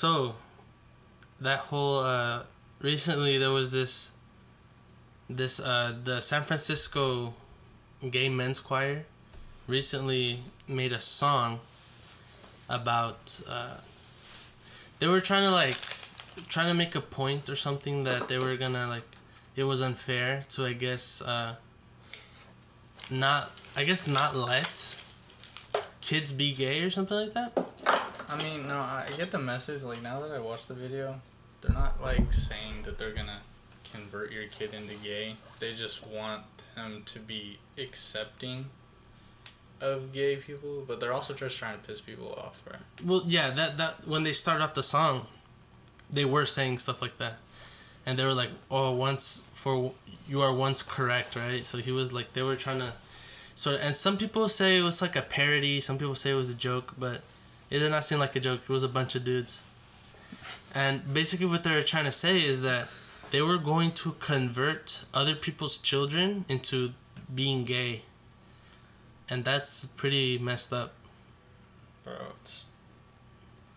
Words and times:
so 0.00 0.34
that 1.42 1.58
whole 1.58 1.98
uh, 1.98 2.44
recently 2.80 3.36
there 3.36 3.50
was 3.50 3.68
this 3.68 4.10
this 5.28 5.60
uh, 5.60 5.92
the 6.04 6.22
San 6.22 6.42
Francisco 6.42 7.34
gay 8.10 8.30
men's 8.30 8.60
choir 8.60 9.04
recently 9.66 10.40
made 10.66 10.94
a 10.94 11.00
song 11.00 11.60
about 12.70 13.42
uh, 13.46 13.76
they 15.00 15.06
were 15.06 15.20
trying 15.20 15.44
to 15.44 15.50
like 15.50 15.76
trying 16.48 16.68
to 16.68 16.74
make 16.82 16.94
a 16.94 17.02
point 17.02 17.50
or 17.50 17.56
something 17.56 18.04
that 18.04 18.26
they 18.26 18.38
were 18.38 18.56
gonna 18.56 18.88
like 18.88 19.08
it 19.54 19.64
was 19.64 19.82
unfair 19.82 20.44
to 20.48 20.64
I 20.64 20.72
guess 20.72 21.20
uh, 21.20 21.56
not 23.10 23.50
I 23.76 23.84
guess 23.84 24.06
not 24.06 24.34
let 24.34 24.96
kids 26.00 26.32
be 26.32 26.54
gay 26.54 26.80
or 26.80 26.88
something 26.88 27.18
like 27.18 27.34
that. 27.34 27.99
I 28.30 28.42
mean, 28.42 28.68
no, 28.68 28.78
I 28.78 29.06
get 29.16 29.30
the 29.30 29.38
message. 29.38 29.82
Like 29.82 30.02
now 30.02 30.20
that 30.20 30.30
I 30.30 30.38
watched 30.38 30.68
the 30.68 30.74
video, 30.74 31.20
they're 31.60 31.74
not 31.74 32.00
like 32.00 32.32
saying 32.32 32.82
that 32.84 32.96
they're 32.96 33.12
gonna 33.12 33.40
convert 33.92 34.30
your 34.30 34.46
kid 34.46 34.72
into 34.72 34.94
gay. 34.94 35.36
They 35.58 35.72
just 35.72 36.06
want 36.06 36.44
them 36.76 37.02
to 37.06 37.18
be 37.18 37.58
accepting 37.76 38.66
of 39.80 40.12
gay 40.12 40.36
people, 40.36 40.84
but 40.86 41.00
they're 41.00 41.12
also 41.12 41.34
just 41.34 41.58
trying 41.58 41.80
to 41.80 41.86
piss 41.86 42.00
people 42.00 42.34
off, 42.34 42.62
right? 42.70 42.80
Well, 43.04 43.22
yeah, 43.26 43.50
that 43.50 43.76
that 43.78 44.06
when 44.06 44.22
they 44.22 44.32
started 44.32 44.62
off 44.62 44.74
the 44.74 44.82
song, 44.82 45.26
they 46.10 46.24
were 46.24 46.46
saying 46.46 46.78
stuff 46.78 47.02
like 47.02 47.18
that, 47.18 47.38
and 48.06 48.18
they 48.18 48.24
were 48.24 48.34
like, 48.34 48.50
"Oh, 48.70 48.92
once 48.92 49.42
for 49.52 49.92
you 50.28 50.40
are 50.40 50.52
once 50.52 50.82
correct, 50.82 51.34
right?" 51.34 51.64
So 51.66 51.78
he 51.78 51.90
was 51.92 52.12
like, 52.12 52.32
they 52.34 52.42
were 52.42 52.56
trying 52.56 52.80
to, 52.80 52.92
sort 53.54 53.76
of, 53.76 53.82
and 53.82 53.96
some 53.96 54.16
people 54.18 54.48
say 54.48 54.78
it 54.78 54.82
was 54.82 55.02
like 55.02 55.16
a 55.16 55.22
parody. 55.22 55.80
Some 55.80 55.98
people 55.98 56.14
say 56.14 56.30
it 56.30 56.34
was 56.34 56.50
a 56.50 56.54
joke, 56.54 56.94
but 56.98 57.22
it 57.70 57.78
did 57.78 57.90
not 57.90 58.04
seem 58.04 58.18
like 58.18 58.34
a 58.36 58.40
joke. 58.40 58.60
It 58.62 58.68
was 58.68 58.84
a 58.84 58.88
bunch 58.88 59.14
of 59.14 59.24
dudes, 59.24 59.64
and 60.74 61.12
basically 61.12 61.46
what 61.46 61.64
they 61.64 61.72
were 61.72 61.82
trying 61.82 62.04
to 62.04 62.12
say 62.12 62.44
is 62.44 62.60
that 62.62 62.88
they 63.30 63.42
were 63.42 63.58
going 63.58 63.92
to 63.92 64.12
convert 64.12 65.04
other 65.14 65.34
people's 65.34 65.78
children 65.78 66.44
into 66.48 66.92
being 67.32 67.64
gay, 67.64 68.02
and 69.28 69.44
that's 69.44 69.86
pretty 69.86 70.38
messed 70.38 70.72
up. 70.72 70.94
Bro, 72.04 72.14
it's 72.40 72.66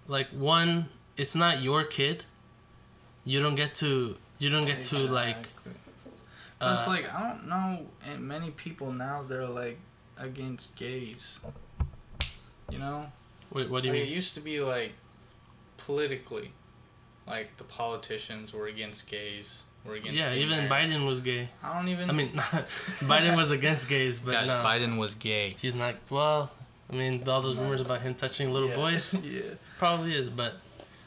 like 0.08 0.30
one 0.30 0.90
it's 1.16 1.36
not 1.36 1.62
your 1.62 1.84
kid 1.84 2.24
you 3.26 3.40
don't 3.40 3.56
get 3.56 3.76
to 3.76 4.16
you 4.40 4.50
don't 4.50 4.66
get 4.66 4.82
to 4.82 4.98
like 4.98 5.48
uh, 6.64 6.78
it's 6.78 6.88
like 6.88 7.14
I 7.14 7.28
don't 7.28 7.48
know, 7.50 7.86
and 8.06 8.26
many 8.26 8.50
people 8.52 8.92
now 8.92 9.24
they're 9.28 9.46
like 9.46 9.78
against 10.18 10.78
gays. 10.78 11.42
You 12.72 12.80
know, 12.80 13.12
wait 13.54 13.70
what 13.70 13.84
do 13.84 13.90
you 13.90 13.94
like, 13.96 14.04
it 14.04 14.09
used 14.09 14.34
to 14.36 14.42
be 14.42 14.59
like 14.59 14.94
politically, 15.78 16.52
like 17.28 17.56
the 17.58 17.64
politicians 17.64 18.54
were 18.54 18.68
against 18.68 19.08
gays. 19.08 19.64
Were 19.86 19.96
against. 19.96 20.18
yeah 20.18 20.34
gay 20.34 20.42
even 20.42 20.70
marriage. 20.70 20.92
biden 20.94 21.06
was 21.06 21.20
gay 21.20 21.50
I 21.62 21.76
don't 21.78 21.90
even. 21.90 22.09
i 22.09 22.14
mean 22.14 22.30
biden 23.12 23.36
was 23.36 23.52
against 23.52 23.90
gays 23.90 24.18
but 24.18 24.31
guys, 24.31 24.48
no 24.48 24.54
Biden 24.64 24.98
was 24.98 25.14
gay. 25.16 25.56
he's 25.59 25.76
not 25.76 25.96
well 26.09 26.52
i 26.90 26.96
mean 26.96 27.22
all 27.28 27.42
those 27.42 27.58
rumors 27.58 27.81
about 27.81 28.00
him 28.00 28.16
touching 28.16 28.54
little 28.54 28.70
Yeah. 28.70 28.76
boys 28.78 29.14
yeah. 29.26 29.42
probably 29.78 30.14
is 30.14 30.30
but 30.30 30.54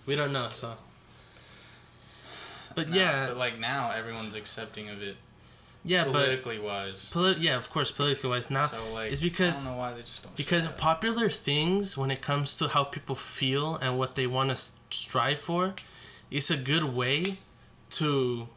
we 0.05 0.15
don't 0.15 0.31
know 0.31 0.49
so 0.53 0.75
but 2.75 2.91
No, 2.91 2.97
yeah 2.97 3.27
but 3.29 3.39
like 3.39 3.59
now 3.59 3.93
everyone's 3.93 4.35
accepting 4.35 4.91
of 4.91 5.01
it 5.03 5.17
yeah 5.85 6.05
but 6.05 6.13
politically 6.13 6.59
wise. 6.59 7.09
polit- 7.11 7.39
yeah 7.39 7.57
of 7.57 7.71
course 7.71 7.91
politically 7.91 8.29
wise 8.31 8.51
now 8.51 8.67
so 8.69 8.77
like 8.95 9.13
it's 9.13 9.21
because- 9.21 9.63
I 9.63 9.69
don't 9.69 9.75
know 9.77 9.79
why 9.79 9.93
they 9.95 10.03
just 10.03 10.23
don't. 10.23 10.37
because 10.37 10.67
popular 10.79 11.29
things 11.31 11.97
when 11.97 12.11
it 12.11 12.21
comes 12.23 12.57
to 12.57 12.69
how 12.69 12.85
people 12.85 13.15
feel 13.15 13.77
and 13.77 13.99
what 13.99 14.15
they 14.17 14.27
want 14.27 14.51
to 14.51 14.59
strive 14.91 15.39
for 15.41 15.75
it's 16.31 16.51
a 16.51 16.57
good 16.57 16.85
way 16.85 17.39
to 17.91 18.49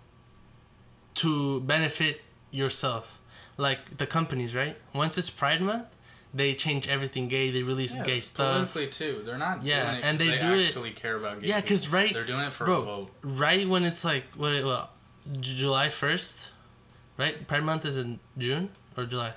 to 1.16 1.62
benefit 1.62 2.22
yourself 2.52 3.19
like 3.57 3.97
the 3.97 4.07
companies 4.07 4.56
right 4.56 4.78
once 4.94 5.18
it's 5.18 5.30
pride 5.30 5.62
month 5.62 5.86
they 6.34 6.53
change 6.53 6.88
everything 6.88 7.28
gay 7.28 7.51
they 7.51 7.63
release 7.63 7.96
Yeah, 7.96 8.03
gay 8.03 8.19
stuff 8.19 8.53
politically 8.72 8.88
too. 8.88 9.22
They're 9.25 9.38
not. 9.40 9.63
Yeah, 9.63 9.84
doing 9.86 9.96
it 9.97 10.03
and 10.06 10.19
'cause 10.19 10.28
they 10.28 10.38
do 10.38 10.53
it- 10.53 10.66
actually 10.68 10.91
care 10.91 11.16
about 11.16 11.41
gay. 11.41 11.47
Yeah, 11.47 11.59
'cause 11.62 11.86
people. 11.86 12.00
right- 12.00 12.13
They're 12.13 12.24
doing 12.24 12.41
it 12.41 12.53
for 12.53 12.66
bro, 12.66 12.81
a 12.81 12.86
vote. 12.86 13.12
right 13.24 13.68
when 13.68 13.84
it's 13.84 14.06
like 14.06 14.25
what 14.36 14.63
well, 14.63 14.91
july 15.40 15.90
1st 15.90 16.51
right 17.19 17.35
pride 17.47 17.63
month 17.63 17.85
is 17.85 17.97
in 17.97 18.19
june 18.38 18.69
or 18.97 19.06
july 19.06 19.34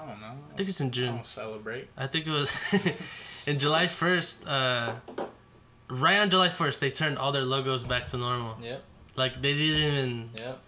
I 0.00 0.06
don't 0.08 0.20
know. 0.20 0.34
i 0.52 0.56
think 0.56 0.68
it's 0.68 0.80
in 0.80 0.88
I 0.88 0.90
june 0.98 1.14
don't 1.16 1.26
celebrate. 1.26 1.86
I 1.96 2.06
think 2.06 2.26
it 2.26 2.30
was 2.40 2.50
in 3.46 3.58
July 3.58 3.86
1st, 3.86 4.34
uh, 4.48 4.94
right 5.88 6.18
on 6.18 6.28
July 6.30 6.48
1st, 6.48 6.78
they 6.80 6.90
turned 6.90 7.18
all 7.18 7.30
their 7.30 7.44
logos 7.54 7.84
back 7.84 8.06
to 8.08 8.16
normal. 8.16 8.56
Yep. 8.62 8.82
Like, 9.14 9.34
they 9.42 9.54
didn't 9.54 9.94
even 9.94 10.30
Yep. 10.38 10.58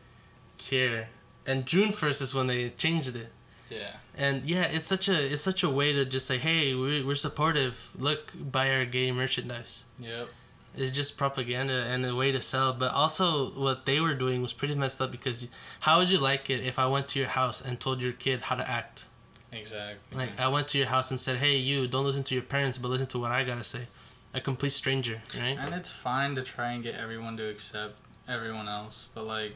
care. 0.58 1.08
And 1.46 1.66
June 1.66 1.88
1st 1.90 2.22
is 2.22 2.34
when 2.34 2.46
they 2.46 2.70
changed 2.70 3.16
it. 3.16 3.30
Yeah. 3.70 3.90
And 4.16 4.44
yeah, 4.44 4.64
it's 4.76 4.86
such 4.86 5.08
a 5.08 5.18
it's 5.32 5.42
such 5.42 5.62
a 5.64 5.70
way 5.70 5.92
to 5.92 6.04
just 6.04 6.26
say, 6.30 6.38
hey, 6.38 6.74
we're, 6.74 7.04
we're 7.04 7.16
supportive. 7.28 7.90
Look, 7.98 8.32
buy 8.38 8.70
our 8.76 8.84
gay 8.84 9.10
merchandise. 9.10 9.84
Yep. 9.98 10.28
It's 10.76 10.90
just 10.90 11.16
propaganda 11.16 11.84
and 11.88 12.04
a 12.04 12.14
way 12.14 12.32
to 12.32 12.42
sell. 12.42 12.72
But 12.72 12.92
also, 12.92 13.50
what 13.50 13.86
they 13.86 14.00
were 14.00 14.14
doing 14.14 14.42
was 14.42 14.52
pretty 14.52 14.74
messed 14.74 15.00
up 15.00 15.12
because 15.12 15.48
how 15.80 15.98
would 15.98 16.10
you 16.10 16.18
like 16.18 16.50
it 16.50 16.64
if 16.64 16.78
I 16.78 16.86
went 16.86 17.08
to 17.08 17.18
your 17.18 17.28
house 17.28 17.60
and 17.60 17.78
told 17.78 18.02
your 18.02 18.12
kid 18.12 18.42
how 18.42 18.56
to 18.56 18.68
act? 18.68 19.06
Exactly. 19.52 20.18
Like 20.18 20.40
I 20.40 20.48
went 20.48 20.68
to 20.68 20.78
your 20.78 20.88
house 20.88 21.10
and 21.10 21.20
said, 21.20 21.36
"Hey, 21.36 21.56
you 21.56 21.86
don't 21.86 22.04
listen 22.04 22.24
to 22.24 22.34
your 22.34 22.42
parents, 22.42 22.76
but 22.78 22.88
listen 22.88 23.06
to 23.08 23.18
what 23.18 23.30
I 23.30 23.44
gotta 23.44 23.62
say." 23.64 23.86
A 24.32 24.40
complete 24.40 24.70
stranger, 24.72 25.22
right? 25.38 25.56
And 25.56 25.72
it's 25.74 25.92
fine 25.92 26.34
to 26.34 26.42
try 26.42 26.72
and 26.72 26.82
get 26.82 26.96
everyone 26.96 27.36
to 27.36 27.48
accept 27.48 27.98
everyone 28.28 28.68
else, 28.68 29.06
but 29.14 29.26
like, 29.26 29.52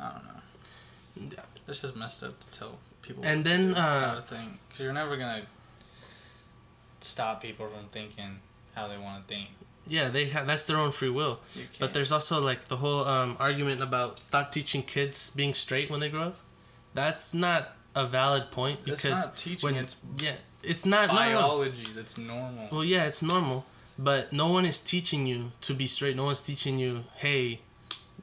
I 0.00 0.12
don't 0.12 0.24
know. 0.24 1.34
Yeah, 1.36 1.44
It's 1.68 1.82
just 1.82 1.94
messed 1.94 2.22
up 2.22 2.40
to 2.40 2.50
tell 2.50 2.78
people. 3.02 3.22
And 3.22 3.44
then, 3.44 3.74
do, 3.74 3.76
uh, 3.76 4.20
think, 4.22 4.58
because 4.66 4.80
you're 4.80 4.94
never 4.94 5.18
gonna 5.18 5.42
stop 7.02 7.42
people 7.42 7.68
from 7.68 7.88
thinking 7.88 8.40
how 8.74 8.88
they 8.88 8.98
want 8.98 9.26
to 9.26 9.34
think. 9.34 9.48
Yeah, 9.86 10.08
they 10.08 10.28
ha- 10.28 10.44
that's 10.44 10.64
their 10.64 10.76
own 10.78 10.92
free 10.92 11.10
will. 11.10 11.40
But 11.80 11.92
there's 11.92 12.12
also 12.12 12.40
like 12.40 12.66
the 12.66 12.76
whole 12.76 13.04
um, 13.04 13.36
argument 13.40 13.80
about 13.80 14.22
stop 14.22 14.52
teaching 14.52 14.82
kids 14.82 15.30
being 15.30 15.54
straight 15.54 15.90
when 15.90 16.00
they 16.00 16.08
grow 16.08 16.22
up. 16.28 16.36
That's 16.94 17.34
not 17.34 17.72
a 17.94 18.06
valid 18.06 18.50
point 18.50 18.80
It's 18.86 19.02
because 19.02 19.26
not 19.26 19.36
teaching. 19.36 19.68
when 19.74 19.82
it's 19.82 19.96
yeah, 20.18 20.34
it's 20.62 20.86
not 20.86 21.08
no, 21.08 21.14
no, 21.14 21.20
no. 21.20 21.24
biology. 21.40 21.92
That's 21.94 22.16
normal. 22.16 22.68
Well, 22.70 22.84
yeah, 22.84 23.04
it's 23.04 23.22
normal, 23.22 23.64
but 23.98 24.32
no 24.32 24.48
one 24.48 24.64
is 24.64 24.78
teaching 24.78 25.26
you 25.26 25.52
to 25.62 25.74
be 25.74 25.86
straight. 25.86 26.14
No 26.16 26.24
one's 26.26 26.40
teaching 26.40 26.78
you, 26.78 27.04
hey, 27.16 27.60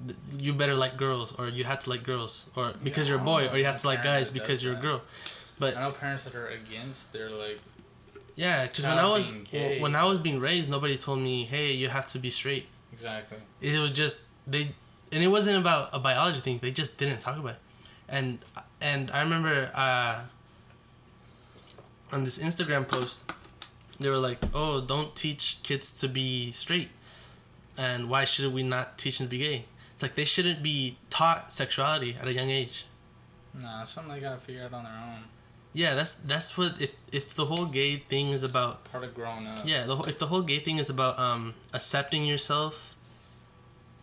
th- 0.06 0.18
you 0.40 0.54
better 0.54 0.76
like 0.76 0.96
girls, 0.98 1.34
or 1.34 1.50
you 1.50 1.66
have 1.66 1.80
to 1.80 1.90
like 1.90 2.04
girls, 2.04 2.50
or 2.56 2.74
because 2.84 3.09
Yeah, 3.09 3.16
you're 3.16 3.22
a 3.22 3.26
boy, 3.26 3.50
or 3.50 3.58
you 3.58 3.66
have 3.66 3.78
to 3.78 3.88
like 3.88 4.02
guys 4.02 4.30
because 4.32 4.64
you're 4.64 4.76
a 4.78 4.80
girl. 4.82 5.02
But 5.59 5.76
I 5.76 5.82
know 5.82 5.92
parents 5.92 6.24
that 6.24 6.36
are 6.36 6.48
against. 6.48 7.12
They're 7.12 7.30
like, 7.30 7.59
Yeah, 8.40 8.68
because 8.68 8.86
when 8.86 8.98
I 8.98 9.10
was 9.12 9.32
being 9.52 9.82
when 9.82 9.96
I 9.98 10.06
was 10.06 10.18
being 10.20 10.40
raised, 10.40 10.70
nobody 10.70 10.96
told 10.96 11.20
me, 11.20 11.44
"Hey, 11.44 11.74
you 11.74 11.90
have 11.90 12.08
to 12.14 12.20
be 12.20 12.30
straight." 12.30 12.68
exactly. 12.94 13.38
It 13.60 13.78
was 13.78 13.92
just 13.92 14.22
they, 14.48 14.72
and 15.12 15.22
it 15.22 15.28
wasn't 15.28 15.58
about 15.58 15.90
a 15.92 16.00
biology 16.00 16.40
thing. 16.40 16.60
They 16.60 16.72
just 16.72 16.98
didn't 16.98 17.20
talk 17.20 17.38
about 17.38 17.56
it, 17.56 17.62
and 18.08 18.40
and 18.80 19.12
I 19.12 19.24
remember 19.24 19.70
uh, 19.76 20.22
on 22.14 22.24
this 22.24 22.38
Instagram 22.40 22.88
post, 22.88 23.30
they 24.00 24.09
were 24.09 24.24
like, 24.30 24.40
"Oh, 24.53 24.80
don't 24.80 25.14
teach 25.18 25.59
kids 25.62 25.92
to 26.00 26.08
be 26.08 26.53
straight," 26.53 26.92
and 27.78 28.09
why 28.09 28.24
should 28.24 28.53
we 28.53 28.64
not 28.64 28.97
teach 28.97 29.18
them 29.18 29.28
to 29.28 29.32
be 29.32 29.40
gay? 29.40 29.66
It's 29.94 30.02
like 30.02 30.16
they 30.16 30.24
shouldn't 30.24 30.64
be 30.64 30.97
taught 31.09 31.52
sexuality 31.52 32.16
at 32.22 32.26
a 32.26 32.32
young 32.32 32.50
age. 32.50 32.85
Nah, 33.53 33.82
it's 33.82 33.92
something 33.92 34.14
they 34.14 34.22
gotta 34.22 34.40
figure 34.40 34.64
out 34.64 34.72
on 34.72 34.85
their 34.85 34.94
own. 34.94 35.24
Yeah, 35.74 35.94
that's 35.94 36.14
that's 36.16 36.58
what 36.58 36.82
if 36.82 36.94
if 37.12 37.36
the 37.36 37.46
whole 37.46 37.66
gay 37.66 37.98
thing 37.98 38.30
is 38.30 38.44
about 38.44 38.86
Part 38.92 39.04
of 39.04 39.14
growing 39.14 39.46
up. 39.46 39.60
Yeah, 39.66 39.86
the, 39.86 39.98
if 40.04 40.18
the 40.18 40.28
whole 40.28 40.42
gay 40.42 40.60
thing 40.60 40.78
is 40.78 40.90
about 40.90 41.20
um 41.20 41.54
accepting 41.74 42.26
yourself, 42.26 42.96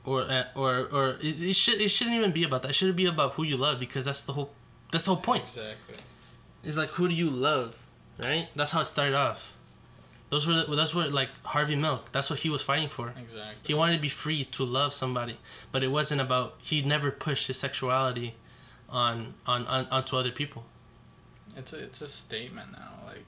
or 0.04 0.22
uh, 0.22 0.44
or 0.54 0.88
or 0.92 1.08
it, 1.20 1.42
it 1.42 1.56
should 1.56 1.80
it 1.80 1.88
shouldn't 1.88 2.16
even 2.16 2.32
be 2.32 2.44
about 2.44 2.62
that. 2.62 2.70
It 2.70 2.74
should 2.74 2.94
be 2.94 3.06
about 3.06 3.32
who 3.34 3.42
you 3.42 3.56
love 3.56 3.80
because 3.80 4.04
that's 4.04 4.22
the 4.22 4.32
whole 4.34 4.50
that's 4.92 5.06
the 5.06 5.14
whole 5.14 5.22
point. 5.22 5.42
Exactly. 5.42 5.96
It's 6.62 6.76
like 6.76 6.90
who 6.90 7.08
do 7.08 7.14
you 7.14 7.30
love, 7.30 7.76
right? 8.22 8.48
That's 8.54 8.70
how 8.70 8.82
it 8.82 8.86
started 8.86 9.14
off. 9.14 9.56
Those 10.30 10.46
were 10.46 10.76
that's 10.76 10.94
what 10.94 11.12
like 11.12 11.30
Harvey 11.44 11.76
Milk. 11.76 12.12
That's 12.12 12.30
what 12.30 12.40
he 12.40 12.50
was 12.50 12.62
fighting 12.62 12.88
for. 12.88 13.08
Exactly. 13.08 13.54
He 13.64 13.74
wanted 13.74 13.96
to 13.96 14.02
be 14.02 14.08
free 14.08 14.44
to 14.44 14.64
love 14.64 14.94
somebody, 14.94 15.38
but 15.72 15.82
it 15.82 15.88
wasn't 15.88 16.20
about. 16.20 16.54
He 16.62 16.82
never 16.82 17.10
pushed 17.10 17.46
his 17.48 17.58
sexuality 17.58 18.34
on 18.88 19.34
on, 19.46 19.66
on 19.66 19.86
onto 19.86 20.16
other 20.16 20.30
people. 20.32 20.64
It's 21.56 21.72
a 21.72 21.78
it's 21.78 22.02
a 22.02 22.08
statement 22.08 22.72
now. 22.72 22.92
Like 23.06 23.24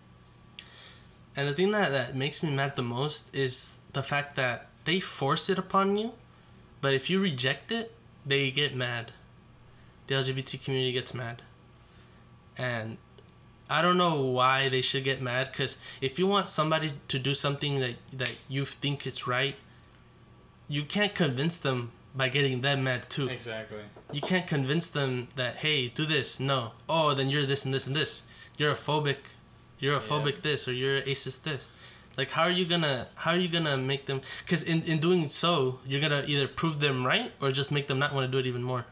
And 1.36 1.48
the 1.48 1.54
thing 1.54 1.70
that, 1.72 1.90
that 1.90 2.14
makes 2.14 2.42
me 2.42 2.50
mad 2.54 2.76
the 2.76 2.82
most 2.82 3.34
is 3.34 3.78
the 3.92 4.02
fact 4.02 4.36
that 4.36 4.68
they 4.84 5.00
force 5.00 5.48
it 5.48 5.58
upon 5.58 5.96
you, 5.96 6.12
but 6.80 6.94
if 6.94 7.10
you 7.10 7.20
reject 7.20 7.72
it, 7.72 7.94
they 8.24 8.50
get 8.50 8.74
mad. 8.74 9.12
The 10.06 10.14
LGBT 10.14 10.64
community 10.64 10.92
gets 10.92 11.14
mad. 11.14 11.42
And 12.56 12.98
I 13.70 13.82
don't 13.82 13.98
know 13.98 14.20
why 14.20 14.68
they 14.68 14.80
should 14.80 15.04
get 15.04 15.20
mad. 15.20 15.52
Cause 15.52 15.76
if 16.00 16.18
you 16.18 16.26
want 16.26 16.48
somebody 16.48 16.92
to 17.08 17.18
do 17.18 17.34
something 17.34 17.80
that 17.80 17.96
that 18.12 18.36
you 18.48 18.64
think 18.64 19.06
is 19.06 19.26
right, 19.26 19.56
you 20.68 20.84
can't 20.84 21.14
convince 21.14 21.58
them 21.58 21.92
by 22.18 22.28
getting 22.28 22.60
them 22.60 22.84
mad 22.84 23.08
too. 23.08 23.28
Exactly. 23.28 23.78
You 24.12 24.20
can't 24.20 24.46
convince 24.46 24.88
them 24.88 25.28
that 25.36 25.56
hey, 25.64 25.88
do 25.88 26.04
this. 26.04 26.38
No. 26.40 26.72
Oh, 26.88 27.14
then 27.14 27.28
you're 27.30 27.46
this 27.46 27.64
and 27.64 27.72
this 27.72 27.86
and 27.86 27.96
this. 27.96 28.24
You're 28.58 28.72
a 28.72 28.80
phobic. 28.88 29.18
You're 29.78 29.96
a 29.96 30.00
phobic 30.00 30.34
Yeah. 30.34 30.48
this 30.48 30.68
or 30.68 30.72
you're 30.72 30.98
a 30.98 31.02
racist 31.02 31.42
this. 31.44 31.68
Like 32.18 32.30
how 32.32 32.42
are 32.42 32.50
you 32.60 32.66
gonna 32.66 33.06
how 33.14 33.30
are 33.30 33.36
you 33.38 33.48
gonna 33.48 33.76
make 33.76 34.06
them? 34.06 34.20
Because 34.44 34.62
in 34.64 34.82
in 34.82 34.98
doing 34.98 35.28
so, 35.28 35.78
you're 35.86 36.00
gonna 36.00 36.24
either 36.26 36.48
prove 36.48 36.80
them 36.80 37.06
right 37.06 37.30
or 37.40 37.52
just 37.52 37.70
make 37.70 37.86
them 37.86 37.98
not 38.00 38.12
want 38.12 38.24
to 38.26 38.32
do 38.32 38.38
it 38.38 38.46
even 38.46 38.62
more. 38.62 38.84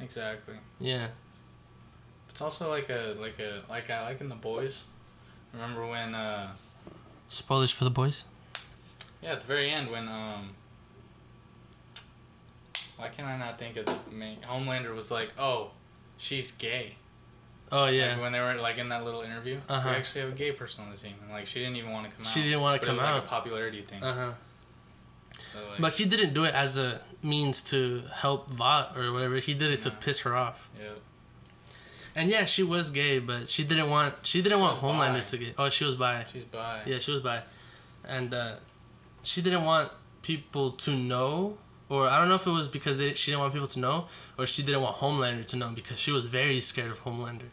Exactly. 0.00 0.56
Yeah. 0.80 1.08
It's 2.28 2.42
also 2.42 2.68
like 2.68 2.90
a 2.90 3.14
like 3.20 3.38
a 3.38 3.62
like 3.70 3.88
I 3.88 4.02
like 4.02 4.20
in 4.20 4.28
the 4.28 4.34
boys. 4.50 4.84
Remember 5.54 5.86
when 5.86 6.14
uh 6.14 6.52
Spoilers 7.28 7.70
for 7.70 7.84
the 7.84 7.90
boys. 8.02 8.24
yeah 9.22 9.32
at 9.32 9.40
the 9.40 9.46
very 9.46 9.70
end 9.70 9.90
when 9.90 10.08
um 10.08 10.50
why 12.96 13.08
can 13.08 13.24
I 13.26 13.36
not 13.36 13.58
think 13.58 13.76
of 13.76 13.86
the 13.86 13.96
main 14.10 14.38
Homelander 14.48 14.94
was 14.94 15.10
like 15.10 15.32
oh 15.38 15.70
she's 16.18 16.50
gay 16.52 16.96
Oh 17.72 17.86
yeah. 17.86 18.12
like 18.12 18.20
when 18.22 18.32
they 18.32 18.40
were 18.40 18.54
like 18.54 18.78
in 18.78 18.88
that 18.90 19.04
little 19.04 19.22
interview 19.22 19.58
Uh-huh. 19.68 19.88
we 19.90 19.96
actually 19.96 20.20
have 20.22 20.30
a 20.32 20.36
gay 20.36 20.52
person 20.52 20.84
on 20.84 20.90
the 20.90 20.96
team 20.96 21.14
and 21.22 21.30
like 21.30 21.46
she 21.46 21.58
didn't 21.60 21.76
even 21.76 21.90
want 21.92 22.08
to 22.08 22.14
come 22.16 22.24
out 22.24 22.32
She 22.32 22.42
didn't 22.42 22.60
wanna 22.60 22.78
but 22.78 22.86
come 22.86 22.94
it 22.96 22.98
was, 22.98 23.08
out. 23.08 23.14
like 23.14 23.24
a 23.24 23.26
popularity 23.26 23.82
thing 23.82 24.02
Uh 24.02 24.14
huh. 24.14 24.32
so 25.52 25.58
like 25.70 25.80
But 25.80 25.92
he 25.94 26.04
didn't 26.04 26.32
do 26.34 26.44
it 26.44 26.54
as 26.54 26.78
a 26.78 27.00
means 27.22 27.62
to 27.64 28.02
help 28.14 28.50
Vought 28.52 28.96
or 28.96 29.12
whatever. 29.12 29.36
He 29.38 29.52
did 29.54 29.72
it 29.72 29.80
to 29.80 29.90
piss 29.90 30.20
her 30.20 30.36
off. 30.36 30.70
yeah 30.78 30.90
And 32.14 32.30
yeah, 32.30 32.44
she 32.46 32.62
was 32.62 32.90
gay, 32.90 33.18
but 33.18 33.50
she 33.50 33.62
didn't 33.64 33.90
want 33.90 34.14
she 34.22 34.40
didn't 34.42 34.58
She 34.58 34.62
want 34.62 34.76
Homelander 34.78 35.20
bi. 35.20 35.30
to 35.32 35.36
get. 35.38 35.54
Oh, 35.58 35.68
she 35.68 35.84
was 35.84 35.96
bi. 35.96 36.24
she's 36.32 36.44
bi 36.44 36.82
Yeah, 36.86 36.98
she 36.98 37.10
was 37.12 37.20
bi, 37.22 37.42
and 38.04 38.32
uh, 38.32 38.54
she 39.22 39.42
didn't 39.42 39.64
want 39.64 39.90
people 40.22 40.70
to 40.84 40.92
know, 40.92 41.58
or 41.88 42.08
I 42.08 42.18
don't 42.18 42.28
know 42.28 42.34
if 42.36 42.46
it 42.46 42.50
was 42.50 42.68
because 42.68 42.98
they, 42.98 43.14
she 43.14 43.30
didn't 43.30 43.40
want 43.40 43.52
people 43.52 43.68
to 43.68 43.78
know, 43.80 44.06
or 44.38 44.46
she 44.46 44.62
didn't 44.62 44.82
want 44.82 44.96
Homelander 44.96 45.44
to 45.46 45.56
know 45.56 45.70
because 45.74 45.98
she 45.98 46.10
was 46.12 46.26
very 46.26 46.60
scared 46.60 46.90
of 46.90 47.02
Homelander, 47.04 47.50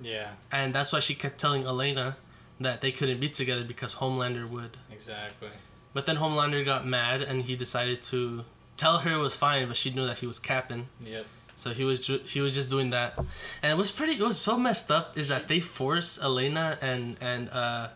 yeah 0.00 0.30
and 0.52 0.74
that's 0.74 0.92
why 0.92 1.00
she 1.00 1.14
kept 1.14 1.38
telling 1.38 1.64
Elena 1.64 2.16
that 2.60 2.80
they 2.80 2.92
couldn't 2.92 3.20
be 3.20 3.28
together 3.28 3.64
because 3.64 3.96
Homelander 3.96 4.48
would. 4.48 4.76
exactly 4.90 5.48
But 5.94 6.06
then 6.06 6.16
Homelander 6.16 6.64
got 6.64 6.86
mad 6.86 7.22
and 7.22 7.42
he 7.42 7.56
decided 7.56 8.02
to 8.12 8.44
tell 8.76 8.98
her 8.98 9.12
it 9.12 9.22
was 9.28 9.34
fine, 9.34 9.66
but 9.68 9.76
she 9.76 9.90
knew 9.90 10.06
that 10.06 10.18
he 10.18 10.26
was 10.26 10.38
capping. 10.38 10.88
yep 11.00 11.26
So 11.56 11.70
he 11.70 11.84
was 11.84 12.00
ju- 12.06 12.22
he 12.34 12.40
was 12.40 12.52
just 12.54 12.68
doing 12.68 12.90
that, 12.90 13.16
and 13.62 13.72
it 13.74 13.78
was 13.82 13.90
pretty. 13.90 14.12
It 14.22 14.26
was 14.32 14.36
so 14.38 14.58
messed 14.58 14.90
up. 14.90 15.16
Is 15.16 15.28
that 15.28 15.48
they 15.48 15.60
force 15.60 16.10
Elena 16.22 16.76
and 16.82 17.16
and 17.30 17.48
uh, 17.48 17.88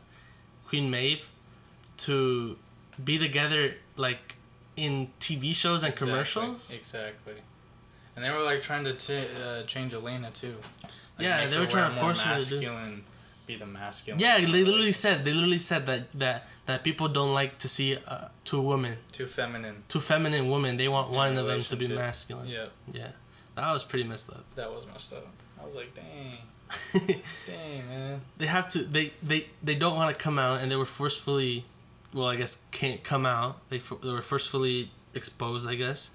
Queen 0.69 0.89
Maeve 0.91 1.29
to 2.07 2.57
be 3.05 3.19
together 3.19 3.75
like 3.97 4.37
in 4.85 5.09
TV 5.21 5.55
shows 5.55 5.83
and 5.83 5.93
Exactly, 5.93 6.07
commercials. 6.13 6.73
exactly 6.73 7.35
and 8.17 8.25
they 8.25 8.31
were 8.31 8.43
like 8.51 8.61
trying 8.63 8.85
to 8.85 8.93
t- 8.95 9.27
uh, 9.45 9.63
change 9.65 9.95
Elena 9.95 10.31
too 10.43 10.57
Like, 10.83 10.93
Yeah, 11.27 11.47
they 11.51 11.59
were 11.59 11.67
trying 11.67 11.91
to 11.91 11.97
force 11.97 12.21
her 12.23 12.39
to 12.39 12.61
do- 12.61 13.03
be 13.47 13.57
the 13.57 13.67
masculine 13.67 14.21
Yeah, 14.21 14.39
they 14.39 14.47
literally 14.47 14.93
said 14.93 15.25
they 15.25 15.33
literally 15.33 15.59
said 15.71 15.87
that 15.87 16.03
that 16.25 16.39
that 16.67 16.85
people 16.85 17.09
don't 17.09 17.35
like 17.41 17.53
to 17.59 17.69
see 17.69 17.97
uh, 18.07 18.29
two 18.45 18.61
women, 18.73 18.97
Two 19.13 19.27
feminine 19.27 19.77
two 19.89 20.01
feminine 20.01 20.49
women. 20.55 20.77
They 20.77 20.89
want 20.97 21.09
In 21.11 21.17
one 21.17 21.37
of 21.39 21.47
them 21.47 21.63
to 21.71 21.77
be 21.77 21.89
masculine. 21.89 22.47
Yeah. 22.49 22.67
Yeah, 23.01 23.11
that 23.57 23.73
was 23.73 23.83
pretty 23.91 24.07
messed 24.09 24.31
up. 24.31 24.45
that 24.55 24.71
was 24.71 24.87
messed 24.93 25.13
up. 25.13 25.27
I 25.61 25.65
was 25.65 25.75
like, 25.81 25.91
dang, 25.95 26.39
dang, 27.47 27.89
man. 27.89 28.21
they 28.39 28.47
have 28.47 28.69
to 28.69 28.79
they 28.85 29.07
they 29.23 29.41
they 29.63 29.75
don't 29.75 29.97
want 29.97 30.17
to 30.17 30.23
come 30.23 30.39
out 30.39 30.61
and 30.61 30.71
they 30.71 30.77
were 30.77 30.87
forcefully 31.01 31.65
well 32.15 32.29
i 32.29 32.37
guess 32.37 32.63
can't 32.71 33.03
come 33.03 33.25
out 33.27 33.59
they, 33.71 33.77
f- 33.79 33.93
they 34.03 34.11
were 34.11 34.23
forcefully 34.23 34.91
exposed 35.15 35.69
i 35.69 35.75
guess 35.75 36.11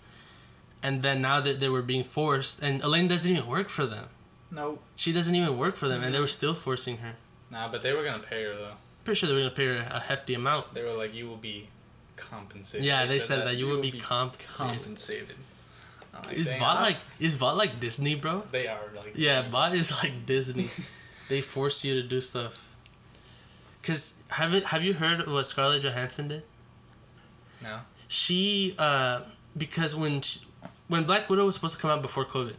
and 0.84 1.02
then 1.02 1.22
now 1.22 1.40
that 1.42 1.60
they 1.60 1.70
were 1.70 1.82
being 1.82 2.04
forced 2.04 2.62
and 2.62 2.82
Elena 2.84 3.10
doesn't 3.10 3.32
even 3.36 3.48
work 3.50 3.70
for 3.70 3.86
them 3.86 4.06
Nope. 4.52 4.82
she 4.96 5.12
doesn't 5.12 5.34
even 5.36 5.58
work 5.58 5.76
for 5.76 5.88
them 5.88 6.04
and 6.04 6.14
they 6.14 6.20
were 6.20 6.26
mm-hmm. 6.26 6.32
still 6.32 6.54
forcing 6.54 6.98
her 6.98 7.14
Nah, 7.52 7.70
but 7.70 7.84
they 7.84 7.94
were 7.94 8.04
gonna 8.04 8.24
pay 8.24 8.44
her 8.44 8.56
though. 8.56 8.74
pretty 9.04 9.20
sure 9.20 9.28
they 9.30 9.34
were 9.36 9.42
going 9.42 9.52
to 9.52 9.56
pay 9.56 9.66
her 9.68 9.78
a 9.92 10.00
hefty 10.00 10.34
amount 10.34 10.74
They 10.74 10.84
were 10.84 10.94
like, 10.94 11.14
you 11.14 11.28
will 11.28 11.38
be 11.38 11.70
compensated. 12.16 12.86
yeah 12.86 13.06
they, 13.06 13.20
said, 13.20 13.46
that, 13.46 13.56
you 13.56 13.68
will 13.68 13.82
be 13.82 13.92
compensated 13.92 14.76
compensated. 14.76 15.36
I'm 16.14 16.24
like, 16.24 16.34
is 16.38 16.50
dang, 16.52 16.60
vought 16.60 16.82
like 16.82 16.98
is 17.20 17.36
vought 17.36 17.58
like 17.58 17.80
disney 17.80 18.16
bro 18.16 18.44
They 18.52 18.68
are 18.68 18.80
like. 18.96 19.12
yeah 19.16 19.48
vought 19.50 19.76
is 19.76 19.92
like 19.92 20.26
disney 20.26 20.70
they 21.30 21.42
force 21.42 21.84
you 21.86 22.02
to 22.02 22.08
do 22.08 22.22
stuff 22.22 22.65
because 23.86 24.24
haven't 24.30 24.66
have 24.66 24.84
you 24.84 24.94
heard 24.96 25.28
what 25.28 25.46
scarlett 25.46 25.84
johansson 25.84 26.28
did 26.28 26.44
No. 27.62 27.82
she 28.08 28.76
uh 28.80 29.22
because 29.58 29.96
when 29.96 30.22
she, 30.22 30.40
when 30.88 31.04
Black 31.04 31.30
Widow 31.30 31.46
was 31.46 31.56
supposed 31.56 31.76
to 31.76 31.82
come 31.82 31.90
out 31.92 32.02
before 32.02 32.26
COVID, 32.26 32.56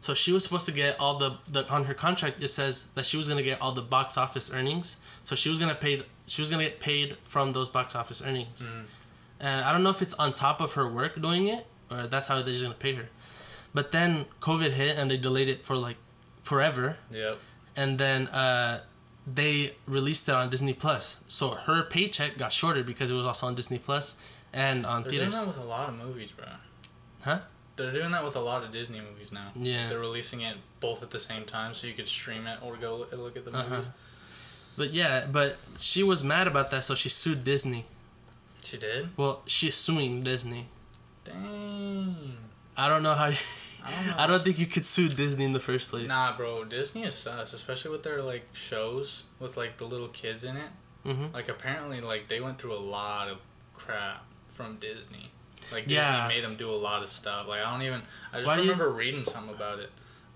so 0.00 0.12
she 0.12 0.32
was 0.32 0.42
supposed 0.44 0.66
to 0.66 0.72
get 0.72 0.98
all 1.00 1.16
the, 1.18 1.30
the 1.50 1.66
on 1.72 1.84
her 1.84 1.94
contract 1.94 2.42
it 2.42 2.48
says 2.48 2.86
that 2.94 3.06
she 3.06 3.16
was 3.16 3.28
gonna 3.28 3.42
get 3.42 3.60
all 3.62 3.72
the 3.72 3.82
box 3.82 4.18
office 4.18 4.50
earnings. 4.52 4.96
So 5.22 5.34
she 5.36 5.48
was 5.48 5.58
gonna 5.58 5.74
pay 5.74 6.02
she 6.26 6.42
was 6.42 6.50
gonna 6.50 6.64
get 6.64 6.80
paid 6.80 7.16
from 7.22 7.52
those 7.52 7.68
box 7.68 7.94
office 7.94 8.20
earnings. 8.20 8.62
Mm. 8.62 8.84
And 9.40 9.64
I 9.64 9.72
don't 9.72 9.82
know 9.82 9.90
if 9.90 10.02
it's 10.02 10.14
on 10.14 10.32
top 10.34 10.60
of 10.60 10.72
her 10.74 10.86
work 10.90 11.20
doing 11.22 11.46
it 11.48 11.66
or 11.90 12.06
that's 12.06 12.26
how 12.26 12.34
they're 12.42 12.52
just 12.52 12.62
gonna 12.62 12.74
pay 12.74 12.94
her. 12.94 13.08
But 13.72 13.92
then 13.92 14.26
COVID 14.40 14.72
hit 14.72 14.98
and 14.98 15.10
they 15.10 15.16
delayed 15.16 15.48
it 15.48 15.64
for 15.64 15.76
like 15.76 15.96
forever, 16.42 16.96
Yep. 17.10 17.38
and 17.76 17.96
then 17.98 18.26
uh, 18.28 18.82
they 19.26 19.74
released 19.86 20.28
it 20.28 20.34
on 20.34 20.50
Disney 20.50 20.74
Plus. 20.74 21.18
So 21.28 21.50
her 21.50 21.84
paycheck 21.84 22.36
got 22.36 22.52
shorter 22.52 22.82
because 22.82 23.10
it 23.10 23.14
was 23.14 23.26
also 23.26 23.46
on 23.46 23.54
Disney 23.54 23.78
Plus 23.78 24.16
and 24.52 24.84
on 24.86 25.02
They're 25.02 25.10
theaters. 25.12 25.30
doing 25.34 25.40
that 25.40 25.48
with 25.48 25.58
a 25.58 25.64
lot 25.68 25.88
of 25.88 25.94
movies, 25.96 26.30
bro. 26.32 26.46
Huh? 27.22 27.40
They're 27.76 27.92
doing 27.92 28.12
that 28.12 28.24
with 28.24 28.36
a 28.36 28.40
lot 28.40 28.62
of 28.62 28.70
Disney 28.70 29.00
movies 29.00 29.32
now. 29.32 29.50
Yeah. 29.56 29.88
They're 29.88 29.98
releasing 29.98 30.42
it 30.42 30.56
both 30.80 31.02
at 31.02 31.10
the 31.10 31.18
same 31.18 31.44
time, 31.44 31.74
so 31.74 31.86
you 31.86 31.94
could 31.94 32.06
stream 32.06 32.46
it 32.46 32.58
or 32.62 32.76
go 32.76 32.96
look- 32.96 33.12
look 33.12 33.36
at 33.36 33.44
the 33.44 33.50
movies. 33.50 33.70
Uh-huh. 33.72 33.82
But 34.76 34.92
yeah, 34.92 35.26
but 35.30 35.56
she 35.78 36.02
was 36.02 36.22
mad 36.22 36.46
about 36.46 36.70
that, 36.70 36.84
so 36.84 36.94
she 36.94 37.08
sued 37.08 37.44
Disney. 37.44 37.86
She 38.64 38.76
did. 38.76 39.10
Well, 39.16 39.42
she's 39.46 39.74
suing 39.74 40.22
Disney. 40.22 40.66
Dang. 41.24 42.36
I 42.76 42.88
don't 42.88 43.02
know 43.02 43.14
how. 43.14 43.32
I 43.84 44.04
don't. 44.06 44.18
I 44.20 44.26
don't 44.26 44.44
think 44.44 44.58
you 44.58 44.66
could 44.66 44.84
sue 44.84 45.08
Disney 45.08 45.44
in 45.44 45.52
the 45.52 45.60
first 45.60 45.88
place. 45.88 46.08
Nah, 46.08 46.36
bro. 46.36 46.64
Disney 46.64 47.02
is 47.04 47.14
sus, 47.14 47.52
especially 47.52 47.90
with 47.90 48.02
their 48.02 48.22
like 48.22 48.44
shows 48.52 49.24
with 49.40 49.56
like 49.56 49.76
the 49.78 49.84
little 49.84 50.08
kids 50.08 50.44
in 50.44 50.56
it. 50.56 50.70
hmm 51.04 51.26
Like 51.34 51.48
apparently, 51.48 52.00
like 52.00 52.28
they 52.28 52.40
went 52.40 52.58
through 52.58 52.74
a 52.74 52.80
lot 52.80 53.28
of 53.28 53.38
crap 53.74 54.24
from 54.48 54.76
Disney. 54.76 55.30
Like 55.72 55.84
Disney 55.86 55.96
Yeah. 55.96 56.28
made 56.28 56.44
them 56.44 56.56
do 56.56 56.70
a 56.70 56.76
lot 56.76 57.02
of 57.02 57.08
stuff. 57.08 57.46
Like 57.48 57.62
I 57.62 57.70
don't 57.70 57.82
even. 57.82 58.02
I 58.32 58.36
just 58.38 58.46
Why 58.46 58.56
do 58.56 58.62
you- 58.62 58.70
remember 58.70 58.90
reading 58.92 59.24
something 59.24 59.54
about 59.54 59.78
it, 59.80 59.90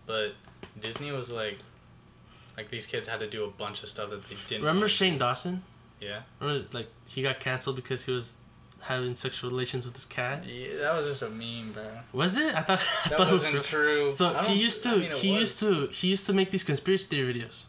but 0.06 0.32
Disney 0.80 1.10
was 1.12 1.30
like, 1.30 1.58
like 2.56 2.70
these 2.70 2.86
kids 2.86 3.08
had 3.08 3.20
to 3.20 3.28
do 3.28 3.44
a 3.44 3.50
bunch 3.50 3.82
of 3.82 3.88
stuff 3.88 4.10
that 4.10 4.28
they 4.28 4.36
didn't. 4.48 4.64
Remember 4.64 4.88
Shane 4.88 5.14
do. 5.14 5.20
Dawson? 5.20 5.62
Yeah. 6.00 6.22
Remember, 6.40 6.66
like 6.72 6.88
he 7.08 7.22
got 7.22 7.40
canceled 7.40 7.76
because 7.76 8.04
he 8.04 8.12
was 8.12 8.36
having 8.82 9.16
sexual 9.16 9.50
relations 9.50 9.84
with 9.86 9.94
his 9.94 10.04
cat. 10.04 10.44
Yeah, 10.46 10.78
that 10.80 10.96
was 10.96 11.06
just 11.06 11.22
a 11.22 11.30
meme, 11.30 11.72
bro. 11.72 11.84
Was 12.12 12.38
it? 12.38 12.54
I 12.54 12.60
thought. 12.62 12.78
I 13.06 13.08
That 13.08 13.18
thought 13.18 13.28
it 13.28 13.32
was 13.32 13.44
wasn't 13.44 13.54
real. 13.54 13.62
true. 13.62 14.10
So 14.10 14.32
he 14.34 14.54
used 14.62 14.82
to. 14.84 14.88
I 14.90 14.96
mean, 14.98 15.10
he 15.12 15.30
was. 15.32 15.40
used 15.40 15.58
to. 15.60 15.88
He 15.92 16.08
used 16.08 16.26
to 16.26 16.32
make 16.32 16.50
these 16.50 16.64
conspiracy 16.64 17.06
theory 17.08 17.34
videos. 17.34 17.66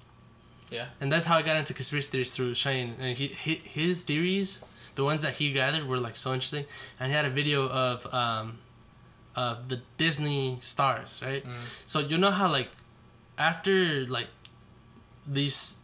Yeah. 0.71 0.85
And 1.01 1.11
that's 1.11 1.25
how 1.25 1.35
I 1.37 1.41
got 1.41 1.57
into 1.57 1.73
conspiracy 1.73 2.09
theories 2.11 2.29
through 2.35 2.53
Shane. 2.53 2.95
And 2.99 3.17
he, 3.17 3.27
he 3.27 3.55
his 3.55 4.03
theories, 4.03 4.59
the 4.95 5.03
ones 5.03 5.23
that 5.23 5.33
he 5.33 5.51
gathered, 5.51 5.87
were 5.87 5.97
like 5.97 6.15
so 6.15 6.33
interesting. 6.33 6.65
And 6.99 7.09
he 7.11 7.15
had 7.15 7.25
a 7.25 7.31
video 7.31 7.67
of 7.67 8.05
um, 8.13 8.59
of 9.35 9.69
the 9.69 9.81
Disney 9.97 10.59
stars, 10.61 11.21
right? 11.25 11.43
Mm. 11.43 11.55
So 11.87 11.99
you 11.99 12.17
know 12.19 12.29
how 12.31 12.51
like 12.51 12.69
after 13.37 14.05
like 14.05 14.27
these 15.25 15.77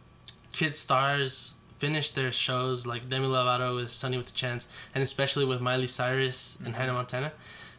kid 0.52 0.76
stars 0.76 1.54
finish 1.78 2.10
their 2.10 2.32
shows, 2.32 2.86
like 2.86 3.08
Demi 3.08 3.26
Lovato 3.28 3.76
with 3.76 3.90
Sonny 3.90 4.16
with 4.16 4.26
the 4.26 4.32
Chance, 4.32 4.68
and 4.94 5.02
especially 5.04 5.44
with 5.44 5.60
Miley 5.60 5.86
Cyrus 5.86 6.58
and 6.64 6.74
Mhm. 6.74 6.78
Hannah 6.78 6.92
Montana. 6.94 7.32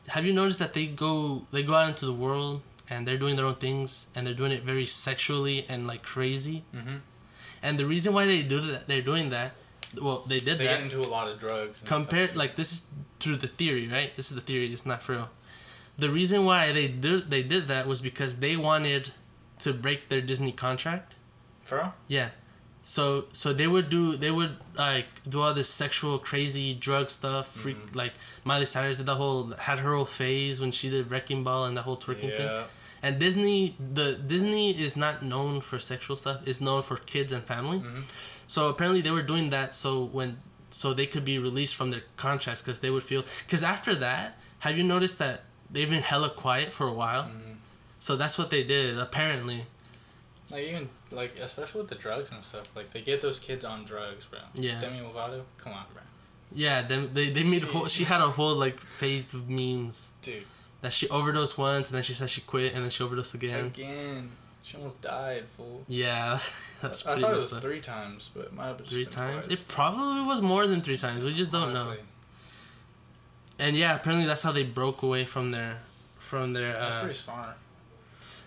Have 0.10 0.26
you 0.26 0.34
noticed 0.34 0.60
that 0.60 0.74
they 0.74 0.88
go 0.88 1.48
they 1.52 1.64
go 1.64 1.74
out 1.76 1.90
into 1.90 2.06
the 2.06 2.14
world 2.14 2.62
and 2.90 3.08
they're 3.08 3.18
doing 3.18 3.36
their 3.36 3.46
own 3.46 3.56
things 3.56 4.08
and 4.16 4.26
they're 4.26 4.34
doing 4.34 4.52
it 4.52 4.64
very 4.64 4.86
sexually 4.86 5.66
and 5.68 5.86
like 5.88 6.02
crazy? 6.04 6.64
Mhm. 6.74 7.02
And 7.62 7.78
the 7.80 7.86
reason 7.86 8.14
why 8.14 8.26
they 8.26 8.42
do 8.44 8.62
that, 8.62 8.88
they're 8.88 9.02
doing 9.02 9.30
that. 9.32 9.56
Well, 10.00 10.24
they 10.28 10.38
did 10.40 10.46
They 10.46 10.52
that 10.52 10.58
They 10.60 10.64
get 10.66 10.82
into 10.82 11.02
a 11.02 11.10
lot 11.10 11.28
of 11.28 11.40
drugs. 11.40 11.82
compared 11.86 12.36
like 12.36 12.56
this 12.56 12.72
is 12.72 12.82
through 13.20 13.38
the 13.38 13.48
theory 13.48 13.88
right 13.88 14.16
this 14.16 14.30
is 14.30 14.36
the 14.36 14.42
theory 14.50 14.72
it's 14.72 14.86
not 14.86 15.02
for 15.02 15.14
real 15.14 15.30
the 15.98 16.10
reason 16.10 16.46
why 16.46 16.72
they 16.72 16.88
did 16.88 17.32
they 17.32 17.42
did 17.42 17.68
that 17.68 17.88
was 17.88 18.00
because 18.00 18.36
they 18.38 18.56
wanted 18.56 19.12
to 19.60 19.74
break 19.74 20.10
their 20.10 20.22
disney 20.22 20.52
contract 20.52 21.16
For 21.66 21.78
real? 21.78 21.94
yeah 22.08 22.30
so 22.90 23.26
so 23.34 23.52
they 23.52 23.68
would 23.74 23.90
do 23.90 24.16
they 24.16 24.32
would 24.32 24.56
like 24.78 25.08
do 25.28 25.42
all 25.42 25.54
this 25.54 25.68
sexual 25.84 26.18
crazy 26.30 26.74
drug 26.88 27.10
stuff 27.10 27.46
freak 27.62 27.76
Mhm. 27.92 27.96
like 28.02 28.14
miley 28.50 28.66
cyrus 28.74 28.96
did 29.00 29.06
the 29.06 29.16
whole 29.22 29.42
had 29.68 29.80
her 29.80 29.94
whole 29.98 30.06
phase 30.22 30.56
when 30.62 30.72
she 30.78 30.90
did 30.90 31.12
wrecking 31.12 31.44
ball 31.44 31.66
and 31.68 31.76
the 31.76 31.82
whole 31.88 31.98
twerking 32.06 32.34
thing 32.38 32.50
And 33.06 33.20
Disney, 33.20 33.60
the 34.00 34.08
Disney 34.34 34.66
is 34.86 34.94
not 35.06 35.16
known 35.22 35.62
for 35.62 35.78
sexual 35.92 36.18
stuff. 36.18 36.38
It's 36.50 36.60
known 36.68 36.82
for 36.90 36.98
kids 37.14 37.32
and 37.36 37.44
family. 37.54 37.80
Mhm. 37.80 38.02
So 38.54 38.60
apparently 38.74 39.02
they 39.06 39.12
were 39.18 39.28
doing 39.34 39.48
that 39.56 39.76
so 39.76 39.90
when 40.18 40.30
so 40.82 40.88
they 41.00 41.06
could 41.14 41.26
be 41.34 41.38
released 41.50 41.76
from 41.80 41.88
their 41.94 42.04
contracts 42.26 42.62
because 42.64 42.80
they 42.84 42.90
would 42.96 43.04
feel 43.12 43.24
because 43.46 43.64
after 43.76 43.94
that, 44.06 44.26
have 44.66 44.76
you 44.80 44.84
noticed 44.96 45.18
that 45.24 45.38
they've 45.74 45.90
been 45.96 46.02
hella 46.14 46.30
quiet 46.46 46.70
for 46.78 46.86
a 46.94 46.96
while? 47.04 47.26
Mhm. 47.26 47.58
So 48.00 48.12
that's 48.22 48.36
what 48.40 48.50
they 48.54 48.64
did 48.76 48.98
apparently. 49.08 49.60
Like 50.52 50.64
even 50.64 50.90
like 51.12 51.38
especially 51.40 51.82
with 51.82 51.90
the 51.90 51.96
drugs 51.96 52.32
and 52.32 52.44
stuff, 52.44 52.74
like 52.76 52.92
they 52.92 53.02
get 53.02 53.22
those 53.22 53.40
kids 53.40 53.66
on 53.66 53.84
drugs, 53.86 54.26
bro. 54.26 54.40
Yeah. 54.54 54.80
Demi 54.80 55.00
Lovato, 55.00 55.42
come 55.58 55.74
on, 55.74 55.86
bro. 55.94 56.02
Yeah, 56.54 56.82
them 56.84 57.10
they 57.14 57.30
they 57.30 57.44
made 57.44 57.64
a 57.64 57.68
whole. 57.68 57.88
She 57.88 58.06
had 58.06 58.22
a 58.22 58.30
whole 58.30 58.56
like 58.56 58.80
phase 58.80 59.34
of 59.34 59.50
memes 59.50 60.08
Dude, 60.22 60.44
that 60.82 60.94
she 60.94 61.10
overdosed 61.10 61.58
once 61.58 61.90
and 61.90 61.96
then 61.96 62.04
she 62.04 62.14
said 62.14 62.30
she 62.30 62.42
quit 62.42 62.74
and 62.74 62.84
then 62.84 62.90
she 62.90 63.04
overdosed 63.04 63.34
again. 63.34 63.66
again, 63.66 64.32
she 64.64 64.78
almost 64.78 65.02
died, 65.02 65.44
fool. 65.50 65.84
Yeah, 65.90 66.40
that's 66.82 67.06
I 67.06 67.10
pretty 67.12 67.22
thought 67.24 67.32
it 67.32 67.36
was 67.36 67.54
up. 67.54 67.62
three 67.62 67.82
times, 67.82 68.30
but 68.34 68.46
it 68.46 68.54
might 68.54 68.68
have 68.68 68.78
just 68.78 68.92
Three 68.92 69.04
been 69.04 69.12
times? 69.12 69.48
twice. 69.48 69.60
It 69.60 69.68
probably 69.68 70.22
was 70.26 70.42
more 70.42 70.66
than 70.68 70.80
three 70.82 70.98
times. 70.98 71.26
We 71.26 71.34
just 71.34 71.52
don't 71.52 71.74
know. 71.74 71.80
Honestly. 71.82 71.98
And 73.60 73.76
yeah, 73.76 73.96
apparently 73.96 74.28
that's 74.28 74.44
how 74.44 74.52
they 74.54 74.64
broke 74.64 75.02
away 75.04 75.26
from 75.26 75.52
their 75.52 75.80
from 76.18 76.54
their 76.54 76.72
That's 76.74 76.96
uh, 76.96 77.00
pretty 77.02 77.16
smart. 77.16 77.58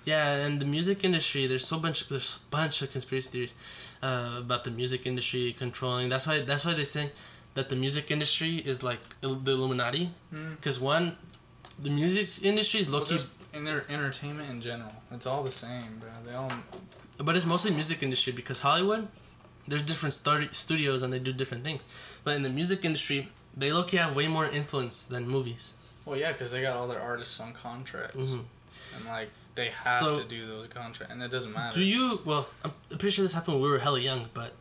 Yeah. 0.04 0.46
And 0.46 0.60
the 0.60 0.66
music 0.66 1.04
industry, 1.04 1.46
there's 1.46 1.66
so 1.66 1.78
bunch 1.78 2.08
there's 2.08 2.36
a 2.36 2.50
bunch 2.50 2.82
of 2.82 2.90
conspiracy 2.92 3.30
theories 3.30 3.54
uh, 4.02 4.36
about 4.38 4.64
the 4.64 4.70
music 4.70 5.06
industry 5.06 5.54
controlling. 5.58 6.08
That's 6.08 6.26
why 6.26 6.40
that's 6.40 6.64
why 6.64 6.74
they 6.74 6.84
say 6.84 7.10
that 7.54 7.68
the 7.68 7.76
music 7.76 8.10
industry 8.10 8.56
is 8.58 8.82
like 8.82 9.00
il- 9.22 9.34
the 9.36 9.52
Illuminati. 9.52 10.10
Mm. 10.34 10.56
Because 10.56 10.78
one, 10.80 11.16
the 11.82 11.90
music 11.90 12.42
industry 12.44 12.80
is 12.80 12.88
low 12.88 13.04
Well, 13.08 13.18
in 13.52 13.64
their 13.64 13.84
entertainment 13.90 14.48
in 14.50 14.60
general, 14.60 14.92
it's 15.10 15.26
all 15.26 15.42
the 15.42 15.50
same, 15.50 15.98
bro. 15.98 16.10
They 16.24 16.34
all 16.34 16.50
but 17.18 17.36
it's 17.36 17.44
mostly 17.46 17.70
music 17.72 18.02
industry 18.02 18.32
because 18.32 18.60
Hollywood, 18.60 19.08
there's 19.68 19.82
different 19.82 20.14
studi- 20.14 20.54
studios 20.54 21.02
and 21.02 21.12
they 21.12 21.18
do 21.18 21.32
different 21.34 21.64
things. 21.64 21.82
But 22.24 22.34
in 22.36 22.42
the 22.42 22.48
music 22.48 22.84
industry, 22.84 23.28
they 23.56 23.72
low 23.72 23.82
key 23.82 23.98
have 23.98 24.16
way 24.16 24.26
more 24.28 24.46
influence 24.46 25.04
than 25.04 25.28
movies. 25.28 25.74
well, 26.06 26.16
yeah, 26.18 26.32
because 26.32 26.50
they 26.52 26.62
got 26.62 26.76
all 26.76 26.88
their 26.88 27.00
artists 27.02 27.38
on 27.40 27.52
contracts, 27.52 28.16
Mhm. 28.16 28.44
and 28.96 29.04
like 29.06 29.30
they 29.54 29.70
have 29.84 30.00
So- 30.00 30.16
to 30.16 30.24
do 30.24 30.46
those 30.46 30.68
contracts, 30.68 31.12
and 31.12 31.22
it 31.22 31.30
doesn't 31.30 31.52
matter. 31.52 31.76
Do 31.78 31.84
you? 31.84 32.20
Well, 32.24 32.48
I'm 32.64 32.72
pretty 32.90 33.10
sure 33.10 33.24
this 33.24 33.32
happened 33.34 33.54
when 33.56 33.64
we 33.64 33.70
were 33.70 33.78
hella 33.78 34.00
young, 34.00 34.28
but 34.34 34.54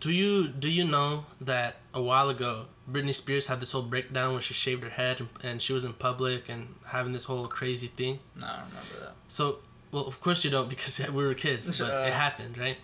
do 0.00 0.12
you 0.12 0.48
do 0.48 0.68
you 0.70 0.84
know 0.84 1.24
that 1.40 1.76
a 1.94 2.02
while 2.02 2.28
ago 2.28 2.66
Britney 2.90 3.14
Spears 3.14 3.46
had 3.46 3.58
this 3.60 3.72
whole 3.72 3.82
breakdown 3.82 4.32
where 4.32 4.42
she 4.42 4.52
shaved 4.52 4.84
her 4.84 4.90
head 4.90 5.18
and, 5.20 5.28
and 5.42 5.62
she 5.62 5.72
was 5.72 5.82
in 5.84 5.94
public 5.94 6.48
and 6.50 6.74
having 6.86 7.12
this 7.12 7.24
whole 7.24 7.46
crazy 7.48 7.86
thing? 7.86 8.18
No, 8.34 8.46
I 8.46 8.50
don't 8.58 8.68
remember 8.68 9.00
that. 9.00 9.14
So, 9.28 9.60
well, 9.92 10.06
of 10.06 10.20
course 10.20 10.44
you 10.44 10.50
don't 10.50 10.68
because 10.68 10.98
we 11.10 11.24
were 11.24 11.34
kids, 11.34 11.78
but 11.80 11.90
Uh. 11.90 12.02
it 12.06 12.12
happened, 12.12 12.58
right? 12.58 12.76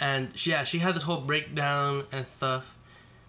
And 0.00 0.36
she, 0.38 0.50
yeah, 0.50 0.64
she 0.64 0.78
had 0.78 0.94
this 0.94 1.02
whole 1.02 1.20
breakdown 1.20 2.04
and 2.12 2.26
stuff, 2.26 2.74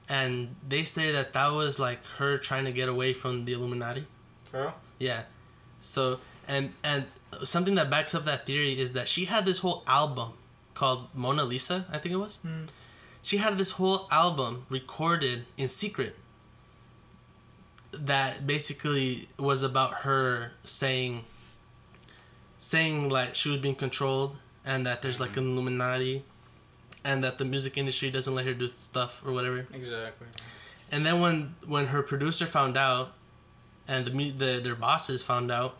and 0.07 0.55
they 0.67 0.83
say 0.83 1.11
that 1.11 1.33
that 1.33 1.51
was 1.51 1.79
like 1.79 2.05
her 2.17 2.37
trying 2.37 2.65
to 2.65 2.71
get 2.71 2.89
away 2.89 3.13
from 3.13 3.45
the 3.45 3.53
Illuminati. 3.53 4.05
Bro, 4.51 4.73
Yeah. 4.99 5.23
So 5.81 6.19
and 6.49 6.73
and 6.83 7.05
something 7.43 7.75
that 7.75 7.89
backs 7.89 8.13
up 8.13 8.25
that 8.25 8.45
theory 8.45 8.77
is 8.77 8.91
that 8.93 9.07
she 9.07 9.25
had 9.25 9.45
this 9.45 9.59
whole 9.59 9.83
album 9.87 10.33
called 10.73 11.07
Mona 11.13 11.43
Lisa, 11.45 11.85
I 11.91 11.97
think 11.99 12.13
it 12.13 12.17
was. 12.17 12.37
Hmm. 12.37 12.65
She 13.21 13.37
had 13.37 13.57
this 13.57 13.71
whole 13.71 14.07
album 14.11 14.65
recorded 14.69 15.45
in 15.57 15.67
secret 15.69 16.15
that 17.91 18.45
basically 18.45 19.27
was 19.37 19.63
about 19.63 19.93
her 20.05 20.53
saying 20.63 21.25
saying 22.57 23.09
like 23.09 23.35
she 23.35 23.49
was 23.49 23.59
being 23.59 23.75
controlled 23.75 24.35
and 24.65 24.85
that 24.85 25.01
there's 25.01 25.19
like 25.19 25.37
an 25.37 25.43
Illuminati 25.43 26.23
and 27.03 27.23
that 27.23 27.37
the 27.37 27.45
music 27.45 27.77
industry 27.77 28.11
doesn't 28.11 28.35
let 28.35 28.45
her 28.45 28.53
do 28.53 28.67
stuff 28.67 29.21
or 29.25 29.31
whatever. 29.31 29.65
exactly. 29.73 30.27
And 30.91 31.05
then 31.05 31.21
when 31.21 31.55
when 31.67 31.87
her 31.87 32.01
producer 32.01 32.45
found 32.45 32.75
out, 32.75 33.13
and 33.87 34.05
the, 34.05 34.11
mu- 34.11 34.31
the 34.31 34.59
their 34.61 34.75
bosses 34.75 35.21
found 35.21 35.51
out, 35.51 35.77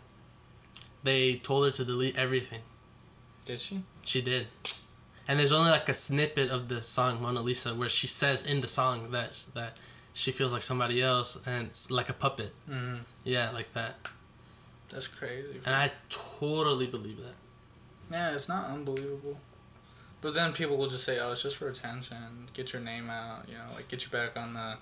they 1.04 1.36
told 1.36 1.66
her 1.66 1.72
to 1.72 1.86
delete 1.86 2.18
everything. 2.18 2.62
Did 3.46 3.60
she? 3.60 3.84
She 4.04 4.22
did. 4.22 4.48
And 5.28 5.40
there's 5.40 5.52
only 5.52 5.72
like 5.72 5.88
a 5.90 5.94
snippet 5.94 6.50
of 6.50 6.70
the 6.70 6.82
song 6.82 7.22
Mona 7.22 7.42
Lisa 7.42 7.76
where 7.76 7.90
she 7.90 8.08
says 8.08 8.46
in 8.46 8.62
the 8.62 8.68
song 8.68 9.12
that 9.12 9.46
that 9.54 9.80
she 10.14 10.32
feels 10.32 10.52
like 10.52 10.62
somebody 10.62 11.02
else 11.02 11.38
and 11.46 11.68
it's 11.68 11.92
like 11.92 12.10
a 12.10 12.14
puppet. 12.14 12.52
Mm-hmm. 12.70 13.04
Yeah, 13.24 13.52
like 13.52 13.72
that. 13.74 14.10
That's 14.90 15.08
crazy. 15.08 15.62
And 15.66 15.76
I 15.76 15.92
totally 16.10 16.88
believe 16.88 17.18
that. 17.18 17.36
Yeah, 18.12 18.34
it's 18.34 18.50
not 18.50 18.66
unbelievable. 18.66 19.38
But 20.22 20.34
then 20.34 20.52
people 20.52 20.78
will 20.78 20.90
just 20.90 21.06
say, 21.06 21.20
"Oh, 21.20 21.32
it's 21.32 21.44
just 21.44 21.56
for 21.58 21.70
attention. 21.70 22.50
Get 22.54 22.74
your 22.74 22.82
name 22.82 23.10
out. 23.10 23.48
You 23.48 23.56
know, 23.56 23.66
like 23.76 23.88
get 23.88 24.04
you 24.04 24.10
back 24.10 24.36
on 24.36 24.54
the 24.54 24.78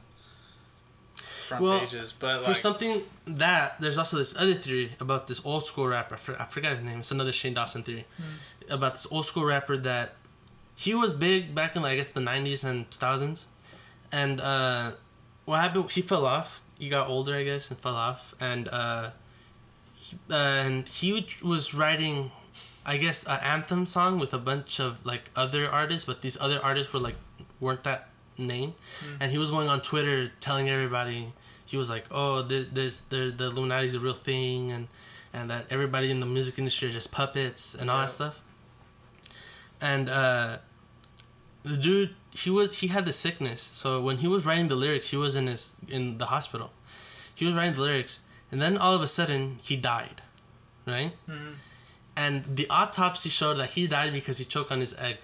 front 1.17 1.63
Well, 1.63 1.79
pages." 1.79 2.13
But 2.17 2.41
For 2.41 2.50
like, 2.50 2.57
something 2.57 3.01
that 3.25 3.79
there's 3.79 3.97
also 3.97 4.17
this 4.17 4.39
other 4.39 4.53
theory 4.53 4.91
about 5.00 5.27
this 5.27 5.41
old 5.45 5.65
school 5.65 5.88
rapper. 5.88 6.15
I, 6.39 6.45
forgot 6.45 6.77
his 6.77 6.86
name. 6.86 7.00
It's 7.00 7.12
another 7.12 7.31
Shane 7.31 7.53
Dawson 7.53 7.83
theory 7.83 8.05
about 8.69 8.93
this 8.93 9.07
old 9.12 9.25
school 9.25 9.45
rapper 9.45 9.77
that 9.77 10.15
he 10.75 10.93
was 10.93 11.13
big 11.13 11.55
back 11.55 11.75
in 11.75 11.83
I 11.83 11.95
guess 11.95 12.09
the 12.09 12.21
'90s 12.21 12.63
and 12.63 12.89
2000s, 12.89 13.45
and 14.12 14.39
uh, 14.41 14.91
what 15.45 15.59
happened? 15.59 15.91
He 15.91 16.01
fell 16.01 16.25
off. 16.25 16.62
He 16.77 16.89
got 16.89 17.07
older, 17.07 17.36
I 17.36 17.43
guess, 17.43 17.71
and 17.71 17.79
fell 17.79 17.95
off, 17.95 18.36
and 18.39 18.67
uh, 18.67 19.12
he, 19.95 20.17
uh, 20.29 20.36
and 20.36 20.88
he 20.88 21.25
was 21.43 21.74
writing, 21.74 22.31
I 22.86 22.97
guess, 22.97 23.25
an 23.25 23.39
anthem 23.41 23.86
song 23.88 24.19
with 24.19 24.33
a 24.33 24.38
bunch 24.38 24.79
of 24.79 25.03
like 25.03 25.31
other 25.36 25.67
artists, 25.69 26.05
but 26.05 26.21
these 26.21 26.39
other 26.39 26.59
artists 26.63 26.93
were 26.93 27.00
like 27.00 27.15
weren't 27.59 27.83
that 27.83 28.09
name, 28.39 28.74
and 29.20 29.32
he 29.32 29.38
was 29.38 29.50
going 29.50 29.67
on 29.70 29.82
Twitter 29.82 30.32
telling 30.39 30.70
everybody 30.70 31.34
he 31.65 31.75
was 31.77 31.89
like, 31.89 32.06
oh, 32.12 32.41
there, 32.44 32.63
there's 32.63 33.01
there, 33.10 33.29
the 33.32 33.46
Illuminati's 33.46 33.96
a 33.96 34.00
real 34.00 34.13
thing, 34.13 34.72
and 34.72 34.88
and 35.34 35.50
that 35.51 35.72
everybody 35.72 36.10
in 36.12 36.20
the 36.20 36.25
music 36.25 36.58
industry 36.58 36.88
are 36.88 36.91
just 36.91 37.12
puppets 37.12 37.75
and 37.75 37.89
all 37.89 37.98
Yeah. 37.98 38.01
that 38.03 38.10
stuff. 38.12 38.41
And 39.82 40.10
uh, 40.10 40.58
the 41.63 41.77
dude, 41.77 42.15
he 42.32 42.50
was 42.50 42.79
he 42.79 42.88
had 42.88 43.06
the 43.06 43.13
sickness, 43.13 43.62
so 43.62 44.01
when 44.01 44.17
he 44.17 44.27
was 44.27 44.46
writing 44.46 44.67
the 44.70 44.75
lyrics, 44.75 45.10
he 45.10 45.17
was 45.17 45.36
in 45.36 45.48
his 45.48 45.75
in 45.88 46.17
the 46.17 46.27
hospital. 46.27 46.72
He 47.36 47.46
was 47.46 47.53
writing 47.53 47.75
the 47.75 47.82
lyrics, 47.82 48.22
and 48.51 48.62
then 48.62 48.77
all 48.77 48.94
of 48.96 49.01
a 49.01 49.08
sudden 49.08 49.60
he 49.62 49.75
died, 49.75 50.22
right? 50.88 51.13
Mhm. 51.29 51.56
And 52.15 52.56
the 52.56 52.67
autopsy 52.72 53.29
showed 53.29 53.56
that 53.56 53.72
he 53.72 53.86
died 53.86 54.12
because 54.13 54.39
he 54.39 54.46
choked 54.46 54.72
on 54.72 54.79
his 54.79 54.96
egg, 54.96 55.17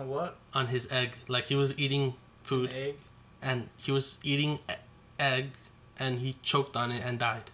on 0.00 0.08
what? 0.08 0.36
on 0.52 0.66
his 0.68 0.90
egg, 0.92 1.16
like 1.28 1.44
he 1.44 1.54
was 1.54 1.78
eating 1.78 2.14
food 2.42 2.70
Egg. 2.74 2.96
and 3.42 3.68
he 3.76 3.90
was 3.92 4.18
eating 4.22 4.58
e- 4.70 4.74
egg 5.18 5.50
and 5.98 6.18
he 6.18 6.36
choked 6.42 6.76
on 6.76 6.90
it 6.92 7.02
and 7.04 7.18
died. 7.18 7.50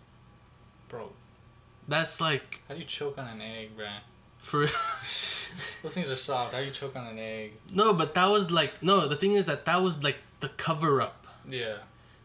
Bro, 0.88 1.10
That's 1.88 2.20
like 2.20 2.62
how 2.68 2.74
do 2.74 2.80
you 2.80 2.86
choke 2.86 3.18
on 3.18 3.26
an 3.28 3.40
egg, 3.40 3.76
bro? 3.76 3.86
for 4.38 4.60
Those 5.82 5.94
things 5.94 6.10
are 6.10 6.16
soft. 6.16 6.54
How 6.54 6.60
do 6.60 6.66
you 6.66 6.70
choke 6.70 6.96
on 6.96 7.06
an 7.06 7.18
egg? 7.18 7.52
no, 7.72 7.92
but 7.92 8.14
that 8.14 8.26
was 8.26 8.50
like 8.50 8.82
no. 8.82 9.06
The 9.08 9.16
thing 9.16 9.32
is 9.34 9.44
that 9.46 9.64
that 9.66 9.82
was 9.82 10.02
like 10.02 10.16
the 10.40 10.48
cover 10.48 11.00
up. 11.00 11.26
Yeah. 11.48 11.76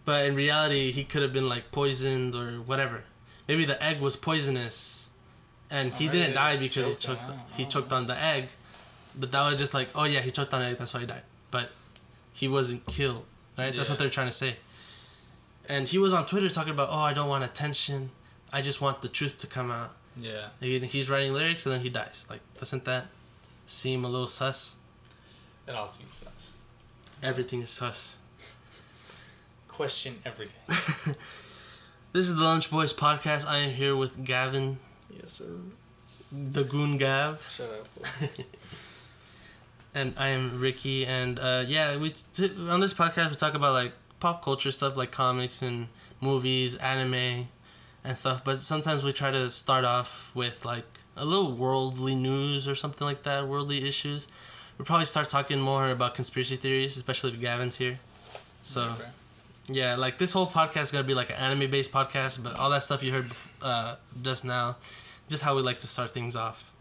But 0.05 0.27
in 0.27 0.35
reality, 0.35 0.91
he 0.91 1.03
could 1.03 1.23
have 1.23 1.33
been 1.33 1.49
like 1.49 1.71
poisoned 1.71 2.35
or 2.35 2.57
whatever. 2.61 3.03
Maybe 3.47 3.65
the 3.65 3.81
egg 3.83 3.99
was 4.01 4.15
poisonous, 4.15 5.09
and 5.69 5.93
he 5.93 6.07
didn't 6.07 6.35
die 6.35 6.57
because 6.57 6.87
he 6.87 6.95
choked 6.95 7.29
out. 7.29 7.35
He 7.57 7.65
choked 7.65 7.91
on 7.91 8.05
the 8.07 8.15
egg, 8.23 8.49
but 9.19 9.31
that 9.31 9.49
was 9.49 9.57
just 9.57 9.73
like, 9.73 9.87
oh 9.95 10.03
yeah, 10.05 10.21
he 10.21 10.31
choked 10.31 10.53
on 10.53 10.61
egg. 10.61 10.77
That's 10.77 10.93
why 10.93 11.01
he 11.01 11.05
died. 11.05 11.21
But 11.51 11.69
he 12.33 12.47
wasn't 12.47 12.85
killed. 12.87 13.25
Right? 13.57 13.73
That's 13.75 13.89
what 13.89 13.97
they're 13.99 14.09
trying 14.09 14.27
to 14.27 14.33
say. 14.33 14.57
And 15.69 15.87
he 15.87 15.97
was 15.97 16.13
on 16.13 16.25
Twitter 16.25 16.49
talking 16.49 16.71
about, 16.73 16.89
oh, 16.91 16.99
I 16.99 17.13
don't 17.13 17.29
want 17.29 17.43
attention. 17.43 18.11
I 18.53 18.61
just 18.61 18.81
want 18.81 19.01
the 19.01 19.07
truth 19.07 19.37
to 19.39 19.47
come 19.47 19.71
out. 19.71 19.91
Yeah. 20.17 20.49
He- 20.59 20.79
He's 20.79 21.09
writing 21.09 21.33
lyrics 21.33 21.65
and 21.65 21.73
then 21.73 21.81
he 21.81 21.89
dies. 21.89 22.25
Like, 22.29 22.41
doesn't 22.59 22.85
that 22.85 23.07
seem 23.67 24.05
a 24.05 24.09
little 24.09 24.27
sus? 24.27 24.75
It 25.67 25.73
all 25.73 25.87
seems 25.87 26.13
sus. 26.23 26.51
Everything 27.23 27.61
is 27.63 27.69
sus. 27.71 28.17
Question 29.67 30.19
everything. 30.25 31.15
This 32.13 32.29
is 32.29 32.35
the 32.37 32.43
Lunch 32.45 32.71
Boys 32.71 32.93
podcast. 32.93 33.45
I 33.45 33.57
am 33.57 33.71
here 33.71 33.93
with 33.93 34.23
Gavin, 34.23 34.77
yes, 35.09 35.33
sir. 35.33 35.43
the 36.31 36.63
Goon 36.63 36.97
Gav, 36.97 37.45
Shut 37.53 37.69
up. 37.69 37.87
and 39.95 40.13
I 40.17 40.27
am 40.27 40.59
Ricky. 40.59 41.05
And 41.05 41.39
uh, 41.39 41.63
yeah, 41.65 41.97
we 41.97 42.09
t- 42.11 42.51
on 42.69 42.81
this 42.81 42.93
podcast 42.93 43.29
we 43.29 43.35
talk 43.35 43.55
about 43.55 43.73
like 43.73 43.93
pop 44.19 44.43
culture 44.43 44.71
stuff, 44.71 44.95
like 44.95 45.11
comics 45.11 45.61
and 45.61 45.87
movies, 46.21 46.75
anime, 46.75 47.47
and 48.03 48.17
stuff. 48.17 48.43
But 48.43 48.57
sometimes 48.57 49.03
we 49.03 49.13
try 49.13 49.31
to 49.31 49.49
start 49.49 49.85
off 49.85 50.35
with 50.35 50.63
like 50.65 50.85
a 51.17 51.25
little 51.25 51.53
worldly 51.53 52.13
news 52.13 52.67
or 52.67 52.75
something 52.75 53.07
like 53.07 53.23
that, 53.23 53.47
worldly 53.47 53.87
issues. 53.87 54.27
We'll 54.77 54.85
probably 54.85 55.05
start 55.05 55.29
talking 55.29 55.59
more 55.59 55.89
about 55.89 56.15
conspiracy 56.15 56.57
theories, 56.57 56.97
especially 56.97 57.31
if 57.31 57.39
Gavin's 57.39 57.77
here. 57.77 57.99
So. 58.61 58.93
Yeah, 59.67 59.95
like 59.95 60.19
this 60.19 60.31
whole 60.31 60.45
podcast 60.45 60.83
is 60.83 60.91
gonna 60.91 61.05
be 61.05 61.15
like 61.15 61.31
an 61.31 61.37
anime 61.37 61.71
based 61.71 61.91
podcast, 61.91 62.43
but 62.43 62.55
all 62.59 62.69
that 62.69 62.83
stuff 62.83 63.01
you 63.01 63.11
heard 63.11 63.25
uh, 63.63 63.95
just 64.21 64.45
now, 64.45 64.77
just 65.27 65.41
how 65.41 65.55
we 65.55 65.63
like 65.63 65.79
to 65.79 65.87
start 65.87 66.11
things 66.11 66.35
off. 66.35 66.71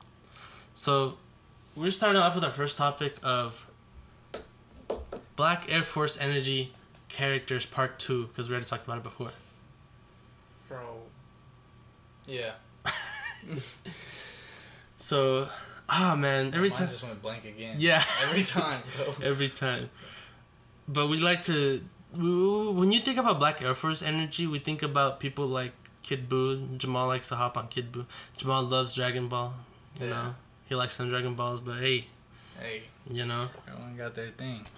So, 0.74 1.16
we're 1.76 1.90
starting 1.90 2.20
off 2.20 2.34
with 2.34 2.44
our 2.44 2.50
first 2.50 2.78
topic 2.78 3.16
of 3.22 3.68
Black 5.36 5.70
Air 5.72 5.82
Force 5.82 6.18
Energy 6.20 6.72
characters 7.08 7.66
part 7.66 7.98
two 7.98 8.26
because 8.28 8.48
we 8.48 8.54
already 8.54 8.66
talked 8.66 8.84
about 8.84 8.98
it 8.98 9.02
before. 9.04 9.30
Bro. 10.68 10.96
Yeah. 12.26 12.52
So, 14.96 15.48
ah 15.88 16.16
man, 16.16 16.54
every 16.54 16.70
Mine 16.70 16.78
time, 16.78 16.88
just 16.88 17.02
went 17.04 17.20
blank 17.20 17.44
again. 17.44 17.76
yeah, 17.78 18.02
Every 18.22 18.42
time, 18.56 18.80
bro. 18.96 19.14
every 19.22 19.48
time. 19.50 19.90
But 20.88 21.08
we 21.08 21.18
like 21.18 21.42
to 21.42 21.82
we- 22.16 22.72
when 22.72 22.90
you 22.92 23.00
think 23.00 23.18
about 23.18 23.38
Black 23.38 23.60
Air 23.60 23.74
Force 23.74 24.02
Energy, 24.02 24.46
we 24.46 24.58
think 24.58 24.82
about 24.82 25.20
people 25.20 25.46
like 25.46 25.72
Kid 26.02 26.28
Buu. 26.30 26.78
Jamal 26.78 27.06
likes 27.08 27.28
to 27.28 27.36
hop 27.36 27.58
on 27.58 27.68
Kid 27.68 27.92
Buu. 27.92 28.06
Jamal 28.38 28.62
loves 28.62 28.94
Dragon 28.94 29.28
Ball. 29.28 29.52
You 30.00 30.06
Yeah. 30.06 30.12
know, 30.12 30.34
he 30.68 30.74
likes 30.74 30.94
some 30.94 31.08
Dragon 31.08 31.34
Balls, 31.34 31.60
but 31.60 31.78
hey, 31.80 32.06
Hey, 32.60 32.82
you 33.10 33.26
know. 33.26 33.48
everyone 33.68 33.96
got 33.96 34.14
their 34.14 34.28
thing. 34.28 34.64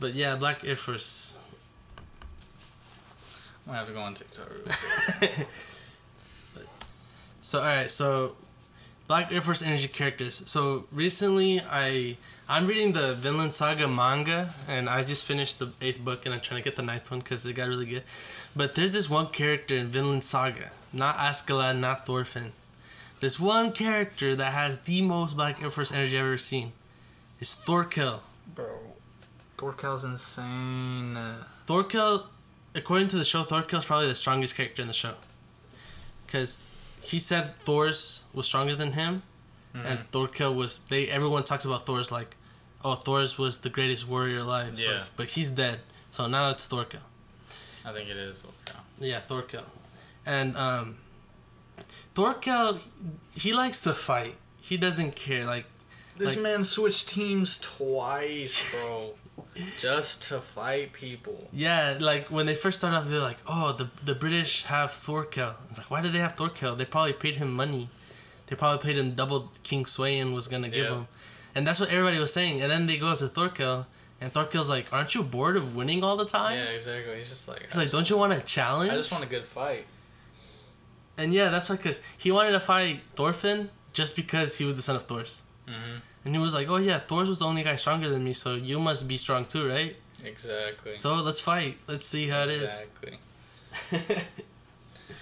But 0.00 0.14
yeah, 0.14 0.34
Black 0.34 0.64
Air 0.66 0.74
Force. 0.74 1.38
I'm 3.66 3.66
gonna 3.74 3.78
have 3.78 3.86
to 3.86 3.92
go 3.94 4.00
on 4.00 4.14
TikTok. 4.14 4.48
real 4.50 4.64
quick. 5.18 5.46
So 7.42 7.60
all 7.60 7.66
right, 7.66 7.90
so 7.90 8.34
Black 9.06 9.30
Air 9.32 9.40
Force 9.40 9.62
Energy 9.62 9.86
characters. 9.88 10.42
So 10.46 10.86
recently, 10.90 11.60
I 11.60 12.16
I'm 12.48 12.66
reading 12.66 12.92
the 12.92 13.14
Vinland 13.14 13.54
Saga 13.54 13.86
manga, 13.86 14.52
and 14.66 14.88
I 14.88 15.02
just 15.04 15.24
finished 15.24 15.60
the 15.60 15.70
eighth 15.80 16.00
book, 16.00 16.26
and 16.26 16.34
I'm 16.34 16.40
trying 16.40 16.60
to 16.60 16.64
get 16.68 16.74
the 16.74 16.82
ninth 16.82 17.08
one 17.10 17.20
because 17.20 17.46
it 17.46 17.52
got 17.52 17.68
really 17.68 17.86
good. 17.86 18.02
But 18.56 18.74
there's 18.74 18.92
this 18.94 19.08
one 19.08 19.28
character 19.28 19.76
in 19.76 19.88
Vinland 19.88 20.24
Saga, 20.24 20.72
not 20.92 21.16
Askeladd, 21.18 21.78
not 21.78 22.06
Thorfinn. 22.06 22.52
This 23.22 23.38
one 23.38 23.70
character 23.70 24.34
that 24.34 24.52
has 24.52 24.78
the 24.80 25.00
most 25.00 25.36
Black 25.36 25.62
Air 25.62 25.70
Force 25.70 25.92
energy 25.92 26.18
I've 26.18 26.24
ever 26.24 26.36
seen. 26.38 26.72
Is 27.38 27.54
Thorkel. 27.54 28.20
bro. 28.52 28.66
Thorkel's 29.56 30.02
insane. 30.02 31.16
Thorkel, 31.66 32.26
according 32.74 33.06
to 33.08 33.16
the 33.16 33.22
show, 33.24 33.44
Thorkel 33.44 33.78
is 33.78 33.84
probably 33.84 34.08
the 34.08 34.16
strongest 34.16 34.56
character 34.56 34.82
in 34.82 34.88
the 34.88 34.94
show. 34.94 35.14
Because 36.26 36.58
he 37.00 37.20
said 37.20 37.56
Thors 37.60 38.24
was 38.34 38.46
stronger 38.46 38.74
than 38.74 38.92
him, 38.94 39.22
Mm-hmm. 39.72 39.86
and 39.86 39.98
Thorkel 40.10 40.52
was. 40.54 40.80
They 40.90 41.06
everyone 41.08 41.44
talks 41.44 41.64
about 41.64 41.86
Thors 41.86 42.10
like, 42.10 42.34
oh, 42.84 42.96
Thors 42.96 43.38
was 43.38 43.58
the 43.58 43.70
greatest 43.70 44.06
warrior 44.08 44.40
alive. 44.40 44.78
So- 44.80 44.90
Yeah. 44.90 45.04
but 45.16 45.28
he's 45.30 45.48
dead, 45.48 45.78
so 46.10 46.26
now 46.26 46.50
it's 46.50 46.66
Thorkel. 46.66 47.00
I 47.84 47.92
think 47.92 48.10
it 48.10 48.16
is 48.16 48.40
Thorkel. 48.42 48.82
Yeah, 48.98 49.20
Thorkel, 49.20 49.64
and 50.26 50.56
um, 50.56 50.96
Thorkel, 52.14 52.78
he 53.32 53.52
likes 53.52 53.80
to 53.80 53.92
fight. 53.92 54.34
He 54.60 54.76
doesn't 54.76 55.16
care. 55.16 55.44
Like, 55.44 55.66
This 56.18 56.30
Like- 56.36 56.40
man 56.40 56.62
switched 56.64 57.08
teams 57.08 57.58
twice, 57.58 58.70
bro. 58.70 59.14
just 59.80 60.22
to 60.24 60.40
fight 60.42 60.92
people. 60.92 61.48
yeah, 61.52 61.96
like 61.98 62.26
when 62.26 62.44
they 62.46 62.54
first 62.54 62.78
started 62.78 62.98
off, 62.98 63.08
they're 63.08 63.18
like, 63.18 63.38
oh, 63.46 63.72
the 63.72 63.88
the 64.04 64.14
British 64.14 64.64
have 64.64 64.92
Thorkel. 64.92 65.54
It's 65.70 65.78
like, 65.78 65.90
why 65.90 66.02
do 66.02 66.10
they 66.10 66.18
have 66.18 66.34
Thorkel? 66.36 66.76
They 66.76 66.84
probably 66.84 67.14
paid 67.14 67.36
him 67.36 67.52
money. 67.54 67.88
They 68.46 68.56
probably 68.56 68.82
paid 68.86 68.98
him 68.98 69.14
double 69.14 69.50
King 69.62 69.84
Sweyn 69.86 70.34
was 70.34 70.48
gonna 70.48 70.68
give 70.68 70.84
Yeah. 70.84 70.94
him, 70.96 71.08
and 71.54 71.66
that's 71.66 71.80
what 71.80 71.88
everybody 71.88 72.18
was 72.18 72.32
saying. 72.32 72.60
And 72.60 72.70
then 72.70 72.86
they 72.86 72.98
go 72.98 73.16
to 73.16 73.26
Thorkel, 73.26 73.86
and 74.20 74.32
Thorkel's 74.32 74.68
like, 74.68 74.92
aren't 74.92 75.14
you 75.14 75.22
bored 75.22 75.56
of 75.56 75.74
winning 75.74 76.04
all 76.04 76.16
the 76.18 76.26
time? 76.26 76.58
Yeah, 76.58 76.64
exactly. 76.66 77.16
He's 77.18 77.30
just 77.30 77.48
like. 77.48 77.62
He's 77.62 77.76
like, 77.76 77.90
don't 77.90 78.08
you 78.10 78.18
want 78.18 78.34
a 78.34 78.40
challenge? 78.42 78.92
I 78.92 78.96
just 78.96 79.10
want 79.10 79.24
a 79.24 79.28
good 79.28 79.46
fight. 79.46 79.86
And 81.18 81.32
yeah, 81.32 81.50
that's 81.50 81.68
why, 81.68 81.76
because 81.76 82.00
he 82.16 82.32
wanted 82.32 82.52
to 82.52 82.60
fight 82.60 83.02
Thorfinn 83.14 83.70
just 83.92 84.16
because 84.16 84.58
he 84.58 84.64
was 84.64 84.76
the 84.76 84.82
son 84.82 84.96
of 84.96 85.04
Thors. 85.04 85.42
Mm-hmm. 85.68 85.98
And 86.24 86.34
he 86.34 86.40
was 86.40 86.54
like, 86.54 86.68
oh 86.68 86.76
yeah, 86.76 86.98
Thors 86.98 87.28
was 87.28 87.38
the 87.38 87.44
only 87.44 87.62
guy 87.62 87.76
stronger 87.76 88.08
than 88.08 88.24
me, 88.24 88.32
so 88.32 88.54
you 88.54 88.78
must 88.78 89.06
be 89.08 89.16
strong 89.16 89.44
too, 89.44 89.68
right? 89.68 89.96
Exactly. 90.24 90.96
So 90.96 91.16
let's 91.16 91.40
fight. 91.40 91.78
Let's 91.88 92.06
see 92.06 92.28
how 92.28 92.44
it 92.44 92.50
is. 92.50 92.62
Exactly. 92.62 93.18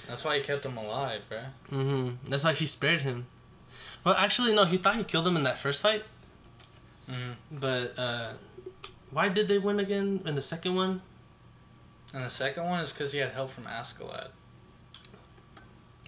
That's 0.09 0.25
why 0.25 0.39
he 0.39 0.43
kept 0.43 0.65
him 0.67 0.77
alive, 0.77 1.25
right? 1.31 1.51
hmm 1.71 2.11
That's 2.29 2.45
why 2.45 2.53
he 2.53 2.67
spared 2.67 3.03
him. 3.03 3.27
Well, 4.05 4.15
actually, 4.15 4.55
no, 4.55 4.65
he 4.65 4.77
thought 4.77 4.97
he 4.97 5.05
killed 5.05 5.27
him 5.27 5.37
in 5.37 5.45
that 5.45 5.59
first 5.59 5.81
fight. 5.83 6.05
Mm-hmm. 7.09 7.59
But 7.59 7.95
uh, 7.99 8.33
why 9.11 9.29
did 9.29 9.49
they 9.49 9.59
win 9.59 9.81
again 9.81 10.21
in 10.27 10.35
the 10.35 10.43
second 10.43 10.75
one? 10.75 11.03
And 12.13 12.25
the 12.25 12.31
second 12.31 12.65
one 12.65 12.81
is 12.81 12.93
because 12.93 13.13
he 13.13 13.19
had 13.19 13.31
help 13.31 13.51
from 13.51 13.65
Askeladd. 13.65 14.29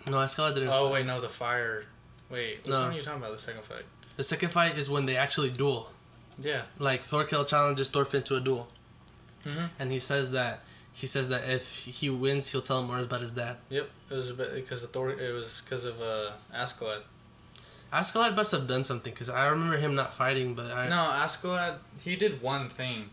No, 0.06 0.16
Askeladd 0.18 0.54
didn't. 0.54 0.68
Oh 0.70 0.90
wait, 0.92 1.06
no, 1.06 1.20
the 1.20 1.28
fire. 1.28 1.84
Wait, 2.30 2.58
which 2.58 2.68
No. 2.68 2.80
one 2.80 2.90
are 2.90 2.94
you 2.94 3.02
talking 3.02 3.20
about? 3.20 3.32
The 3.32 3.38
second 3.38 3.62
fight? 3.64 3.84
The 4.16 4.22
second 4.22 4.48
fight 4.50 4.76
is 4.78 4.88
when 4.90 5.06
they 5.06 5.16
actually 5.16 5.50
duel. 5.50 5.90
Yeah. 6.38 6.62
Like 6.78 7.02
Thorkel 7.02 7.44
challenges 7.44 7.88
Thorfinn 7.88 8.22
to 8.24 8.36
a 8.36 8.40
duel, 8.40 8.68
Mm-hmm. 9.44 9.64
and 9.78 9.92
he 9.92 9.98
says 9.98 10.30
that 10.32 10.60
he 10.92 11.06
says 11.06 11.28
that 11.30 11.48
if 11.48 11.84
he 11.84 12.10
wins, 12.10 12.50
he'll 12.52 12.62
tell 12.62 12.80
him 12.80 12.86
more 12.86 12.98
about 13.00 13.20
his 13.22 13.32
dad. 13.32 13.56
Yep. 13.70 13.88
It 14.10 14.14
was 14.14 14.30
a 14.30 14.34
bit 14.34 14.54
because 14.54 14.82
of 14.84 14.90
Thor. 14.92 15.10
It 15.10 15.32
was 15.32 15.62
because 15.64 15.84
of 15.84 16.00
uh, 16.00 16.32
Askeladd. 16.54 17.00
Askeladd 17.92 18.34
must 18.36 18.52
have 18.52 18.66
done 18.66 18.84
something 18.84 19.12
because 19.12 19.28
I 19.28 19.46
remember 19.46 19.76
him 19.76 19.94
not 19.94 20.14
fighting, 20.14 20.54
but 20.54 20.70
I 20.72 20.88
No, 20.88 20.96
Askeladd. 20.96 21.76
He 22.02 22.16
did 22.16 22.40
one 22.42 22.68
thing. 22.68 23.10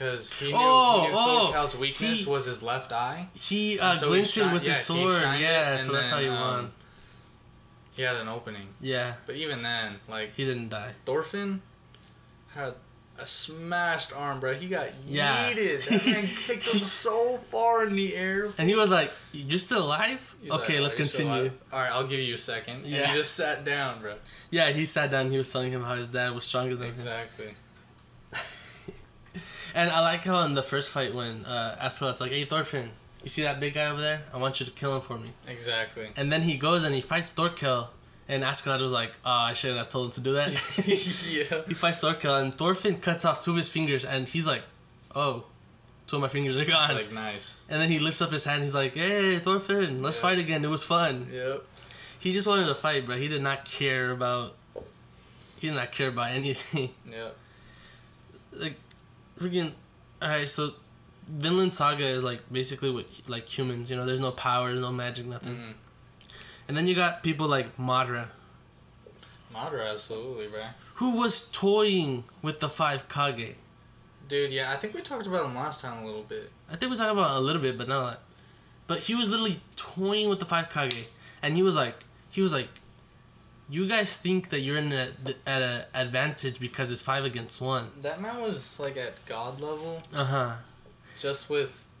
Because 0.00 0.32
he 0.32 0.46
knew, 0.48 0.54
Oh, 0.56 1.02
he 1.02 1.08
knew 1.08 1.14
oh, 1.14 1.46
Thorkel's 1.52 1.76
weakness 1.76 2.20
he- 2.24 2.30
was 2.30 2.46
his 2.46 2.62
left 2.62 2.90
eye. 2.90 3.28
he 3.34 3.78
uh, 3.78 3.96
So 3.96 4.06
he 4.06 4.22
glinted 4.22 4.50
with 4.54 4.62
yeah, 4.64 4.70
the 4.72 4.78
sword. 4.78 5.20
shined 5.20 5.42
it, 5.42 5.44
Yeah, 5.44 5.76
so 5.76 5.92
that's 5.92 6.08
how 6.08 6.18
he 6.20 6.28
um, 6.28 6.40
won. 6.40 6.72
He 7.94 8.02
had 8.02 8.16
an 8.16 8.26
opening. 8.28 8.68
Yeah, 8.80 9.16
But 9.26 9.36
even 9.36 9.60
then, 9.62 9.98
like 10.08 10.34
he 10.34 10.46
didn't 10.46 10.70
die. 10.70 10.94
Thorfinn 11.04 11.60
had 12.54 12.72
a 13.18 13.26
smashed 13.26 14.14
arm, 14.16 14.40
bro. 14.40 14.54
He 14.54 14.68
got 14.68 14.88
Yeah. 15.06 15.50
yeeted. 15.52 15.84
That 15.84 16.06
man 16.06 16.26
kicked 16.46 16.66
him 16.72 16.80
so 16.80 17.36
far 17.50 17.84
in 17.84 17.94
the 17.94 18.16
air. 18.16 18.48
And 18.56 18.66
he 18.70 18.76
was 18.76 18.90
like, 18.90 19.12
"You're 19.32 19.58
still 19.58 19.84
alive? 19.84 20.34
He's 20.40 20.50
okay, 20.50 20.80
like, 20.80 20.82
let's 20.82 20.94
"Oh, 20.98 21.04
still 21.04 21.26
continue." 21.26 21.52
All 21.70 21.78
right, 21.78 21.92
I'll 21.92 22.06
give 22.06 22.20
you 22.20 22.32
a 22.32 22.38
second. 22.38 22.86
Yeah. 22.86 23.00
And 23.02 23.10
he 23.10 23.16
just 23.18 23.34
sat 23.34 23.66
down, 23.66 24.00
bro. 24.00 24.14
Yeah, 24.50 24.70
he 24.70 24.86
sat 24.86 25.10
down. 25.10 25.30
He 25.30 25.36
was 25.36 25.52
telling 25.52 25.70
him 25.70 25.82
how 25.82 25.96
his 25.96 26.08
dad 26.08 26.34
was 26.34 26.44
stronger 26.44 26.74
than 26.76 26.88
him. 26.88 26.94
Exactly. 26.94 27.54
And 29.74 29.90
I 29.90 30.00
like 30.00 30.20
how 30.20 30.44
in 30.44 30.54
the 30.54 30.62
first 30.62 30.90
fight 30.90 31.14
when 31.14 31.44
uh, 31.44 31.76
Askeladd's 31.82 32.20
like, 32.20 32.32
"Hey 32.32 32.44
Thorfinn, 32.44 32.90
you 33.22 33.28
see 33.28 33.42
that 33.42 33.60
big 33.60 33.74
guy 33.74 33.90
over 33.90 34.00
there? 34.00 34.22
I 34.32 34.38
want 34.38 34.60
you 34.60 34.66
to 34.66 34.72
kill 34.72 34.94
him 34.96 35.02
for 35.02 35.18
me." 35.18 35.30
Exactly. 35.46 36.06
And 36.16 36.30
then 36.32 36.42
he 36.42 36.56
goes 36.56 36.84
and 36.84 36.94
he 36.94 37.00
fights 37.00 37.32
Thorkel, 37.32 37.90
and 38.28 38.42
Askeladd 38.42 38.80
was 38.80 38.92
like, 38.92 39.12
"Oh, 39.24 39.30
I 39.30 39.52
shouldn't 39.52 39.78
have 39.78 39.88
told 39.88 40.06
him 40.06 40.12
to 40.12 40.20
do 40.20 40.32
that." 40.34 40.50
yeah. 41.50 41.62
he 41.68 41.74
fights 41.74 41.98
Thorkel, 42.00 42.34
and 42.36 42.54
Thorfinn 42.54 42.96
cuts 43.00 43.24
off 43.24 43.40
two 43.40 43.50
of 43.52 43.56
his 43.56 43.70
fingers, 43.70 44.04
and 44.04 44.28
he's 44.28 44.46
like, 44.46 44.62
"Oh, 45.14 45.44
two 46.06 46.16
of 46.16 46.22
my 46.22 46.28
fingers 46.28 46.56
are 46.56 46.64
gone." 46.64 46.94
Like 46.94 47.12
nice. 47.12 47.60
and 47.68 47.80
then 47.80 47.88
he 47.90 47.98
lifts 47.98 48.20
up 48.22 48.30
his 48.32 48.44
hand. 48.44 48.62
He's 48.64 48.74
like, 48.74 48.94
"Hey 48.96 49.38
Thorfinn, 49.38 50.02
let's 50.02 50.18
Yeah. 50.18 50.22
fight 50.22 50.38
again. 50.38 50.64
It 50.64 50.68
was 50.70 50.84
fun." 50.84 51.28
Yep. 51.32 51.64
He 52.18 52.32
just 52.32 52.46
wanted 52.46 52.66
to 52.66 52.74
fight, 52.74 53.06
but 53.06 53.18
He 53.18 53.28
did 53.28 53.42
not 53.42 53.64
care 53.64 54.10
about. 54.10 54.56
He 55.58 55.68
did 55.68 55.76
not 55.76 55.92
care 55.92 56.08
about 56.08 56.30
anything. 56.32 56.90
Yep. 57.10 57.36
like 58.60 58.74
freaking 59.40 59.72
all 60.20 60.28
right 60.28 60.48
so 60.48 60.74
vinland 61.26 61.72
saga 61.72 62.06
is 62.06 62.22
like 62.22 62.40
basically 62.52 62.90
what 62.90 63.06
like 63.28 63.46
humans 63.46 63.90
you 63.90 63.96
know 63.96 64.04
there's 64.04 64.20
no 64.20 64.30
power 64.32 64.74
no 64.74 64.92
magic 64.92 65.26
nothing. 65.26 65.54
Hmm 65.56 65.70
and 66.68 66.76
then 66.76 66.86
you 66.86 66.94
got 66.94 67.24
people 67.24 67.48
like 67.48 67.76
madra 67.76 68.28
Madara, 69.52 69.90
absolutely, 69.92 70.46
bro. 70.46 70.66
who 70.94 71.16
was 71.16 71.50
toying 71.50 72.22
with 72.40 72.60
the 72.60 72.68
five 72.68 73.08
kage. 73.08 73.56
Dude, 74.28 74.52
yeah, 74.52 74.70
I 74.70 74.76
think 74.76 74.94
we 74.94 75.00
talked 75.00 75.26
about 75.26 75.44
him 75.44 75.56
last 75.56 75.82
time 75.82 76.02
a 76.02 76.06
little 76.06 76.22
bit. 76.22 76.50
i 76.70 76.76
think 76.76 76.92
we 76.92 76.96
talked 76.96 77.10
about 77.10 77.36
a 77.36 77.40
little 77.40 77.60
bit 77.60 77.76
but 77.76 77.88
not 77.88 77.98
a 77.98 78.02
lot. 78.02 78.20
But 78.86 79.00
he 79.00 79.14
was 79.16 79.28
literally 79.28 79.60
toying 79.74 80.28
with 80.28 80.38
the 80.38 80.44
five 80.44 80.70
kage. 80.70 81.08
And 81.42 81.56
he 81.56 81.62
was 81.62 81.74
like 81.74 82.04
he 82.30 82.42
was 82.42 82.52
like 82.52 82.68
you 83.70 83.88
guys 83.88 84.16
think 84.16 84.48
that 84.50 84.60
you're 84.60 84.76
in 84.78 84.92
a, 84.92 85.08
at 85.46 85.62
a 85.62 85.86
advantage 85.94 86.58
because 86.60 86.90
it's 86.90 87.02
five 87.02 87.24
against 87.24 87.60
one? 87.60 87.86
That 88.02 88.20
man 88.20 88.42
was 88.42 88.78
like 88.80 88.96
at 88.96 89.24
god 89.26 89.60
level, 89.60 90.02
uh-huh. 90.14 90.56
Just 91.20 91.48
with 91.50 91.94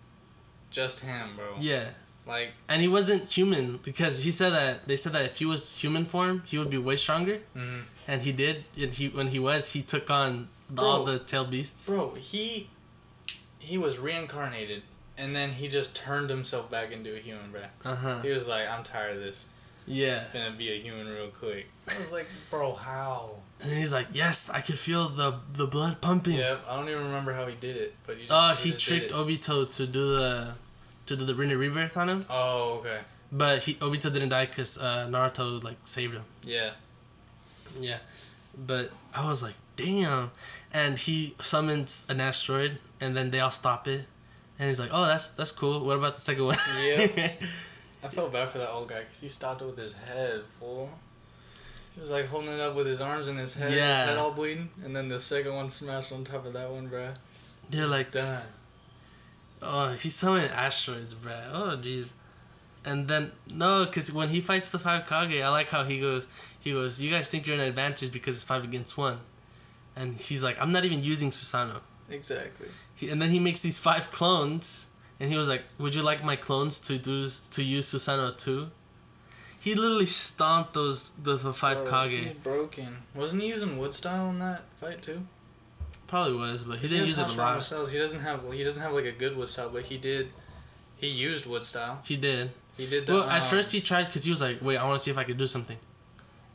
just 0.70 1.00
him, 1.00 1.36
bro. 1.36 1.54
yeah. 1.58 1.90
Like, 2.26 2.50
and 2.68 2.80
he 2.82 2.86
wasn't 2.88 3.24
human 3.28 3.78
because 3.82 4.22
he 4.24 4.30
said 4.30 4.50
that 4.50 4.86
they 4.86 4.96
said 4.96 5.12
that 5.14 5.24
if 5.24 5.38
he 5.38 5.46
was 5.46 5.74
human 5.76 6.04
form 6.04 6.42
he 6.46 6.58
would 6.58 6.70
be 6.70 6.78
way 6.78 6.96
stronger. 6.96 7.40
Mhm. 7.56 7.82
and 8.06 8.22
he 8.22 8.32
did. 8.32 8.64
And 8.80 8.92
he 8.92 9.08
when 9.08 9.28
he 9.28 9.38
was 9.38 9.72
he 9.72 9.82
took 9.82 10.10
on 10.10 10.48
all 10.78 11.04
the 11.04 11.18
tail 11.18 11.44
beasts. 11.44 11.86
Bro, 11.88 12.14
he 12.16 12.68
he 13.58 13.76
was 13.78 13.98
reincarnated, 13.98 14.82
and 15.18 15.34
then 15.34 15.50
he 15.52 15.66
just 15.68 15.96
turned 15.96 16.30
himself 16.30 16.70
back 16.70 16.92
into 16.92 17.14
a 17.16 17.18
human, 17.18 17.50
bro. 17.50 17.62
uh-huh. 17.84 18.20
He 18.22 18.30
was 18.30 18.46
like, 18.48 18.68
I'm 18.70 18.84
tired 18.84 19.16
of 19.16 19.20
this. 19.20 19.46
Yeah. 19.86 20.24
Gonna 20.32 20.52
be 20.56 20.70
a 20.70 20.78
human 20.80 21.08
real 21.08 21.28
quick. 21.28 21.66
I 21.88 21.98
was 21.98 22.12
like, 22.12 22.26
bro, 22.50 22.74
how? 22.74 23.36
And 23.62 23.72
he's 23.72 23.92
like, 23.92 24.08
yes, 24.12 24.48
I 24.48 24.60
could 24.60 24.78
feel 24.78 25.08
the 25.08 25.34
the 25.52 25.66
blood 25.66 26.00
pumping. 26.00 26.34
Yep, 26.34 26.60
I 26.68 26.76
don't 26.76 26.88
even 26.88 27.04
remember 27.04 27.32
how 27.32 27.46
he 27.46 27.54
did 27.56 27.76
it, 27.76 27.94
but 28.06 28.16
he 28.16 28.22
just, 28.26 28.32
Oh, 28.32 28.54
he 28.54 28.70
just 28.70 28.86
tricked. 28.86 29.12
Obito 29.12 29.68
to 29.76 29.86
do 29.86 30.16
the 30.16 30.54
to 31.06 31.16
do 31.16 31.24
the 31.24 31.34
Rinne 31.34 31.58
rebirth 31.58 31.96
on 31.96 32.08
him, 32.08 32.24
Oh, 32.30 32.78
okay. 32.80 32.98
but 33.32 33.62
he 33.62 33.74
Obito 33.74 34.12
didn't 34.12 34.28
die 34.28 34.46
because 34.46 34.78
uh, 34.78 35.08
Naruto 35.10 35.62
like 35.64 35.76
saved 35.84 36.14
him. 36.14 36.24
Yeah. 36.44 36.70
Yeah, 37.80 37.98
but 38.56 38.90
I 39.14 39.26
was 39.28 39.42
like, 39.42 39.54
damn. 39.76 40.30
And 40.72 40.98
he 40.98 41.34
summons 41.40 42.04
an 42.08 42.20
asteroid, 42.20 42.78
and 43.00 43.16
then 43.16 43.30
they 43.30 43.40
all 43.40 43.50
stop 43.50 43.86
it, 43.88 44.06
and 44.58 44.68
he's 44.68 44.78
like, 44.80 44.90
oh, 44.92 45.06
that's 45.06 45.30
that's 45.30 45.52
cool. 45.52 45.84
What 45.84 45.96
about 45.96 46.14
the 46.14 46.20
second 46.20 46.44
one? 46.46 46.58
Yeah. 46.84 47.32
I 48.02 48.08
felt 48.08 48.32
bad 48.32 48.48
for 48.48 48.58
that 48.58 48.70
old 48.70 48.88
guy 48.88 49.00
because 49.00 49.20
he 49.20 49.28
stopped 49.28 49.60
it 49.62 49.66
with 49.66 49.76
his 49.78 49.92
head, 49.94 50.40
full. 50.58 50.90
He 51.94 52.00
was 52.00 52.10
like 52.10 52.26
holding 52.26 52.50
it 52.50 52.60
up 52.60 52.74
with 52.74 52.86
his 52.86 53.00
arms 53.00 53.28
and 53.28 53.38
his 53.38 53.54
head, 53.54 53.72
Yeah. 53.72 54.00
his 54.02 54.08
head 54.10 54.18
all 54.18 54.30
bleeding, 54.30 54.70
and 54.84 54.94
then 54.96 55.08
the 55.08 55.20
second 55.20 55.54
one 55.54 55.68
smashed 55.70 56.12
on 56.12 56.24
top 56.24 56.46
of 56.46 56.52
that 56.54 56.70
one, 56.70 56.88
bruh. 56.88 57.14
They're 57.68 57.86
like, 57.86 58.12
Done. 58.12 58.42
oh, 59.62 59.92
he's 59.92 60.14
summoning 60.14 60.50
asteroids, 60.50 61.14
bruh. 61.14 61.48
Oh, 61.52 61.76
jeez. 61.76 62.12
And 62.84 63.06
then 63.08 63.32
no, 63.52 63.84
because 63.84 64.10
when 64.12 64.30
he 64.30 64.40
fights 64.40 64.70
the 64.70 64.78
five 64.78 65.06
Kage, 65.06 65.42
I 65.42 65.48
like 65.50 65.68
how 65.68 65.84
he 65.84 66.00
goes. 66.00 66.26
He 66.60 66.72
goes, 66.72 66.98
"You 67.00 67.10
guys 67.10 67.28
think 67.28 67.46
you're 67.46 67.56
an 67.56 67.60
advantage 67.62 68.10
because 68.12 68.36
it's 68.36 68.44
five 68.44 68.64
against 68.64 68.96
one," 68.96 69.18
and 69.94 70.16
he's 70.16 70.42
like, 70.42 70.58
"I'm 70.58 70.72
not 70.72 70.86
even 70.86 71.02
using 71.02 71.28
Susanoo." 71.30 71.80
Exactly. 72.08 72.68
He, 72.94 73.10
and 73.10 73.20
then 73.20 73.30
he 73.30 73.38
makes 73.38 73.60
these 73.60 73.78
five 73.78 74.10
clones, 74.10 74.86
and 75.20 75.30
he 75.30 75.36
was 75.36 75.48
like, 75.48 75.62
"Would 75.78 75.94
you 75.94 76.02
like 76.02 76.24
my 76.24 76.36
clones 76.36 76.78
to 76.80 76.98
do 76.98 77.28
to 77.50 77.62
use 77.62 77.92
Susanoo 77.92 78.36
too?" 78.36 78.70
He 79.60 79.74
literally 79.74 80.06
stomped 80.06 80.72
those 80.72 81.10
the, 81.22 81.36
the 81.36 81.52
five 81.52 81.84
Bro, 81.84 82.08
He's 82.08 82.24
Kage. 82.28 82.42
broken. 82.42 83.02
Wasn't 83.14 83.42
he 83.42 83.48
using 83.48 83.76
wood 83.78 83.92
style 83.92 84.30
in 84.30 84.38
that 84.38 84.62
fight 84.74 85.02
too? 85.02 85.26
Probably 86.06 86.32
was, 86.32 86.64
but 86.64 86.78
he 86.78 86.88
didn't 86.88 87.00
has 87.06 87.08
use 87.08 87.18
it 87.18 87.28
a 87.28 87.32
lot. 87.38 87.62
Cells. 87.62 87.92
He 87.92 87.98
doesn't 87.98 88.20
have 88.20 88.50
he 88.52 88.64
doesn't 88.64 88.82
have 88.82 88.92
like 88.94 89.04
a 89.04 89.12
good 89.12 89.36
wood 89.36 89.48
style, 89.48 89.68
but 89.68 89.84
he 89.84 89.98
did. 89.98 90.30
He 90.96 91.08
used 91.08 91.46
wood 91.46 91.62
style. 91.62 92.00
He 92.04 92.16
did. 92.16 92.50
He 92.76 92.86
did 92.86 93.06
that. 93.06 93.12
Well, 93.12 93.28
at 93.28 93.42
um, 93.42 93.48
first 93.48 93.72
he 93.72 93.80
tried 93.80 94.06
because 94.06 94.24
he 94.24 94.30
was 94.30 94.40
like, 94.40 94.62
"Wait, 94.62 94.78
I 94.78 94.84
want 94.88 94.98
to 94.98 95.04
see 95.04 95.10
if 95.10 95.18
I 95.18 95.24
could 95.24 95.36
do 95.36 95.46
something," 95.46 95.76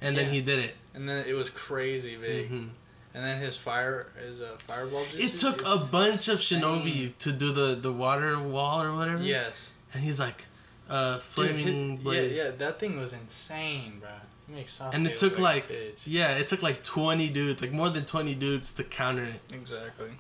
and 0.02 0.18
then 0.18 0.30
he 0.30 0.42
did 0.42 0.60
it. 0.60 0.76
and 0.94 1.08
then 1.08 1.24
it 1.28 1.34
was 1.34 1.50
crazy 1.50 2.16
big. 2.18 2.48
hmm 2.48 2.68
And 3.16 3.24
then 3.24 3.40
his 3.40 3.56
fire, 3.56 4.08
his 4.22 4.42
uh, 4.42 4.58
fireball. 4.58 5.06
It 5.14 5.38
took 5.38 5.62
is 5.62 5.68
a 5.74 5.78
bunch 5.78 6.28
of 6.28 6.40
shinobi 6.40 7.18
to 7.20 7.32
do 7.32 7.54
the 7.54 7.76
the 7.76 7.94
water 7.94 8.38
wall 8.38 8.82
or 8.84 8.92
whatever. 8.94 9.24
Yes. 9.24 9.72
and 9.94 10.04
he's 10.04 10.20
like, 10.20 10.46
uh, 10.90 11.14
Dude, 11.14 11.22
flaming 11.22 11.92
his- 11.92 12.04
blaze. 12.04 12.36
Yeah, 12.36 12.44
yeah, 12.46 12.52
that 12.64 12.80
thing 12.82 13.00
was 13.00 13.14
insane, 13.14 14.00
bro. 14.02 14.10
Makes 14.50 14.80
And 14.94 15.08
it 15.08 15.16
took 15.18 15.40
a 15.40 15.42
like, 15.42 15.66
yeah, 16.04 16.38
it 16.42 16.48
took 16.50 16.62
like 16.62 16.84
twenty 16.84 17.30
dudes, 17.30 17.62
like 17.64 17.72
more 17.72 17.90
than 17.90 18.04
twenty 18.06 18.36
dudes 18.36 18.74
to 18.74 18.84
counter 18.84 19.24
it. 19.24 19.40
Exactly. 19.54 20.12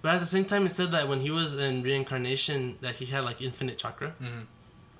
But 0.00 0.14
at 0.14 0.20
the 0.20 0.26
same 0.26 0.44
time, 0.44 0.64
it 0.64 0.72
said 0.72 0.92
that 0.92 1.08
when 1.08 1.20
he 1.20 1.30
was 1.30 1.58
in 1.58 1.82
reincarnation, 1.82 2.78
that 2.82 2.94
he 3.00 3.06
had 3.06 3.24
like 3.24 3.42
infinite 3.42 3.78
chakra. 3.78 4.10
hmm 4.20 4.42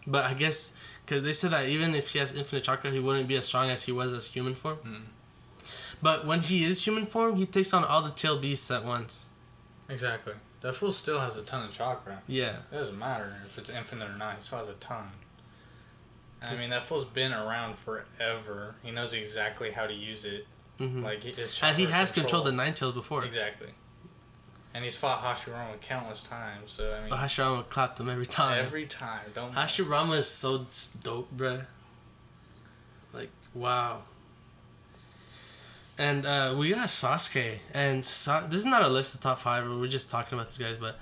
But 0.07 0.25
I 0.25 0.35
guess 0.35 0.75
because 1.07 1.23
they 1.23 1.33
said 1.33 1.53
that 1.53 1.67
even 1.69 1.95
if 1.95 2.11
he 2.13 2.19
has 2.19 2.35
infinite 2.35 2.65
chakra, 2.65 2.91
he 2.91 2.99
wouldn't 2.99 3.29
be 3.29 3.37
as 3.37 3.47
strong 3.47 3.71
as 3.71 3.85
he 3.85 3.93
was 3.93 4.13
as 4.13 4.27
human 4.27 4.55
form. 4.55 4.79
Mhm. 4.85 5.03
But 6.01 6.27
when 6.27 6.41
he 6.41 6.65
is 6.65 6.85
human 6.87 7.07
form, 7.07 7.37
he 7.37 7.47
takes 7.47 7.73
on 7.75 7.85
all 7.85 8.03
the 8.03 8.11
tail 8.11 8.39
beasts 8.39 8.71
at 8.71 8.85
once. 8.85 9.31
Exactly. 9.89 10.35
That 10.61 10.75
fool 10.75 10.93
still 10.93 11.21
has 11.21 11.37
a 11.37 11.43
ton 11.43 11.65
of 11.65 11.73
chakra. 11.73 12.21
Yeah, 12.27 12.57
It 12.71 12.75
doesn't 12.75 12.99
matter 12.99 13.41
if 13.45 13.59
it's 13.59 13.71
infinite 13.71 14.11
or 14.11 14.17
not. 14.17 14.37
He 14.37 14.41
still 14.43 14.59
has 14.59 14.69
a 14.69 14.75
ton. 14.75 15.05
I 16.43 16.57
mean, 16.57 16.71
that 16.71 16.85
fool's 16.85 17.05
been 17.05 17.33
around 17.33 17.75
forever. 17.77 18.77
He 18.83 18.91
knows 18.93 19.13
exactly 19.13 19.71
how 19.73 19.87
to 19.87 19.93
use 19.93 20.25
it. 20.25 20.47
hmm 20.79 21.03
Like 21.03 21.23
his 21.25 21.59
and 21.63 21.77
he 21.77 21.87
has 21.87 22.13
controlled 22.13 22.47
the 22.47 22.53
nine 22.53 22.75
tails 22.75 22.95
before. 22.95 23.25
Exactly. 23.25 23.69
And 24.75 24.85
he's 24.85 24.95
fought 24.97 25.23
Hashirama 25.23 25.81
countless 25.81 26.23
times. 26.23 26.73
So 26.73 26.93
I 26.95 27.01
mean, 27.01 27.11
But 27.11 27.19
Hashirama 27.21 27.69
clapped 27.69 27.99
him 27.99 28.09
every 28.09 28.27
time. 28.27 28.65
every 28.65 28.87
time. 28.87 29.21
Don't. 29.35 29.53
Hashirama 29.55 30.17
is 30.19 30.29
so 30.29 30.67
dope, 31.03 31.37
bruh. 31.37 31.65
Like, 33.13 33.31
wow. 33.55 34.03
And 35.99 36.25
uh, 36.27 36.55
we 36.57 36.71
got 36.71 36.87
Sasuke, 36.89 37.59
and 37.75 38.05
Sa- 38.05 38.47
this 38.47 38.61
is 38.61 38.67
not 38.67 38.83
a 38.83 38.89
list 38.89 39.15
of 39.17 39.21
top 39.21 39.39
five. 39.41 39.69
We're 39.69 39.89
just 39.89 40.09
talking 40.11 40.39
about 40.39 40.49
these 40.49 40.59
guys, 40.59 40.77
but 40.77 40.97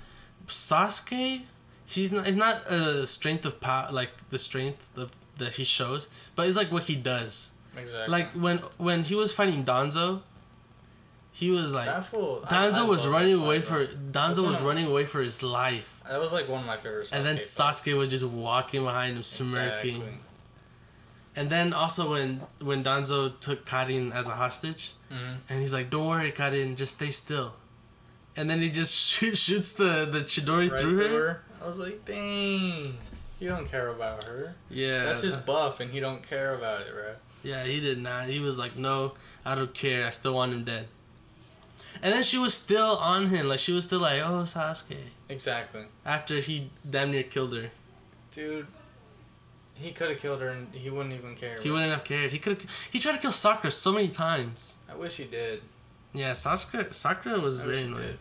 Sasuke, 0.47 1.43
he's 1.85 2.11
not. 2.11 2.27
It's 2.27 2.35
not 2.37 2.65
a 2.71 3.05
strength 3.05 3.45
of 3.45 3.59
power, 3.61 3.89
like 3.91 4.09
the 4.31 4.39
strength 4.39 4.89
of, 4.97 5.11
that 5.37 5.53
he 5.53 5.63
shows, 5.63 6.07
but 6.35 6.47
it's 6.47 6.57
like 6.57 6.71
what 6.71 6.83
he 6.83 6.95
does. 6.95 7.51
Exactly. 7.77 8.11
Like 8.11 8.31
when 8.31 8.57
when 8.77 9.03
he 9.03 9.13
was 9.13 9.31
fighting 9.33 9.63
Danzo, 9.63 10.21
he 11.31 11.51
was 11.51 11.71
like 11.73 11.85
that 11.85 12.05
fool. 12.05 12.43
I- 12.49 12.67
I 12.67 12.71
Danzo 12.71 12.87
was 12.89 13.05
running 13.07 13.35
away 13.35 13.61
fight, 13.61 13.89
for. 13.89 13.95
Danzo 13.95 14.47
was 14.47 14.59
running 14.61 14.87
away 14.87 15.05
for 15.05 15.21
his 15.21 15.43
life. 15.43 16.01
That 16.09 16.19
was 16.19 16.33
like 16.33 16.49
one 16.49 16.61
of 16.61 16.65
my 16.65 16.77
favorite. 16.77 17.11
And 17.13 17.23
then 17.23 17.35
fights. 17.35 17.55
Sasuke 17.55 17.95
was 17.95 18.07
just 18.07 18.25
walking 18.25 18.83
behind 18.83 19.15
him, 19.15 19.23
smirking. 19.23 19.97
Exactly. 19.97 20.19
And 21.37 21.49
then 21.49 21.71
also 21.71 22.11
when 22.13 22.41
when 22.59 22.83
Danzo 22.83 23.39
took 23.39 23.65
Karin 23.65 24.11
as 24.11 24.27
a 24.27 24.31
hostage, 24.43 24.93
Mhm. 25.11 25.37
and 25.49 25.61
he's 25.61 25.71
like, 25.73 25.89
"Don't 25.89 26.07
worry, 26.07 26.31
Karin, 26.31 26.75
just 26.75 26.95
stay 26.95 27.11
still." 27.11 27.53
And 28.35 28.49
then 28.49 28.59
he 28.61 28.69
just 28.69 28.93
shoot, 29.11 29.37
shoots 29.37 29.71
the 29.71 30.05
the 30.11 30.21
Chidori 30.31 30.69
Right 30.71 30.81
through 30.81 30.97
her. 31.07 31.43
I 31.61 31.65
was 31.67 31.77
like, 31.77 32.03
dang. 32.05 32.97
You 33.39 33.49
don't 33.49 33.69
care 33.69 33.89
about 33.89 34.23
her. 34.23 34.55
Yeah, 34.69 35.05
That's 35.05 35.21
his 35.21 35.35
buff, 35.35 35.79
and 35.79 35.91
he 35.91 35.99
don't 35.99 36.23
care 36.27 36.55
about 36.55 36.81
it, 36.81 36.91
right? 37.01 37.17
yeah. 37.43 37.63
He 37.63 37.79
did 37.79 37.99
not. 38.01 38.27
He 38.27 38.39
was 38.39 38.57
like, 38.57 38.75
"No, 38.75 39.13
I 39.45 39.53
don't 39.55 39.73
care. 39.73 40.05
I 40.07 40.11
still 40.11 40.33
want 40.33 40.51
him 40.53 40.63
dead." 40.63 40.87
And 42.01 42.13
then 42.13 42.23
she 42.23 42.37
was 42.39 42.53
still 42.55 42.97
on 42.97 43.27
him, 43.27 43.47
like 43.47 43.59
she 43.59 43.73
was 43.73 43.83
still 43.85 43.99
like, 43.99 44.21
"Oh, 44.23 44.41
Sasuke." 44.53 45.11
Exactly. 45.29 45.85
After 46.05 46.35
he 46.39 46.69
damn 46.89 47.11
near 47.11 47.23
killed 47.23 47.53
her, 47.55 47.69
Dude, 48.31 48.67
he 49.79 49.91
could 49.91 50.09
have 50.09 50.19
killed 50.19 50.41
her, 50.41 50.49
and 50.49 50.67
he 50.73 50.89
wouldn't 50.89 51.13
even 51.15 51.35
care. 51.35 51.55
he 51.61 51.69
wouldn't 51.71 51.91
have 51.91 52.03
cared. 52.03 52.31
He 52.31 52.39
could. 52.39 52.65
He 52.91 52.99
tried 52.99 53.13
to 53.13 53.19
kill 53.19 53.31
Sakura 53.31 53.71
so 53.71 53.91
many 53.91 54.09
times. 54.09 54.77
I 54.91 54.95
wish 54.95 55.17
he 55.17 55.25
did. 55.25 55.61
Yeah, 56.13 56.33
Sakura. 56.33 56.93
Sakura 56.93 57.39
was 57.39 57.61
I 57.61 57.65
very 57.65 57.81
annoying. 57.81 58.01
did. 58.03 58.19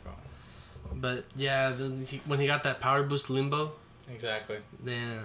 But 0.95 1.25
yeah, 1.35 1.71
then 1.71 2.05
he, 2.07 2.21
when 2.27 2.41
he 2.41 2.47
got 2.47 2.63
that 2.65 2.81
power 2.81 3.03
boost 3.03 3.29
limbo, 3.31 3.73
Exactly. 4.11 4.59
yeah, 4.85 5.21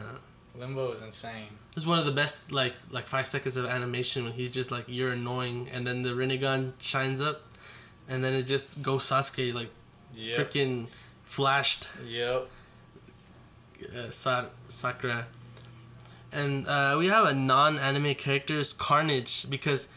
Limbo 0.58 0.92
is 0.92 1.02
insane. 1.02 1.48
is 1.78 1.86
one 1.88 1.98
of 2.00 2.06
the 2.06 2.12
best 2.12 2.52
like 2.52 2.74
like 2.90 3.08
five 3.08 3.26
seconds 3.28 3.56
of 3.58 3.66
animation 3.66 4.24
when 4.26 4.34
he's 4.34 4.52
just 4.52 4.72
like 4.72 4.86
you're 4.88 5.12
annoying, 5.14 5.70
and 5.72 5.86
then 5.88 6.02
the 6.04 6.10
Rinnegan 6.12 6.74
shines 6.80 7.22
up, 7.22 7.44
and 8.10 8.24
then 8.24 8.34
it 8.34 8.44
just 8.48 8.82
goes 8.82 9.04
Sasuke 9.04 9.54
like 9.54 9.70
Yep. 10.14 10.38
freaking 10.38 10.88
flashed 11.24 11.88
Yep. 12.06 12.50
uh, 13.96 14.10
Sa- 14.12 14.50
Sakura, 14.68 15.28
and 16.32 16.68
uh, 16.68 16.96
we 16.98 17.08
have 17.08 17.26
a 17.26 17.34
non-anime 17.34 18.16
character 18.16 18.58
is 18.60 18.74
Carnage 18.74 19.50
because 19.50 19.88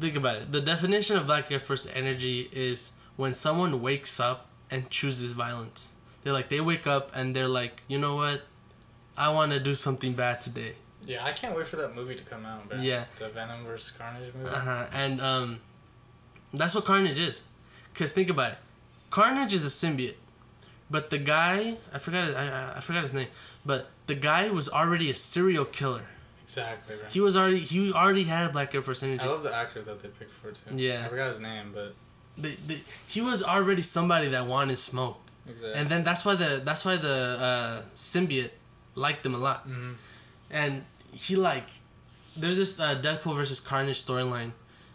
think 0.00 0.16
about 0.16 0.38
it. 0.42 0.52
The 0.52 0.60
definition 0.60 1.16
of 1.16 1.26
Black 1.26 1.50
Air 1.52 1.58
Force 1.58 1.86
energy 1.94 2.48
is 2.52 2.92
when 3.16 3.34
someone 3.34 3.80
wakes 3.82 4.18
up 4.20 4.48
and 4.70 4.88
chooses 4.90 5.32
violence. 5.32 5.92
They're 6.22 6.32
like 6.32 6.48
they 6.48 6.60
wake 6.60 6.86
up 6.86 7.10
and 7.14 7.34
they're 7.36 7.48
like, 7.48 7.82
you 7.88 7.98
know 7.98 8.16
what, 8.16 8.42
I 9.16 9.28
want 9.32 9.52
to 9.52 9.60
do 9.60 9.74
something 9.74 10.14
bad 10.14 10.40
today. 10.40 10.72
Yeah, 11.06 11.22
I 11.22 11.32
can't 11.32 11.54
wait 11.54 11.66
for 11.66 11.76
that 11.76 11.94
movie 11.94 12.14
to 12.14 12.24
come 12.24 12.46
out. 12.46 12.62
Yeah. 12.78 13.04
The 13.18 13.28
Venom 13.28 13.64
vs. 13.64 13.90
Carnage 13.90 14.32
movie. 14.34 14.48
Uh-huh. 14.48 14.86
And 14.92 15.20
um, 15.20 15.60
that's 16.54 16.74
what 16.74 16.86
Carnage 16.86 17.18
is. 17.18 17.42
Cause 17.94 18.10
think 18.10 18.30
about 18.30 18.52
it, 18.52 18.58
Carnage 19.10 19.52
is 19.54 19.64
a 19.64 19.68
symbiote, 19.68 20.14
but 20.90 21.10
the 21.10 21.18
guy 21.18 21.76
I 21.92 21.98
forgot 21.98 22.34
I- 22.34 22.74
I 22.78 22.80
forgot 22.80 23.02
his 23.04 23.12
name, 23.12 23.28
but 23.64 23.88
the 24.06 24.14
guy 24.14 24.50
was 24.50 24.68
already 24.68 25.10
a 25.10 25.14
serial 25.14 25.64
killer. 25.64 26.02
Exactly, 26.42 26.96
bro. 26.96 27.06
He 27.08 27.20
was 27.20 27.36
already 27.36 27.58
he 27.58 27.92
already 27.92 28.24
had 28.24 28.52
Black 28.52 28.74
Air 28.74 28.82
Force 28.82 29.02
energy. 29.02 29.24
I 29.24 29.28
love 29.28 29.42
the 29.42 29.54
actor 29.54 29.82
that 29.82 30.00
they 30.02 30.08
picked 30.08 30.32
for 30.32 30.48
it 30.50 30.56
too. 30.68 30.76
Yeah. 30.76 31.04
I 31.06 31.08
forgot 31.08 31.28
his 31.28 31.40
name, 31.40 31.72
but 31.72 31.94
The- 32.36 32.56
the- 32.66 32.82
he 33.06 33.20
was 33.22 33.42
already 33.42 33.80
somebody 33.82 34.28
that 34.28 34.46
wanted 34.46 34.76
smoke, 34.78 35.20
exactly. 35.48 35.72
and 35.80 35.88
then 35.90 36.02
that's 36.04 36.24
why 36.24 36.34
the 36.34 36.60
that's 36.64 36.84
why 36.84 36.96
the 36.96 37.16
uh, 37.48 37.82
symbiote 37.94 38.50
liked 38.94 39.24
him 39.24 39.34
a 39.34 39.38
lot. 39.38 39.60
hmm 39.64 39.92
and 40.50 40.84
he 41.12 41.34
like 41.36 41.68
there's 42.36 42.56
this 42.56 42.78
uh, 42.78 43.00
Deadpool 43.00 43.34
versus 43.36 43.60
Carnage 43.60 44.04
storyline 44.04 44.50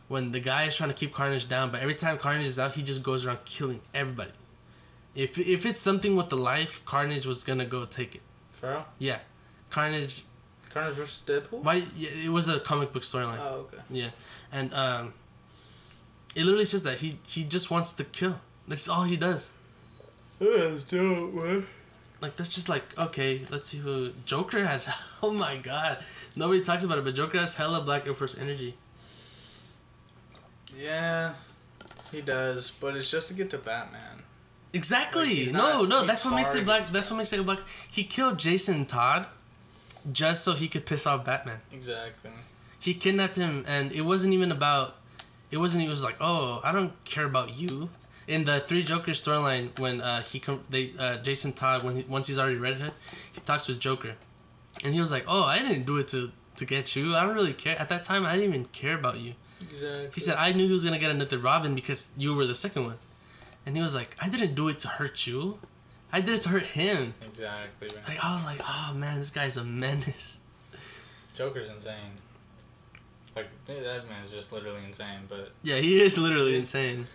when 0.10 0.32
the 0.32 0.40
guy 0.40 0.66
is 0.66 0.76
trying 0.76 0.90
to 0.90 0.96
keep 0.96 1.14
Carnage 1.14 1.48
down, 1.48 1.72
but 1.72 1.80
every 1.82 1.96
time 1.96 2.18
Carnage 2.18 2.48
is 2.48 2.60
out, 2.60 2.76
he 2.76 2.84
just 2.84 3.02
goes 3.04 3.26
around 3.26 3.40
killing 3.46 3.82
everybody. 3.94 4.32
If 5.16 5.38
if 5.40 5.66
it's 5.66 5.82
something 5.82 6.16
with 6.16 6.30
the 6.30 6.38
life, 6.38 6.84
Carnage 6.86 7.26
was 7.26 7.44
gonna 7.44 7.66
go 7.66 7.86
take 7.86 8.16
it. 8.16 8.22
For 8.60 8.70
real? 8.70 8.86
Yeah, 9.00 9.20
Carnage. 9.70 10.24
Carnage 10.70 10.94
vs. 10.96 11.24
Deadpool. 11.26 11.64
Why? 11.64 11.76
Yeah, 11.96 12.10
it 12.26 12.30
was 12.30 12.50
a 12.50 12.60
comic 12.60 12.92
book 12.94 13.04
storyline. 13.04 13.40
Oh, 13.42 13.68
okay. 13.72 13.78
Yeah, 13.90 14.10
and 14.52 14.74
um, 14.74 15.14
it 16.36 16.44
literally 16.44 16.66
says 16.66 16.84
that 16.84 16.98
he 17.00 17.20
he 17.28 17.44
just 17.44 17.72
wants 17.72 17.94
to 17.94 18.04
kill. 18.04 18.40
That's 18.68 18.88
all 18.88 19.04
he 19.04 19.18
does. 19.18 19.54
That's 20.40 20.84
dope, 20.84 21.34
man. 21.34 21.66
like 22.22 22.36
that's 22.36 22.50
just 22.54 22.70
like 22.70 22.84
okay. 22.98 23.46
Let's 23.50 23.66
see 23.66 23.78
who 23.80 24.12
Joker 24.26 24.64
has. 24.66 24.88
Oh 25.22 25.34
my 25.34 25.58
god, 25.58 25.98
nobody 26.38 26.64
talks 26.64 26.86
about 26.86 26.98
it, 26.98 27.04
but 27.04 27.14
Joker 27.14 27.40
has 27.40 27.54
hella 27.56 27.82
Black 27.82 28.08
Air 28.08 28.14
Force 28.14 28.38
energy. 28.40 28.78
Yeah, 30.78 31.34
he 32.12 32.22
does, 32.22 32.72
but 32.80 32.96
it's 32.96 33.10
just 33.12 33.28
to 33.28 33.34
get 33.34 33.50
to 33.50 33.58
Batman. 33.58 34.19
Exactly. 34.74 35.46
Like, 35.46 35.54
no, 35.54 35.82
not- 35.84 35.90
no. 35.90 36.06
That's 36.06 36.24
what 36.26 36.36
makes 36.36 36.54
it 36.56 36.66
black. 36.66 36.88
That's 36.88 37.10
what 37.10 37.18
makes 37.18 37.34
it 37.34 37.44
black. 37.46 37.60
He 37.92 38.04
killed 38.04 38.38
Jason 38.38 38.86
Todd, 38.86 39.28
just 40.12 40.44
so 40.44 40.54
he 40.54 40.68
could 40.68 40.86
piss 40.86 41.06
off 41.08 41.26
Batman. 41.26 41.60
Exactly. 41.72 42.32
He 42.80 42.94
kidnapped 42.94 43.36
him, 43.36 43.64
and 43.68 43.92
it 43.92 44.02
wasn't 44.02 44.34
even 44.34 44.52
about. 44.52 44.96
It 45.52 45.58
wasn't. 45.58 45.84
He 45.84 45.90
was 45.90 46.04
like, 46.04 46.16
"Oh, 46.22 46.62
I 46.64 46.72
don't 46.72 46.94
care 47.06 47.26
about 47.26 47.58
you." 47.58 47.90
In 48.28 48.46
the 48.46 48.60
Three 48.60 48.84
Jokers 48.84 49.20
storyline, 49.20 49.78
when 49.80 50.02
uh, 50.02 50.22
he 50.22 50.40
com- 50.40 50.64
they 50.70 50.94
uh, 51.00 51.18
Jason 51.18 51.52
Todd 51.52 51.82
when 51.84 51.96
he, 51.98 52.02
once 52.04 52.28
he's 52.28 52.38
already 52.38 52.58
Red 52.58 52.76
Hood, 52.76 52.92
he 53.34 53.42
talks 53.42 53.68
with 53.68 53.80
Joker, 53.80 54.14
and 54.84 54.94
he 54.94 55.00
was 55.00 55.12
like, 55.12 55.26
"Oh, 55.28 55.44
I 55.46 55.58
didn't 55.60 55.86
do 55.88 55.98
it 55.98 56.08
to 56.10 56.32
to 56.58 56.66
get 56.66 56.96
you. 56.96 57.16
I 57.16 57.24
don't 57.26 57.34
really 57.36 57.54
care. 57.54 57.76
At 57.80 57.90
that 57.90 58.04
time, 58.04 58.26
I 58.28 58.36
didn't 58.36 58.50
even 58.50 58.66
care 58.66 58.94
about 58.96 59.18
you." 59.18 59.34
Exactly. 59.60 60.10
He 60.14 60.20
said, 60.22 60.36
"I 60.38 60.52
knew 60.54 60.68
he 60.68 60.72
was 60.74 60.86
gonna 60.86 61.00
get 61.00 61.10
another 61.10 61.40
Robin 61.40 61.74
because 61.74 62.12
you 62.18 62.36
were 62.36 62.46
the 62.46 62.54
second 62.56 62.86
one," 62.86 62.98
and 63.66 63.76
he 63.76 63.82
was 63.82 63.96
like, 63.96 64.16
"I 64.22 64.30
didn't 64.30 64.56
do 64.56 64.68
it 64.70 64.80
to 64.80 64.88
hurt 64.88 65.28
you. 65.28 65.60
I 66.12 66.22
did 66.22 66.36
it 66.36 66.42
to 66.44 66.50
hurt 66.50 66.64
him." 66.64 67.14
Exactly. 67.26 67.90
Like 68.08 68.24
I 68.24 68.34
was 68.34 68.46
like, 68.46 68.62
"Oh 68.64 68.94
man, 68.96 69.20
this 69.20 69.30
guy's 69.30 69.58
a 69.58 69.64
menace." 69.64 70.38
Joker's 71.34 71.70
insane. 71.70 71.96
Like 73.36 73.48
that 73.68 74.10
man's 74.10 74.30
just 74.32 74.52
literally 74.52 74.84
insane. 74.86 75.22
But 75.28 75.52
Yeah, 75.64 75.78
he 75.78 76.02
is 76.02 76.18
literally 76.18 76.58
insane, 76.58 77.08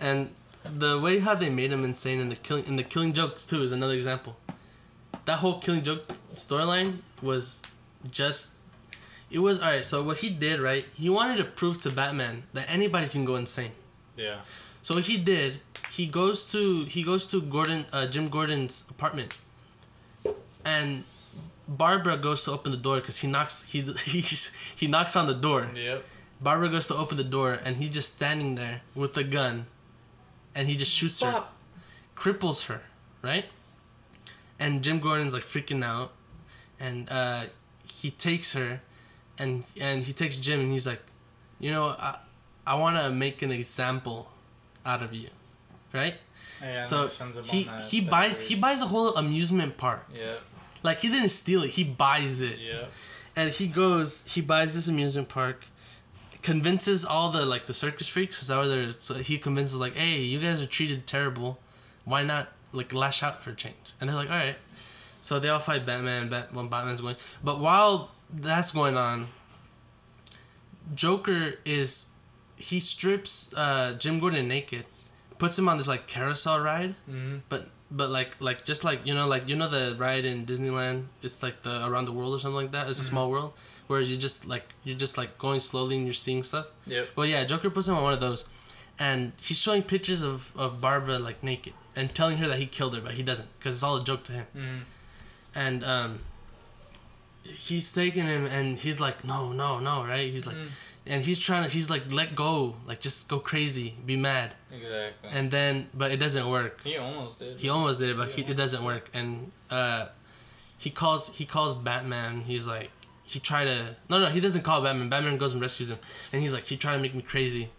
and 0.00 0.30
the 0.64 1.00
way 1.00 1.18
how 1.20 1.34
they 1.34 1.48
made 1.48 1.72
him 1.72 1.84
insane 1.84 2.20
in 2.20 2.28
the 2.28 2.36
killing 2.36 2.64
in 2.66 2.76
the 2.76 2.82
Killing 2.84 3.12
Jokes 3.12 3.44
too 3.46 3.62
is 3.62 3.72
another 3.72 3.94
example. 3.94 4.36
That 5.24 5.38
whole 5.38 5.58
Killing 5.58 5.82
Joke 5.82 6.06
storyline 6.34 6.98
was 7.22 7.62
just. 8.10 8.50
It 9.28 9.40
was 9.40 9.60
alright. 9.60 9.84
So 9.84 10.04
what 10.04 10.18
he 10.18 10.28
did, 10.30 10.60
right? 10.60 10.86
He 10.94 11.10
wanted 11.10 11.38
to 11.38 11.44
prove 11.44 11.80
to 11.82 11.90
Batman 11.90 12.44
that 12.52 12.70
anybody 12.70 13.08
can 13.08 13.24
go 13.24 13.34
insane. 13.34 13.72
yeah, 14.16 14.42
So 14.82 14.94
what 14.94 15.04
he 15.04 15.16
did, 15.16 15.60
he 15.96 16.06
goes 16.06 16.44
to 16.52 16.84
he 16.84 17.02
goes 17.02 17.26
to 17.32 17.40
Gordon 17.40 17.86
uh, 17.92 18.06
Jim 18.06 18.28
Gordon's 18.28 18.84
apartment, 18.90 19.34
and 20.64 21.04
Barbara 21.68 22.16
goes 22.16 22.44
to 22.44 22.50
open 22.52 22.70
the 22.72 22.78
door 22.88 22.96
because 23.00 23.18
he 23.18 23.28
knocks 23.28 23.64
he 23.64 23.80
he 24.04 24.20
he 24.80 24.86
knocks 24.86 25.16
on 25.16 25.26
the 25.26 25.34
door. 25.34 25.68
yep, 25.74 26.04
Barbara 26.40 26.68
goes 26.68 26.86
to 26.88 26.94
open 26.94 27.16
the 27.16 27.24
door 27.38 27.58
and 27.64 27.76
he's 27.76 27.90
just 27.90 28.14
standing 28.16 28.54
there 28.56 28.82
with 28.94 29.16
a 29.16 29.24
gun, 29.24 29.66
and 30.54 30.68
he 30.68 30.76
just 30.76 30.92
shoots 30.92 31.20
her, 31.22 31.30
Stop. 31.30 31.52
cripples 32.14 32.66
her, 32.66 32.82
right? 33.22 33.46
And 34.58 34.82
Jim 34.82 35.00
Gordon's 35.00 35.34
like 35.34 35.42
freaking 35.44 35.84
out, 35.84 36.12
and 36.80 37.08
uh, 37.10 37.44
he 37.88 38.10
takes 38.10 38.52
her, 38.54 38.80
and 39.38 39.64
and 39.80 40.02
he 40.04 40.12
takes 40.12 40.38
Jim 40.40 40.60
and 40.60 40.72
he's 40.72 40.86
like, 40.86 41.02
you 41.60 41.70
know, 41.70 41.94
I 41.98 42.18
I 42.66 42.74
want 42.74 42.96
to 42.96 43.10
make 43.10 43.42
an 43.42 43.50
example 43.52 44.28
out 44.84 45.02
of 45.02 45.12
you, 45.12 45.28
right? 45.92 46.14
Yeah, 46.62 46.80
so 46.80 47.00
then 47.02 47.10
sends 47.10 47.36
him 47.36 47.44
he 47.44 47.64
that- 47.64 47.84
he 47.84 48.00
that 48.00 48.10
buys 48.10 48.46
he 48.48 48.54
buys 48.54 48.80
a 48.82 48.86
whole 48.86 49.14
amusement 49.16 49.76
park. 49.76 50.06
Yep, 50.14 50.40
Like 50.82 50.98
he 51.00 51.08
didn't 51.08 51.28
steal 51.30 51.62
it, 51.64 51.70
he 51.70 51.84
buys 51.84 52.40
it. 52.40 52.58
Yep. 52.58 52.90
and 53.36 53.50
he 53.50 53.66
goes 53.66 54.22
he 54.26 54.40
buys 54.40 54.74
this 54.74 54.88
amusement 54.88 55.28
park 55.28 55.66
convinces 56.42 57.04
all 57.04 57.30
the 57.30 57.44
like 57.44 57.66
the 57.66 57.74
circus 57.74 58.06
freaks 58.08 58.36
because 58.36 58.48
that 58.48 58.56
was 58.58 58.70
there 58.70 58.94
so 58.98 59.14
he 59.14 59.36
convinces 59.36 59.74
like 59.76 59.94
hey 59.96 60.20
you 60.20 60.40
guys 60.40 60.62
are 60.62 60.66
treated 60.66 61.06
terrible. 61.06 61.58
Why 62.04 62.22
not 62.22 62.48
like 62.72 62.94
lash 62.94 63.22
out 63.22 63.42
for 63.42 63.50
a 63.50 63.54
change? 63.54 63.76
And 64.00 64.08
they're 64.08 64.16
like 64.16 64.30
all 64.30 64.36
right 64.36 64.56
so 65.20 65.38
they 65.40 65.48
all 65.48 65.58
fight 65.58 65.84
batman 65.84 66.28
Bat- 66.28 66.54
when 66.54 66.68
batman's 66.68 67.00
going 67.00 67.16
but 67.42 67.58
while 67.58 68.12
that's 68.32 68.70
going 68.70 68.96
on 68.96 69.26
joker 70.94 71.54
is 71.64 72.06
he 72.56 72.78
strips 72.80 73.52
uh 73.56 73.94
jim 73.98 74.18
gordon 74.18 74.46
naked 74.48 74.84
puts 75.38 75.58
him 75.58 75.68
on 75.68 75.76
this 75.78 75.88
like 75.88 76.06
carousel 76.06 76.58
ride 76.60 76.94
Mm-hmm. 77.10 77.36
but 77.48 77.68
but 77.90 78.10
like 78.10 78.40
like 78.40 78.64
just 78.64 78.82
like 78.84 79.00
you 79.06 79.14
know 79.14 79.26
like 79.28 79.48
you 79.48 79.54
know 79.56 79.68
the 79.68 79.94
ride 79.98 80.24
in 80.24 80.44
Disneyland 80.46 81.04
it's 81.22 81.42
like 81.42 81.62
the 81.62 81.86
around 81.86 82.04
the 82.06 82.12
world 82.12 82.34
or 82.34 82.40
something 82.40 82.56
like 82.62 82.72
that 82.72 82.88
it's 82.90 82.98
a 83.00 83.04
small 83.04 83.30
world 83.30 83.52
where 83.86 84.00
you 84.00 84.16
just 84.16 84.44
like 84.46 84.64
you're 84.82 84.96
just 84.96 85.16
like 85.16 85.38
going 85.38 85.60
slowly 85.60 85.96
and 85.96 86.04
you're 86.04 86.14
seeing 86.14 86.42
stuff 86.42 86.66
Yeah. 86.86 87.04
well 87.14 87.26
yeah 87.26 87.44
Joker 87.44 87.70
puts 87.70 87.86
him 87.88 87.94
on 87.94 88.02
one 88.02 88.12
of 88.12 88.20
those 88.20 88.44
and 88.98 89.32
he's 89.40 89.58
showing 89.58 89.82
pictures 89.84 90.22
of 90.22 90.52
of 90.56 90.80
Barbara 90.80 91.18
like 91.20 91.42
naked 91.44 91.74
and 91.94 92.12
telling 92.14 92.38
her 92.38 92.48
that 92.48 92.58
he 92.58 92.66
killed 92.66 92.94
her 92.96 93.00
but 93.00 93.12
he 93.12 93.22
doesn't 93.22 93.48
because 93.58 93.74
it's 93.76 93.84
all 93.84 93.96
a 93.98 94.02
joke 94.04 94.22
to 94.24 94.32
him 94.32 94.46
Mm-hmm. 94.56 94.78
and 95.54 95.84
um 95.84 96.18
he's 97.44 97.92
taking 97.92 98.24
him 98.26 98.46
and 98.46 98.78
he's 98.78 98.98
like 99.00 99.24
no 99.24 99.52
no 99.52 99.78
no 99.78 100.04
right 100.04 100.30
he's 100.32 100.46
like 100.46 100.56
Mm. 100.56 100.68
And 101.06 101.22
he's 101.24 101.38
trying 101.38 101.62
to 101.64 101.70
he's 101.70 101.88
like 101.90 102.10
let 102.12 102.34
go 102.34 102.74
like 102.86 103.00
just 103.00 103.28
go 103.28 103.38
crazy 103.38 103.94
be 104.04 104.16
mad 104.16 104.52
Exactly. 104.74 105.30
and 105.30 105.50
then 105.50 105.88
but 105.94 106.10
it 106.10 106.16
doesn't 106.18 106.48
work 106.48 106.82
he 106.82 106.96
almost 106.96 107.38
did. 107.38 107.58
he 107.58 107.68
almost 107.68 108.00
did 108.00 108.08
it, 108.10 108.16
but 108.16 108.30
He 108.32 108.42
he, 108.42 108.50
it 108.52 108.56
doesn't 108.56 108.82
work. 108.84 109.08
And 109.14 109.52
uh, 109.70 110.08
he 110.78 110.90
calls 110.90 111.30
he 111.34 111.44
calls 111.46 111.74
Batman. 111.74 112.40
He's 112.42 112.66
like 112.66 112.90
he 113.24 113.38
tried 113.40 113.66
to 113.66 113.96
no 114.10 114.18
no 114.20 114.26
he 114.30 114.40
doesn't 114.40 114.62
call 114.62 114.82
Batman. 114.82 115.08
Batman 115.08 115.36
goes 115.38 115.52
and 115.52 115.62
rescues 115.62 115.90
him, 115.90 115.98
and 116.32 116.42
he's 116.42 116.52
like 116.52 116.64
he 116.64 116.76
tried 116.76 116.96
to 116.96 117.02
make 117.02 117.14
me 117.14 117.22
crazy, 117.22 117.70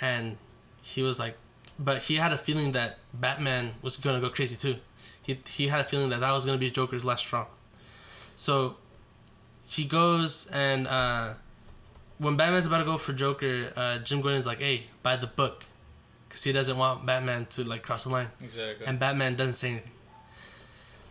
and 0.00 0.36
he 0.82 1.02
was 1.02 1.18
like, 1.18 1.36
but 1.78 2.02
he 2.04 2.16
had 2.16 2.32
a 2.32 2.38
feeling 2.38 2.72
that 2.72 2.98
Batman 3.12 3.74
was 3.82 3.96
gonna 3.96 4.20
go 4.20 4.30
crazy 4.30 4.56
too. 4.56 4.76
He 5.22 5.40
he 5.48 5.68
had 5.68 5.80
a 5.80 5.84
feeling 5.84 6.08
that 6.10 6.20
that 6.20 6.32
was 6.32 6.44
gonna 6.46 6.58
be 6.58 6.70
Joker's 6.70 7.04
last 7.04 7.20
straw. 7.26 7.46
So 8.36 8.76
he 9.66 9.84
goes 9.84 10.46
and 10.52 10.86
uh, 10.86 11.34
when 12.18 12.36
Batman's 12.36 12.66
about 12.66 12.78
to 12.78 12.84
go 12.84 12.98
for 12.98 13.12
Joker, 13.12 13.72
uh, 13.76 13.98
Jim 13.98 14.20
Gordon's 14.20 14.46
like, 14.46 14.60
hey, 14.60 14.84
by 15.02 15.16
the 15.16 15.26
book. 15.26 15.64
Because 16.28 16.42
he 16.44 16.52
doesn't 16.52 16.76
want 16.76 17.06
Batman 17.06 17.46
to 17.50 17.62
like 17.64 17.82
cross 17.82 18.04
the 18.04 18.10
line 18.10 18.26
Exactly. 18.42 18.86
and 18.86 18.98
Batman 18.98 19.36
doesn't 19.36 19.54
say 19.54 19.68
anything. 19.70 19.92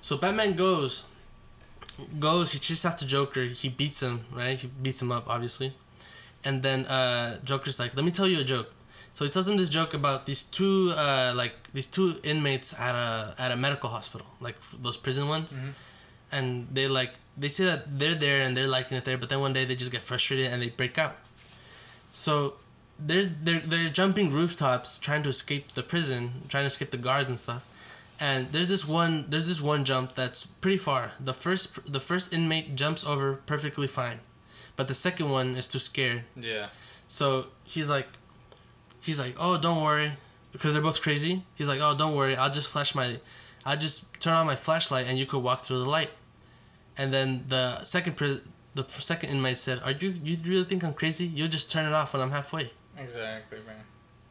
So 0.01 0.17
Batman 0.17 0.53
goes, 0.53 1.03
goes. 2.19 2.51
He 2.51 2.59
chases 2.59 2.83
after 2.83 3.05
Joker. 3.05 3.43
He 3.45 3.69
beats 3.69 4.01
him, 4.01 4.25
right? 4.33 4.59
He 4.59 4.67
beats 4.67 5.01
him 5.01 5.11
up, 5.13 5.29
obviously. 5.29 5.73
And 6.43 6.61
then 6.61 6.85
uh, 6.87 7.39
Joker's 7.45 7.79
like, 7.79 7.95
"Let 7.95 8.03
me 8.03 8.11
tell 8.11 8.27
you 8.27 8.41
a 8.41 8.43
joke." 8.43 8.73
So 9.13 9.23
he 9.23 9.31
tells 9.31 9.47
him 9.47 9.55
this 9.55 9.69
joke 9.69 9.93
about 9.93 10.25
these 10.25 10.43
two, 10.43 10.91
uh, 10.97 11.31
like 11.37 11.53
these 11.71 11.87
two 11.87 12.15
inmates 12.23 12.73
at 12.77 12.93
a 12.95 13.33
at 13.37 13.51
a 13.51 13.55
medical 13.55 13.89
hospital, 13.89 14.27
like 14.41 14.55
f- 14.59 14.75
those 14.81 14.97
prison 14.97 15.29
ones. 15.29 15.53
Mhm. 15.53 15.71
And 16.33 16.67
they 16.75 16.87
like 16.87 17.13
they 17.37 17.47
say 17.47 17.65
that 17.65 17.99
they're 17.99 18.15
there 18.15 18.41
and 18.41 18.55
they're 18.57 18.67
liking 18.67 18.97
it 18.97 19.05
there, 19.05 19.17
but 19.17 19.29
then 19.29 19.39
one 19.39 19.53
day 19.53 19.65
they 19.65 19.75
just 19.75 19.91
get 19.91 20.01
frustrated 20.01 20.47
and 20.51 20.61
they 20.61 20.69
break 20.69 20.97
out. 20.97 21.15
So 22.11 22.55
there's 22.99 23.29
they're 23.29 23.59
they're 23.59 23.89
jumping 23.89 24.31
rooftops 24.31 24.99
trying 24.99 25.23
to 25.23 25.29
escape 25.29 25.73
the 25.73 25.83
prison, 25.83 26.43
trying 26.49 26.63
to 26.63 26.67
escape 26.67 26.91
the 26.91 26.97
guards 26.97 27.29
and 27.29 27.39
stuff. 27.39 27.63
And 28.19 28.51
there's 28.51 28.67
this 28.67 28.87
one 28.87 29.25
there's 29.29 29.45
this 29.45 29.61
one 29.61 29.83
jump 29.85 30.15
that's 30.15 30.45
pretty 30.45 30.77
far. 30.77 31.11
The 31.19 31.33
first 31.33 31.91
the 31.91 31.99
first 31.99 32.33
inmate 32.33 32.75
jumps 32.75 33.05
over 33.05 33.35
perfectly 33.45 33.87
fine, 33.87 34.19
but 34.75 34.87
the 34.87 34.93
second 34.93 35.29
one 35.29 35.55
is 35.55 35.67
too 35.67 35.79
scared. 35.79 36.23
yeah. 36.35 36.67
So 37.07 37.47
he's 37.63 37.89
like, 37.89 38.07
he's 39.01 39.19
like, 39.19 39.35
oh 39.39 39.57
don't 39.57 39.81
worry, 39.83 40.13
because 40.51 40.73
they're 40.73 40.81
both 40.81 41.01
crazy. 41.01 41.43
He's 41.55 41.67
like, 41.67 41.79
oh 41.81 41.95
don't 41.97 42.15
worry, 42.15 42.35
I'll 42.35 42.49
just 42.51 42.69
flash 42.69 42.95
my, 42.95 43.19
I'll 43.65 43.77
just 43.77 44.05
turn 44.19 44.33
on 44.33 44.45
my 44.47 44.55
flashlight 44.55 45.05
and 45.07 45.17
you 45.17 45.25
could 45.25 45.43
walk 45.43 45.61
through 45.61 45.79
the 45.83 45.89
light. 45.89 46.11
And 46.97 47.13
then 47.13 47.45
the 47.47 47.83
second 47.83 48.17
pris- 48.17 48.41
the 48.75 48.85
second 48.99 49.29
inmate 49.29 49.57
said, 49.57 49.81
are 49.83 49.91
you 49.91 50.13
you 50.23 50.37
really 50.45 50.63
think 50.63 50.83
I'm 50.83 50.93
crazy? 50.93 51.25
You'll 51.25 51.47
just 51.47 51.71
turn 51.71 51.85
it 51.85 51.93
off 51.93 52.13
when 52.13 52.21
I'm 52.21 52.31
halfway. 52.31 52.71
Exactly, 52.97 53.59
man. 53.65 53.83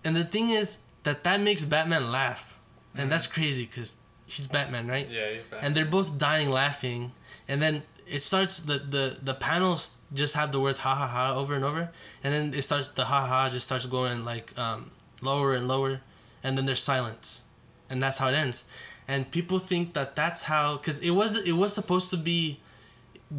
And 0.05 0.17
the 0.17 0.25
thing 0.25 0.51
is 0.51 0.79
that 1.03 1.25
that 1.25 1.41
makes 1.41 1.65
Batman 1.65 2.11
laugh, 2.11 2.57
and 2.97 3.11
that's 3.11 3.27
crazy 3.27 3.67
because 3.67 3.97
he's 4.27 4.47
Batman, 4.47 4.87
right? 4.87 5.09
Yeah, 5.09 5.29
he's 5.31 5.43
bad. 5.43 5.63
And 5.63 5.75
they're 5.77 5.85
both 5.85 6.19
dying 6.19 6.51
laughing, 6.51 7.13
and 7.49 7.61
then 7.63 7.83
it 8.07 8.21
starts 8.21 8.61
the 8.61 8.79
the 8.79 9.19
the 9.23 9.35
panels 9.35 9.97
just 10.15 10.35
have 10.35 10.53
the 10.53 10.61
words 10.61 10.81
ha 10.81 10.95
ha 10.95 11.07
ha 11.07 11.35
over 11.35 11.55
and 11.55 11.65
over, 11.65 11.91
and 12.23 12.33
then 12.35 12.55
it 12.55 12.63
starts 12.63 12.89
the 12.89 13.05
ha 13.07 13.27
ha 13.27 13.49
just 13.51 13.67
starts 13.67 13.87
going 13.87 14.25
like 14.25 14.57
um 14.59 14.91
lower 15.23 15.55
and 15.55 15.67
lower, 15.69 16.01
and 16.43 16.57
then 16.59 16.67
there's 16.67 16.83
silence, 16.83 17.43
and 17.91 18.03
that's 18.03 18.19
how 18.19 18.29
it 18.29 18.35
ends, 18.35 18.65
and 19.13 19.31
people 19.31 19.59
think 19.71 19.85
that 19.97 20.09
that's 20.21 20.43
how 20.51 20.65
because 20.79 20.99
it 21.09 21.11
was 21.21 21.31
it 21.51 21.57
was 21.63 21.71
supposed 21.81 22.09
to 22.15 22.17
be, 22.31 22.39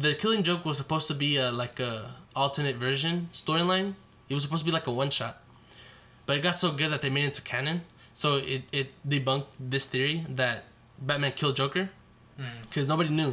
the 0.04 0.12
Killing 0.14 0.42
Joke 0.48 0.62
was 0.70 0.76
supposed 0.82 1.06
to 1.12 1.14
be 1.14 1.30
a 1.36 1.50
like 1.62 1.80
a 1.90 1.92
alternate 2.42 2.76
version 2.86 3.16
storyline. 3.32 3.88
It 4.28 4.34
was 4.34 4.42
supposed 4.46 4.62
to 4.64 4.68
be 4.70 4.76
like 4.78 4.86
a 4.86 4.94
one 5.02 5.10
shot, 5.18 5.34
but 6.26 6.36
it 6.36 6.42
got 6.48 6.56
so 6.64 6.68
good 6.80 6.90
that 6.92 7.02
they 7.02 7.10
made 7.10 7.24
it 7.24 7.30
into 7.32 7.42
canon. 7.42 7.78
So 8.12 8.28
it 8.54 8.62
it 8.80 8.88
debunked 9.14 9.50
this 9.72 9.84
theory 9.92 10.16
that 10.40 10.64
Batman 11.08 11.32
killed 11.32 11.56
Joker 11.56 11.84
Hmm. 12.38 12.60
because 12.62 12.86
nobody 12.88 13.10
knew. 13.10 13.32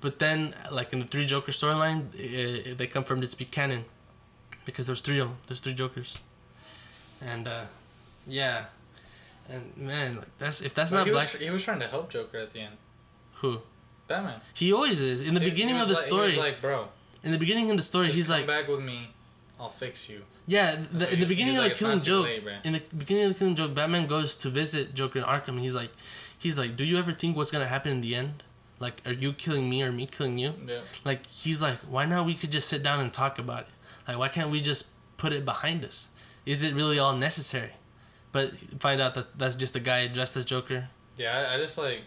But 0.00 0.18
then, 0.18 0.54
like 0.70 0.92
in 0.92 0.98
the 1.00 1.08
three 1.12 1.26
Joker 1.32 1.52
storyline, 1.52 2.00
i 2.16 2.74
they 2.78 2.86
confirmed 2.86 3.22
it 3.24 3.30
to 3.30 3.38
be 3.42 3.46
canon 3.58 3.84
because 4.66 4.84
there's 4.88 5.00
three 5.06 5.20
of 5.20 5.28
them. 5.28 5.38
There's 5.46 5.60
three 5.64 5.76
Jokers, 5.82 6.10
and 7.32 7.44
uh, 7.48 7.64
yeah, 8.26 8.56
and 9.50 9.76
man, 9.76 10.16
like 10.16 10.38
that's 10.38 10.60
if 10.60 10.74
that's 10.74 10.90
But 10.90 10.98
not 10.98 11.06
he 11.06 11.12
black. 11.12 11.32
Was, 11.32 11.40
he 11.40 11.50
was 11.50 11.62
trying 11.62 11.80
to 11.80 11.86
help 11.88 12.10
Joker 12.10 12.38
at 12.38 12.50
the 12.50 12.60
end. 12.60 12.76
Who? 13.36 13.60
Batman. 14.08 14.40
He 14.54 14.72
always 14.72 15.00
is. 15.00 15.22
In 15.26 15.34
the 15.34 15.40
He- 15.40 15.50
beginning 15.50 15.78
of 15.80 15.88
the 15.88 15.94
like, 15.94 16.04
story, 16.04 16.36
like, 16.36 16.60
bro, 16.60 16.88
in 17.22 17.32
the 17.32 17.38
beginning 17.38 17.70
of 17.70 17.76
the 17.76 17.82
story, 17.82 18.10
he's 18.10 18.28
come 18.28 18.38
like, 18.38 18.46
back 18.46 18.68
with 18.68 18.80
me, 18.80 19.08
I'll 19.60 19.68
fix 19.68 20.08
you. 20.08 20.22
yeah. 20.46 20.76
The, 20.92 21.12
in 21.12 21.20
the 21.20 21.26
beginning 21.26 21.56
of 21.56 21.64
like, 21.64 21.74
Killing 21.76 22.00
Joke, 22.00 22.24
late, 22.26 22.42
in 22.64 22.72
the 22.74 22.82
beginning 22.96 23.26
of 23.26 23.32
the 23.34 23.38
Killing 23.38 23.54
Joke, 23.54 23.74
Batman 23.74 24.06
goes 24.06 24.34
to 24.36 24.48
visit 24.50 24.94
Joker 24.94 25.20
in 25.20 25.24
Arkham. 25.24 25.48
And 25.50 25.60
he's 25.60 25.74
like, 25.76 25.90
he's 26.38 26.58
like, 26.58 26.76
do 26.76 26.84
you 26.84 26.98
ever 26.98 27.12
think 27.12 27.36
what's 27.36 27.50
gonna 27.50 27.66
happen 27.68 27.92
in 27.92 28.00
the 28.00 28.14
end? 28.14 28.42
Like, 28.80 29.00
are 29.06 29.12
you 29.12 29.32
killing 29.32 29.70
me 29.70 29.82
or 29.84 29.92
me 29.92 30.06
killing 30.06 30.38
you? 30.38 30.54
Yeah. 30.66 30.80
Like, 31.04 31.24
he's 31.26 31.62
like, 31.62 31.78
why 31.88 32.04
not? 32.04 32.26
We 32.26 32.34
could 32.34 32.50
just 32.50 32.68
sit 32.68 32.82
down 32.82 32.98
and 33.00 33.12
talk 33.12 33.38
about 33.38 33.62
it. 33.62 33.68
Like, 34.08 34.18
why 34.18 34.28
can't 34.28 34.50
we 34.50 34.60
just 34.60 34.86
put 35.16 35.32
it 35.32 35.44
behind 35.44 35.84
us? 35.84 36.08
Is 36.44 36.64
it 36.64 36.74
really 36.74 36.98
all 36.98 37.16
necessary? 37.16 37.70
But 38.32 38.56
find 38.80 39.00
out 39.00 39.14
that 39.14 39.38
that's 39.38 39.56
just 39.56 39.76
a 39.76 39.80
guy 39.80 40.06
dressed 40.08 40.36
as 40.36 40.44
Joker. 40.44 40.88
Yeah, 41.16 41.46
I, 41.50 41.54
I 41.54 41.58
just 41.58 41.76
like. 41.78 42.00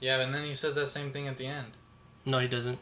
Yeah, 0.00 0.20
and 0.20 0.34
then 0.34 0.44
he 0.44 0.54
says 0.54 0.74
that 0.76 0.88
same 0.88 1.10
thing 1.10 1.26
at 1.28 1.36
the 1.36 1.46
end. 1.46 1.68
No, 2.24 2.38
he 2.38 2.46
doesn't. 2.48 2.78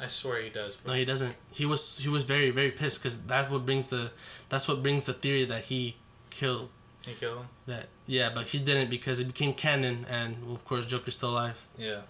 I 0.00 0.06
swear 0.06 0.42
he 0.42 0.48
does, 0.50 0.76
bro. 0.76 0.92
No, 0.92 0.98
he 0.98 1.04
doesn't. 1.04 1.34
He 1.52 1.66
was 1.66 1.98
he 1.98 2.08
was 2.08 2.24
very 2.24 2.50
very 2.50 2.70
pissed 2.70 3.02
because 3.02 3.18
that's 3.18 3.50
what 3.50 3.64
brings 3.66 3.88
the 3.88 4.10
that's 4.48 4.66
what 4.68 4.82
brings 4.82 5.06
the 5.06 5.12
theory 5.12 5.44
that 5.46 5.64
he 5.64 5.96
killed 6.30 6.68
He 7.06 7.14
killed 7.14 7.38
him. 7.38 7.48
that. 7.66 7.86
Yeah, 8.06 8.30
but 8.34 8.46
he 8.48 8.58
didn't 8.58 8.90
because 8.90 9.20
it 9.20 9.26
became 9.26 9.54
canon, 9.54 10.06
and 10.08 10.36
of 10.52 10.64
course 10.64 10.86
Joker's 10.86 11.16
still 11.16 11.30
alive. 11.30 11.64
Yeah. 11.76 12.00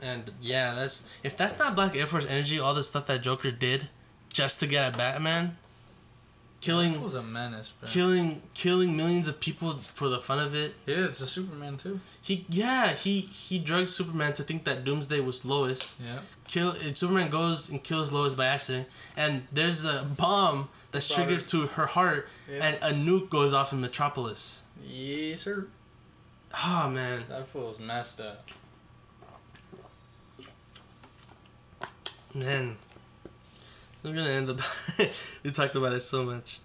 And 0.00 0.30
yeah, 0.40 0.74
that's 0.74 1.04
if 1.22 1.36
that's 1.36 1.58
not 1.58 1.74
Black 1.74 1.94
Air 1.96 2.06
Force 2.06 2.28
energy, 2.28 2.58
all 2.58 2.74
the 2.74 2.82
stuff 2.84 3.06
that 3.06 3.22
Joker 3.22 3.50
did 3.50 3.88
just 4.32 4.60
to 4.60 4.66
get 4.66 4.84
at 4.84 4.96
Batman, 4.96 5.58
He 6.62 6.66
killing 6.66 7.02
was 7.02 7.14
a 7.14 7.22
menace, 7.24 7.72
bro. 7.80 7.88
killing 7.90 8.40
killing 8.54 8.96
millions 8.96 9.26
of 9.26 9.40
people 9.40 9.72
for 9.78 10.08
the 10.08 10.20
fun 10.20 10.38
of 10.38 10.54
it. 10.54 10.74
Yeah, 10.86 11.06
it's 11.06 11.20
a 11.20 11.26
Superman 11.26 11.76
too. 11.76 11.98
He 12.22 12.46
yeah 12.48 12.92
he 12.92 13.22
he 13.22 13.58
drugged 13.58 13.90
Superman 13.90 14.32
to 14.34 14.44
think 14.44 14.62
that 14.64 14.84
Doomsday 14.84 15.18
was 15.20 15.44
Lois. 15.44 15.96
Yeah. 16.00 16.20
Kill 16.46 16.70
and 16.70 16.96
Superman 16.96 17.30
goes 17.30 17.68
and 17.68 17.82
kills 17.82 18.12
Lois 18.12 18.34
by 18.34 18.46
accident, 18.46 18.86
and 19.16 19.42
there's 19.52 19.84
a 19.84 20.04
bomb 20.04 20.68
that's 20.92 21.08
Brought 21.08 21.18
her- 21.18 21.24
triggered 21.26 21.48
to 21.48 21.66
her 21.68 21.86
heart, 21.86 22.28
Yeah. 22.48 22.64
and 22.64 22.76
a 22.80 22.92
nuke 22.96 23.28
goes 23.28 23.52
off 23.52 23.72
in 23.72 23.80
Metropolis. 23.80 24.62
Yes, 24.84 25.40
sir. 25.40 25.66
Oh 26.64 26.88
man, 26.88 27.24
That 27.28 27.48
fool's 27.48 27.80
messed 27.80 28.20
up. 28.20 28.46
man. 32.34 32.76
I'm 34.04 34.14
gonna 34.14 34.30
end 34.30 34.48
the. 34.48 35.14
we 35.44 35.50
talked 35.50 35.76
about 35.76 35.92
it 35.92 36.00
so 36.00 36.24
much. 36.24 36.58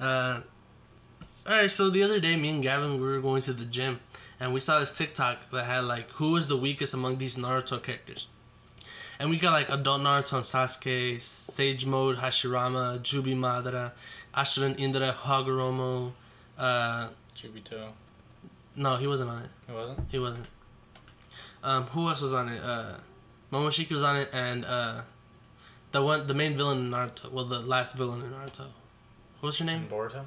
Uh, 0.00 0.40
all 1.48 1.56
right. 1.56 1.70
So 1.70 1.90
the 1.90 2.02
other 2.02 2.18
day, 2.18 2.36
me 2.36 2.48
and 2.50 2.62
Gavin 2.62 2.94
we 2.94 3.06
were 3.06 3.20
going 3.20 3.42
to 3.42 3.52
the 3.52 3.66
gym, 3.66 4.00
and 4.38 4.54
we 4.54 4.60
saw 4.60 4.80
this 4.80 4.96
TikTok 4.96 5.50
that 5.50 5.66
had 5.66 5.84
like 5.84 6.10
who 6.12 6.36
is 6.36 6.48
the 6.48 6.56
weakest 6.56 6.94
among 6.94 7.18
these 7.18 7.36
Naruto 7.36 7.82
characters, 7.82 8.28
and 9.18 9.28
we 9.28 9.36
got 9.36 9.52
like 9.52 9.68
adult 9.68 10.00
Naruto 10.00 10.34
and 10.34 10.44
Sasuke, 10.44 11.20
Sage 11.20 11.84
Mode 11.84 12.16
Hashirama, 12.16 13.00
Jubi 13.00 13.36
Madara, 13.36 13.92
Ashirin 14.34 14.78
Indra 14.80 15.12
Hagoromo. 15.12 16.12
Uh, 16.58 17.08
Chubito. 17.34 17.88
no, 18.76 18.96
he 18.96 19.06
wasn't 19.06 19.30
on 19.30 19.42
it. 19.42 19.50
He 19.66 19.72
wasn't? 19.72 19.98
He 20.10 20.18
wasn't. 20.18 20.46
Um, 21.62 21.84
who 21.84 22.08
else 22.08 22.20
was 22.20 22.34
on 22.34 22.48
it? 22.48 22.62
Uh, 22.62 22.92
Momoshiki 23.52 23.92
was 23.92 24.04
on 24.04 24.16
it, 24.16 24.30
and 24.32 24.64
uh, 24.64 25.02
the 25.92 26.02
one, 26.02 26.26
the 26.26 26.34
main 26.34 26.56
villain 26.56 26.78
in 26.78 26.90
Naruto. 26.90 27.30
Well, 27.30 27.44
the 27.44 27.60
last 27.60 27.96
villain 27.96 28.22
in 28.22 28.30
Naruto. 28.30 28.66
What 29.40 29.48
was 29.48 29.58
her 29.58 29.64
name? 29.64 29.86
Boruto? 29.88 30.24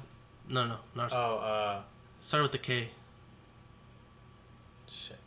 No, 0.48 0.66
no, 0.66 0.76
Naruto. 0.96 1.12
Oh, 1.12 1.36
uh. 1.38 1.82
Started 2.20 2.44
with 2.44 2.52
the 2.52 2.58
K. 2.58 2.88
Shit. 4.90 5.18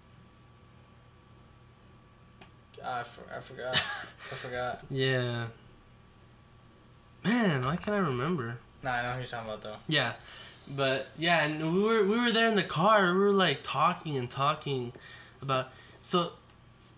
I, 2.83 3.03
for, 3.03 3.23
I 3.35 3.39
forgot. 3.39 3.75
I 3.75 3.77
forgot. 4.35 4.85
Yeah. 4.89 5.47
Man, 7.23 7.65
why 7.65 7.75
can't 7.75 7.95
I 7.95 7.99
remember? 7.99 8.57
Nah, 8.83 8.91
I 8.91 9.03
know 9.03 9.11
who 9.11 9.19
you're 9.19 9.27
talking 9.27 9.49
about 9.49 9.61
though. 9.61 9.75
Yeah, 9.87 10.13
but 10.67 11.09
yeah, 11.17 11.43
and 11.43 11.73
we 11.73 11.81
were 11.81 12.03
we 12.03 12.17
were 12.19 12.31
there 12.31 12.47
in 12.47 12.55
the 12.55 12.63
car. 12.63 13.13
We 13.13 13.19
were 13.19 13.31
like 13.31 13.59
talking 13.63 14.17
and 14.17 14.29
talking 14.29 14.93
about 15.41 15.69
so, 16.01 16.31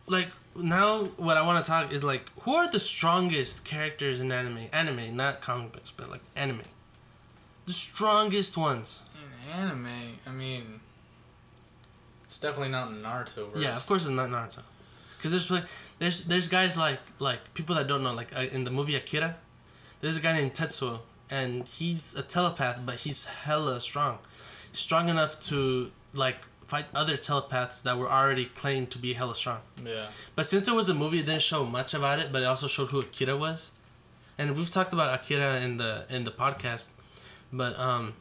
like 0.08 0.28
now 0.62 1.04
what 1.18 1.38
I 1.38 1.42
want 1.42 1.64
to 1.64 1.70
talk 1.70 1.92
is 1.92 2.04
like 2.04 2.30
who 2.42 2.54
are 2.54 2.70
the 2.70 2.80
strongest 2.80 3.66
characters 3.66 4.22
in 4.22 4.32
anime? 4.32 4.68
Anime, 4.72 5.16
not 5.16 5.42
comic 5.42 5.72
books, 5.72 5.92
but 5.96 6.10
like 6.10 6.22
anime. 6.36 6.62
The 7.66 7.74
strongest 7.74 8.58
ones. 8.58 9.02
In 9.16 9.62
anime, 9.62 9.88
I 10.26 10.32
mean, 10.32 10.80
it's 12.24 12.40
definitely 12.40 12.70
not 12.70 12.90
Naruto. 12.90 13.52
Verse. 13.52 13.64
Yeah, 13.64 13.76
of 13.76 13.86
course 13.86 14.04
it's 14.04 14.12
not 14.12 14.30
Naruto. 14.30 14.62
Cause 15.22 15.32
there's 15.32 15.52
like 15.52 15.66
there's 16.00 16.24
there's 16.24 16.48
guys 16.48 16.78
like 16.78 17.00
like 17.20 17.54
people 17.54 17.76
that 17.76 17.88
don't 17.88 18.04
know 18.04 18.14
like 18.14 18.36
uh, 18.36 18.46
in 18.52 18.64
the 18.64 18.72
movie 18.72 18.96
Akira, 18.96 19.36
there's 20.02 20.18
a 20.18 20.22
guy 20.22 20.34
named 20.34 20.54
Tetsuo 20.54 21.00
and 21.30 21.68
he's 21.68 22.16
a 22.16 22.22
telepath 22.22 22.82
but 22.86 22.96
he's 22.96 23.26
hella 23.26 23.80
strong, 23.82 24.20
strong 24.72 25.10
enough 25.10 25.40
to 25.42 25.92
like 26.14 26.38
fight 26.70 26.86
other 26.94 27.18
telepaths 27.18 27.82
that 27.82 27.98
were 27.98 28.10
already 28.10 28.46
claimed 28.46 28.92
to 28.92 28.98
be 29.00 29.14
hella 29.14 29.36
strong. 29.36 29.60
Yeah. 29.84 30.08
But 30.36 30.46
since 30.46 30.68
it 30.68 30.74
was 30.76 30.88
a 30.90 30.94
movie, 30.94 31.20
it 31.20 31.26
didn't 31.26 31.42
show 31.42 31.66
much 31.66 31.94
about 31.94 32.20
it, 32.20 32.32
but 32.32 32.42
it 32.44 32.46
also 32.46 32.68
showed 32.68 32.90
who 32.90 33.00
Akira 33.02 33.36
was. 33.36 33.72
And 34.38 34.56
we've 34.56 34.70
talked 34.70 34.94
about 34.94 35.14
Akira 35.20 35.60
in 35.62 35.78
the 35.78 36.06
in 36.10 36.24
the 36.24 36.32
podcast, 36.32 36.92
but 37.52 37.78
um, 37.78 38.14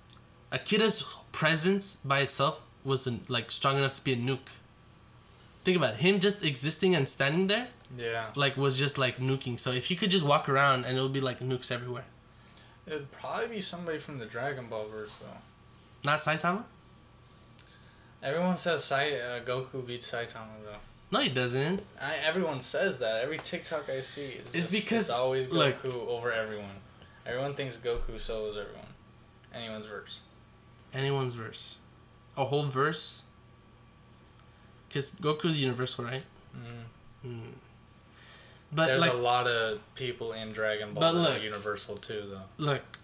Akira's 0.51 1.05
presence 1.33 1.97
by 2.05 2.21
itself 2.21 2.61
wasn't 2.85 3.29
like 3.31 3.51
strong 3.51 3.77
enough 3.79 3.95
to 3.97 4.03
be 4.05 4.13
a 4.15 4.17
nuke. 4.17 4.51
Think 5.65 5.77
about 5.77 5.95
it. 5.95 6.01
Him 6.01 6.19
just 6.19 6.45
existing 6.45 6.95
and 6.97 7.09
standing 7.09 7.47
there, 7.47 7.69
Yeah. 7.97 8.27
like, 8.35 8.57
was 8.57 8.79
just 8.79 8.97
like 8.99 9.19
nuking. 9.19 9.59
So 9.61 9.71
if 9.71 9.87
he 9.87 9.95
could 9.97 10.11
just 10.11 10.25
walk 10.25 10.49
around 10.49 10.87
and 10.87 10.97
it 10.97 11.03
would 11.03 11.13
be 11.13 11.21
like 11.21 11.41
nukes 11.41 11.71
everywhere. 11.71 12.07
It'd 12.87 13.13
probably 13.13 13.49
be 13.49 13.61
somebody 13.61 13.99
from 13.99 14.17
the 14.19 14.25
Dragon 14.25 14.67
Ball 14.67 14.87
verse 14.89 15.15
though. 15.21 15.39
Not 16.05 16.21
Saitama? 16.21 16.65
Everyone 18.23 18.57
says 18.57 18.85
Sai, 18.85 19.13
uh, 19.13 19.41
Goku 19.45 19.87
beats 19.87 20.11
Saitama 20.11 20.49
though. 20.65 20.75
No, 21.11 21.21
he 21.21 21.29
doesn't. 21.31 21.83
I, 22.01 22.17
everyone 22.25 22.61
says 22.61 22.99
that. 22.99 23.23
Every 23.23 23.39
TikTok 23.39 23.89
I 23.89 24.01
see 24.01 24.23
is 24.25 24.41
It's 24.47 24.53
just- 24.53 24.71
because, 24.73 24.99
it's 25.05 25.11
always 25.11 25.47
Goku 25.47 25.55
like- 25.57 25.85
over 25.85 26.33
everyone. 26.33 26.77
Everyone 27.25 27.55
thinks 27.55 27.77
Goku 27.77 28.19
solos 28.19 28.57
everyone. 28.57 28.87
Anyone's 29.55 29.87
verse. 29.87 30.21
Anyone's 30.93 31.35
verse. 31.35 31.79
A 32.37 32.45
whole 32.45 32.65
verse? 32.65 33.23
Because 34.89 35.13
Goku's 35.13 35.61
universal, 35.61 36.05
right? 36.05 36.25
Mm. 36.57 36.83
Hmm. 37.23 37.39
But 38.73 38.87
There's 38.87 39.01
like, 39.01 39.13
a 39.13 39.17
lot 39.17 39.47
of 39.47 39.81
people 39.95 40.33
in 40.33 40.53
Dragon 40.53 40.93
Ball 40.93 41.01
But 41.01 41.13
that 41.13 41.19
look- 41.19 41.39
are 41.41 41.43
universal 41.45 41.97
too, 41.97 42.25
though. 42.31 42.43
look. 42.65 42.98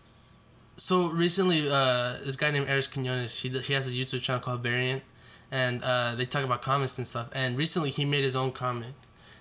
So 0.77 1.09
recently, 1.09 1.69
uh, 1.71 2.19
this 2.25 2.37
guy 2.37 2.51
named 2.51 2.69
Eris 2.69 2.87
Quinones, 2.89 3.39
he 3.39 3.49
he 3.61 3.73
has 3.75 3.87
a 3.87 3.91
YouTube 3.91 4.23
channel 4.23 4.41
called 4.43 4.63
Variant, 4.63 5.03
and 5.51 5.83
uh, 5.85 6.15
they 6.17 6.27
talk 6.27 6.45
about 6.45 6.63
comics 6.63 6.99
and 6.99 7.07
stuff. 7.07 7.29
And 7.33 7.57
recently, 7.57 7.91
he 7.91 8.05
made 8.05 8.25
his 8.25 8.35
own 8.35 8.51
comic, 8.51 8.95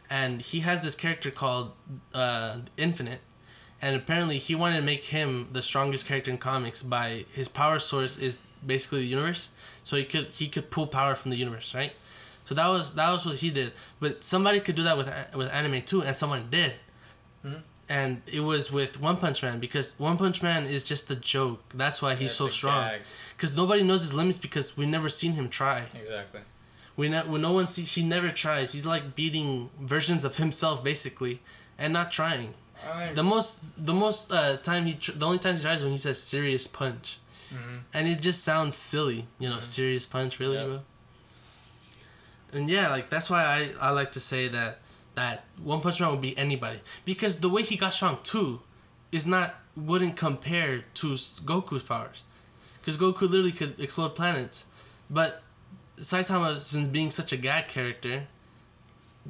and 0.10 0.42
he 0.42 0.60
has 0.60 0.82
this 0.82 0.96
character 0.96 1.32
called 1.32 1.72
uh, 2.14 2.60
Infinite, 2.78 3.22
and 3.82 3.96
apparently 3.96 4.38
he 4.38 4.54
wanted 4.54 4.76
to 4.78 4.84
make 4.84 5.06
him 5.06 5.50
the 5.52 5.62
strongest 5.64 6.06
character 6.06 6.30
in 6.30 6.38
comics 6.38 6.84
by 6.84 7.26
his 7.34 7.48
power 7.48 7.80
source 7.80 8.16
is 8.18 8.40
basically 8.66 9.00
the 9.00 9.08
universe, 9.08 9.50
so 9.82 9.98
he 9.98 10.06
could 10.06 10.26
he 10.28 10.48
could 10.48 10.70
pull 10.70 10.86
power 10.86 11.16
from 11.16 11.32
the 11.32 11.38
universe, 11.38 11.74
right? 11.74 11.94
So 12.46 12.54
that 12.54 12.68
was 12.68 12.94
that 12.94 13.12
was 13.12 13.26
what 13.26 13.38
he 13.38 13.50
did. 13.50 13.74
But 14.00 14.24
somebody 14.24 14.60
could 14.60 14.76
do 14.76 14.84
that 14.84 14.98
with 14.98 15.12
with 15.36 15.52
anime 15.52 15.82
too, 15.82 16.04
and 16.04 16.16
someone 16.16 16.48
did. 16.52 16.74
Mhm. 17.44 17.64
And 17.90 18.22
it 18.28 18.40
was 18.40 18.72
with 18.72 19.02
One 19.02 19.18
Punch 19.18 19.44
Man 19.44 19.60
because 19.60 20.00
One 20.00 20.18
Punch 20.18 20.42
Man 20.42 20.64
is 20.66 20.84
just 20.84 21.12
a 21.12 21.16
joke. 21.18 21.62
That's 21.74 22.02
why 22.02 22.12
he's 22.16 22.30
That's 22.30 22.36
so 22.36 22.48
strong. 22.50 22.92
Because 23.36 23.56
nobody 23.56 23.84
knows 23.84 24.02
his 24.02 24.14
limits 24.14 24.38
because 24.38 24.78
we 24.78 24.86
never 24.86 25.10
seen 25.10 25.34
him 25.34 25.50
try. 25.50 25.90
Exactly. 25.94 26.42
We 26.96 27.10
ne- 27.10 27.24
when 27.24 27.42
no 27.42 27.52
one 27.52 27.68
sees, 27.68 27.92
he 27.96 28.04
never 28.04 28.30
tries. 28.30 28.72
He's 28.72 28.86
like 28.86 29.16
beating 29.16 29.70
versions 29.80 30.24
of 30.24 30.38
himself 30.38 30.84
basically, 30.84 31.42
and 31.78 31.92
not 31.92 32.10
trying. 32.12 32.54
I 32.90 33.12
The 33.14 33.24
most 33.24 33.86
the 33.86 33.94
most 33.94 34.32
uh, 34.32 34.58
time 34.58 34.86
he 34.86 34.94
tr- 34.94 35.12
the 35.14 35.26
only 35.26 35.40
time 35.40 35.56
he 35.56 35.62
tries 35.62 35.80
is 35.80 35.84
when 35.84 35.92
he 35.92 35.98
says 35.98 36.22
serious 36.22 36.68
punch, 36.68 37.20
mhm. 37.54 37.80
and 37.94 38.08
it 38.08 38.22
just 38.22 38.44
sounds 38.44 38.76
silly. 38.76 39.28
You 39.40 39.50
know, 39.50 39.58
Mhm. 39.58 39.64
serious 39.64 40.06
punch, 40.06 40.40
really, 40.40 40.56
Yep. 40.58 40.66
bro. 40.68 40.80
And 42.54 42.70
yeah, 42.70 42.90
like 42.90 43.10
that's 43.10 43.30
why 43.30 43.44
I 43.44 43.88
I 43.88 43.90
like 43.92 44.12
to 44.14 44.20
say 44.20 44.48
that 44.50 44.80
that 45.16 45.46
One 45.62 45.82
Punch 45.82 46.02
Man 46.02 46.12
would 46.12 46.22
be 46.22 46.38
anybody 46.38 46.80
because 47.06 47.40
the 47.40 47.50
way 47.50 47.64
he 47.64 47.78
got 47.78 47.94
strong 47.94 48.20
too, 48.24 48.62
is 49.12 49.28
not 49.28 49.56
wouldn't 49.76 50.18
compare 50.18 50.84
to 50.96 51.08
Goku's 51.08 51.84
powers, 51.84 52.24
because 52.80 52.98
Goku 52.98 53.22
literally 53.22 53.52
could 53.52 53.80
explode 53.80 54.16
planets, 54.16 54.66
but 55.10 55.44
Saitama 56.00 56.58
since 56.58 56.88
being 56.88 57.12
such 57.12 57.32
a 57.32 57.38
gag 57.38 57.68
character, 57.68 58.24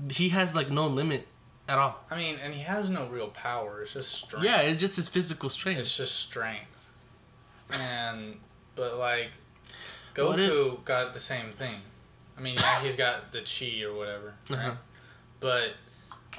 he 0.10 0.30
has 0.30 0.56
like 0.56 0.70
no 0.70 0.88
limit 0.88 1.28
at 1.68 1.78
all. 1.78 2.00
I 2.10 2.18
mean, 2.18 2.38
and 2.44 2.54
he 2.54 2.62
has 2.62 2.90
no 2.90 3.08
real 3.08 3.28
power. 3.28 3.82
It's 3.82 3.94
just 3.94 4.12
strength. 4.12 4.46
Yeah, 4.46 4.62
it's 4.62 4.80
just 4.80 4.96
his 4.96 5.08
physical 5.10 5.50
strength. 5.50 5.80
It's 5.80 5.96
just 5.96 6.16
strength. 6.16 6.90
And 7.74 8.38
but 8.76 8.98
like 8.98 9.32
Goku 10.16 10.84
got 10.86 11.14
the 11.14 11.20
same 11.20 11.52
thing. 11.52 11.76
I 12.38 12.42
mean, 12.42 12.56
yeah, 12.56 12.82
he's 12.82 12.96
got 12.96 13.32
the 13.32 13.42
chi 13.42 13.84
or 13.84 13.94
whatever, 13.94 14.34
right? 14.50 14.58
Uh-huh. 14.60 14.76
But 15.44 15.74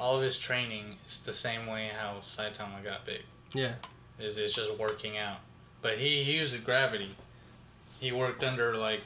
all 0.00 0.16
of 0.16 0.22
his 0.22 0.38
training 0.38 0.96
is 1.06 1.20
the 1.20 1.32
same 1.34 1.66
way 1.66 1.90
how 1.96 2.14
Saitama 2.22 2.82
got 2.82 3.04
big. 3.04 3.20
Yeah. 3.52 3.74
Is 4.18 4.38
it's 4.38 4.54
just 4.54 4.76
working 4.78 5.18
out. 5.18 5.38
But 5.82 5.98
he, 5.98 6.24
he 6.24 6.38
used 6.38 6.64
gravity. 6.64 7.14
He 8.00 8.10
worked 8.12 8.42
under 8.42 8.74
like 8.76 9.02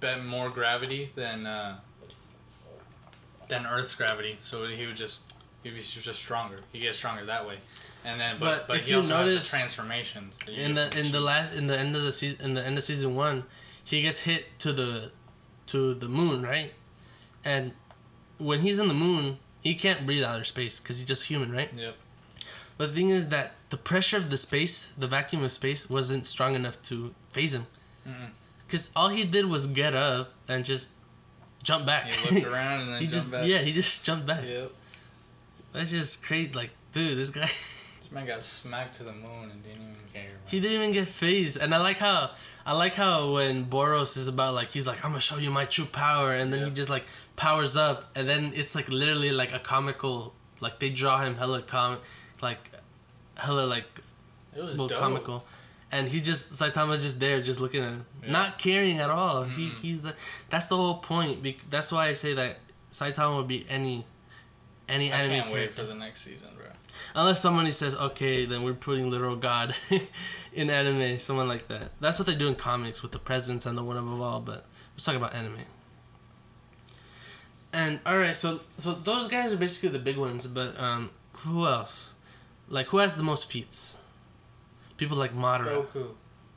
bet 0.00 0.22
more 0.24 0.50
gravity 0.50 1.10
than 1.14 1.46
uh, 1.46 1.78
than 3.48 3.66
Earth's 3.66 3.94
gravity. 3.94 4.38
So 4.42 4.64
he 4.66 4.86
would 4.86 4.96
just 4.96 5.20
he 5.62 5.70
was 5.70 5.90
just 5.90 6.18
stronger. 6.18 6.60
He 6.72 6.80
gets 6.80 6.98
stronger 6.98 7.24
that 7.24 7.46
way. 7.48 7.56
And 8.04 8.20
then 8.20 8.36
but, 8.38 8.58
But 8.60 8.68
but, 8.68 8.76
if 8.78 8.84
he 8.84 8.90
you 8.90 8.96
also 8.98 9.16
has 9.16 9.26
notice- 9.26 9.50
the 9.50 9.56
transformations. 9.56 10.38
in 10.54 10.74
the 10.74 10.98
in 10.98 11.12
the 11.12 11.20
last 11.20 11.56
in 11.56 11.66
the 11.66 11.78
end 11.78 11.96
of 11.96 12.02
the 12.02 12.12
season 12.12 12.44
in 12.44 12.54
the 12.54 12.62
end 12.64 12.76
of 12.76 12.84
season 12.84 13.14
one, 13.14 13.44
he 13.82 14.02
gets 14.02 14.20
hit 14.20 14.58
to 14.60 14.72
the 14.74 15.10
to 15.68 15.94
the 15.94 16.08
moon, 16.08 16.42
right? 16.42 16.72
And 17.44 17.72
when 18.42 18.60
he's 18.60 18.78
in 18.78 18.88
the 18.88 18.94
moon, 18.94 19.38
he 19.60 19.74
can't 19.74 20.04
breathe 20.04 20.22
outer 20.24 20.44
space 20.44 20.80
because 20.80 20.98
he's 20.98 21.08
just 21.08 21.24
human, 21.24 21.52
right? 21.52 21.70
Yep. 21.76 21.94
But 22.78 22.88
the 22.88 22.94
thing 22.94 23.10
is 23.10 23.28
that 23.28 23.54
the 23.70 23.76
pressure 23.76 24.16
of 24.16 24.30
the 24.30 24.36
space, 24.36 24.92
the 24.98 25.06
vacuum 25.06 25.44
of 25.44 25.52
space, 25.52 25.88
wasn't 25.88 26.26
strong 26.26 26.54
enough 26.54 26.82
to 26.84 27.14
phase 27.30 27.54
him. 27.54 27.66
Because 28.66 28.90
all 28.96 29.08
he 29.08 29.24
did 29.24 29.46
was 29.46 29.66
get 29.66 29.94
up 29.94 30.32
and 30.48 30.64
just 30.64 30.90
jump 31.62 31.86
back. 31.86 32.06
He 32.06 32.34
looked 32.34 32.46
around 32.52 32.80
and 32.82 32.94
then 32.94 33.00
he 33.00 33.06
jumped 33.06 33.14
just 33.14 33.32
back. 33.32 33.46
yeah, 33.46 33.58
he 33.58 33.72
just 33.72 34.04
jumped 34.04 34.26
back. 34.26 34.44
Yep. 34.44 34.72
That's 35.72 35.90
just 35.90 36.22
crazy. 36.24 36.52
Like, 36.52 36.70
dude, 36.92 37.18
this 37.18 37.30
guy. 37.30 37.48
Man 38.12 38.26
got 38.26 38.42
smacked 38.42 38.94
to 38.96 39.04
the 39.04 39.12
moon 39.12 39.50
and 39.50 39.62
didn't 39.62 39.80
even 39.82 39.96
care. 40.12 40.22
man. 40.24 40.38
He 40.46 40.60
didn't 40.60 40.76
even 40.80 40.92
get 40.92 41.08
phased, 41.08 41.56
and 41.62 41.74
I 41.74 41.78
like 41.78 41.96
how 41.96 42.30
I 42.66 42.74
like 42.74 42.94
how 42.94 43.32
when 43.34 43.64
Boros 43.66 44.16
is 44.16 44.28
about 44.28 44.54
like 44.54 44.68
he's 44.68 44.86
like 44.86 45.02
I'm 45.04 45.12
gonna 45.12 45.20
show 45.20 45.38
you 45.38 45.50
my 45.50 45.64
true 45.64 45.86
power, 45.86 46.32
and 46.32 46.52
then 46.52 46.64
he 46.64 46.70
just 46.70 46.90
like 46.90 47.04
powers 47.36 47.76
up, 47.76 48.10
and 48.14 48.28
then 48.28 48.52
it's 48.54 48.74
like 48.74 48.88
literally 48.90 49.30
like 49.30 49.54
a 49.54 49.58
comical 49.58 50.34
like 50.60 50.78
they 50.78 50.90
draw 50.90 51.22
him 51.24 51.36
hella 51.36 51.62
com 51.62 51.98
like 52.42 52.70
hella 53.36 53.62
like 53.66 53.86
It 54.54 54.62
was 54.62 54.76
comical, 54.92 55.44
and 55.90 56.06
he 56.08 56.20
just 56.20 56.52
Saitama's 56.52 57.02
just 57.02 57.18
there 57.18 57.40
just 57.40 57.60
looking 57.60 57.82
at 57.82 57.90
him, 57.92 58.04
Yeah. 58.22 58.32
not 58.32 58.58
caring 58.58 58.98
at 58.98 59.08
all. 59.08 59.44
He 59.44 59.68
Mm-mm. 59.70 59.80
he's 59.80 60.02
the 60.02 60.14
that's 60.50 60.66
the 60.66 60.76
whole 60.76 60.96
point. 60.96 61.42
That's 61.70 61.90
why 61.90 62.08
I 62.08 62.12
say 62.12 62.34
that 62.34 62.58
Saitama 62.90 63.38
would 63.38 63.48
be 63.48 63.64
any 63.70 64.04
any 64.88 65.10
I 65.10 65.16
anime 65.20 65.30
can't 65.30 65.46
wait 65.46 65.54
character. 65.54 65.82
for 65.82 65.88
the 65.88 65.94
next 65.94 66.22
season. 66.22 66.48
Unless 67.14 67.40
somebody 67.40 67.72
says, 67.72 67.94
okay, 67.96 68.44
then 68.46 68.62
we're 68.62 68.74
putting 68.74 69.10
literal 69.10 69.36
God 69.36 69.74
in 70.52 70.70
anime, 70.70 71.18
someone 71.18 71.48
like 71.48 71.68
that. 71.68 71.90
That's 72.00 72.18
what 72.18 72.26
they 72.26 72.34
do 72.34 72.48
in 72.48 72.54
comics 72.54 73.02
with 73.02 73.12
the 73.12 73.18
presence 73.18 73.66
and 73.66 73.76
the 73.76 73.82
one 73.84 73.96
above 73.96 74.20
all, 74.20 74.40
but 74.40 74.64
let's 74.94 75.04
talk 75.04 75.16
about 75.16 75.34
anime. 75.34 75.58
And 77.72 78.00
alright, 78.06 78.36
so 78.36 78.60
so 78.76 78.92
those 78.92 79.28
guys 79.28 79.52
are 79.52 79.56
basically 79.56 79.88
the 79.90 79.98
big 79.98 80.18
ones, 80.18 80.46
but 80.46 80.78
um 80.78 81.10
who 81.38 81.66
else? 81.66 82.14
Like 82.68 82.86
who 82.88 82.98
has 82.98 83.16
the 83.16 83.22
most 83.22 83.50
feats? 83.50 83.96
People 84.96 85.16
like 85.16 85.32
Madara. 85.34 85.86
Goku. 85.86 86.08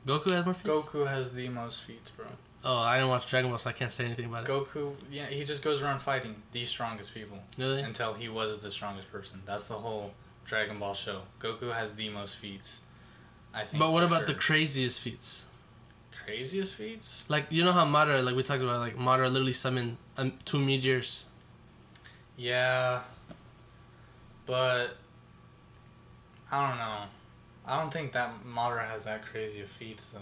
Goku 0.06 0.30
has 0.32 0.44
more 0.44 0.54
feats? 0.54 0.68
Goku 0.68 1.06
has 1.06 1.32
the 1.32 1.48
most 1.48 1.82
feats, 1.82 2.10
bro. 2.10 2.26
Oh, 2.64 2.78
I 2.78 2.96
didn't 2.96 3.10
watch 3.10 3.30
Dragon 3.30 3.50
Ball, 3.50 3.58
so 3.58 3.70
I 3.70 3.72
can't 3.72 3.92
say 3.92 4.04
anything 4.04 4.24
about 4.26 4.48
it. 4.48 4.50
Goku, 4.50 4.92
yeah, 5.10 5.26
he 5.26 5.44
just 5.44 5.62
goes 5.62 5.82
around 5.82 6.00
fighting 6.00 6.34
the 6.52 6.64
strongest 6.64 7.14
people 7.14 7.38
Really? 7.56 7.80
until 7.82 8.12
he 8.14 8.28
was 8.28 8.58
the 8.60 8.70
strongest 8.70 9.10
person. 9.10 9.40
That's 9.46 9.68
the 9.68 9.74
whole 9.74 10.14
Dragon 10.46 10.78
Ball 10.78 10.94
show. 10.94 11.22
Goku 11.40 11.72
has 11.72 11.94
the 11.94 12.08
most 12.08 12.36
feats. 12.36 12.82
I 13.52 13.64
think. 13.64 13.80
But 13.80 13.92
what 13.92 14.02
about 14.02 14.26
the 14.26 14.34
craziest 14.34 15.00
feats? 15.00 15.46
craziest 16.26 16.74
feats? 16.74 17.24
Like 17.28 17.46
you 17.50 17.64
know 17.64 17.72
how 17.72 17.86
Madara, 17.86 18.22
like 18.22 18.34
we 18.34 18.42
talked 18.42 18.62
about, 18.62 18.80
like 18.80 18.96
Madara 18.96 19.30
literally 19.30 19.52
summoned 19.52 19.96
um, 20.18 20.32
two 20.44 20.58
meteors. 20.58 21.26
Yeah, 22.36 23.00
but 24.44 24.96
I 26.50 26.68
don't 26.68 26.78
know. 26.78 26.98
I 27.64 27.80
don't 27.80 27.92
think 27.92 28.12
that 28.12 28.44
Madara 28.46 28.86
has 28.86 29.04
that 29.04 29.24
crazy 29.24 29.62
of 29.62 29.68
feats 29.68 30.10
though. 30.10 30.20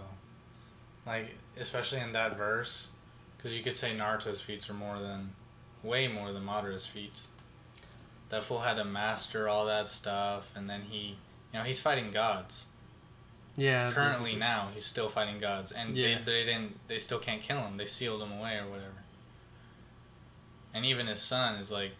Like 1.06 1.34
especially 1.58 2.00
in 2.00 2.12
that 2.12 2.36
verse, 2.36 2.88
because 3.36 3.56
you 3.56 3.62
could 3.62 3.74
say 3.74 3.92
Naruto's 3.96 4.40
feats 4.40 4.70
are 4.70 4.74
more 4.74 4.98
than, 4.98 5.32
way 5.82 6.08
more 6.08 6.32
than 6.32 6.44
Madara's 6.44 6.86
feats. 6.86 7.28
That 8.34 8.42
fool 8.42 8.58
had 8.58 8.78
to 8.78 8.84
master 8.84 9.48
all 9.48 9.66
that 9.66 9.86
stuff, 9.88 10.50
and 10.56 10.68
then 10.68 10.82
he, 10.90 11.16
you 11.52 11.58
know, 11.60 11.62
he's 11.62 11.78
fighting 11.78 12.10
gods. 12.10 12.66
Yeah. 13.56 13.92
Currently 13.92 14.32
basically. 14.32 14.40
now, 14.40 14.70
he's 14.74 14.84
still 14.84 15.08
fighting 15.08 15.38
gods, 15.38 15.70
and 15.70 15.94
Yeah. 15.94 16.18
they, 16.18 16.24
they 16.24 16.44
didn't, 16.44 16.76
they 16.88 16.98
still 16.98 17.20
can't 17.20 17.40
kill 17.40 17.58
him. 17.58 17.76
They 17.76 17.86
sealed 17.86 18.20
him 18.20 18.32
away 18.32 18.56
or 18.56 18.66
whatever. 18.66 19.04
And 20.74 20.84
even 20.84 21.06
his 21.06 21.22
son 21.22 21.60
is 21.60 21.70
like 21.70 21.92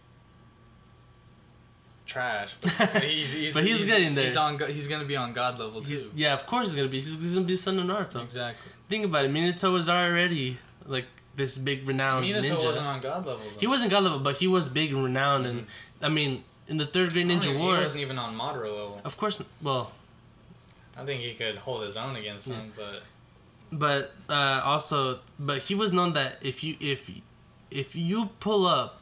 trash, 2.05 2.57
but 2.59 2.71
he's, 3.03 3.31
he's 3.31 3.53
But 3.53 3.63
he's 3.63 3.85
getting 3.85 4.13
there. 4.13 4.25
He's 4.25 4.35
on. 4.35 4.59
He's 4.59 4.87
gonna 4.87 5.05
be 5.05 5.15
on 5.15 5.31
god 5.31 5.57
level 5.57 5.81
too. 5.81 5.91
He's, 5.91 6.11
yeah, 6.15 6.33
of 6.33 6.45
course 6.45 6.67
he's 6.67 6.75
gonna 6.75 6.89
be. 6.89 6.97
He's, 6.97 7.17
he's 7.17 7.35
gonna 7.35 7.47
be 7.47 7.53
the 7.53 7.57
son 7.57 7.79
of 7.79 7.85
Naruto. 7.85 8.21
Exactly. 8.21 8.73
Think 8.89 9.05
about 9.05 9.23
it. 9.23 9.31
Minato 9.31 9.71
was 9.71 9.87
already 9.87 10.57
like 10.85 11.05
this 11.35 11.57
big 11.57 11.87
renowned 11.87 12.25
Minato 12.25 12.41
ninja. 12.41 12.65
wasn't 12.65 12.85
on 12.85 12.99
god 12.99 13.25
level. 13.25 13.41
Though. 13.53 13.59
he 13.59 13.67
wasn't 13.67 13.91
god 13.91 14.03
level, 14.03 14.19
but 14.19 14.35
he 14.35 14.47
was 14.47 14.69
big 14.69 14.91
and 14.91 15.03
renowned. 15.03 15.45
And 15.45 15.59
mm-hmm. 15.61 15.94
I 16.05 16.09
mean, 16.09 16.31
in 16.67 16.77
the 16.77 16.85
third 16.93 17.07
grade 17.13 17.25
I 17.25 17.29
don't 17.29 17.41
ninja 17.41 17.59
war, 17.59 17.75
He 17.75 17.81
wasn't 17.81 18.01
even 18.07 18.17
on 18.25 18.31
Madara 18.41 18.69
level. 18.79 19.01
of 19.09 19.13
course. 19.17 19.35
Well, 19.67 19.85
I 20.97 21.03
think 21.07 21.21
he 21.21 21.33
could 21.41 21.57
hold 21.65 21.83
his 21.87 21.97
own 21.97 22.15
against 22.15 22.45
him, 22.53 22.65
but 22.81 22.97
but 23.71 24.01
uh, 24.29 24.61
also, 24.71 25.19
but 25.39 25.57
he 25.67 25.75
was 25.75 25.91
known 25.97 26.13
that 26.13 26.31
if 26.41 26.63
you 26.63 26.75
if 26.79 26.99
if 27.71 27.95
you 27.95 28.19
pull 28.39 28.65
up, 28.79 29.01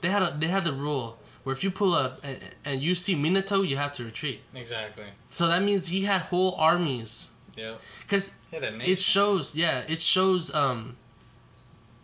they 0.00 0.10
had 0.16 0.22
a 0.22 0.36
they 0.38 0.48
had 0.56 0.64
the 0.64 0.72
rule 0.86 1.08
where 1.44 1.54
if 1.54 1.62
you 1.64 1.70
pull 1.70 1.94
up 1.94 2.20
and, 2.24 2.38
and 2.64 2.76
you 2.82 2.94
see 2.94 3.14
Minato, 3.14 3.66
you 3.66 3.76
have 3.76 3.92
to 3.92 4.04
retreat. 4.04 4.40
exactly. 4.54 5.04
So 5.30 5.46
that 5.48 5.62
means 5.62 5.88
he 5.88 6.02
had 6.04 6.20
whole 6.32 6.54
armies. 6.56 7.30
Yeah. 7.56 7.74
Because 8.02 8.32
He 8.50 8.56
had 8.56 8.64
a 8.64 8.76
nation. 8.76 8.92
it 8.92 9.00
shows 9.00 9.54
yeah 9.54 9.84
it 9.94 10.00
shows 10.00 10.52
um 10.54 10.96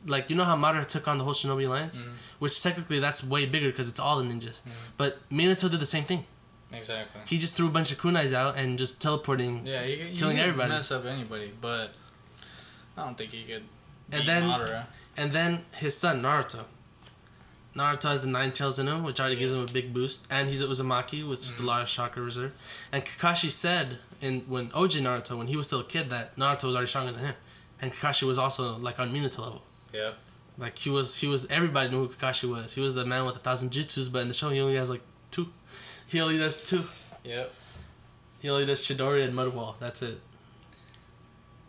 like 0.06 0.30
you 0.30 0.36
know 0.36 0.44
how 0.44 0.56
Madara 0.56 0.86
took 0.86 1.06
on 1.08 1.18
the 1.18 1.24
whole 1.24 1.34
Shinobi 1.34 1.66
Alliance, 1.66 2.02
Mhm. 2.02 2.12
which 2.38 2.62
technically 2.62 3.00
that's 3.00 3.22
way 3.22 3.46
bigger 3.46 3.68
because 3.70 3.88
it's 3.88 4.00
all 4.00 4.16
the 4.18 4.24
ninjas. 4.24 4.60
Mhm. 4.66 4.72
But 4.96 5.28
Minato 5.30 5.70
did 5.70 5.80
the 5.80 5.86
same 5.86 6.04
thing. 6.04 6.24
Exactly. 6.72 7.20
He 7.26 7.36
just 7.38 7.56
threw 7.56 7.66
a 7.66 7.70
bunch 7.70 7.90
of 7.92 7.98
kunais 8.00 8.32
out 8.32 8.56
and 8.56 8.78
just 8.78 9.00
teleporting. 9.00 9.66
Yeah, 9.66 9.82
he, 9.82 9.96
he 9.96 10.16
Killing 10.16 10.36
could 10.36 10.44
everybody. 10.46 10.70
mess 10.70 10.90
up 10.92 11.04
anybody, 11.04 11.52
but 11.60 11.94
I 12.96 13.04
don't 13.04 13.18
think 13.18 13.32
he 13.32 13.42
could. 13.44 13.64
And 14.12 14.26
then- 14.26 14.44
Madara. 14.44 14.86
And 15.16 15.32
then 15.32 15.64
his 15.72 15.96
son 15.96 16.22
Naruto. 16.22 16.64
Naruto 17.76 18.04
has 18.10 18.22
the 18.22 18.28
nine 18.28 18.52
tails 18.52 18.78
in 18.78 18.88
him, 18.88 19.04
which 19.04 19.20
already 19.20 19.36
gives 19.36 19.52
him 19.52 19.60
a 19.60 19.66
big 19.66 19.92
boost, 19.92 20.26
and 20.30 20.48
he's 20.48 20.60
an 20.60 20.68
Uzumaki, 20.68 21.26
which 21.28 21.40
is 21.40 21.54
the 21.54 21.62
Mhm. 21.62 21.66
largest 21.66 21.94
chakra 21.94 22.22
reserve. 22.22 22.52
And 22.90 23.04
Kakashi 23.04 23.50
said 23.50 23.98
in 24.20 24.40
when 24.48 24.70
Oji 24.70 25.00
Naruto, 25.00 25.36
when 25.38 25.46
he 25.46 25.56
was 25.56 25.66
still 25.66 25.80
a 25.80 25.84
kid, 25.84 26.10
that 26.10 26.36
Naruto 26.36 26.64
was 26.64 26.74
already 26.74 26.88
stronger 26.88 27.12
than 27.12 27.24
him, 27.26 27.34
and 27.80 27.92
Kakashi 27.92 28.24
was 28.24 28.38
also 28.38 28.76
like 28.76 28.98
on 28.98 29.12
Minato 29.12 29.38
level. 29.40 29.62
Yep. 29.92 30.14
Like 30.58 30.78
he 30.78 30.90
was, 30.90 31.16
he 31.16 31.26
was. 31.26 31.46
Everybody 31.46 31.90
knew 31.90 32.06
who 32.06 32.08
Kakashi 32.08 32.48
was. 32.48 32.74
He 32.74 32.80
was 32.80 32.94
the 32.94 33.04
man 33.06 33.24
with 33.26 33.36
a 33.36 33.38
thousand 33.38 33.70
jutsus, 33.70 34.12
but 34.12 34.20
in 34.22 34.28
the 34.28 34.34
show 34.34 34.50
he 34.50 34.60
only 34.60 34.76
has 34.76 34.90
like 34.90 35.02
two. 35.30 35.48
He 36.06 36.20
only 36.20 36.38
does 36.38 36.62
two. 36.62 36.82
Yep. 37.24 37.52
He 38.40 38.48
only 38.50 38.66
does 38.66 38.82
Chidori 38.82 39.24
and 39.24 39.34
Mudwall. 39.34 39.74
That's 39.78 40.02
it. 40.02 40.20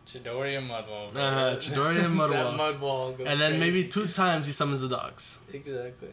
Chidori 0.07 0.57
and 0.57 0.69
Mudwall. 0.69 1.13
bro. 1.13 1.22
Uh-huh, 1.22 1.55
Chidori 1.57 2.03
and 2.03 2.17
Mudwall. 2.17 2.57
Mudwall. 2.57 3.17
goes 3.17 3.28
And 3.28 3.39
then 3.39 3.59
maybe 3.59 3.88
two 3.88 4.07
times 4.07 4.47
he 4.47 4.53
summons 4.53 4.82
the 4.82 4.89
dogs. 4.89 5.39
Exactly. 5.53 6.09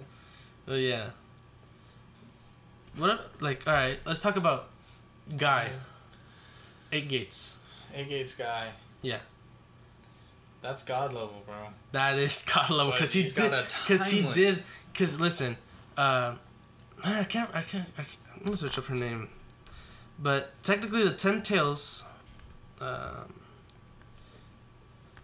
Oh 0.69 0.75
yeah. 0.75 1.11
What? 2.97 3.41
Like, 3.41 3.67
all 3.67 3.73
right, 3.75 3.99
let's 4.07 4.21
talk 4.21 4.37
about 4.37 4.69
Guy. 5.37 5.71
Eight 6.93 7.09
Gates. 7.09 7.57
Eight 7.95 8.09
Gates 8.09 8.35
guy. 8.35 8.69
Yeah. 9.03 9.19
That's 10.69 10.83
god 10.83 11.15
level, 11.15 11.43
bro. 11.47 11.57
That 11.93 12.19
is 12.19 12.43
God 12.55 12.69
level 12.69 12.93
because 12.93 13.15
he 13.15 13.23
did. 13.23 13.51
Because 13.87 14.07
he 14.07 14.31
did. 14.35 14.63
Because 14.93 15.19
listen, 15.19 15.57
uh, 15.97 16.35
I 17.03 17.25
can't. 17.25 17.49
I 17.55 17.63
can't. 17.63 17.89
I 17.97 18.03
can't 18.03 18.19
I'm 18.37 18.45
gonna 18.45 18.57
search 18.59 18.77
up 18.77 18.85
her 18.85 18.95
name. 18.95 19.31
But 20.19 20.63
technically, 20.63 21.05
the 21.05 21.15
Ten 21.15 21.41
Tails. 21.41 22.05
Um, 22.83 23.33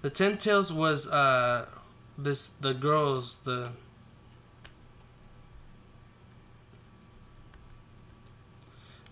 the 0.01 0.09
Ten 0.09 0.39
Tails 0.39 0.73
was 0.73 1.09
uh, 1.09 1.67
this 2.17 2.49
the 2.63 2.73
girls 2.73 3.37
the. 3.45 3.73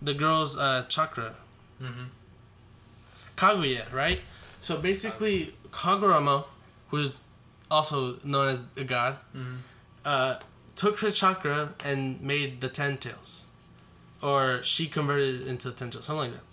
The 0.01 0.15
girl's 0.15 0.57
uh, 0.57 0.87
chakra. 0.89 1.35
Mm-hmm. 1.79 2.05
Kaguya, 3.37 3.93
right? 3.93 4.23
So 4.63 4.79
basically, 4.79 5.53
Kagurama, 5.73 6.45
who's 6.89 7.21
also 7.71 8.19
known 8.25 8.49
as 8.49 8.63
a 8.77 8.85
god, 8.85 9.17
Mm-hmm. 9.37 9.55
uh, 10.05 10.37
took 10.77 11.01
her 11.01 11.11
chakra 11.11 11.75
and 11.85 12.21
made 12.23 12.61
the 12.61 12.69
ten 12.69 12.97
tails, 12.99 13.47
or 14.23 14.63
she 14.63 14.87
converted 14.87 15.43
it 15.43 15.47
into 15.49 15.69
the 15.71 15.75
ten 15.75 15.91
tails, 15.91 16.07
something 16.07 16.31
like 16.31 16.35
that. 16.35 16.45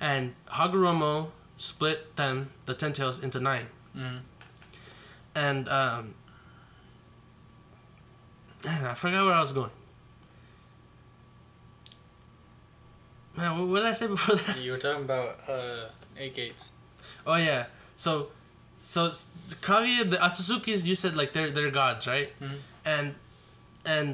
And 0.00 0.34
Hagoromo 0.48 1.30
split 1.56 2.16
them, 2.16 2.50
the 2.66 2.74
ten 2.74 2.92
tails, 2.92 3.22
into 3.22 3.40
nine. 3.40 3.66
Mm-hmm. 3.96 4.16
and 5.34 5.68
um, 5.70 6.14
man, 8.64 8.84
I 8.84 8.94
forgot 8.94 9.24
where 9.24 9.34
I 9.34 9.40
was 9.40 9.52
going. 9.52 9.70
Man, 13.36 13.58
what, 13.58 13.68
what 13.68 13.76
did 13.80 13.86
I 13.86 13.92
say 13.92 14.06
before 14.06 14.36
that? 14.36 14.58
You 14.58 14.72
were 14.72 14.78
talking 14.78 15.04
about 15.04 15.38
uh, 15.48 15.88
eight 16.18 16.34
gates. 16.34 16.70
Oh 17.26 17.36
yeah, 17.36 17.66
so 17.96 18.28
so 18.92 19.00
Kaguya, 19.66 20.02
the 20.12 20.16
Otsutsukis, 20.26 20.80
you 20.90 20.94
said 21.02 21.12
like 21.20 21.30
they're 21.34 21.50
they're 21.56 21.70
gods, 21.82 22.06
right? 22.14 22.30
Mhm. 22.40 22.58
And 22.94 23.06
and 23.94 24.08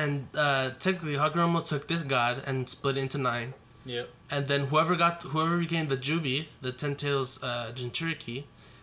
and 0.00 0.12
uh, 0.44 0.70
technically 0.84 1.14
Hagoromo 1.22 1.60
took 1.72 1.82
this 1.92 2.02
god 2.16 2.34
and 2.48 2.68
split 2.68 2.96
it 2.98 3.02
into 3.06 3.18
nine. 3.18 3.50
Yep. 3.96 4.08
and 4.34 4.42
then 4.50 4.62
whoever 4.70 4.94
got 4.96 5.22
whoever 5.32 5.56
became 5.66 5.86
the 5.94 5.96
Jubi, 6.06 6.38
the 6.66 6.72
Ten 6.82 6.94
Tails 6.96 7.30
uh, 7.48 7.70
Jinchuriki, 7.76 8.38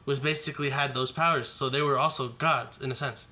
was 0.05 0.17
basically 0.29 0.69
had 0.69 0.89
those 0.99 1.11
powers. 1.11 1.49
So 1.59 1.63
they 1.75 1.81
were 1.88 1.97
also 2.05 2.23
gods 2.47 2.81
in 2.84 2.89
a 2.89 2.95
sense. 2.95 3.27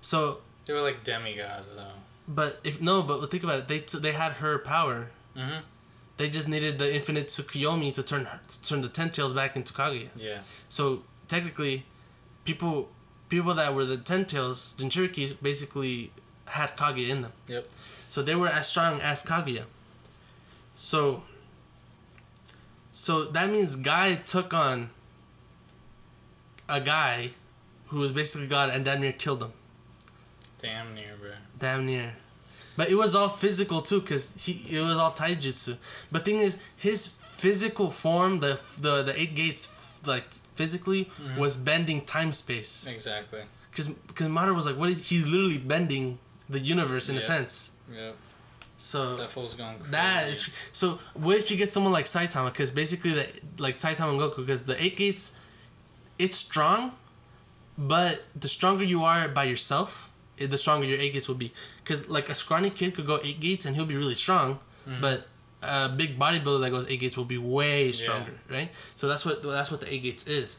So, 0.00 0.18
They 0.64 0.72
were 0.72 0.80
like 0.90 1.04
demigods, 1.04 1.76
though. 1.76 1.96
but 2.40 2.60
if 2.64 2.80
no, 2.80 3.02
but 3.02 3.16
think 3.30 3.42
about 3.44 3.58
it. 3.62 3.68
They 3.68 3.80
t- 3.80 3.98
they 4.06 4.12
had 4.12 4.32
her 4.42 4.54
power. 4.74 4.98
Mm-hmm. 5.36 5.60
They 6.18 6.28
just 6.28 6.48
needed 6.48 6.78
the 6.78 6.94
infinite 6.94 7.28
Tsukuyomi 7.28 7.94
to 7.94 8.02
turn 8.02 8.26
her, 8.26 8.40
to 8.46 8.62
turn 8.62 8.82
the 8.82 8.88
Ten 8.88 9.10
Tails 9.10 9.32
back 9.32 9.56
into 9.56 9.72
Kaguya. 9.72 10.08
Yeah. 10.16 10.40
So 10.68 11.04
technically, 11.28 11.86
people 12.44 12.90
people 13.28 13.54
that 13.54 13.74
were 13.74 13.84
the 13.84 13.96
Ten 13.96 14.24
Tails 14.24 14.74
Jinchuriki 14.76 15.40
basically 15.40 16.10
had 16.46 16.76
Kaguya 16.76 17.08
in 17.08 17.22
them. 17.22 17.32
Yep. 17.46 17.68
So 18.08 18.22
they 18.22 18.34
were 18.34 18.48
as 18.48 18.66
strong 18.66 19.00
as 19.00 19.22
Kaguya. 19.22 19.64
So 20.74 21.22
so 22.90 23.24
that 23.24 23.50
means 23.50 23.76
Guy 23.76 24.16
took 24.16 24.52
on 24.52 24.90
a 26.68 26.80
guy 26.80 27.30
who 27.86 28.00
was 28.00 28.10
basically 28.10 28.48
God 28.48 28.70
and 28.70 28.84
damn 28.84 29.00
near 29.00 29.12
killed 29.12 29.42
him. 29.42 29.52
Damn 30.60 30.96
near, 30.96 31.14
bro. 31.20 31.30
Damn 31.58 31.86
near. 31.86 32.16
But 32.78 32.90
it 32.92 32.94
was 32.94 33.16
all 33.16 33.28
physical 33.28 33.82
too, 33.82 34.00
cause 34.02 34.24
he 34.44 34.52
it 34.76 34.80
was 34.80 34.98
all 35.02 35.12
taijutsu. 35.12 35.76
But 36.12 36.24
thing 36.24 36.38
is, 36.46 36.56
his 36.76 37.08
physical 37.08 37.90
form, 37.90 38.38
the 38.38 38.52
the 38.80 39.02
the 39.02 39.14
eight 39.20 39.34
gates, 39.34 39.60
like 40.06 40.28
physically, 40.54 41.06
mm-hmm. 41.06 41.40
was 41.40 41.56
bending 41.56 42.00
time 42.16 42.32
space. 42.32 42.86
Exactly. 42.86 43.42
Cause 43.74 43.88
cause 44.14 44.28
Madara 44.28 44.54
was 44.54 44.66
like, 44.68 44.76
what 44.76 44.90
is 44.90 45.08
he's 45.08 45.26
literally 45.26 45.58
bending 45.58 46.18
the 46.48 46.60
universe 46.60 47.08
in 47.08 47.16
a 47.16 47.20
sense. 47.20 47.72
Yep. 47.92 48.16
So 48.78 49.16
That 49.16 49.30
fool's 49.30 49.54
going 49.54 49.76
crazy. 49.78 49.90
That 49.90 50.28
is 50.28 50.48
so. 50.70 51.00
What 51.14 51.36
if 51.36 51.50
you 51.50 51.56
get 51.56 51.72
someone 51.72 51.92
like 51.92 52.04
Saitama? 52.04 52.52
Because 52.52 52.70
basically, 52.70 53.12
the, 53.14 53.26
like 53.58 53.76
Saitama 53.76 54.10
and 54.12 54.20
Goku, 54.20 54.36
because 54.36 54.62
the 54.62 54.80
eight 54.80 54.96
gates, 54.96 55.32
it's 56.16 56.36
strong, 56.36 56.92
but 57.76 58.22
the 58.36 58.46
stronger 58.46 58.84
you 58.84 59.02
are 59.02 59.28
by 59.28 59.44
yourself, 59.44 60.10
the 60.46 60.58
stronger 60.58 60.86
your 60.86 60.98
eight 60.98 61.12
gates 61.12 61.28
will 61.28 61.34
be. 61.34 61.52
Because 61.82 62.08
like 62.08 62.28
a 62.28 62.34
scrawny 62.34 62.70
kid 62.70 62.94
could 62.94 63.06
go 63.06 63.18
eight 63.24 63.40
gates 63.40 63.66
and 63.66 63.74
he'll 63.76 63.86
be 63.86 63.96
really 63.96 64.14
strong, 64.14 64.58
but 65.00 65.26
a 65.62 65.88
big 65.88 66.18
bodybuilder 66.18 66.60
that 66.62 66.70
goes 66.70 66.88
eight 66.88 67.00
gates 67.00 67.16
will 67.16 67.24
be 67.24 67.38
way 67.38 67.90
stronger, 67.92 68.32
right? 68.50 68.70
So 68.94 69.08
that's 69.08 69.24
what 69.24 69.42
that's 69.42 69.70
what 69.70 69.80
the 69.80 69.92
eight 69.92 70.02
gates 70.02 70.26
is. 70.26 70.58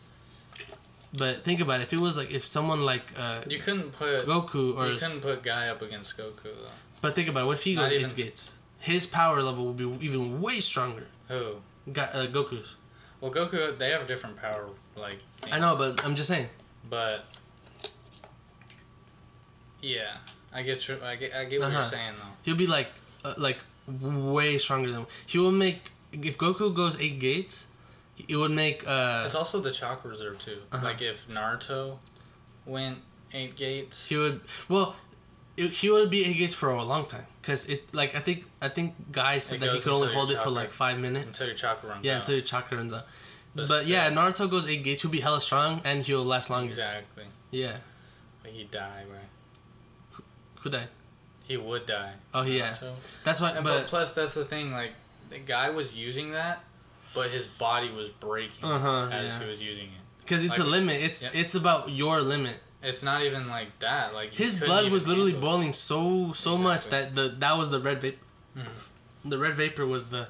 But 1.14 1.44
think 1.44 1.60
about 1.60 1.80
it. 1.80 1.84
If 1.84 1.94
it 1.94 2.00
was 2.00 2.18
like 2.18 2.32
if 2.32 2.46
someone 2.46 2.82
like 2.82 3.04
uh, 3.18 3.42
You 3.48 3.60
couldn't 3.60 3.92
put 3.94 4.26
Goku 4.28 4.78
or 4.78 4.88
you 4.88 5.00
couldn't 5.00 5.22
put 5.22 5.42
Guy 5.42 5.70
up 5.70 5.82
against 5.82 6.18
Goku 6.18 6.44
though. 6.44 6.72
but 7.02 7.16
think 7.16 7.28
about 7.28 7.44
it. 7.44 7.48
What 7.48 7.58
if 7.58 7.64
he 7.64 7.76
Not 7.76 7.90
goes 7.90 7.94
eight 7.94 8.16
gates? 8.16 8.58
His 8.80 9.08
power 9.08 9.42
level 9.42 9.66
will 9.66 9.74
be 9.74 10.06
even 10.06 10.40
way 10.40 10.60
stronger. 10.60 11.08
Who? 11.28 11.56
Got 11.92 12.14
uh, 12.16 12.28
Goku's. 12.28 12.76
Well, 13.22 13.32
Goku 13.32 13.78
they 13.78 13.90
have 13.90 14.06
different 14.08 14.38
power 14.38 14.70
like. 14.96 15.18
I 15.52 15.60
know, 15.60 15.76
but 15.76 16.06
I'm 16.06 16.16
just 16.16 16.30
saying. 16.30 16.48
But 16.90 17.26
yeah, 19.82 20.18
I 20.54 20.62
get 20.64 20.88
you. 20.88 20.98
I 21.04 21.16
get. 21.16 21.34
I 21.36 21.46
get 21.46 21.60
what 21.60 21.68
Uh-huh. 21.68 21.78
you're 21.80 21.86
saying 21.86 22.14
though. 22.18 22.34
He'll 22.44 22.56
be 22.56 22.68
like, 22.68 22.90
uh, 23.24 23.34
like 23.38 23.60
way 23.88 24.58
stronger 24.58 24.92
than. 24.92 25.06
He 25.26 25.38
will 25.40 25.52
make 25.52 25.92
if 26.12 26.38
Goku 26.38 26.74
goes 26.74 27.00
eight 27.00 27.20
gates, 27.20 27.68
it 28.28 28.36
would 28.36 28.52
make. 28.52 28.84
uh 28.88 29.24
It's 29.26 29.36
also 29.36 29.60
the 29.62 29.72
chakra 29.72 30.10
reserve 30.12 30.40
too. 30.40 30.60
Uh-huh. 30.72 30.86
Like 30.86 31.02
if 31.02 31.28
Naruto 31.28 31.98
went 32.66 33.00
eight 33.34 33.56
gates. 33.56 34.08
He 34.08 34.18
would 34.18 34.42
well, 34.68 34.96
it, 35.58 35.72
he 35.72 35.90
would 35.90 36.10
be 36.10 36.26
eight 36.26 36.38
gates 36.38 36.54
for 36.56 36.70
a 36.72 36.84
long 36.84 37.06
time 37.06 37.26
because 37.42 37.66
it 37.68 37.94
like 37.94 38.16
I 38.16 38.20
think 38.20 38.46
I 38.62 38.70
think 38.70 38.96
guys 39.12 39.44
said 39.46 39.58
It 39.58 39.60
that 39.62 39.76
he 39.76 39.80
could 39.82 39.94
only 39.94 40.14
hold 40.14 40.32
it 40.32 40.40
for 40.40 40.50
like 40.50 40.70
five 40.70 41.00
minutes. 41.00 41.26
Until 41.40 41.48
your 41.48 41.56
chakra 41.58 41.90
runs 41.90 42.06
yeah, 42.06 42.14
out. 42.14 42.18
until 42.22 42.36
your 42.36 42.44
chakra 42.46 42.78
runs 42.78 42.94
out. 42.94 43.06
But 43.56 43.68
But, 43.68 43.88
yeah. 43.88 44.10
Naruto 44.12 44.50
goes 44.50 44.68
eight 44.68 44.84
gates. 44.84 45.02
He'll 45.02 45.12
be 45.12 45.22
hella 45.22 45.42
strong 45.42 45.82
and 45.84 46.04
he'll 46.04 46.24
last 46.26 46.50
longer. 46.50 46.70
Exactly. 46.70 47.26
Yeah, 47.52 47.78
Like 48.44 48.54
he 48.54 48.64
die, 48.66 49.04
right? 49.10 49.29
Could 50.62 50.76
I? 50.76 50.88
He 51.45 51.57
would 51.57 51.86
die. 51.86 52.14
Oh 52.34 52.43
yeah, 52.43 52.74
Naruto. 52.74 52.95
that's 53.24 53.41
why. 53.41 53.53
But 53.55 53.64
But 53.64 53.86
plus, 53.88 54.12
that's 54.14 54.34
the 54.36 54.45
thing. 54.45 54.72
Like 54.72 54.91
the 55.30 55.39
guy 55.39 55.70
was 55.72 55.97
using 55.97 56.32
that, 56.32 56.64
but 57.14 57.30
his 57.32 57.47
body 57.47 57.89
was 57.91 58.10
breaking 58.10 58.64
Uh-huh, 58.64 59.10
as 59.12 59.30
yeah. 59.30 59.43
he 59.43 59.49
was 59.49 59.62
using 59.62 59.86
it. 59.86 60.01
because 60.20 60.43
it's 60.45 60.60
a 60.60 60.64
limit. 60.64 61.01
It's 61.01 61.24
yeah. 61.24 61.30
it's 61.34 61.55
about 61.55 61.89
your 61.89 62.22
limit. 62.22 62.60
It's 62.84 63.03
not 63.03 63.24
even 63.24 63.47
like 63.47 63.78
that. 63.80 64.14
Like 64.14 64.34
His 64.34 64.57
blood 64.57 64.89
was 64.91 65.07
literally 65.07 65.34
boiling 65.34 65.74
so 65.74 66.32
so 66.34 66.55
much 66.57 66.88
that 66.89 67.16
the 67.16 67.30
that 67.39 67.57
was 67.57 67.70
the 67.72 67.80
red 67.80 67.99
vapor. 68.01 68.24
Mhm. 68.55 68.66
The 69.32 69.38
red 69.38 69.55
vapor 69.55 69.86
was 69.86 70.10
the, 70.10 70.30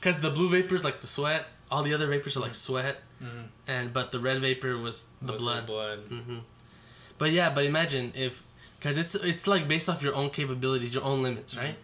because 0.00 0.20
the 0.20 0.30
blue 0.30 0.48
vapor 0.48 0.74
is 0.74 0.84
like 0.84 1.00
the 1.02 1.06
sweat. 1.06 1.46
All 1.70 1.82
the 1.82 1.92
other 1.94 2.06
vapors 2.06 2.36
are 2.36 2.40
like 2.40 2.54
sweat, 2.54 2.96
Mhm. 3.22 3.48
and 3.66 3.92
but 3.92 4.10
the 4.12 4.20
red 4.20 4.38
vapor 4.40 4.78
was 4.78 5.06
the 5.20 5.32
Was 5.32 5.42
blood. 5.42 5.66
blood. 5.66 5.98
hmm 6.08 6.38
But 7.18 7.30
yeah, 7.32 7.50
but 7.50 7.64
imagine 7.64 8.12
if, 8.16 8.42
because 8.82 8.98
it's 8.98 9.14
it's 9.14 9.46
like 9.46 9.68
based 9.68 9.88
off 9.88 10.02
your 10.02 10.14
own 10.16 10.30
capabilities, 10.30 10.92
your 10.92 11.04
own 11.04 11.22
limits, 11.22 11.56
right? 11.56 11.76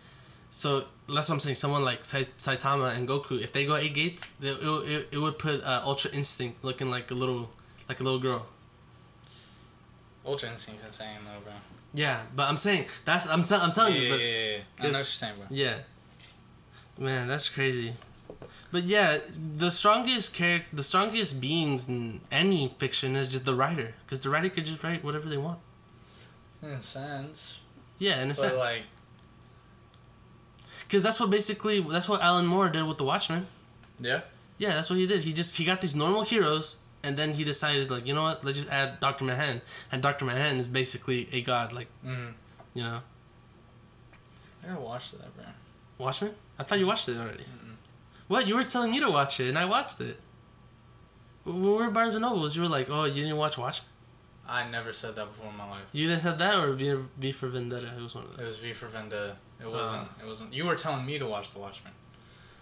So 0.50 0.84
that's 1.06 1.28
what 1.28 1.34
I'm 1.34 1.40
saying. 1.40 1.54
Someone 1.54 1.84
like 1.84 2.02
Saitama 2.02 2.96
and 2.96 3.06
Goku, 3.06 3.40
if 3.40 3.52
they 3.52 3.66
go 3.66 3.76
eight 3.76 3.94
gates, 3.94 4.32
it, 4.40 4.56
it, 4.60 5.08
it, 5.12 5.18
would 5.18 5.38
put 5.38 5.62
uh, 5.62 5.82
Ultra 5.84 6.10
Instinct 6.10 6.64
looking 6.64 6.90
like 6.90 7.10
a 7.12 7.14
little 7.14 7.50
like 7.88 8.00
a 8.00 8.02
little 8.02 8.18
girl. 8.18 8.46
Ultra 10.26 10.50
Instinct's 10.50 10.84
insane 10.84 11.18
though, 11.24 11.40
bro. 11.44 11.52
Yeah, 11.94 12.22
but 12.34 12.48
I'm 12.48 12.56
saying 12.56 12.86
that's 13.04 13.28
I'm, 13.28 13.44
t- 13.44 13.54
I'm 13.54 13.72
telling 13.72 13.94
yeah, 13.94 14.00
you, 14.00 14.06
yeah, 14.06 14.12
but 14.12 14.20
yeah, 14.20 14.26
yeah, 14.26 14.50
yeah. 14.50 14.58
I 14.78 14.82
know 14.82 14.88
what 14.88 14.98
you're 14.98 15.04
saying, 15.04 15.34
bro. 15.36 15.46
Yeah. 15.50 15.74
Man, 16.98 17.28
that's 17.28 17.48
crazy. 17.48 17.92
But 18.72 18.82
yeah, 18.82 19.18
the 19.56 19.70
strongest 19.70 20.34
character, 20.34 20.68
the 20.72 20.82
strongest 20.82 21.40
beings 21.40 21.88
in 21.88 22.20
any 22.32 22.74
fiction 22.78 23.14
is 23.14 23.28
just 23.28 23.44
the 23.44 23.54
writer, 23.54 23.94
because 24.04 24.20
the 24.20 24.30
writer 24.30 24.48
could 24.48 24.66
just 24.66 24.82
write 24.82 25.04
whatever 25.04 25.28
they 25.28 25.38
want. 25.38 25.60
In 26.62 26.70
a 26.70 26.80
sense, 26.80 27.60
Yeah, 27.98 28.20
in 28.20 28.26
a 28.26 28.28
but 28.28 28.36
sense. 28.36 28.56
like, 28.56 28.82
Because 30.86 31.02
that's 31.02 31.20
what 31.20 31.30
basically 31.30 31.80
that's 31.80 32.08
what 32.08 32.20
Alan 32.22 32.46
Moore 32.46 32.68
did 32.68 32.84
with 32.84 32.98
the 32.98 33.04
Watchmen. 33.04 33.46
yeah, 34.00 34.22
Yeah, 34.58 34.74
that's 34.74 34.90
what 34.90 34.98
he 34.98 35.06
did. 35.06 35.22
He 35.22 35.32
just 35.32 35.56
he 35.56 35.64
got 35.64 35.80
these 35.80 35.94
normal 35.94 36.22
heroes, 36.22 36.78
and 37.02 37.16
then 37.16 37.34
he 37.34 37.44
decided 37.44 37.90
like, 37.90 38.06
you 38.06 38.14
know 38.14 38.22
what? 38.24 38.44
Let's 38.44 38.58
just 38.58 38.70
add 38.70 38.98
Doctor 39.00 39.24
Manhattan, 39.24 39.60
and 39.92 40.02
Doctor 40.02 40.24
Manhattan 40.24 40.58
is 40.58 40.68
basically 40.68 41.28
a 41.32 41.42
god. 41.42 41.72
Like, 41.72 41.88
mm. 42.04 42.32
you 42.74 42.82
know, 42.82 43.00
I 44.64 44.68
gotta 44.68 44.80
watch 44.80 45.12
that, 45.12 45.34
bro. 45.36 45.44
Watchmen. 45.98 46.32
I 46.58 46.62
thought 46.64 46.78
you 46.78 46.86
watched 46.86 47.08
it 47.08 47.16
already. 47.16 47.44
Mm-mm. 47.44 47.74
What? 48.28 48.46
You 48.48 48.56
were 48.56 48.62
telling 48.64 48.90
me 48.90 49.00
to 49.00 49.10
watch 49.10 49.38
it, 49.40 49.48
and 49.48 49.58
I 49.58 49.64
watched 49.64 50.00
it. 50.00 50.18
When 51.44 51.62
we 51.62 51.70
were 51.70 51.84
at 51.84 51.92
Barnes 51.92 52.14
and 52.14 52.22
Nobles, 52.22 52.56
you 52.56 52.62
were 52.62 52.68
like, 52.68 52.88
"Oh, 52.90 53.04
you 53.04 53.22
didn't 53.22 53.36
watch 53.36 53.56
Watchmen." 53.58 53.88
I 54.48 54.68
never 54.68 54.92
said 54.94 55.14
that 55.16 55.26
before 55.26 55.50
in 55.50 55.56
my 55.58 55.68
life. 55.68 55.82
You 55.92 56.08
either 56.08 56.18
said 56.18 56.38
that 56.38 56.54
or 56.54 56.72
V, 56.72 56.96
v 57.18 57.32
for 57.32 57.48
Vendetta. 57.48 57.92
It 57.96 58.02
was 58.02 58.14
one 58.14 58.24
of 58.24 58.30
those. 58.30 58.38
It 58.40 58.48
was 58.48 58.58
V 58.58 58.72
for 58.72 58.86
Vendetta. 58.86 59.36
It 59.60 59.66
wasn't. 59.70 60.02
Uh. 60.02 60.24
it 60.24 60.26
wasn't. 60.26 60.54
You 60.54 60.64
were 60.64 60.74
telling 60.74 61.04
me 61.04 61.18
to 61.18 61.26
watch 61.26 61.52
The 61.52 61.58
Watchmen. 61.58 61.92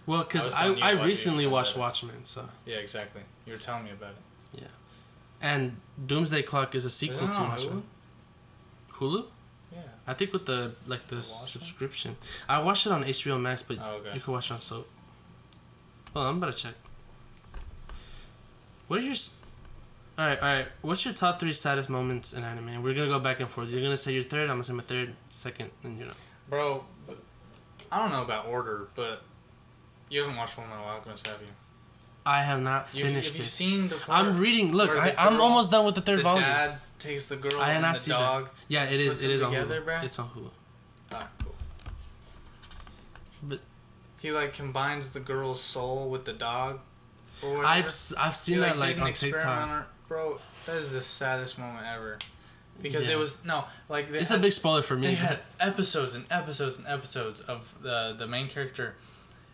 Well, 0.04 0.22
because 0.24 0.52
I, 0.54 0.72
I, 0.82 0.94
V 0.96 1.02
recently 1.04 1.46
watched. 1.46 1.76
Watchmen, 1.76 2.24
so 2.24 2.48
Yeah, 2.64 2.76
exactly. 2.76 3.22
You 3.44 3.52
were 3.52 3.58
telling 3.58 3.84
me 3.84 3.90
about 3.92 4.10
it. 4.10 4.60
Yeah, 4.62 4.68
and 5.40 5.76
Doomsday 6.06 6.42
Clock 6.42 6.74
is 6.74 6.84
a 6.84 6.90
sequel 6.90 7.28
it 7.28 7.32
to 7.34 7.40
Watchmen. 7.40 7.82
Hulu? 8.94 8.98
Hulu? 8.98 9.24
Yeah. 9.72 9.78
I 10.06 10.14
think 10.14 10.32
with 10.32 10.46
the 10.46 10.72
like 10.86 11.06
the 11.08 11.16
Watchmen? 11.16 11.48
subscription. 11.48 12.16
I 12.48 12.60
watched 12.62 12.86
it 12.86 12.92
on 12.92 13.04
HBO 13.04 13.40
Max, 13.40 13.62
but 13.62 13.78
Oh, 13.80 13.96
okay. 13.96 14.10
you 14.14 14.20
can 14.20 14.32
watch 14.32 14.50
it 14.50 14.54
on 14.54 14.60
Soap. 14.60 14.88
Well, 16.14 16.26
I'm 16.26 16.38
about 16.38 16.52
to 16.54 16.58
check. 16.62 16.74
What 18.88 19.00
are 19.00 19.02
your? 19.02 19.14
All 20.18 20.24
right, 20.26 20.38
all 20.40 20.48
right. 20.48 20.66
What's 20.80 21.04
your 21.04 21.12
top 21.12 21.38
three 21.40 21.52
saddest 21.52 21.90
moments 21.90 22.32
in 22.32 22.42
anime? 22.42 22.82
We're 22.82 22.94
gonna 22.94 23.08
go 23.08 23.18
back 23.18 23.40
and 23.40 23.48
forth. 23.50 23.68
You're 23.70 23.82
gonna 23.82 23.98
say 23.98 24.12
your 24.12 24.22
third. 24.24 24.42
I'm 24.44 24.56
gonna 24.56 24.64
say 24.64 24.72
my 24.72 24.82
third, 24.82 25.14
second, 25.30 25.70
and 25.84 25.98
you 25.98 26.06
know. 26.06 26.12
Bro, 26.48 26.84
I 27.92 27.98
don't 27.98 28.10
know 28.12 28.22
about 28.22 28.46
order, 28.46 28.88
but 28.94 29.22
you 30.08 30.20
haven't 30.22 30.36
watched 30.36 30.54
Full 30.54 30.64
Metal 30.66 30.84
Alchemist, 30.84 31.26
have 31.26 31.40
you? 31.42 31.48
I 32.24 32.42
have 32.42 32.60
not 32.62 32.88
You've, 32.94 33.08
finished 33.08 33.30
have 33.30 33.36
you 33.38 33.42
it. 33.44 33.46
seen 33.46 33.88
the 33.88 34.00
I'm 34.08 34.38
reading. 34.38 34.72
Look, 34.72 34.90
I, 34.90 35.14
I'm 35.18 35.38
almost 35.40 35.70
done 35.70 35.84
with 35.84 35.94
the 35.96 36.00
third 36.00 36.20
the 36.20 36.22
volume. 36.24 36.42
dad 36.44 36.78
takes 36.98 37.26
the 37.26 37.36
girl 37.36 37.60
I 37.60 37.66
have 37.66 37.74
and 37.76 37.82
not 37.82 37.94
the 37.94 38.00
seen 38.00 38.12
that. 38.14 38.18
dog? 38.20 38.48
Yeah, 38.68 38.84
it 38.86 39.00
is. 39.00 39.22
It 39.22 39.30
is 39.30 39.36
is 39.36 39.42
on 39.42 39.52
together, 39.52 39.82
Hulu. 39.82 39.84
bruh? 39.84 40.02
It's 40.04 40.18
on 40.18 40.28
Hulu. 40.30 40.50
Ah, 41.12 41.28
cool. 41.44 41.54
But 43.42 43.60
He 44.18 44.32
like 44.32 44.54
combines 44.54 45.12
the 45.12 45.20
girl's 45.20 45.60
soul 45.60 46.08
with 46.08 46.24
the 46.24 46.32
dog. 46.32 46.80
I've 47.44 47.84
I've 48.18 48.32
He, 48.32 48.32
seen 48.32 48.60
like, 48.60 48.72
that 48.72 48.78
like 48.78 48.96
an 48.96 49.02
on 49.02 49.12
TikTok. 49.12 49.86
Bro, 50.08 50.40
that 50.66 50.76
is 50.76 50.92
the 50.92 51.02
saddest 51.02 51.58
moment 51.58 51.86
ever, 51.86 52.18
because 52.80 53.06
Yeah. 53.08 53.14
it 53.14 53.18
was 53.18 53.38
no 53.44 53.64
like 53.88 54.08
It's 54.10 54.28
had, 54.30 54.38
a 54.38 54.42
big 54.42 54.52
spoiler 54.52 54.82
for 54.82 54.96
me. 54.96 55.08
They 55.08 55.14
had 55.14 55.40
episodes 55.60 56.14
and 56.14 56.24
episodes 56.30 56.78
and 56.78 56.86
episodes 56.86 57.40
of 57.40 57.74
the 57.82 58.14
the 58.16 58.26
main 58.26 58.48
character 58.48 58.94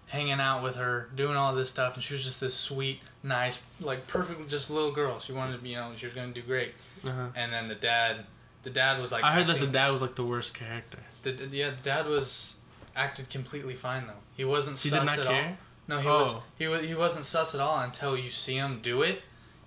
hanging 0.08 0.40
out 0.40 0.62
with 0.62 0.76
her, 0.76 1.08
doing 1.14 1.36
all 1.36 1.54
this 1.54 1.70
stuff, 1.70 1.94
and 1.94 2.02
she 2.02 2.12
was 2.12 2.22
just 2.22 2.38
this 2.40 2.54
sweet, 2.54 3.00
nice, 3.22 3.60
like 3.80 4.06
perfect, 4.06 4.46
just 4.50 4.68
little 4.68 4.92
girl. 4.92 5.18
She 5.18 5.32
wanted 5.32 5.52
to 5.56 5.62
be, 5.62 5.70
you 5.70 5.76
know, 5.76 5.90
she 5.96 6.04
was 6.04 6.14
gonna 6.14 6.32
do 6.32 6.42
great. 6.42 6.74
uh-huh. 7.06 7.28
And 7.34 7.50
then 7.52 7.68
the 7.68 7.74
dad, 7.74 8.26
the 8.62 8.68
dad 8.70 9.00
was 9.00 9.10
like. 9.10 9.24
I 9.24 9.32
heard 9.32 9.46
that 9.46 9.58
the 9.58 9.66
dad 9.66 9.90
was 9.90 10.02
like 10.02 10.14
the 10.14 10.24
worst 10.24 10.52
character. 10.52 10.98
The, 11.22 11.32
the- 11.32 11.56
yeah, 11.56 11.70
the 11.70 11.82
dad 11.82 12.06
was 12.06 12.56
acted 12.94 13.30
completely 13.30 13.74
fine 13.74 14.06
though. 14.06 14.20
He 14.36 14.44
wasn't 14.44 14.78
He 14.78 14.90
sus 14.90 14.98
did 15.00 15.06
not 15.06 15.18
at 15.18 15.26
care. 15.26 15.46
all. 15.46 15.56
No, 15.88 16.00
he 16.00 16.08
was 16.08 16.34
Oh. 16.34 16.42
he 16.58 16.68
was 16.68 16.82
he 16.82 16.94
wasn't 16.94 17.24
sus 17.24 17.54
at 17.54 17.60
all 17.62 17.78
until 17.80 18.14
you 18.16 18.28
see 18.30 18.54
him 18.56 18.80
do 18.82 19.00
it. 19.02 19.22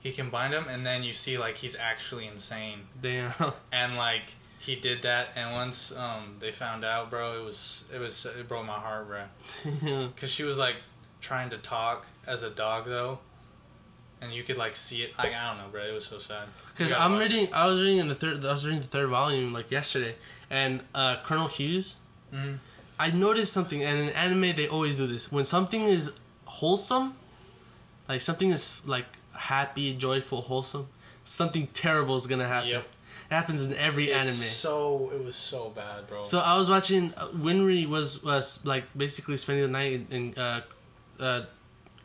He 0.06 0.12
combined 0.12 0.54
them, 0.54 0.68
and 0.70 0.86
then 0.86 1.04
you 1.04 1.14
see 1.14 1.40
like 1.40 1.58
he's 1.58 1.76
actually 1.76 2.28
insane. 2.28 2.82
Damn. 3.02 3.34
And 3.72 3.98
like 3.98 4.36
he 4.60 4.76
did 4.76 5.02
that, 5.02 5.30
and 5.36 5.52
once 5.54 5.92
um 5.98 6.36
they 6.40 6.52
found 6.52 6.86
out, 6.86 7.10
bro, 7.10 7.42
it 7.42 7.44
was 7.44 7.86
it 7.92 8.00
was 8.00 8.24
it 8.28 8.48
broke 8.48 8.68
my 8.68 8.74
heart, 8.74 9.08
bro. 9.08 10.10
Cause 10.16 10.30
she 10.30 10.44
was 10.44 10.60
like 10.60 10.76
trying 11.22 11.50
to 11.50 11.58
talk 11.58 12.06
as 12.28 12.44
a 12.44 12.52
dog 12.52 12.86
though, 12.86 13.18
and 14.22 14.32
you 14.32 14.44
could 14.44 14.60
like 14.60 14.76
see 14.76 15.02
it. 15.02 15.18
Like 15.18 15.34
I 15.34 15.48
don't 15.50 15.58
know, 15.58 15.72
bro. 15.72 15.82
It 15.82 15.94
was 15.94 16.06
so 16.06 16.20
sad. 16.20 16.50
Because 16.68 16.92
I'm 16.92 17.14
watch 17.14 17.22
reading, 17.22 17.48
I 17.52 17.66
was 17.68 17.82
reading 17.82 17.98
in 17.98 18.08
the 18.08 18.14
third, 18.14 18.46
I 18.46 18.52
was 18.52 18.64
reading 18.64 18.82
the 18.82 18.88
third 18.88 19.10
volume 19.10 19.54
like 19.54 19.72
yesterday, 19.72 20.14
and 20.52 20.84
uh, 20.94 21.16
Colonel 21.24 21.48
Hughes. 21.48 21.96
Mhm. 22.32 22.60
I 23.00 23.10
noticed 23.10 23.52
something, 23.54 23.84
and 23.84 23.98
in 23.98 24.10
anime 24.10 24.56
they 24.56 24.68
always 24.68 24.96
do 24.98 25.08
this. 25.08 25.32
When 25.32 25.46
something 25.46 25.82
is 25.82 26.12
wholesome, 26.46 27.16
like 28.08 28.22
something 28.22 28.52
is 28.52 28.82
like 28.86 29.08
happy, 29.38 29.96
joyful, 29.96 30.42
wholesome, 30.42 30.88
something 31.24 31.68
terrible 31.74 32.16
is 32.16 32.28
gonna 32.28 32.48
happen. 32.48 32.70
Yep. 32.70 32.88
It 33.30 33.34
happens 33.34 33.66
in 33.66 33.74
every 33.76 34.06
It's 34.12 34.16
anime. 34.16 34.34
So 34.34 35.10
it 35.14 35.24
was 35.24 35.36
so 35.36 35.70
bad, 35.70 36.06
bro. 36.08 36.24
So 36.24 36.40
I 36.40 36.58
was 36.58 36.70
watching. 36.70 37.14
Uh, 37.18 37.28
Winry 37.30 37.88
was 37.88 38.22
was 38.24 38.64
like 38.66 38.84
basically 38.96 39.38
spending 39.38 39.66
the 39.66 39.72
night 39.72 39.94
in, 39.94 40.08
in 40.12 40.34
uh, 40.38 40.62
uh, 41.20 41.42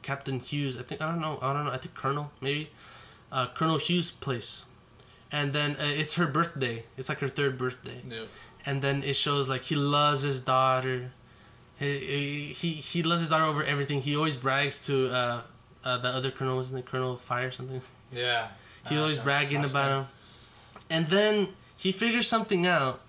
Captain 0.03 0.39
Hughes. 0.41 0.79
I 0.79 0.83
think 0.83 1.03
I 1.03 1.07
don't 1.07 1.21
know. 1.21 1.39
I 1.43 1.53
don't 1.53 1.65
know. 1.65 1.73
I 1.73 1.77
think 1.79 1.95
Colonel 1.95 2.31
maybe, 2.41 2.71
uh, 3.33 3.49
Colonel 3.55 3.77
Hughes' 3.79 4.11
place, 4.11 4.65
and 5.31 5.53
then 5.53 5.73
uh, 5.73 5.77
it's 6.01 6.15
her 6.15 6.27
birthday. 6.27 6.85
It's 6.97 7.09
like 7.11 7.19
her 7.19 7.29
third 7.29 7.59
birthday, 7.59 8.01
Yep. 8.09 8.29
and 8.65 8.81
then 8.81 9.03
it 9.03 9.15
shows 9.15 9.47
like 9.49 9.63
he 9.63 9.75
loves 9.75 10.23
his 10.23 10.41
daughter. 10.41 11.13
He 11.79 12.55
he 12.57 12.71
he 12.71 13.03
loves 13.03 13.21
his 13.23 13.29
daughter 13.31 13.45
over 13.45 13.63
everything. 13.65 14.01
He 14.01 14.17
always 14.17 14.37
brags 14.37 14.87
to 14.87 15.11
uh, 15.11 15.41
uh 15.85 15.99
the 15.99 16.09
other 16.09 16.31
colonel, 16.31 16.57
wasn't 16.57 16.85
the 16.85 16.91
Colonel 16.91 17.17
Fire 17.17 17.49
or 17.49 17.51
something? 17.51 17.83
Yeah. 18.13 18.49
He 18.89 18.97
Uh, 18.97 19.03
always 19.03 19.19
bragging 19.19 19.63
about 19.65 19.91
him. 19.91 20.07
And 20.89 21.09
then 21.09 21.49
he 21.77 21.93
figures 21.93 22.27
something 22.27 22.67
out, 22.67 23.01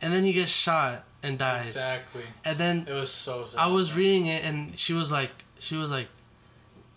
and 0.00 0.12
then 0.12 0.22
he 0.24 0.32
gets 0.32 0.50
shot 0.52 1.04
and 1.24 1.38
dies. 1.38 1.66
Exactly. 1.66 2.22
And 2.44 2.56
then 2.56 2.86
It 2.88 2.94
was 2.94 3.10
so 3.10 3.46
sad. 3.46 3.58
I 3.58 3.66
was 3.66 3.96
reading 3.96 4.26
it, 4.26 4.44
and 4.44 4.78
she 4.78 4.92
was 4.92 5.10
like, 5.10 5.30
she 5.58 5.74
was 5.76 5.90
like, 5.90 6.08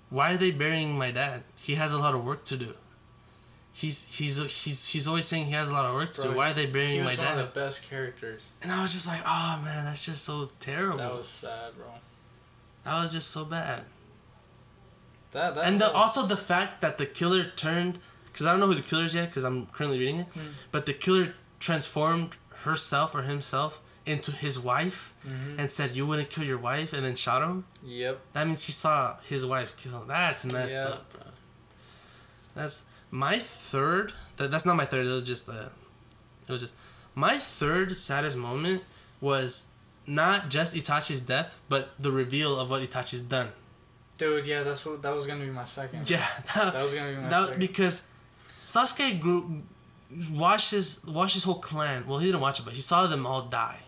"Why 0.09 0.33
are 0.33 0.37
they 0.37 0.51
burying 0.51 0.97
my 0.97 1.09
dad? 1.11 1.43
He 1.55 1.75
has 1.75 1.93
a 1.93 1.97
lot 1.97 2.13
of 2.13 2.23
work 2.23 2.43
to 2.45 2.57
do. 2.57 2.73
He's 3.73 4.07
he's 4.07 4.37
he's 4.63 4.87
he's 4.87 5.07
always 5.07 5.25
saying 5.25 5.47
he 5.47 5.51
has 5.53 5.69
a 5.69 5.73
lot 5.73 5.85
of 5.89 5.95
work 5.95 6.11
to 6.13 6.21
Bro, 6.21 6.31
do. 6.31 6.37
Why 6.37 6.51
are 6.51 6.53
they 6.53 6.67
He 6.67 6.71
burying 6.71 7.03
was 7.05 7.17
my 7.17 7.23
one 7.25 7.35
dad?" 7.35 7.45
of 7.45 7.53
the 7.53 7.59
best 7.59 7.83
characters. 7.89 8.51
And 8.61 8.71
I 8.71 8.81
was 8.81 8.93
just 8.93 9.07
like, 9.07 9.21
"Oh 9.25 9.61
man, 9.65 9.85
that's 9.85 10.05
just 10.05 10.23
so 10.23 10.47
terrible. 10.59 10.97
That 10.99 11.11
was 11.13 11.27
sad, 11.27 11.75
bro. 11.75 11.85
that 12.83 13.01
was 13.03 13.11
just 13.11 13.31
so 13.31 13.43
bad." 13.45 13.83
That, 15.35 15.55
that 15.55 15.65
and 15.67 15.79
the, 15.81 15.91
also 15.91 16.25
the 16.25 16.37
fact 16.51 16.79
that 16.81 16.97
the 16.97 17.05
killer 17.05 17.43
turned 17.43 17.99
because 18.31 18.45
I 18.45 18.51
don't 18.51 18.59
know 18.61 18.67
who 18.67 18.75
the 18.75 18.81
killer 18.91 19.03
is 19.09 19.13
yet 19.13 19.27
because 19.29 19.43
I'm 19.43 19.65
currently 19.67 19.99
reading 19.99 20.19
it, 20.23 20.27
Hmm. 20.33 20.47
but 20.71 20.85
the 20.85 20.93
killer 20.93 21.33
transformed 21.59 22.31
herself 22.63 23.13
or 23.13 23.21
himself 23.33 23.79
into 24.05 24.31
his 24.31 24.55
wife 24.59 25.13
Mhm. 25.27 25.59
and 25.59 25.69
said, 25.77 25.95
"You 25.97 26.05
wouldn't 26.07 26.29
kill 26.29 26.43
your 26.43 26.57
wife," 26.57 26.93
and 26.93 27.03
then 27.05 27.15
shot 27.15 27.41
him. 27.41 27.65
Yep. 27.83 28.15
That 28.33 28.43
means 28.47 28.63
he 28.63 28.71
saw 28.71 29.17
his 29.27 29.45
wife 29.45 29.75
kill. 29.75 30.01
Him. 30.01 30.07
That's 30.07 30.45
messed 30.45 30.75
Yeah. 30.75 30.89
up, 30.95 31.11
bro. 31.11 31.21
That's 32.55 32.83
my 33.11 33.39
third. 33.39 34.13
That, 34.37 34.51
that's 34.51 34.65
not 34.65 34.75
my 34.75 34.85
third. 34.85 35.05
It 35.05 35.09
was 35.19 35.23
just 35.23 35.45
the. 35.47 35.71
It 36.47 36.51
was 36.51 36.61
just 36.61 36.73
my 37.15 37.37
third 37.39 37.97
saddest 37.97 38.37
moment 38.37 38.83
was 39.21 39.65
not 40.07 40.49
just 40.49 40.75
Itachi's 40.75 41.21
death, 41.21 41.57
but 41.67 41.93
the 41.99 42.11
reveal 42.11 42.59
of 42.59 42.69
what 42.69 42.81
Itachi's 42.81 43.21
done. 43.21 43.49
Dude, 44.17 44.45
yeah, 44.45 44.63
that's 44.63 44.85
what 44.85 45.01
that 45.01 45.13
was 45.13 45.25
gonna 45.27 45.43
be 45.45 45.51
my 45.51 45.65
second. 45.65 46.09
Yeah, 46.09 46.25
That 46.55 46.81
was 46.81 46.93
gonna 46.93 47.11
be 47.11 47.17
my 47.21 47.29
that 47.29 47.45
second. 47.47 47.59
because 47.59 48.07
Sasuke 48.59 49.19
grew 49.19 49.61
watched 50.31 50.71
his 50.71 51.03
watched 51.05 51.33
his 51.33 51.43
whole 51.43 51.59
clan. 51.59 52.05
Well, 52.07 52.19
he 52.19 52.27
didn't 52.27 52.41
watch 52.41 52.59
it, 52.59 52.63
but 52.65 52.73
he 52.73 52.81
saw 52.81 53.07
them 53.07 53.25
all 53.25 53.41
die, 53.43 53.79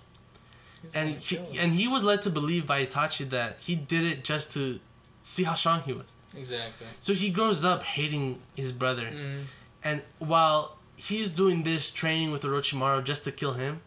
He's 0.81 0.93
and 0.95 1.09
he 1.09 1.37
and 1.59 1.71
he 1.73 1.87
was 1.87 2.03
led 2.03 2.21
to 2.23 2.29
believe 2.29 2.67
by 2.67 2.85
Itachi 2.85 3.29
that 3.29 3.57
he 3.59 3.75
did 3.75 4.03
it 4.03 4.23
just 4.23 4.51
to 4.53 4.79
see 5.23 5.43
how 5.43 5.53
strong 5.55 5.81
he 5.81 5.93
was. 5.93 6.07
exactly. 6.35 6.87
So 6.99 7.13
he 7.13 7.29
grows 7.31 7.63
up 7.63 7.83
hating 7.83 8.41
his 8.55 8.71
brother, 8.71 9.05
Mhm. 9.07 9.43
and 9.83 10.01
while 10.19 10.77
he's 10.97 11.31
doing 11.31 11.63
this 11.63 11.89
training 11.89 12.31
with 12.31 12.41
Orochimaru 12.43 13.03
just 13.03 13.23
to 13.25 13.31
kill 13.31 13.53
him, 13.53 13.81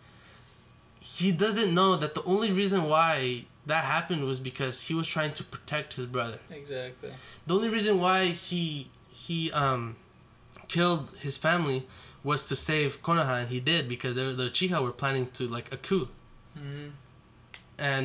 he 1.01 1.33
doesn't 1.33 1.73
know 1.75 1.97
that 1.97 2.15
the 2.15 2.23
only 2.25 2.51
reason 2.53 2.85
why 2.85 3.45
that 3.73 3.85
happened 3.97 4.23
was 4.33 4.39
because 4.51 4.77
he 4.89 4.95
was 5.01 5.07
trying 5.17 5.33
to 5.41 5.45
protect 5.55 5.89
his 5.99 6.07
brother. 6.17 6.39
Exactly. 6.51 7.11
The 7.47 7.55
only 7.57 7.69
reason 7.77 8.01
why 8.05 8.19
he 8.49 8.89
he 9.25 9.39
um 9.53 9.97
killed 10.75 11.05
his 11.27 11.37
family 11.47 11.81
was 12.23 12.41
to 12.51 12.55
save 12.69 12.91
Konoha, 13.07 13.35
and 13.43 13.49
he 13.55 13.61
did 13.73 13.83
because 13.95 14.13
the 14.19 14.25
the 14.41 14.47
Uchiha 14.53 14.79
were 14.87 14.93
planning 15.03 15.27
to 15.39 15.43
like 15.57 15.69
a 15.73 15.79
coup, 15.89 16.09
hmm 16.57 16.89
and 17.79 18.05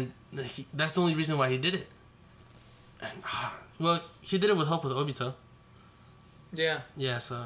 he, 0.54 0.66
that's 0.74 0.94
the 0.96 1.02
only 1.02 1.16
reason 1.22 1.38
why 1.38 1.50
he 1.50 1.58
did 1.58 1.74
it. 1.82 1.88
And, 3.02 3.12
ah, 3.26 3.54
well, 3.78 4.00
he 4.22 4.38
did 4.38 4.50
it 4.50 4.56
with 4.56 4.70
help 4.70 4.86
with 4.86 4.94
Obito. 4.94 5.34
Yeah. 6.54 6.80
Yeah, 6.96 7.20
so 7.20 7.38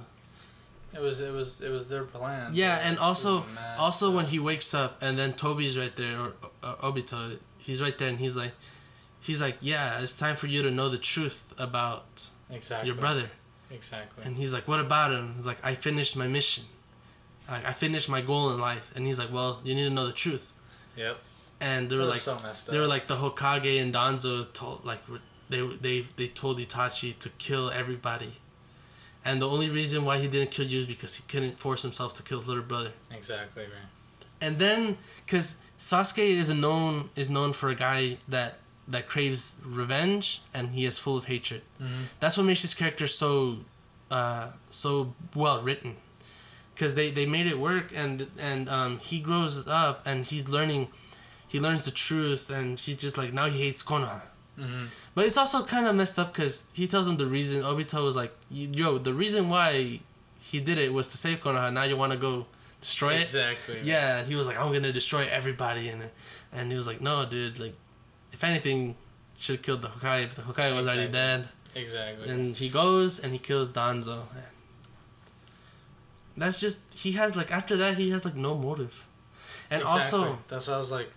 It 0.93 1.01
was 1.01 1.21
it 1.21 1.33
was 1.33 1.61
it 1.67 1.71
was 1.71 1.87
their 1.89 2.03
plan. 2.03 2.51
yeah, 2.53 2.87
and 2.87 2.95
also 2.99 3.31
also 3.77 4.05
when 4.17 4.25
he 4.33 4.37
wakes 4.49 4.73
up, 4.83 4.91
and 5.01 5.17
then 5.19 5.33
Toby's 5.33 5.75
right 5.77 5.95
there, 5.95 6.17
or, 6.23 6.29
or 6.63 6.91
Obito, 6.91 7.39
he's 7.69 7.81
right 7.81 7.97
there, 7.97 8.09
and 8.09 8.19
he's 8.19 8.35
like, 8.35 8.53
he's 9.27 9.41
like, 9.41 9.57
yeah, 9.61 10.01
it's 10.01 10.17
time 10.17 10.35
for 10.35 10.47
you 10.47 10.61
to 10.63 10.71
know 10.71 10.89
the 10.89 10.97
truth 10.97 11.53
about 11.57 12.29
exactly 12.49 12.87
your 12.89 12.97
brother. 12.97 13.29
Exactly. 13.71 14.23
And 14.25 14.35
he's 14.35 14.51
like, 14.51 14.67
"What 14.67 14.79
about 14.79 15.11
him?" 15.11 15.33
He's 15.37 15.45
like, 15.45 15.63
"I 15.63 15.75
finished 15.75 16.15
my 16.17 16.27
mission. 16.27 16.63
I, 17.47 17.57
I 17.71 17.73
finished 17.73 18.09
my 18.09 18.21
goal 18.21 18.51
in 18.53 18.59
life." 18.59 18.91
And 18.95 19.05
he's 19.05 19.19
like, 19.19 19.31
"Well, 19.31 19.61
you 19.63 19.75
need 19.75 19.83
to 19.83 19.95
know 19.97 20.07
the 20.07 20.19
truth." 20.25 20.51
Yep. 20.97 21.17
And 21.61 21.89
they 21.89 21.95
were 21.95 22.05
like, 22.15 22.19
so 22.21 22.35
messed 22.41 22.69
up. 22.69 22.73
they 22.73 22.79
were 22.79 22.87
like 22.87 23.05
the 23.07 23.15
Hokage 23.23 23.79
and 23.81 23.93
Danzo 23.93 24.51
told 24.53 24.85
like 24.85 25.01
they 25.49 25.61
they 25.85 25.97
they 26.15 26.27
told 26.27 26.57
Itachi 26.59 27.19
to 27.19 27.29
kill 27.45 27.69
everybody, 27.69 28.33
and 29.23 29.39
the 29.43 29.47
only 29.47 29.69
reason 29.69 30.03
why 30.03 30.17
he 30.17 30.27
didn't 30.27 30.51
kill 30.51 30.65
you 30.65 30.79
is 30.79 30.85
because 30.95 31.13
he 31.17 31.23
couldn't 31.27 31.59
force 31.59 31.83
himself 31.83 32.13
to 32.15 32.23
kill 32.23 32.39
his 32.39 32.47
little 32.47 32.63
brother. 32.63 32.93
exactly 33.11 33.63
man. 33.63 33.87
And 34.41 34.57
then, 34.57 34.97
because 35.25 35.55
Sasuke 35.79 36.19
is 36.41 36.49
a 36.49 36.53
known 36.53 37.09
is 37.15 37.29
known 37.29 37.53
for 37.53 37.69
a 37.69 37.75
guy 37.75 38.17
that 38.27 38.59
that 38.87 39.07
craves 39.07 39.55
revenge 39.63 40.41
and 40.53 40.69
he 40.69 40.85
is 40.85 40.97
full 40.99 41.15
of 41.17 41.25
hatred. 41.25 41.61
Mhm. 41.81 42.05
That's 42.19 42.37
what 42.37 42.45
makes 42.45 42.61
his 42.63 42.73
character 42.73 43.07
so 43.07 43.59
uh, 44.11 44.51
so 44.69 45.13
well 45.35 45.61
written. 45.61 45.95
Because 46.73 46.95
they, 46.95 47.11
they 47.11 47.25
made 47.25 47.45
it 47.47 47.59
work 47.59 47.91
and 47.95 48.27
and 48.39 48.67
um, 48.69 48.99
he 48.99 49.19
grows 49.19 49.67
up 49.67 50.01
and 50.07 50.25
he's 50.25 50.49
learning, 50.49 50.87
he 51.47 51.59
learns 51.59 51.83
the 51.85 51.91
truth 51.91 52.49
and 52.49 52.79
he's 52.79 52.97
just 52.97 53.17
like 53.17 53.31
now 53.33 53.45
he 53.47 53.59
hates 53.67 53.83
Konoha. 53.83 54.21
Mhm. 54.59 54.87
But 55.15 55.25
it's 55.25 55.37
also 55.37 55.63
kind 55.63 55.85
of 55.87 55.95
messed 55.95 56.17
up 56.19 56.33
because 56.33 56.65
he 56.73 56.87
tells 56.87 57.07
him 57.07 57.17
the 57.17 57.25
reason. 57.25 57.61
Obito 57.63 58.03
was 58.03 58.15
like, 58.15 58.33
"Yo, 58.49 58.97
the 58.97 59.13
reason 59.13 59.47
why 59.49 59.99
he 60.41 60.59
did 60.59 60.77
it 60.79 60.91
was 60.93 61.07
to 61.09 61.17
save 61.17 61.39
Konoha. 61.41 61.71
Now 61.71 61.83
you 61.83 61.95
want 61.95 62.11
to 62.11 62.17
go 62.17 62.47
destroy 62.81 63.13
it." 63.15 63.21
Exactly. 63.23 63.79
Yeah, 63.83 64.17
and 64.19 64.27
he 64.27 64.35
was 64.35 64.47
like, 64.47 64.57
"I'm 64.59 64.71
gonna 64.73 64.91
destroy 64.91 65.27
everybody," 65.29 65.89
and 65.89 66.09
and 66.51 66.71
he 66.71 66.77
was 66.77 66.87
like, 66.87 67.01
"No, 67.01 67.25
dude. 67.25 67.59
Like, 67.59 67.75
if 68.31 68.43
anything, 68.43 68.95
should 69.37 69.55
have 69.57 69.63
killed 69.63 69.81
the 69.81 69.89
Hokage. 69.89 70.23
If 70.25 70.35
the 70.35 70.41
Hokage 70.43 70.75
was 70.75 70.87
already 70.87 71.11
dead." 71.11 71.49
Exactly. 71.75 72.27
And 72.29 72.57
he 72.57 72.67
goes 72.69 73.19
and 73.19 73.31
he 73.31 73.39
kills 73.39 73.69
Danzo. 73.69 74.23
That's 76.37 76.59
just 76.59 76.79
he 76.95 77.13
has 77.13 77.35
like 77.35 77.51
after 77.51 77.75
that 77.77 77.97
he 77.97 78.11
has 78.11 78.23
like 78.25 78.35
no 78.35 78.55
motive, 78.57 79.05
and 79.69 79.81
Exactly. 79.81 80.19
also 80.19 80.39
that's 80.47 80.67
what 80.67 80.75
I 80.75 80.77
was 80.77 80.91
like. 80.91 81.09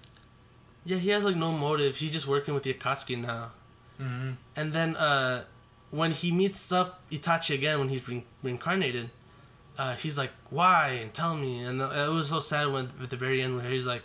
yeah 0.84 0.96
he 0.96 1.10
has 1.10 1.24
like 1.24 1.36
no 1.36 1.52
motive. 1.52 1.96
He's 1.96 2.10
just 2.12 2.26
working 2.26 2.54
with 2.54 2.64
the 2.64 2.74
Akatsuki 2.74 3.16
now. 3.20 3.52
hmm 3.98 4.32
And 4.56 4.72
then 4.72 4.96
uh, 4.96 5.44
when 5.90 6.10
he 6.10 6.32
meets 6.32 6.72
up 6.72 7.00
Itachi 7.10 7.54
again 7.54 7.78
when 7.78 7.88
he's 7.88 8.08
re- 8.08 8.24
reincarnated, 8.42 9.10
uh, 9.82 9.94
he's 10.02 10.16
like, 10.22 10.32
"Why?" 10.58 10.84
and 11.02 11.10
tell 11.20 11.34
me. 11.44 11.52
And 11.66 11.80
it 11.80 12.10
was 12.18 12.28
so 12.34 12.40
sad 12.40 12.66
when 12.74 12.84
at 13.04 13.10
the 13.14 13.16
very 13.26 13.38
end 13.44 13.52
where 13.56 13.68
he's 13.76 13.86
like, 13.94 14.04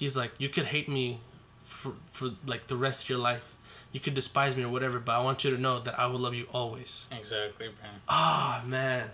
he's 0.00 0.16
like, 0.22 0.32
"You 0.42 0.48
could 0.54 0.66
hate 0.74 0.88
me 0.98 1.06
for 1.62 1.92
for 2.16 2.26
like 2.52 2.62
the 2.72 2.76
rest 2.86 2.98
of 3.04 3.08
your 3.12 3.22
life. 3.30 3.46
You 3.94 4.00
could 4.04 4.14
despise 4.22 4.52
me 4.56 4.62
or 4.68 4.72
whatever, 4.76 4.98
but 5.06 5.12
I 5.18 5.22
want 5.28 5.44
you 5.44 5.50
to 5.56 5.60
know 5.66 5.76
that 5.86 5.94
I 6.02 6.06
will 6.10 6.22
love 6.26 6.34
you 6.40 6.46
always." 6.60 6.92
Exactly, 7.20 7.68
man. 7.82 7.96
Ah 8.08 8.62
man, 8.66 9.04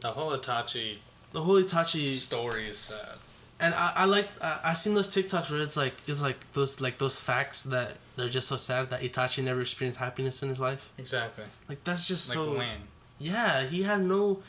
The 0.00 0.12
whole 0.16 0.32
Itachi 0.38 0.88
the 1.32 1.42
whole 1.42 1.58
Itachi 1.62 2.06
story 2.30 2.68
is 2.68 2.78
sad. 2.90 3.16
and 3.64 3.72
I, 3.74 3.88
I 4.02 4.04
like 4.16 4.28
I, 4.42 4.52
I 4.70 4.74
seen 4.74 4.94
those 4.98 5.08
TikToks 5.16 5.50
where 5.50 5.62
it's 5.66 5.76
like 5.84 5.94
it's 6.10 6.22
like 6.28 6.38
those 6.56 6.80
like 6.86 6.96
those 6.98 7.16
facts 7.30 7.62
that 7.74 7.88
they're 8.16 8.28
just 8.38 8.48
so 8.48 8.56
sad 8.68 8.90
that 8.90 9.00
Itachi 9.08 9.40
never 9.42 9.60
experienced 9.66 9.98
happiness 10.06 10.42
in 10.42 10.48
his 10.48 10.60
life. 10.68 10.82
Exactly. 10.98 11.44
Like 11.70 11.80
that's 11.88 12.04
just 12.12 12.28
Like 12.28 12.36
so 12.38 12.56
when. 12.58 12.78
yeah. 13.18 13.64
He 13.74 13.80
had 13.90 14.00
no 14.16 14.42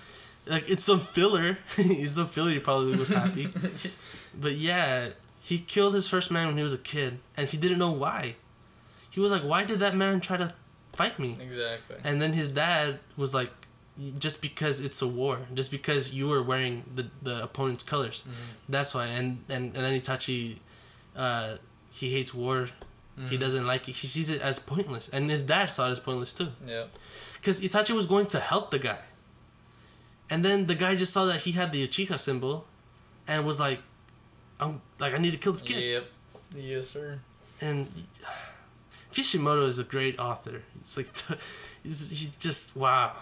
like 0.45 0.69
it's 0.69 0.83
some 0.83 0.99
filler. 0.99 1.57
He's 1.75 2.15
some 2.15 2.27
filler. 2.27 2.51
He 2.51 2.59
probably 2.59 2.95
was 2.95 3.09
happy, 3.09 3.49
but 4.39 4.53
yeah, 4.53 5.09
he 5.41 5.59
killed 5.59 5.93
his 5.93 6.07
first 6.07 6.31
man 6.31 6.47
when 6.47 6.57
he 6.57 6.63
was 6.63 6.73
a 6.73 6.77
kid, 6.77 7.19
and 7.37 7.47
he 7.47 7.57
didn't 7.57 7.79
know 7.79 7.91
why. 7.91 8.35
He 9.09 9.19
was 9.19 9.31
like, 9.31 9.43
"Why 9.43 9.63
did 9.63 9.79
that 9.79 9.95
man 9.95 10.21
try 10.21 10.37
to 10.37 10.53
fight 10.93 11.19
me?" 11.19 11.37
exactly. 11.41 11.97
And 12.03 12.21
then 12.21 12.33
his 12.33 12.49
dad 12.49 12.99
was 13.15 13.33
like, 13.33 13.51
just 14.17 14.41
because 14.41 14.79
it's 14.79 15.01
a 15.01 15.07
war, 15.07 15.39
just 15.53 15.71
because 15.71 16.13
you 16.13 16.27
were 16.29 16.41
wearing 16.41 16.83
the, 16.95 17.07
the 17.21 17.43
opponent's 17.43 17.83
colors, 17.83 18.25
that's 18.67 18.95
why. 18.95 19.07
And, 19.07 19.43
and, 19.49 19.65
and 19.65 19.85
then 19.85 19.99
Itachi, 19.99 20.57
uh, 21.15 21.57
he 21.91 22.11
hates 22.13 22.33
war. 22.33 22.67
He 23.29 23.37
doesn't 23.37 23.67
like 23.67 23.87
it. 23.87 23.91
He 23.91 24.07
sees 24.07 24.31
it 24.31 24.41
as 24.41 24.57
pointless. 24.57 25.07
And 25.09 25.29
his 25.29 25.43
dad 25.43 25.67
saw 25.67 25.87
it 25.87 25.91
as 25.91 25.99
pointless 25.99 26.33
too. 26.33 26.47
Yep. 26.65 26.89
Because 27.35 27.61
Itachi 27.61 27.91
was 27.91 28.07
going 28.07 28.25
to 28.27 28.39
help 28.39 28.71
the 28.71 28.79
guy. 28.79 28.97
And 30.34 30.43
then 30.43 30.65
the 30.65 30.73
guy 30.73 30.95
just 30.95 31.13
saw 31.13 31.25
that 31.25 31.41
he 31.41 31.51
had 31.51 31.71
the 31.71 31.88
Uchiha 31.88 32.17
symbol 32.17 32.65
and 33.27 33.45
was 33.45 33.59
like, 33.59 33.77
I'm 34.59 34.81
like, 34.97 35.13
I 35.13 35.19
need 35.19 35.29
to 35.29 35.38
kill 35.38 35.51
this 35.51 35.61
kid. 35.61 35.79
Yep. 35.84 36.05
Yes, 36.55 36.88
sir. 36.88 37.19
And 37.61 37.88
Kishimoto 39.11 39.67
is 39.67 39.77
a 39.77 39.84
great 39.84 40.19
author. 40.19 40.63
It's 40.81 40.97
like, 40.97 41.05
he's, 41.84 42.09
he's 42.09 42.36
just, 42.38 42.75
wow. 42.75 43.15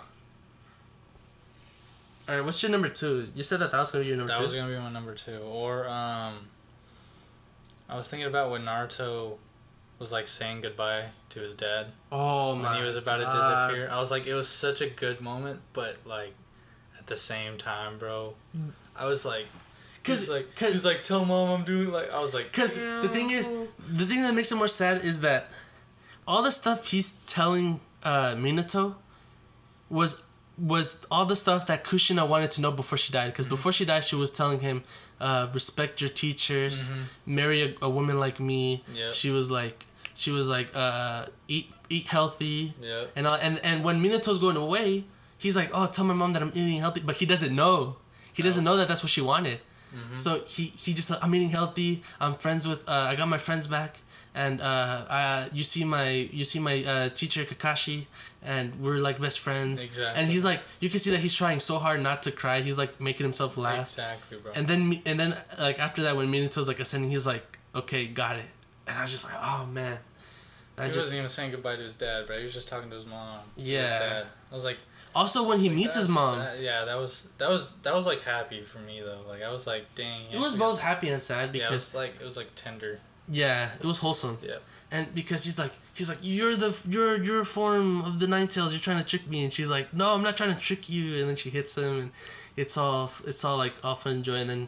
All 2.29 2.35
right, 2.35 2.45
what's 2.45 2.63
your 2.63 2.71
number 2.71 2.87
two? 2.87 3.27
You 3.35 3.43
said 3.43 3.59
that 3.59 3.73
that 3.73 3.79
was 3.81 3.91
gonna 3.91 4.05
be 4.05 4.07
your 4.07 4.15
number 4.15 4.31
That 4.31 4.37
two. 4.37 4.43
was 4.43 4.53
gonna 4.53 4.73
be 4.73 4.79
my 4.79 4.89
number 4.89 5.13
two. 5.13 5.39
Or 5.39 5.89
um, 5.89 6.47
I 7.89 7.97
was 7.97 8.07
thinking 8.07 8.27
about 8.27 8.51
when 8.51 8.61
Naruto 8.61 9.33
was 9.99 10.13
like 10.13 10.29
saying 10.29 10.61
goodbye 10.61 11.07
to 11.31 11.41
his 11.41 11.55
dad 11.55 11.87
oh 12.09 12.53
when 12.53 12.61
my! 12.61 12.77
he 12.79 12.85
was 12.85 12.95
about 12.95 13.17
to 13.17 13.25
disappear. 13.25 13.89
I 13.91 13.99
was 13.99 14.11
like, 14.11 14.27
it 14.27 14.33
was 14.33 14.47
such 14.47 14.79
a 14.79 14.89
good 14.89 15.19
moment, 15.19 15.59
but 15.73 15.97
like 16.05 16.33
at 17.01 17.07
the 17.07 17.17
same 17.17 17.57
time, 17.57 17.97
bro, 17.97 18.35
I 18.95 19.05
was 19.05 19.25
like, 19.25 19.47
Cause, 20.03 20.29
like, 20.29 20.55
cause, 20.55 20.71
he's 20.71 20.85
like, 20.85 21.03
tell 21.03 21.25
mom 21.25 21.49
I'm 21.59 21.63
doing 21.63 21.91
like. 21.91 22.11
I 22.11 22.19
was 22.19 22.33
like, 22.33 22.51
Because 22.51 22.75
the 22.75 23.09
thing 23.09 23.29
is, 23.29 23.47
the 23.87 24.05
thing 24.05 24.23
that 24.23 24.33
makes 24.33 24.51
it 24.51 24.55
more 24.55 24.67
sad 24.67 25.03
is 25.03 25.21
that 25.21 25.51
all 26.27 26.41
the 26.41 26.51
stuff 26.51 26.87
he's 26.87 27.11
telling 27.27 27.79
uh, 28.01 28.33
Minato 28.33 28.95
was 29.91 30.23
was 30.57 30.99
all 31.11 31.25
the 31.25 31.35
stuff 31.35 31.67
that 31.67 31.83
Kushina 31.83 32.27
wanted 32.27 32.51
to 32.51 32.61
know 32.61 32.71
before 32.71 32.97
she 32.97 33.13
died. 33.13 33.27
Because 33.27 33.45
before 33.45 33.71
she 33.71 33.85
died, 33.85 34.03
she 34.03 34.15
was 34.15 34.31
telling 34.31 34.59
him, 34.59 34.83
uh, 35.19 35.47
respect 35.53 36.01
your 36.01 36.09
teachers, 36.09 36.89
marry 37.25 37.61
a, 37.61 37.75
a 37.83 37.89
woman 37.89 38.19
like 38.19 38.39
me. 38.39 38.83
Yep. 38.95 39.13
She 39.13 39.29
was 39.29 39.51
like, 39.51 39.85
she 40.15 40.31
was 40.31 40.47
like, 40.47 40.71
uh, 40.73 41.27
eat 41.47 41.71
eat 41.89 42.07
healthy. 42.07 42.73
Yep. 42.81 43.11
And 43.15 43.27
all, 43.27 43.35
and 43.35 43.59
and 43.63 43.83
when 43.83 44.01
Minato's 44.01 44.39
going 44.39 44.57
away, 44.57 45.05
he's 45.43 45.55
like, 45.59 45.69
oh, 45.73 45.87
tell 45.95 46.05
my 46.05 46.13
mom 46.21 46.31
that 46.33 46.41
I'm 46.45 46.51
eating 46.59 46.79
healthy, 46.85 47.01
but 47.09 47.15
he 47.21 47.25
doesn't 47.25 47.53
know. 47.61 47.75
He 48.37 48.41
doesn't 48.47 48.63
know 48.67 48.75
that 48.77 48.87
that's 48.87 49.03
what 49.03 49.09
she 49.17 49.21
wanted. 49.33 49.59
So 50.15 50.29
he 50.47 50.63
he 50.83 50.93
just 50.93 51.11
I'm 51.23 51.33
eating 51.35 51.49
healthy. 51.59 51.91
I'm 52.23 52.35
friends 52.35 52.63
with. 52.69 52.81
Uh, 52.87 53.07
I 53.11 53.15
got 53.19 53.27
my 53.27 53.37
friends 53.47 53.67
back, 53.67 53.91
and 54.33 54.61
uh, 54.61 55.05
I, 55.21 55.49
you 55.51 55.65
see 55.71 55.83
my 55.83 56.11
you 56.39 56.45
see 56.45 56.59
my 56.59 56.75
uh, 56.93 57.09
teacher 57.09 57.43
Kakashi, 57.43 57.99
and 58.41 58.73
we're 58.83 58.99
like 59.07 59.19
best 59.19 59.39
friends. 59.41 59.83
Exactly. 59.83 60.17
And 60.17 60.31
he's 60.33 60.45
like, 60.45 60.61
you 60.79 60.89
can 60.89 60.99
see 60.99 61.11
that 61.11 61.19
he's 61.19 61.35
trying 61.35 61.59
so 61.59 61.75
hard 61.77 61.99
not 62.01 62.23
to 62.23 62.31
cry. 62.31 62.61
He's 62.61 62.77
like 62.77 63.01
making 63.01 63.25
himself 63.25 63.57
laugh. 63.57 63.87
exactly, 63.89 64.37
bro. 64.37 64.53
And 64.55 64.65
then 64.69 64.87
me- 64.87 65.01
and 65.05 65.19
then 65.19 65.35
like 65.59 65.77
after 65.87 66.03
that, 66.03 66.15
when 66.15 66.27
Minato's 66.31 66.69
like 66.69 66.79
ascending, 66.79 67.11
he's 67.11 67.27
like, 67.27 67.59
okay, 67.75 68.07
got 68.07 68.37
it. 68.37 68.49
And 68.87 68.97
I 68.97 69.01
was 69.01 69.11
just 69.11 69.25
like, 69.25 69.35
oh 69.43 69.65
man. 69.65 69.97
I 70.77 70.83
he 70.85 70.87
just 70.87 70.97
wasn't 71.07 71.17
even 71.19 71.29
saying 71.29 71.51
goodbye 71.51 71.75
to 71.75 71.81
his 71.83 71.95
dad, 71.95 72.25
bro. 72.27 72.37
He 72.37 72.43
was 72.43 72.53
just 72.53 72.67
talking 72.67 72.89
to 72.89 72.95
his 72.95 73.05
mom. 73.05 73.39
to 73.55 73.61
his 73.61 73.69
Yeah. 73.71 73.99
dad. 73.99 74.27
I 74.51 74.55
was 74.55 74.63
like, 74.63 74.77
also 75.13 75.43
when 75.47 75.59
he 75.59 75.69
meets 75.69 75.95
his 75.95 76.07
mom, 76.07 76.37
sad. 76.39 76.59
Yeah, 76.61 76.85
that 76.85 76.95
was 76.97 77.27
that 77.37 77.49
was 77.49 77.73
that 77.83 77.93
was 77.93 78.05
like 78.05 78.21
happy 78.23 78.63
for 78.63 78.79
me 78.79 79.01
though. 79.01 79.21
Like 79.27 79.41
I 79.43 79.51
was 79.51 79.67
like, 79.67 79.93
dang. 79.95 80.31
it 80.31 80.39
was 80.39 80.55
both 80.55 80.79
happy 80.81 81.09
and 81.09 81.21
sad 81.21 81.53
Yeah, 81.55 81.63
it 81.63 81.65
because 81.69 81.87
was 81.87 81.95
like 81.95 82.15
it 82.21 82.23
was 82.23 82.37
like 82.37 82.47
tender. 82.55 82.99
yeah, 83.29 83.71
it 83.79 83.85
was 83.85 83.99
wholesome. 83.99 84.37
Yeah. 84.41 84.55
and 84.89 85.13
because 85.13 85.43
he's 85.43 85.59
like 85.59 85.73
he's 85.93 86.09
like 86.09 86.17
you're 86.21 86.55
the 86.55 86.71
you're 86.89 87.21
your 87.21 87.43
form 87.45 88.01
of 88.03 88.19
the 88.19 88.27
nine 88.27 88.47
tails 88.47 88.71
you're 88.71 88.81
trying 88.81 88.97
to 88.99 89.05
trick 89.05 89.27
me 89.29 89.43
and 89.43 89.53
she's 89.53 89.69
like 89.69 89.93
no 89.93 90.13
i'm 90.15 90.21
not 90.23 90.35
trying 90.35 90.53
to 90.53 90.59
trick 90.59 90.89
you 90.89 91.19
and 91.19 91.29
then 91.29 91.35
she 91.37 91.49
hits 91.49 91.77
him 91.77 91.99
and 91.99 92.11
it's 92.57 92.75
all 92.77 93.09
it's 93.25 93.45
all 93.45 93.57
like 93.57 93.73
all 93.85 93.95
fun 93.95 94.13
and 94.15 94.23
joy 94.25 94.35
and 94.35 94.49
then 94.49 94.67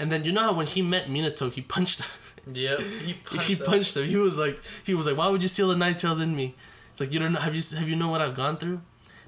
and 0.00 0.10
then 0.10 0.24
you 0.24 0.32
know 0.32 0.42
how 0.42 0.52
when 0.52 0.66
he 0.66 0.82
met 0.82 1.06
minato 1.06 1.52
he 1.52 1.60
punched 1.60 2.02
Yep. 2.52 2.80
He 2.80 3.12
punched. 3.24 3.46
he 3.46 3.56
punched 3.56 3.96
him 3.96 4.04
he 4.06 4.16
was 4.16 4.36
like 4.36 4.60
he 4.84 4.94
was 4.94 5.06
like 5.06 5.16
why 5.16 5.28
would 5.28 5.42
you 5.42 5.48
steal 5.48 5.68
the 5.68 5.76
nine 5.76 5.94
tails 5.94 6.18
in 6.20 6.34
me 6.34 6.54
it's 6.90 7.00
like 7.00 7.12
you 7.12 7.20
don't 7.20 7.32
know 7.32 7.40
have 7.40 7.54
you 7.54 7.62
have 7.78 7.88
you 7.88 7.96
know 7.96 8.08
what 8.08 8.20
i've 8.20 8.34
gone 8.34 8.56
through 8.56 8.80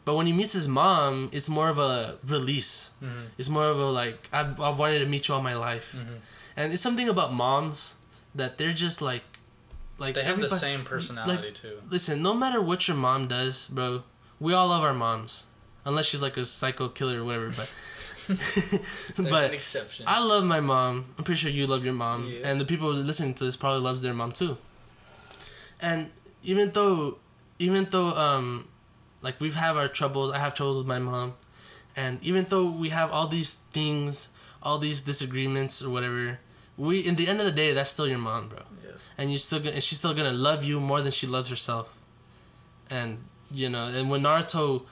but 0.04 0.16
when 0.16 0.26
he 0.26 0.32
meets 0.32 0.52
his 0.52 0.66
mom 0.66 1.28
it's 1.32 1.48
more 1.48 1.68
of 1.68 1.78
a 1.78 2.18
release 2.26 2.90
Mhm. 3.02 3.26
it's 3.38 3.48
more 3.48 3.66
of 3.68 3.78
a 3.78 3.86
like 3.86 4.28
i've, 4.32 4.60
I've 4.60 4.78
wanted 4.78 4.98
to 4.98 5.06
meet 5.06 5.28
you 5.28 5.34
all 5.34 5.42
my 5.42 5.54
life 5.54 5.94
Mhm. 5.96 6.16
and 6.56 6.72
it's 6.72 6.82
something 6.82 7.08
about 7.08 7.32
moms 7.32 7.94
that 8.34 8.58
they're 8.58 8.72
just 8.72 9.00
like 9.00 9.22
like 9.98 10.14
They 10.16 10.24
have 10.24 10.40
the 10.40 10.50
same 10.50 10.82
personality 10.84 11.52
too. 11.52 11.78
Listen, 11.88 12.20
no 12.20 12.34
matter 12.34 12.60
what 12.60 12.88
your 12.88 12.96
mom 12.96 13.28
does, 13.28 13.68
bro, 13.68 14.02
we 14.40 14.52
all 14.52 14.66
love 14.66 14.82
our 14.82 14.92
moms, 14.92 15.44
unless 15.84 16.06
she's 16.06 16.20
like 16.20 16.36
a 16.36 16.44
psycho 16.44 16.88
killer 16.88 17.20
or 17.20 17.24
whatever. 17.24 17.50
But 17.56 17.70
but 19.16 19.54
exception. 19.54 20.04
I 20.08 20.24
love 20.24 20.44
my 20.44 20.60
mom. 20.60 21.06
I'm 21.18 21.24
pretty 21.24 21.38
sure 21.40 21.50
you 21.50 21.66
love 21.66 21.84
your 21.84 21.94
mom, 21.94 22.28
Yeah. 22.28 22.48
and 22.48 22.60
the 22.60 22.64
people 22.64 22.92
listening 22.92 23.34
to 23.34 23.44
this 23.44 23.56
probably 23.56 23.80
loves 23.80 24.02
their 24.02 24.14
mom 24.14 24.32
too. 24.32 24.56
And 25.80 26.10
even 26.42 26.70
though, 26.72 27.18
even 27.58 27.86
though, 27.90 28.08
um, 28.10 28.68
like 29.22 29.40
we've 29.40 29.54
had 29.54 29.76
our 29.76 29.88
troubles, 29.88 30.32
I 30.32 30.38
have 30.38 30.54
troubles 30.54 30.78
with 30.78 30.86
my 30.86 30.98
mom, 30.98 31.34
and 31.96 32.22
even 32.22 32.46
though 32.48 32.70
we 32.70 32.88
have 32.90 33.10
all 33.10 33.26
these 33.26 33.54
things, 33.72 34.28
all 34.62 34.78
these 34.78 35.02
disagreements 35.02 35.82
or 35.82 35.90
whatever, 35.90 36.38
we 36.76 37.00
in 37.00 37.16
the 37.16 37.28
end 37.28 37.40
of 37.40 37.46
the 37.46 37.52
day, 37.52 37.72
that's 37.72 37.90
still 37.90 38.08
your 38.08 38.18
mom, 38.18 38.48
bro 38.48 38.60
yeah. 38.84 38.90
and 39.18 39.30
you 39.30 39.38
still 39.38 39.58
gonna, 39.58 39.72
and 39.72 39.82
she's 39.82 39.98
still 39.98 40.14
gonna 40.14 40.32
love 40.32 40.64
you 40.64 40.80
more 40.80 41.00
than 41.02 41.12
she 41.12 41.26
loves 41.26 41.50
herself. 41.50 41.92
And 42.90 43.18
you 43.50 43.68
know, 43.68 43.88
and 43.88 44.10
when 44.10 44.22
Naruto, 44.22 44.84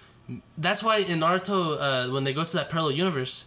that's 0.59 0.83
why 0.83 0.99
in 0.99 1.21
Naruto, 1.21 1.77
uh, 1.81 2.13
when 2.13 2.25
they 2.25 2.33
go 2.33 2.45
to 2.45 2.57
that 2.57 2.69
parallel 2.71 2.93
universe, 2.93 3.45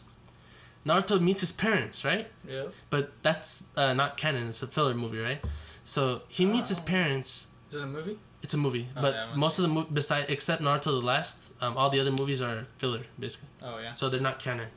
Naruto 0.85 1.19
meets 1.19 1.41
his 1.41 1.51
parents, 1.51 2.03
right? 2.05 2.27
Yep. 2.47 2.73
But 2.89 3.11
that's 3.23 3.69
uh, 3.75 3.93
not 3.93 4.17
canon; 4.17 4.47
it's 4.49 4.61
a 4.63 4.67
filler 4.67 4.93
movie, 4.93 5.19
right? 5.19 5.41
So 5.83 6.21
he 6.27 6.45
meets 6.45 6.69
his 6.69 6.79
Oh. 6.79 6.83
parents. 6.83 7.47
Is 7.71 7.77
it 7.77 7.83
a 7.83 7.87
movie? 7.87 8.17
It's 8.43 8.53
a 8.53 8.57
movie, 8.57 8.87
Oh, 8.95 9.01
but 9.01 9.13
yeah, 9.15 9.33
most 9.35 9.57
of 9.57 9.63
the 9.63 9.69
movie, 9.69 9.89
beside 9.91 10.25
except 10.29 10.61
Naruto 10.61 10.83
the 10.99 11.05
last, 11.05 11.37
um, 11.61 11.75
all 11.77 11.89
the 11.89 11.99
other 11.99 12.11
movies 12.11 12.41
are 12.43 12.67
filler, 12.77 13.01
basically 13.17 13.49
Oh 13.63 13.79
yeah. 13.79 13.93
so 13.93 14.07
they're 14.09 14.21
not 14.21 14.37
canon. 14.39 14.69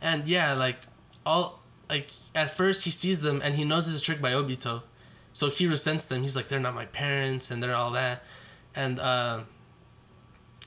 And 0.00 0.26
yeah, 0.26 0.54
like 0.54 0.78
all 1.24 1.60
like 1.88 2.10
at 2.34 2.50
first 2.56 2.84
he 2.84 2.90
sees 2.90 3.20
them 3.20 3.40
and 3.44 3.54
he 3.54 3.64
knows 3.64 3.86
it's 3.88 3.98
a 4.00 4.02
trick 4.02 4.20
by 4.20 4.32
Obito, 4.32 4.82
so 5.32 5.48
he 5.50 5.66
resents 5.68 6.04
them. 6.06 6.22
He's 6.22 6.34
like, 6.36 6.48
they're 6.48 6.60
not 6.60 6.74
my 6.74 6.86
parents 6.86 7.50
and 7.52 7.62
they're 7.62 7.74
all 7.76 7.92
that, 7.92 8.24
and 8.74 8.98
uh, 8.98 9.40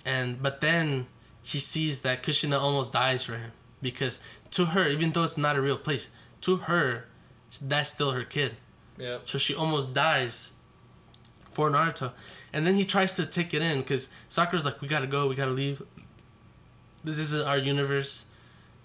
and 0.06 0.41
but 0.41 0.62
then 0.62 1.08
he 1.41 1.60
sees 1.60 2.02
that 2.02 2.24
Kushina 2.24 2.60
almost 2.60 2.93
dies 2.93 3.24
for 3.24 3.38
him 3.38 3.52
because 3.82 4.20
to 4.52 4.66
her, 4.66 4.88
even 4.88 5.12
though 5.12 5.24
it's 5.24 5.38
not 5.38 5.56
a 5.56 5.62
real 5.62 5.78
place, 5.78 6.10
to 6.41 6.58
her, 6.58 7.06
that's 7.62 7.89
still 7.89 8.12
her 8.12 8.24
kid. 8.24 8.56
Yep. 8.97 9.22
So 9.26 9.38
she 9.38 9.56
almost 9.56 9.93
dies 9.93 10.54
for 11.52 11.70
Naruto. 11.70 12.12
And 12.54 12.68
then 12.68 12.76
he 12.76 12.86
tries 12.86 13.16
to 13.16 13.26
take 13.26 13.54
it 13.54 13.62
in 13.62 13.80
because 13.80 14.10
Sakura's 14.30 14.66
like, 14.66 14.82
we 14.82 14.88
gotta 14.88 15.08
go, 15.08 15.28
we 15.28 15.36
gotta 15.36 15.52
leave. 15.52 15.82
This 17.04 17.18
isn't 17.18 17.47
our 17.47 17.58
universe. 17.58 18.26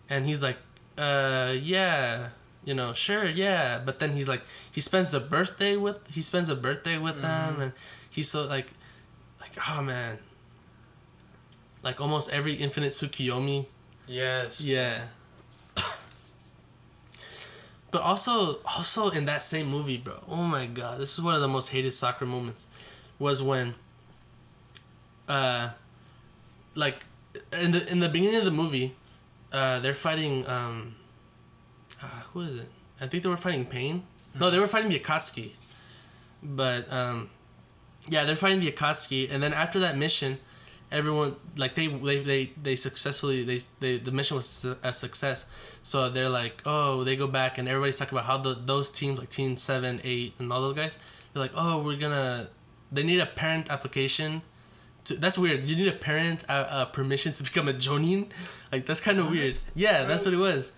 And 0.09 0.27
he's 0.27 0.43
like, 0.43 0.57
uh, 0.97 1.55
yeah, 1.61 2.31
you 2.64 2.75
know, 2.75 2.93
sure, 2.93 3.25
yeah. 3.27 3.81
But 3.85 3.99
then 3.99 4.12
he's 4.12 4.29
like, 4.29 4.43
he 4.73 4.81
spends 4.81 5.12
a 5.12 5.21
birthday 5.21 5.77
with, 5.77 5.99
he 6.11 6.23
spends 6.23 6.49
a 6.49 6.57
birthday 6.57 6.99
with 6.99 7.21
them. 7.21 7.61
And 7.61 7.73
he's 8.09 8.31
so 8.31 8.47
like, 8.47 8.73
like, 9.41 9.53
oh 9.69 9.83
man. 9.83 10.19
Like 11.83 12.01
almost 12.01 12.33
every 12.33 12.55
Infinite 12.55 12.93
Tsukuyomi 12.93 13.66
Yes. 14.09 14.61
yeah. 14.61 15.03
But 17.91 18.03
also, 18.03 18.59
also 18.66 19.11
in 19.11 19.24
that 19.27 19.43
same 19.43 19.68
movie, 19.68 19.97
bro. 19.97 20.14
Oh 20.29 20.43
my 20.43 20.66
god, 20.66 20.99
this 20.99 21.14
is 21.14 21.22
one 21.22 21.35
of 21.35 21.41
the 21.41 21.49
most 21.49 21.68
hated 21.68 21.93
Sakura 21.93 22.29
moments. 22.29 22.66
Was 23.18 23.43
when, 23.43 23.74
uh, 25.29 25.70
like, 26.74 27.07
in 27.53 27.70
the 27.70 27.91
in 27.91 28.01
the 28.01 28.09
beginning 28.09 28.37
of 28.37 28.45
the 28.45 28.51
movie, 28.51 28.95
uh, 29.53 29.79
they're 29.79 29.95
fighting. 29.95 30.47
Um, 30.47 30.97
uh, 32.03 32.07
who 32.33 32.43
is 32.43 32.61
it? 32.61 32.68
I 33.01 33.07
think 33.07 33.22
they 33.22 33.29
were 33.31 33.37
fighting 33.39 33.64
Pain. 33.64 34.03
No, 34.39 34.51
they 34.51 34.59
were 34.59 34.66
fighting 34.66 34.91
the 34.91 34.99
Akatsuki. 34.99 35.53
But 36.43 36.93
um, 36.93 37.31
yeah, 38.11 38.24
they're 38.24 38.37
fighting 38.37 38.61
the 38.61 38.70
Akatsuki, 38.70 39.33
and 39.33 39.43
then 39.43 39.55
after 39.55 39.79
that 39.79 39.97
mission, 39.97 40.39
everyone 40.93 41.37
like 41.57 41.74
they 41.74 41.89
they 41.89 42.20
they, 42.20 42.53
they 42.62 42.76
successfully 42.76 43.45
they, 43.45 43.61
they 43.80 43.99
the 43.99 44.12
mission 44.12 44.37
was 44.37 44.64
a 44.82 44.93
success. 44.93 45.47
So 45.82 46.11
they're 46.11 46.28
like 46.28 46.62
oh 46.64 47.05
they 47.05 47.16
go 47.16 47.26
back 47.26 47.59
and 47.59 47.68
everybody's 47.68 47.97
talking 47.97 48.16
about 48.16 48.26
how 48.26 48.39
the, 48.39 48.55
those 48.55 48.91
teams 48.91 49.18
like 49.18 49.28
team 49.28 49.57
7 49.57 50.01
8 50.03 50.34
and 50.39 50.53
all 50.53 50.62
those 50.62 50.74
guys 50.74 50.99
they're 51.32 51.43
like 51.43 51.53
oh 51.55 51.82
we're 51.82 51.97
gonna 51.99 52.49
they 52.93 53.03
need 53.03 53.20
a 53.20 53.26
parent 53.26 53.70
application 53.70 54.43
to, 55.05 55.14
that's 55.14 55.39
weird. 55.39 55.68
You 55.70 55.76
need 55.76 55.87
a 55.87 55.93
parent 55.93 56.45
uh, 56.49 56.66
uh, 56.68 56.84
permission 56.87 57.32
to 57.34 57.45
become 57.45 57.68
a 57.68 57.72
jonin? 57.72 58.28
Like 58.72 58.87
that's 58.87 59.01
kind 59.01 59.20
of 59.20 59.30
weird. 59.30 59.61
Yeah 59.74 60.05
that's 60.05 60.24
what 60.24 60.34
it 60.34 60.39
was 60.39 60.72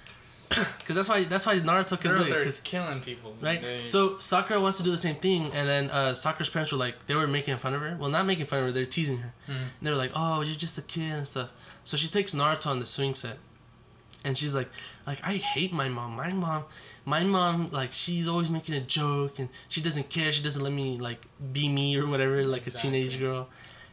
because 0.79 0.97
that's 0.97 1.09
why 1.09 1.25
that's 1.25 1.45
why 1.47 1.59
naruto 1.61 2.01
can 2.01 2.11
They're 2.11 2.19
do 2.19 2.25
out 2.25 2.29
it 2.29 2.33
there 2.33 2.45
'cause- 2.45 2.61
killing 2.61 3.01
people. 3.01 3.37
right? 3.41 3.61
They- 3.61 3.85
So 3.85 4.19
Sakura 4.19 4.61
wants 4.61 4.79
to 4.79 4.85
do 4.85 4.91
the 4.91 4.99
same 4.99 5.17
thing, 5.17 5.51
and 5.53 5.69
then 5.69 5.91
uh, 5.91 6.15
Sakura's 6.15 6.49
parents 6.49 6.73
were 6.73 6.79
like, 6.79 7.07
they 7.07 7.15
were 7.15 7.27
making 7.27 7.57
fun 7.59 7.75
of 7.75 7.81
her. 7.83 7.97
Well, 8.01 8.11
not 8.11 8.25
making 8.27 8.47
fun 8.47 8.61
of 8.61 8.65
her, 8.67 8.73
they're 8.73 8.87
teasing 8.87 9.19
her. 9.19 9.35
Mhm. 9.49 9.55
And 9.57 9.83
they 9.83 9.91
were 9.91 9.97
like, 9.97 10.13
"Oh, 10.15 10.41
you're 10.41 10.57
just 10.57 10.79
a 10.79 10.83
kid 10.83 11.13
and 11.13 11.27
stuff." 11.27 11.51
So 11.85 11.97
she 11.97 12.09
takes 12.09 12.35
Naruto 12.35 12.67
on 12.69 12.79
the 12.81 12.87
swing 12.87 13.15
set, 13.15 13.39
and 14.25 14.37
she's 14.39 14.55
like, 14.55 14.69
"Like 15.07 15.21
I 15.23 15.35
hate 15.37 15.73
my 15.73 15.89
mom. 15.89 16.17
My 16.17 16.33
mom, 16.33 16.65
my 17.05 17.23
mom, 17.25 17.71
like 17.71 17.93
she's 17.93 18.27
always 18.29 18.51
making 18.51 18.75
a 18.75 18.81
joke, 18.81 19.39
and 19.39 19.49
she 19.69 19.81
doesn't 19.81 20.09
care. 20.09 20.33
She 20.33 20.43
doesn't 20.43 20.63
let 20.63 20.73
me 20.73 20.99
like 20.99 21.21
be 21.53 21.69
me 21.69 21.97
or 21.99 22.07
whatever, 22.07 22.43
like 22.45 22.67
a 22.67 22.71
teenage 22.71 23.19
girl." 23.19 23.49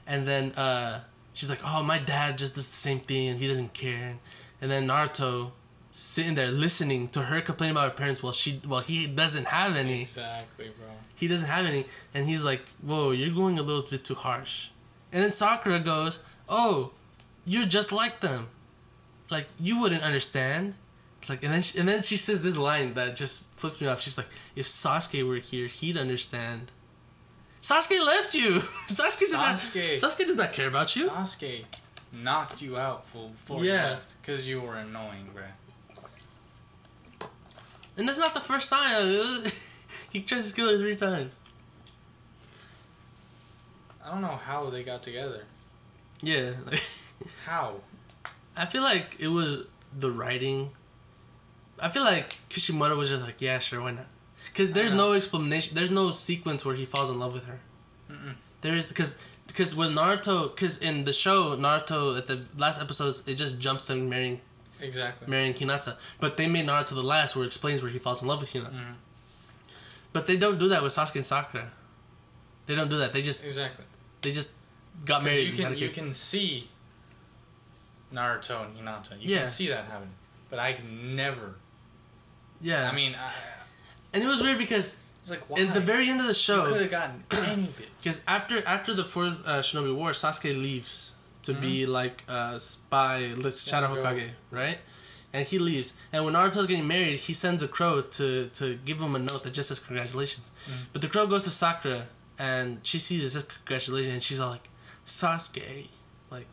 And 0.08 0.26
then 0.28 0.52
uh, 0.54 1.04
she's 1.34 1.50
like, 1.50 1.62
"Oh, 1.66 1.84
my 1.84 1.98
dad 2.00 2.38
just 2.38 2.56
does 2.56 2.68
the 2.68 2.76
same 2.88 3.00
thing, 3.00 3.28
and 3.30 3.40
he 3.40 3.48
doesn't 3.48 3.74
care." 3.74 4.18
And 4.62 4.72
then 4.72 4.88
Naruto 4.88 5.52
sitting 5.98 6.36
there 6.36 6.52
listening 6.52 7.08
to 7.08 7.22
her 7.22 7.40
complain 7.40 7.72
about 7.72 7.86
her 7.90 7.96
parents 7.96 8.22
while 8.22 8.34
she 8.34 8.60
while 8.68 8.82
he 8.82 9.08
doesn't 9.08 9.46
have 9.48 9.78
any. 9.78 10.02
Exactly, 10.02 10.66
bro. 10.78 10.88
he 11.16 11.28
doesn't 11.30 11.48
have 11.48 11.66
any. 11.66 11.86
And 12.14 12.26
he's 12.28 12.44
like 12.44 12.64
whoa 12.82 13.12
you're 13.12 13.34
going 13.34 13.58
a 13.58 13.62
little 13.62 13.84
bit 13.90 14.04
too 14.04 14.16
harsh. 14.16 14.70
And 15.14 15.24
then 15.24 15.32
sakura 15.32 15.80
goes 15.80 16.20
oh 16.50 16.92
you're 17.46 17.64
just 17.66 17.92
like 17.94 18.20
them. 18.20 18.48
Like 19.32 19.48
you 19.60 19.80
wouldn't 19.80 20.04
understand. 20.04 20.74
It's 21.22 21.30
like 21.30 21.44
and 21.44 21.54
then 21.54 21.62
she, 21.62 21.80
and 21.80 21.88
then 21.88 22.02
she 22.02 22.18
says 22.18 22.42
this 22.44 22.58
line 22.58 22.94
that 22.96 23.16
just 23.16 23.44
flips 23.56 23.80
me 23.80 23.88
off. 23.88 24.02
She's 24.02 24.18
like 24.18 24.28
if 24.56 24.66
sasuke 24.66 25.26
were 25.26 25.38
here 25.38 25.68
he'd 25.68 25.96
understand. 25.98 26.72
Sasuke 27.62 28.06
left 28.06 28.36
you. 28.36 28.60
Sasuke 28.90 29.22
does 29.22 29.32
not 29.32 29.56
Sasuke. 29.56 29.94
sasuke 29.96 30.28
does 30.28 30.36
not 30.36 30.52
care 30.54 30.68
about 30.68 30.96
you. 30.96 31.08
Sasuke 31.10 31.64
knocked 32.22 32.62
you 32.62 32.78
out 32.78 33.08
full 33.08 33.30
before 33.30 33.64
Yeah. 33.64 33.98
because 34.22 34.48
you 34.48 34.60
were 34.62 34.76
annoying, 34.76 35.30
bro. 35.34 35.44
And 37.98 38.08
that's 38.08 38.20
not 38.20 38.34
the 38.34 38.40
first 38.40 38.70
time 38.70 39.44
he 40.12 40.22
tries 40.22 40.50
to 40.50 40.56
kill 40.56 40.70
her 40.70 40.78
three 40.78 40.96
times 40.96 41.32
I 44.04 44.12
don't 44.12 44.22
know 44.22 44.28
how 44.28 44.70
they 44.70 44.84
got 44.84 45.02
together. 45.02 45.44
yeah 46.22 46.52
How? 47.46 47.76
I 48.58 48.66
feel 48.66 48.82
like 48.84 49.16
it 49.20 49.30
was 49.30 49.66
the 49.98 50.12
writing. 50.12 50.70
I 51.82 51.90
feel 51.90 52.04
like 52.04 52.38
Kishimoto 52.50 52.96
was 52.96 53.10
just 53.10 53.22
like, 53.24 53.42
yeah, 53.42 53.60
sure, 53.60 53.82
why 53.82 53.92
not? 53.92 54.08
Because 54.48 54.72
there's 54.74 54.92
no 54.92 55.14
explanation. 55.14 55.76
There's 55.76 55.90
no 55.90 56.12
sequence 56.12 56.66
where 56.66 56.76
he 56.76 56.86
falls 56.86 57.10
in 57.10 57.20
love 57.20 57.34
with 57.34 57.46
her. 57.46 57.60
Mm-mm. 58.12 58.36
There 58.62 58.76
is 58.76 58.86
because 58.86 59.18
because 59.48 59.76
with 59.76 59.90
Naruto, 59.90 60.54
because 60.54 60.78
in 60.78 61.06
the 61.06 61.14
show 61.14 61.56
Naruto 61.56 62.18
at 62.18 62.28
the 62.28 62.44
last 62.58 62.82
episodes, 62.82 63.24
it 63.28 63.36
just 63.36 63.60
jumps 63.60 63.88
to 63.88 63.96
marrying 63.96 64.42
Exactly. 64.82 65.28
marrying 65.30 65.54
Hinata. 65.54 65.96
But 66.20 66.38
they 66.38 66.48
made 66.48 66.68
Naruto 66.68 66.90
the 66.96 67.02
last 67.04 67.36
where 67.36 67.44
it 67.44 67.48
explains 67.48 67.82
where 67.82 67.92
he 67.92 68.00
falls 68.00 68.22
in 68.22 68.28
love 68.28 68.42
with 68.42 68.52
Hinata. 68.54 68.80
Mhm. 68.82 68.96
But 70.14 70.26
they 70.26 70.38
don't 70.38 70.58
do 70.60 70.70
that 70.70 70.84
with 70.84 70.94
Sasuke 70.94 71.16
and 71.16 71.26
Sakura. 71.26 71.72
They 72.68 72.76
don't 72.76 72.90
do 72.90 72.98
that. 73.00 73.14
They 73.14 73.22
just 73.22 73.44
Exactly. 73.44 73.86
they 74.22 74.32
just 74.32 74.52
got 75.06 75.24
married. 75.24 75.48
you 75.48 75.54
can 75.64 75.78
you 75.78 75.90
can 75.90 76.14
see 76.14 76.70
Naruto 78.14 78.66
and 78.66 78.78
Hinata. 78.78 79.20
You 79.22 79.34
Yeah. 79.36 79.40
can 79.40 79.48
see 79.48 79.68
that 79.68 79.86
happen, 79.86 80.10
but 80.50 80.60
I 80.60 80.80
never. 80.90 81.56
yeah. 82.62 82.90
I 82.90 82.96
mean, 82.96 83.16
I, 83.16 83.32
and 84.14 84.24
it 84.24 84.28
was 84.28 84.42
weird 84.42 84.58
because 84.58 84.96
it's 85.22 85.32
like 85.32 85.50
why? 85.50 85.60
at 85.62 85.74
the 85.74 85.80
very 85.82 86.10
end 86.10 86.22
of 86.22 86.28
the 86.28 86.34
show, 86.34 86.66
could 86.68 86.82
have 86.82 86.92
gotten 86.92 87.24
any 87.32 87.64
bit. 87.64 87.90
Because 88.02 88.22
after 88.28 88.66
after 88.66 88.94
the 88.94 89.04
fourth 89.04 89.42
uh, 89.46 89.60
Shinobi 89.62 89.94
War, 89.94 90.12
Sasuke 90.12 90.60
leaves 90.60 91.12
to 91.46 91.54
be 91.54 91.86
like 91.86 92.24
a 92.28 92.60
spy, 92.60 93.34
let's 93.36 93.64
Shadow 93.68 93.88
Hokage, 93.96 94.30
right? 94.52 94.78
And 95.34 95.46
he 95.46 95.60
leaves. 95.60 95.94
And 96.14 96.24
when 96.26 96.34
Naruto's 96.34 96.66
getting 96.68 96.88
married, 96.88 97.18
he 97.18 97.34
sends 97.34 97.62
a 97.64 97.68
crow 97.68 98.02
to 98.02 98.48
to 98.60 98.76
give 98.86 99.00
him 99.02 99.16
a 99.16 99.20
note 99.20 99.44
that 99.44 99.54
just 99.54 99.68
says 99.70 99.80
congratulations. 99.80 100.50
Mhm. 100.70 100.86
But 100.94 101.02
the 101.02 101.10
crow 101.10 101.28
goes 101.28 101.44
to 101.44 101.50
Sakura, 101.50 102.08
and 102.40 102.80
she 102.84 103.00
sees 103.00 103.24
it 103.24 103.32
says 103.32 103.44
congratulations, 103.44 104.14
and 104.14 104.24
she's 104.24 104.40
all 104.40 104.52
like, 104.52 104.68
Sasuke, 105.06 105.88
like 106.32 106.48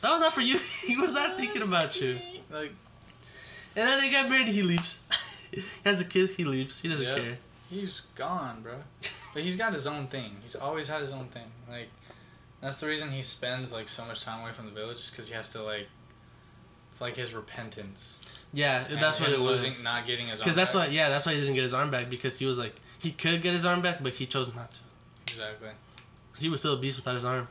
that 0.00 0.10
was 0.12 0.20
not 0.20 0.32
for 0.32 0.42
you. 0.42 0.58
he 0.86 0.96
was 1.00 1.12
not 1.12 1.36
thinking 1.38 1.62
about 1.62 2.00
you. 2.00 2.20
Like 2.50 2.72
And 3.76 3.88
then 3.88 3.98
they 4.00 4.10
got 4.12 4.30
married. 4.30 4.48
He 4.48 4.62
leaves. 4.62 5.00
he 5.52 5.62
has 5.84 6.00
a 6.00 6.04
kid. 6.04 6.30
He 6.30 6.44
leaves. 6.44 6.80
He 6.80 6.88
doesn't 6.88 7.04
Yep. 7.06 7.16
care. 7.16 7.34
he's 7.70 8.02
gone, 8.14 8.62
bro. 8.62 8.76
But 9.34 9.42
he's 9.42 9.56
got 9.56 9.72
his 9.72 9.86
own 9.88 10.06
thing. 10.06 10.36
He's 10.42 10.54
always 10.54 10.86
had 10.88 11.00
his 11.00 11.12
own 11.12 11.26
thing. 11.28 11.50
Like 11.68 11.90
that's 12.64 12.80
the 12.80 12.86
reason 12.86 13.10
he 13.10 13.22
spends 13.22 13.72
like 13.72 13.88
so 13.88 14.04
much 14.04 14.22
time 14.24 14.40
away 14.42 14.52
from 14.52 14.64
the 14.66 14.72
village, 14.72 15.10
because 15.10 15.28
he 15.28 15.34
has 15.34 15.48
to 15.50 15.62
like. 15.62 15.88
It's 16.90 17.00
like 17.00 17.16
his 17.16 17.34
repentance. 17.34 18.20
Yeah, 18.52 18.84
And 18.88 19.02
that's 19.02 19.18
what 19.18 19.30
it 19.30 19.40
was. 19.40 19.64
Losing, 19.64 19.82
not 19.82 20.06
getting 20.06 20.28
his. 20.28 20.38
Because 20.38 20.54
that's 20.54 20.72
back. 20.72 20.86
why, 20.88 20.94
yeah, 20.94 21.08
that's 21.08 21.26
why 21.26 21.34
he 21.34 21.40
didn't 21.40 21.56
get 21.56 21.64
his 21.64 21.74
arm 21.74 21.90
back 21.90 22.08
because 22.08 22.38
he 22.38 22.46
was 22.46 22.56
like, 22.56 22.76
he 23.00 23.10
could 23.10 23.42
get 23.42 23.52
his 23.52 23.66
arm 23.66 23.82
back, 23.82 24.00
but 24.00 24.12
he 24.12 24.26
chose 24.26 24.54
not 24.54 24.72
to. 24.74 24.80
Exactly. 25.26 25.70
He 26.38 26.48
was 26.48 26.60
still 26.60 26.74
a 26.74 26.78
beast 26.78 26.96
without 26.98 27.16
his 27.16 27.24
arm. 27.24 27.48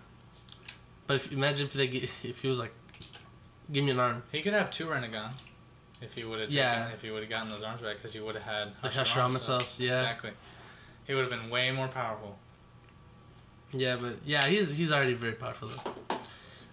But 1.05 1.15
if 1.15 1.33
imagine 1.33 1.67
if 1.67 1.73
they, 1.73 1.87
get- 1.87 2.03
if 2.23 2.39
he 2.41 2.47
was 2.47 2.57
like, 2.57 2.71
give 3.69 3.83
me 3.83 3.91
an 3.91 3.99
arm, 3.99 4.23
He 4.31 4.41
could 4.41 4.53
have 4.53 4.71
two 4.71 4.85
Rinnegan. 4.85 5.31
If 6.01 6.13
he 6.13 6.23
would 6.23 6.39
have 6.39 6.51
Yeah. 6.53 6.87
if 6.93 7.01
he 7.01 7.11
would 7.11 7.21
have 7.23 7.29
gotten 7.29 7.49
those 7.49 7.63
arms 7.63 7.81
back, 7.81 7.97
because 7.97 8.13
he 8.13 8.21
would 8.21 8.35
have 8.35 8.43
had 8.45 8.81
Hashirama 8.81 9.03
Hashirama 9.03 9.39
cells, 9.39 9.79
yeah. 9.81 9.91
Exactly. 9.99 10.31
He 11.05 11.13
would 11.13 11.21
have 11.29 11.29
been 11.29 11.49
way 11.49 11.69
more 11.71 11.89
powerful. 11.89 12.37
Yeah, 13.73 13.97
but 13.99 14.15
yeah, 14.25 14.45
he's 14.47 14.77
he's 14.77 14.91
already 14.91 15.13
very 15.13 15.33
powerful 15.33 15.69
though. 15.69 16.17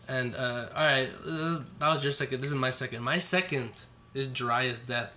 And 0.08 0.34
uh, 0.34 0.66
all 0.74 0.84
right, 0.84 1.08
uh, 1.26 1.60
that 1.78 1.94
was 1.94 2.02
your 2.02 2.12
second. 2.12 2.40
This 2.40 2.48
is 2.48 2.54
my 2.54 2.70
second. 2.70 3.02
My 3.02 3.18
second 3.18 3.70
is 4.14 4.26
Jiraiya's 4.28 4.80
death. 4.80 5.14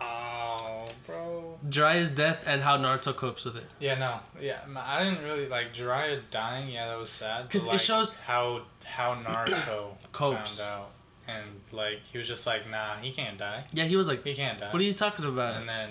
Oh, 0.00 0.86
bro. 1.06 1.58
Jiraiya's 1.68 2.10
death 2.10 2.44
and 2.46 2.62
how 2.62 2.76
Naruto 2.78 3.14
copes 3.14 3.44
with 3.44 3.56
it. 3.56 3.66
Yeah, 3.78 3.98
no, 3.98 4.20
yeah, 4.40 4.58
I 4.76 5.04
didn't 5.04 5.22
really 5.24 5.46
like 5.48 5.74
Jiraiya 5.74 6.22
dying. 6.30 6.68
Yeah, 6.70 6.88
that 6.88 6.98
was 6.98 7.10
sad. 7.10 7.44
but, 7.44 7.52
'Cause 7.52 7.66
it 7.66 7.78
shows- 7.80 8.14
how 8.16 8.62
how 8.84 9.14
Naruto 9.14 9.94
Copes. 10.12 10.60
found 10.60 10.70
out, 10.82 10.90
and 11.28 11.46
like 11.72 12.00
he 12.10 12.18
was 12.18 12.26
just 12.28 12.46
like, 12.46 12.68
nah, 12.70 12.96
he 12.96 13.12
can't 13.12 13.38
die. 13.38 13.64
Yeah, 13.72 13.84
he 13.84 13.96
was 13.96 14.08
like, 14.08 14.22
He 14.24 14.34
can't 14.34 14.58
die. 14.58 14.70
what 14.72 14.80
are 14.80 14.84
you 14.84 14.94
talking 14.94 15.24
about? 15.26 15.56
And 15.60 15.68
then 15.68 15.90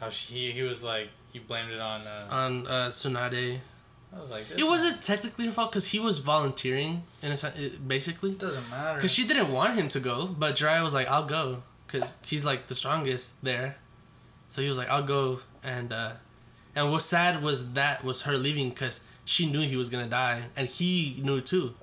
how 0.00 0.08
she 0.08 0.52
he 0.52 0.62
was 0.62 0.82
like, 0.82 1.08
he 1.32 1.38
blamed 1.38 1.70
it 1.72 1.80
on. 1.80 2.06
Uh, 2.06 2.28
On 2.30 2.66
uh, 2.66 2.88
Tsunade. 2.90 3.58
I 4.14 4.20
was 4.20 4.30
like, 4.30 4.44
It 4.56 4.64
wasn't 4.64 5.00
technically 5.02 5.46
her 5.46 5.52
fault 5.52 5.70
because 5.72 5.86
he 5.88 5.98
was 5.98 6.18
volunteering, 6.18 7.04
in 7.22 7.32
a 7.32 7.36
sen- 7.36 7.54
it- 7.56 7.86
basically. 7.88 8.30
It 8.32 8.38
doesn't 8.38 8.68
matter. 8.70 8.96
Because 8.96 9.12
she 9.12 9.26
didn't 9.26 9.50
want 9.50 9.74
him 9.74 9.88
to 9.90 10.00
go, 10.00 10.26
but 10.26 10.54
Jiraiya 10.56 10.82
was 10.82 10.92
like, 10.94 11.08
I'll 11.08 11.24
go. 11.24 11.62
Because 11.86 12.16
he's 12.24 12.44
like 12.44 12.66
the 12.68 12.74
strongest 12.74 13.42
there. 13.42 13.76
So 14.48 14.60
he 14.62 14.68
was 14.68 14.76
like, 14.76 14.88
I'll 14.90 15.02
go. 15.02 15.40
And 15.64 15.92
uh, 15.92 16.12
and 16.76 16.90
what's 16.90 17.04
sad 17.06 17.42
was 17.42 17.72
that 17.72 18.02
was 18.04 18.22
her 18.22 18.36
leaving 18.36 18.68
because 18.70 19.00
she 19.24 19.46
knew 19.50 19.60
he 19.66 19.76
was 19.76 19.88
going 19.90 20.04
to 20.04 20.10
die. 20.10 20.42
And 20.56 20.68
he 20.68 21.20
knew 21.22 21.40
too. 21.40 21.74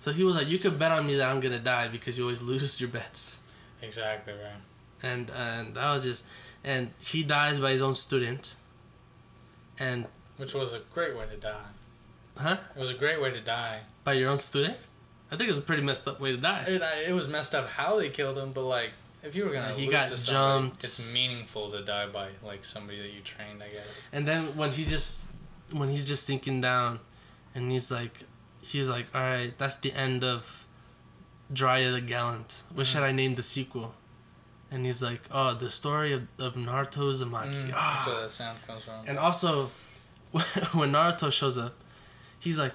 So 0.00 0.10
he 0.12 0.24
was 0.24 0.34
like, 0.36 0.48
You 0.48 0.58
could 0.58 0.78
bet 0.78 0.92
on 0.92 1.06
me 1.06 1.14
that 1.16 1.28
I'm 1.28 1.40
going 1.40 1.52
to 1.52 1.58
die 1.58 1.88
because 1.88 2.18
you 2.18 2.24
always 2.24 2.42
lose 2.52 2.78
your 2.80 2.90
bets. 2.90 3.40
exactly 3.80 4.34
right. 4.34 4.60
And, 5.02 5.30
and 5.30 5.74
that 5.76 5.94
was 5.94 6.02
just. 6.04 6.26
And 6.62 6.90
he 6.98 7.22
dies 7.22 7.58
by 7.58 7.70
his 7.70 7.80
own 7.80 7.94
student. 7.94 8.56
And. 9.80 10.06
Which 10.36 10.54
was 10.54 10.72
a 10.72 10.80
great 10.94 11.16
way 11.16 11.24
to 11.28 11.36
die. 11.36 11.64
Huh? 12.38 12.58
It 12.76 12.80
was 12.80 12.90
a 12.90 12.94
great 12.94 13.20
way 13.20 13.32
to 13.32 13.40
die. 13.40 13.80
By 14.04 14.12
your 14.12 14.30
own 14.30 14.38
student? 14.38 14.78
I 15.32 15.36
think 15.36 15.48
it 15.48 15.52
was 15.52 15.58
a 15.58 15.62
pretty 15.62 15.82
messed 15.82 16.06
up 16.06 16.20
way 16.20 16.32
to 16.32 16.38
die. 16.38 16.64
It, 16.66 16.82
it 17.08 17.12
was 17.12 17.28
messed 17.28 17.54
up 17.54 17.68
how 17.68 17.98
they 17.98 18.08
killed 18.08 18.38
him, 18.38 18.50
but 18.52 18.62
like 18.64 18.90
if 19.22 19.36
you 19.36 19.44
were 19.44 19.52
gonna 19.52 19.68
Yeah, 19.68 19.74
he 19.74 19.86
lose 19.86 19.92
got 19.92 20.16
jumped. 20.16 20.84
it's 20.84 21.12
meaningful 21.12 21.70
to 21.70 21.84
die 21.84 22.06
by 22.06 22.28
like 22.42 22.64
somebody 22.64 23.00
that 23.00 23.12
you 23.12 23.20
trained, 23.20 23.62
I 23.62 23.68
guess. 23.68 24.08
And 24.12 24.26
then 24.26 24.56
when 24.56 24.70
he 24.70 24.84
just 24.84 25.26
when 25.72 25.88
he's 25.88 26.04
just 26.04 26.24
sinking 26.24 26.60
down, 26.60 27.00
and 27.54 27.70
he's 27.70 27.90
like, 27.90 28.24
he's 28.60 28.88
like, 28.88 29.06
all 29.14 29.20
right, 29.20 29.56
that's 29.56 29.76
the 29.76 29.92
end 29.92 30.24
of 30.24 30.66
Jiraiya 31.52 31.92
the 31.94 32.00
Gallant. 32.00 32.64
What 32.74 32.86
mm. 32.86 32.92
should 32.92 33.02
I 33.02 33.12
name 33.12 33.34
the 33.34 33.42
sequel? 33.42 33.94
And 34.70 34.86
he's 34.86 35.02
like, 35.02 35.22
oh, 35.32 35.54
the 35.54 35.70
story 35.70 36.12
of, 36.12 36.22
of 36.38 36.54
Naruto 36.54 37.10
Uzumaki. 37.10 37.54
Mm, 37.54 37.72
Ah. 37.74 37.94
That's 37.96 38.06
where 38.06 38.20
that 38.22 38.30
sound 38.30 38.58
comes 38.66 38.82
from. 38.84 38.94
And 39.06 39.18
also, 39.18 39.70
when 40.30 40.92
Naruto 40.92 41.32
shows 41.32 41.58
up, 41.58 41.74
he's 42.38 42.58
like, 42.58 42.74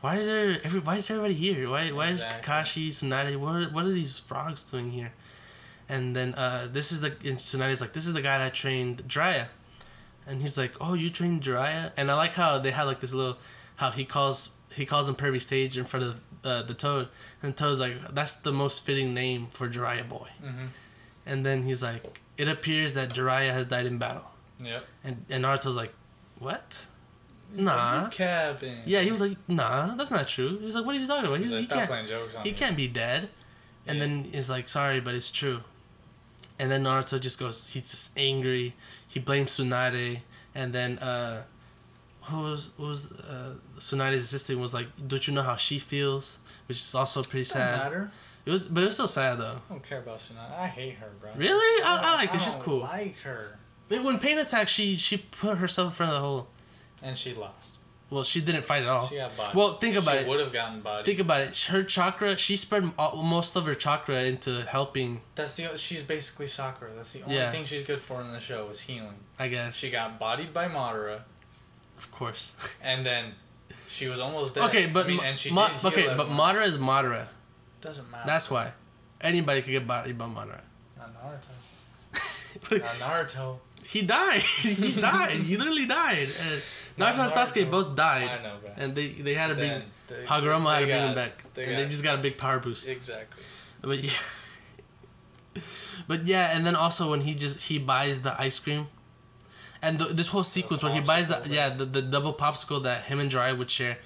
why 0.00 0.16
is 0.16 0.26
there 0.26 0.58
every 0.62 0.80
why 0.80 0.96
is 0.96 1.10
everybody 1.10 1.34
here? 1.34 1.68
Why 1.70 1.90
why 1.90 2.08
is 2.08 2.22
Exactly. 2.24 2.52
Kakashi 2.52 2.88
Tsunade? 2.90 3.36
What 3.36 3.54
are, 3.56 3.64
what 3.70 3.84
are 3.86 3.92
these 3.92 4.18
frogs 4.18 4.62
doing 4.64 4.90
here? 4.90 5.12
And 5.88 6.14
then 6.14 6.34
uh, 6.34 6.68
this 6.70 6.92
is 6.92 7.00
the 7.00 7.08
and 7.24 7.38
Tsunade's 7.38 7.80
like 7.80 7.92
this 7.92 8.06
is 8.06 8.12
the 8.12 8.22
guy 8.22 8.38
that 8.38 8.52
trained 8.54 9.04
Jiraiya, 9.08 9.46
and 10.26 10.42
he's 10.42 10.58
like, 10.58 10.72
oh, 10.80 10.94
you 10.94 11.10
trained 11.10 11.42
Jiraiya? 11.42 11.92
And 11.96 12.10
I 12.10 12.14
like 12.14 12.32
how 12.32 12.58
they 12.58 12.72
had 12.72 12.84
like 12.84 13.00
this 13.00 13.14
little 13.14 13.38
how 13.76 13.90
he 13.90 14.04
calls 14.04 14.50
he 14.74 14.84
calls 14.84 15.08
him 15.08 15.14
Pervy 15.14 15.40
Sage 15.40 15.78
in 15.78 15.84
front 15.86 16.04
of 16.06 16.20
uh, 16.44 16.62
the 16.62 16.74
Toad, 16.74 17.08
and 17.42 17.56
Toad's 17.56 17.80
like, 17.80 17.94
"That's 18.12 18.34
the 18.34 18.52
most 18.52 18.84
fitting 18.84 19.14
name 19.14 19.46
for 19.46 19.68
Jiraiya 19.68 20.08
boy." 20.08 20.28
Mm-hmm. 20.44 20.66
And 21.26 21.44
then 21.44 21.64
he's 21.64 21.82
like, 21.82 22.20
"It 22.38 22.48
appears 22.48 22.94
that 22.94 23.08
Jiraiya 23.10 23.52
has 23.52 23.66
died 23.66 23.86
in 23.86 23.98
battle," 23.98 24.24
Yep. 24.62 24.84
and 25.04 25.24
and 25.28 25.44
Naruto's 25.44 25.76
like, 25.76 25.92
"What?" 26.38 26.86
Nah. 27.52 28.08
Cabin. 28.10 28.78
Yeah, 28.86 29.00
he 29.00 29.10
was 29.10 29.20
like, 29.20 29.36
"Nah, 29.48 29.94
that's 29.94 30.10
not 30.10 30.28
true." 30.28 30.58
He 30.58 30.64
was 30.64 30.74
like, 30.74 30.84
"What 30.84 30.94
are 30.94 30.98
you 30.98 31.06
talking 31.06 31.26
about?" 31.26 31.38
He's 31.40 31.48
He's, 31.48 31.52
like, 31.52 31.60
he 31.60 31.66
stop 31.66 31.86
playing 31.88 32.06
jokes 32.06 32.34
on 32.34 32.44
He 32.44 32.50
me. 32.52 32.56
can't 32.56 32.76
be 32.76 32.88
dead. 32.88 33.28
And 33.88 33.98
Yeah. 33.98 34.06
then 34.06 34.24
he's 34.24 34.50
like, 34.50 34.68
sorry, 34.68 34.98
but 34.98 35.14
it's 35.14 35.30
true. 35.30 35.62
And 36.58 36.70
then 36.72 36.82
Naruto 36.82 37.20
just 37.20 37.38
goes, 37.38 37.70
he's 37.70 37.88
just 37.90 38.10
angry. 38.18 38.74
He 39.06 39.20
blames 39.20 39.56
Tsunade. 39.56 40.22
And 40.56 40.72
then, 40.72 40.98
uh, 40.98 41.44
who 42.22 42.38
was, 42.40 42.70
who 42.76 42.82
was 42.88 43.06
uh, 43.12 43.54
Tsunade's 43.78 44.22
assistant 44.22 44.58
was 44.58 44.74
like, 44.74 44.88
don't 45.06 45.24
you 45.28 45.32
know 45.34 45.42
how 45.44 45.54
she 45.54 45.78
feels? 45.78 46.40
Which 46.66 46.78
is 46.78 46.94
also 46.96 47.22
pretty 47.22 47.44
Doesn't 47.44 47.60
sad. 47.60 47.78
matter. 47.78 48.10
It 48.46 48.50
was, 48.50 48.68
but 48.68 48.82
it 48.82 48.86
was 48.86 48.94
still 48.94 49.08
sad 49.08 49.38
though. 49.40 49.60
I 49.68 49.72
don't 49.72 49.82
care 49.82 49.98
about 49.98 50.20
Tsunade. 50.20 50.56
I 50.56 50.68
hate 50.68 50.94
her, 50.94 51.10
bro. 51.20 51.30
Really? 51.36 51.82
I, 51.84 52.00
I 52.02 52.16
like 52.16 52.30
her. 52.30 52.38
I 52.38 52.42
She's 52.42 52.54
cool. 52.54 52.78
like 52.80 53.18
her. 53.20 53.58
But 53.88 54.04
when 54.04 54.18
Pain 54.18 54.38
attacked, 54.38 54.70
she 54.70 54.96
she 54.96 55.16
put 55.18 55.58
herself 55.58 55.88
in 55.88 55.94
front 55.96 56.12
of 56.12 56.14
the 56.16 56.20
hole. 56.26 56.46
And 57.02 57.18
she 57.18 57.34
lost. 57.34 57.74
Well, 58.08 58.22
she 58.22 58.40
didn't 58.40 58.64
fight 58.64 58.82
at 58.84 58.88
all. 58.88 59.08
She 59.08 59.16
got 59.16 59.36
bodied. 59.36 59.56
Well, 59.56 59.72
think 59.74 59.96
about 59.96 60.14
it. 60.14 60.18
she 60.20 60.24
it. 60.26 60.30
would 60.30 60.38
have 60.38 60.52
gotten 60.52 60.80
bodied. 60.80 61.04
Think 61.04 61.18
about 61.18 61.40
it. 61.40 61.58
Her 61.62 61.82
chakra, 61.82 62.36
she 62.38 62.56
spread 62.56 62.92
all, 62.96 63.20
most 63.20 63.56
of 63.56 63.66
her 63.66 63.74
chakra 63.74 64.22
into 64.22 64.62
helping. 64.62 65.22
That's 65.34 65.56
the 65.56 65.76
she's 65.76 66.04
basically 66.04 66.46
Sakura. 66.46 66.92
That's 66.94 67.12
the 67.12 67.22
only 67.24 67.34
Yeah. 67.34 67.50
thing 67.50 67.64
she's 67.64 67.82
good 67.82 68.00
for 68.00 68.20
in 68.20 68.32
the 68.32 68.38
show 68.38 68.68
is 68.68 68.80
healing. 68.80 69.14
I 69.40 69.48
guess. 69.48 69.74
She 69.74 69.90
got 69.90 70.20
bodied 70.20 70.54
by 70.54 70.68
Madara, 70.68 71.22
of 71.98 72.12
course. 72.12 72.54
and 72.84 73.04
then 73.04 73.32
she 73.88 74.06
was 74.06 74.20
almost 74.20 74.54
dead. 74.54 74.64
Okay, 74.66 74.86
but 74.86 75.06
I 75.06 75.08
mean, 75.08 75.16
Ma- 75.16 75.22
and 75.24 75.36
she 75.38 75.50
Ma- 75.50 75.70
okay, 75.84 76.14
but. 76.16 76.28
Madara 76.28 76.64
is 76.64 76.78
Madara. 76.78 77.26
Doesn't 77.80 78.10
matter. 78.10 78.24
That's 78.26 78.50
why. 78.50 78.72
Anybody 79.20 79.62
could 79.62 79.70
get 79.70 79.86
bodied 79.86 80.18
by 80.18 80.26
Madara. 80.26 80.60
not 80.98 81.12
Naruto. 81.14 81.54
Not 82.70 82.82
Naruto. 83.26 83.58
he 83.84 84.02
died. 84.02 84.40
he 84.60 84.92
died. 85.00 85.30
He 85.32 85.56
literally 85.56 85.86
died. 85.86 86.28
And 86.28 86.62
Naruto 86.98 87.20
and 87.20 87.30
Sasuke 87.30 87.70
both 87.70 87.94
died. 87.94 88.28
I 88.40 88.42
know, 88.42 88.56
bro. 88.60 88.70
And 88.76 88.94
they 88.94 89.08
they 89.08 89.34
had 89.34 89.48
to 89.48 89.54
bring 89.54 89.70
Then 89.70 89.84
they- 90.08 90.24
Hagoromo 90.24 90.72
had 90.72 90.80
to 90.80 90.86
bring 90.86 91.02
him 91.08 91.14
back, 91.14 91.44
they 91.54 91.64
and 91.66 91.78
they 91.78 91.84
just 91.86 92.02
got 92.02 92.18
a 92.18 92.22
big 92.22 92.36
power 92.38 92.58
boost. 92.58 92.88
exactly. 92.88 93.42
But 93.82 94.02
yeah, 94.02 94.10
but 96.08 96.24
yeah, 96.26 96.56
and 96.56 96.66
then 96.66 96.74
also 96.76 97.10
when 97.10 97.20
he 97.20 97.34
just 97.34 97.62
he 97.62 97.78
buys 97.78 98.22
the 98.22 98.38
ice 98.40 98.58
cream, 98.58 98.88
and 99.82 99.98
the, 99.98 100.06
this 100.06 100.28
whole 100.28 100.44
sequence 100.44 100.82
when 100.82 100.92
he 100.92 101.00
buys 101.00 101.28
the 101.28 101.42
yeah 101.48 101.68
the, 101.70 101.84
the 101.84 102.02
double 102.02 102.32
popsicle 102.34 102.82
that 102.84 103.04
him 103.04 103.20
and 103.20 103.30
Jiraiya 103.30 103.56
would 103.58 103.70
share, 103.70 103.98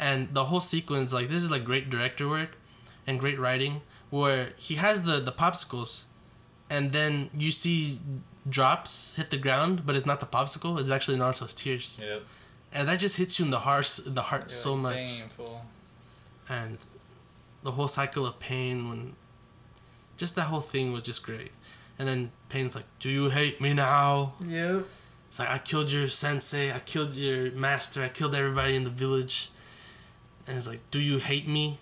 and 0.00 0.32
the 0.34 0.44
whole 0.44 0.60
sequence 0.60 1.12
like 1.12 1.28
this 1.28 1.42
is 1.42 1.50
like 1.50 1.64
great 1.64 1.88
director 1.90 2.28
work, 2.28 2.56
and 3.06 3.20
great 3.20 3.38
writing 3.38 3.82
where 4.10 4.50
he 4.56 4.74
has 4.76 5.02
the 5.02 5.20
the 5.20 5.32
popsicles, 5.32 6.04
and 6.70 6.92
then 6.92 7.30
you 7.36 7.50
see 7.50 7.98
drops 8.48 9.14
hit 9.16 9.30
the 9.30 9.38
ground, 9.38 9.84
but 9.86 9.96
it's 9.96 10.06
not 10.06 10.20
the 10.20 10.26
popsicle; 10.26 10.78
it's 10.78 10.90
actually 10.90 11.16
Naruto's 11.18 11.54
tears, 11.54 11.98
Yep. 12.02 12.22
and 12.72 12.88
that 12.88 12.98
just 12.98 13.16
hits 13.16 13.38
you 13.38 13.44
in 13.46 13.50
the 13.50 13.60
heart 13.60 14.00
the 14.06 14.22
heart 14.22 14.42
You're 14.42 14.48
so 14.50 14.74
like, 14.74 14.82
much 14.82 15.18
Damn, 15.18 15.28
fool. 15.30 15.64
and 16.48 16.78
the 17.62 17.72
whole 17.72 17.88
cycle 17.88 18.26
of 18.26 18.38
pain 18.38 18.88
when 18.88 19.16
just 20.16 20.36
that 20.36 20.42
whole 20.44 20.60
thing 20.60 20.92
was 20.92 21.02
just 21.02 21.22
great 21.22 21.50
and 21.98 22.06
then 22.06 22.30
pain's 22.50 22.74
like 22.76 22.84
do 23.00 23.08
you 23.08 23.30
hate 23.30 23.58
me 23.60 23.72
now 23.72 24.34
Yep. 24.46 24.84
it's 25.28 25.38
like 25.38 25.48
i 25.48 25.58
killed 25.58 25.90
your 25.90 26.06
sensei 26.08 26.70
i 26.70 26.78
killed 26.80 27.14
your 27.16 27.50
master 27.52 28.02
i 28.04 28.08
killed 28.10 28.34
everybody 28.34 28.76
in 28.76 28.84
the 28.84 28.90
village 28.90 29.50
and 30.46 30.56
it's 30.58 30.66
like 30.68 30.80
do 30.90 31.00
you 31.00 31.18
hate 31.18 31.48
me 31.48 31.78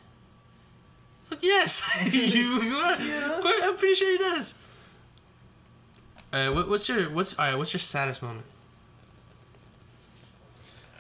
it's 1.33 1.43
like 1.43 1.43
yes 1.43 2.35
you, 2.35 2.62
you 2.62 2.74
are 2.76 2.97
Yeah. 3.01 3.37
Of 3.37 3.43
course, 3.43 3.61
i'm 3.64 3.76
pretty 3.76 3.95
sure 3.95 4.11
he 4.12 4.18
does 4.18 4.55
uh, 6.33 6.51
what, 6.51 6.68
what's 6.68 6.89
your 6.89 7.11
what's 7.11 7.39
all 7.39 7.47
right 7.47 7.57
what's 7.59 7.72
your 7.72 7.80
saddest 7.80 8.22
moment 8.22 8.47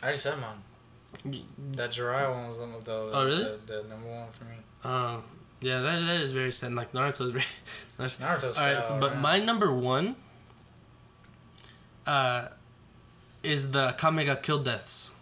I 0.00 0.06
already 0.06 0.18
said 0.18 0.36
mine. 0.40 1.36
That 1.76 1.90
Jiraiya 1.92 2.28
one 2.34 2.48
was 2.48 2.58
the, 2.58 2.66
the, 2.84 2.92
Oh, 3.12 3.24
really? 3.24 3.44
the, 3.44 3.58
the 3.66 3.88
number 3.88 4.08
one 4.08 4.28
for 4.30 4.44
me. 4.44 4.56
uh, 4.82 5.20
yeah 5.60 5.80
that, 5.80 6.04
that 6.06 6.20
is 6.20 6.32
very 6.32 6.50
sad 6.50 6.72
like 6.72 6.92
naruto's 6.92 7.30
very 7.30 7.44
Naruto's, 8.00 8.16
Naruto's 8.18 8.58
All 8.58 8.66
right, 8.74 8.82
so, 8.82 8.98
but 8.98 9.12
man. 9.14 9.22
my 9.22 9.38
number 9.38 9.72
one 9.72 10.16
uh, 12.06 12.48
is 13.44 13.70
the 13.70 13.94
Akame 13.96 14.24
ga 14.26 14.34
Kill 14.36 14.58
deaths. 14.58 15.12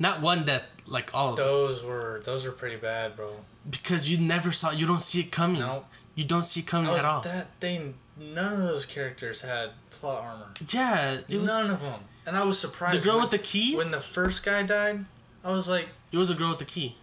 Not 0.00 0.20
one 0.20 0.44
death, 0.44 0.66
like 0.86 1.10
all 1.14 1.30
of 1.30 1.36
them, 1.36 1.46
Those 1.46 1.84
were 1.84 2.20
those 2.24 2.44
were 2.44 2.52
pretty 2.52 2.76
bad, 2.76 3.14
bro. 3.16 3.30
Because 3.70 4.10
you 4.10 4.18
never 4.18 4.52
saw, 4.52 4.70
you 4.70 4.86
don't 4.86 5.02
see 5.02 5.20
it 5.20 5.30
coming. 5.32 5.60
No, 5.60 5.84
You 6.14 6.24
don't 6.24 6.44
see 6.44 6.60
it 6.60 6.66
coming 6.66 6.90
was, 6.90 7.00
at 7.00 7.04
all. 7.04 7.20
that 7.22 7.48
thing 7.60 7.94
none 8.16 8.52
of 8.52 8.58
those 8.60 8.84
characters 8.86 9.42
had 9.42 9.70
plot 9.90 10.24
armor. 10.24 10.46
yeah, 10.70 11.18
it 11.28 11.40
was 11.40 11.46
none 11.52 11.70
of 11.70 11.80
them, 11.80 12.00
and 12.26 12.36
I 12.36 12.44
was 12.44 12.58
surprised. 12.58 12.96
the 12.98 13.00
girl 13.04 13.14
when, 13.16 13.22
with 13.22 13.30
the 13.30 13.38
key. 13.38 13.76
when 13.76 13.90
the 13.90 14.00
first 14.00 14.44
guy 14.44 14.62
died. 14.62 15.04
I 15.44 15.50
was 15.52 15.68
like, 15.68 15.88
it 16.12 16.16
was 16.18 16.28
the 16.28 16.34
girl 16.34 16.48
with 16.50 16.58
the 16.58 16.64
key. 16.64 16.96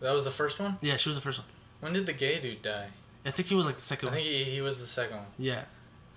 that 0.00 0.12
was 0.12 0.24
the 0.24 0.30
first 0.30 0.58
one. 0.60 0.76
Yeah, 0.82 0.96
she 0.96 1.08
was 1.08 1.16
the 1.16 1.22
first 1.22 1.38
one. 1.38 1.48
When 1.80 1.92
did 1.92 2.06
the 2.06 2.12
gay 2.12 2.40
dude 2.40 2.62
die? 2.62 2.88
I 3.24 3.30
think 3.30 3.48
he 3.48 3.54
was 3.54 3.66
like 3.66 3.76
the 3.76 3.82
I 3.82 3.90
second 3.92 4.08
one. 4.08 4.18
I 4.18 4.20
think 4.22 4.28
he, 4.32 4.44
he 4.44 4.60
was 4.60 4.80
the 4.80 4.86
second 4.86 5.16
one. 5.18 5.26
Yeah, 5.38 5.64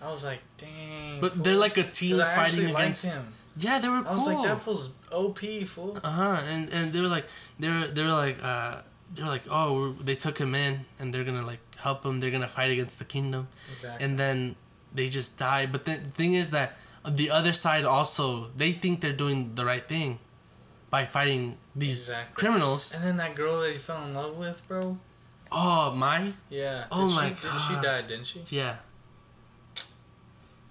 I 0.02 0.10
was 0.10 0.24
like, 0.24 0.39
dang. 0.58 1.20
but 1.22 1.34
fool. 1.34 1.44
they're 1.44 1.56
like 1.56 1.78
a 1.78 1.84
team 1.84 2.20
I 2.20 2.36
fighting 2.36 2.66
against. 2.72 3.06
him. 3.06 3.34
Yeah, 3.58 3.80
they 3.80 3.89
were 3.89 3.98
I 4.08 4.14
was 4.14 4.26
like, 4.26 4.44
that 4.48 4.62
fool's 4.62 4.89
OP 5.12 5.39
fool. 5.68 5.98
Uh 6.04 6.10
huh. 6.10 6.42
And 6.48 6.70
and 6.74 6.94
they 6.94 7.02
were 7.02 7.08
like, 7.10 7.26
they 7.60 7.70
were 7.70 7.86
they 7.88 8.02
were 8.04 8.10
like, 8.26 8.38
uh, 8.42 8.82
they 9.14 9.24
were 9.24 9.30
like, 9.30 9.43
oh, 9.49 9.74
we're, 9.74 10.03
they 10.03 10.16
took 10.16 10.38
him 10.38 10.55
in, 10.55 10.86
and 10.99 11.14
they're 11.14 11.24
gonna 11.24 11.45
like 11.45 11.59
help 11.78 12.05
him. 12.05 12.20
They're 12.20 12.32
gonna 12.32 12.47
fight 12.47 12.72
against 12.72 12.97
the 12.99 13.05
kingdom, 13.05 13.47
Exactly. 13.72 14.05
and 14.05 14.18
then 14.20 14.55
they 14.93 15.09
just 15.09 15.38
die. 15.38 15.66
But 15.66 15.86
the 15.86 15.95
thing 15.95 16.34
is 16.34 16.51
that 16.51 16.78
the 17.07 17.30
other 17.32 17.51
side 17.53 17.84
also 17.86 18.49
they 18.55 18.72
think 18.72 19.01
they're 19.01 19.12
doing 19.26 19.55
the 19.55 19.66
right 19.66 19.88
thing 19.88 20.20
by 20.89 21.05
fighting 21.05 21.57
these 21.76 22.01
Exactly. 22.09 22.34
criminals. 22.36 22.93
And 22.93 23.03
then 23.03 23.18
that 23.18 23.34
girl 23.36 23.59
that 23.62 23.72
he 23.72 23.78
fell 23.78 24.03
in 24.05 24.14
love 24.14 24.38
with, 24.38 24.66
bro. 24.68 24.97
Oh 25.51 25.91
my, 25.95 26.32
Yeah. 26.49 26.86
Oh 26.91 27.07
Did 27.07 27.16
my 27.16 27.30
she, 27.34 27.41
Did 27.41 27.62
she 27.68 27.74
died, 27.82 28.07
didn't 28.07 28.26
she? 28.28 28.41
yeah. 28.49 28.76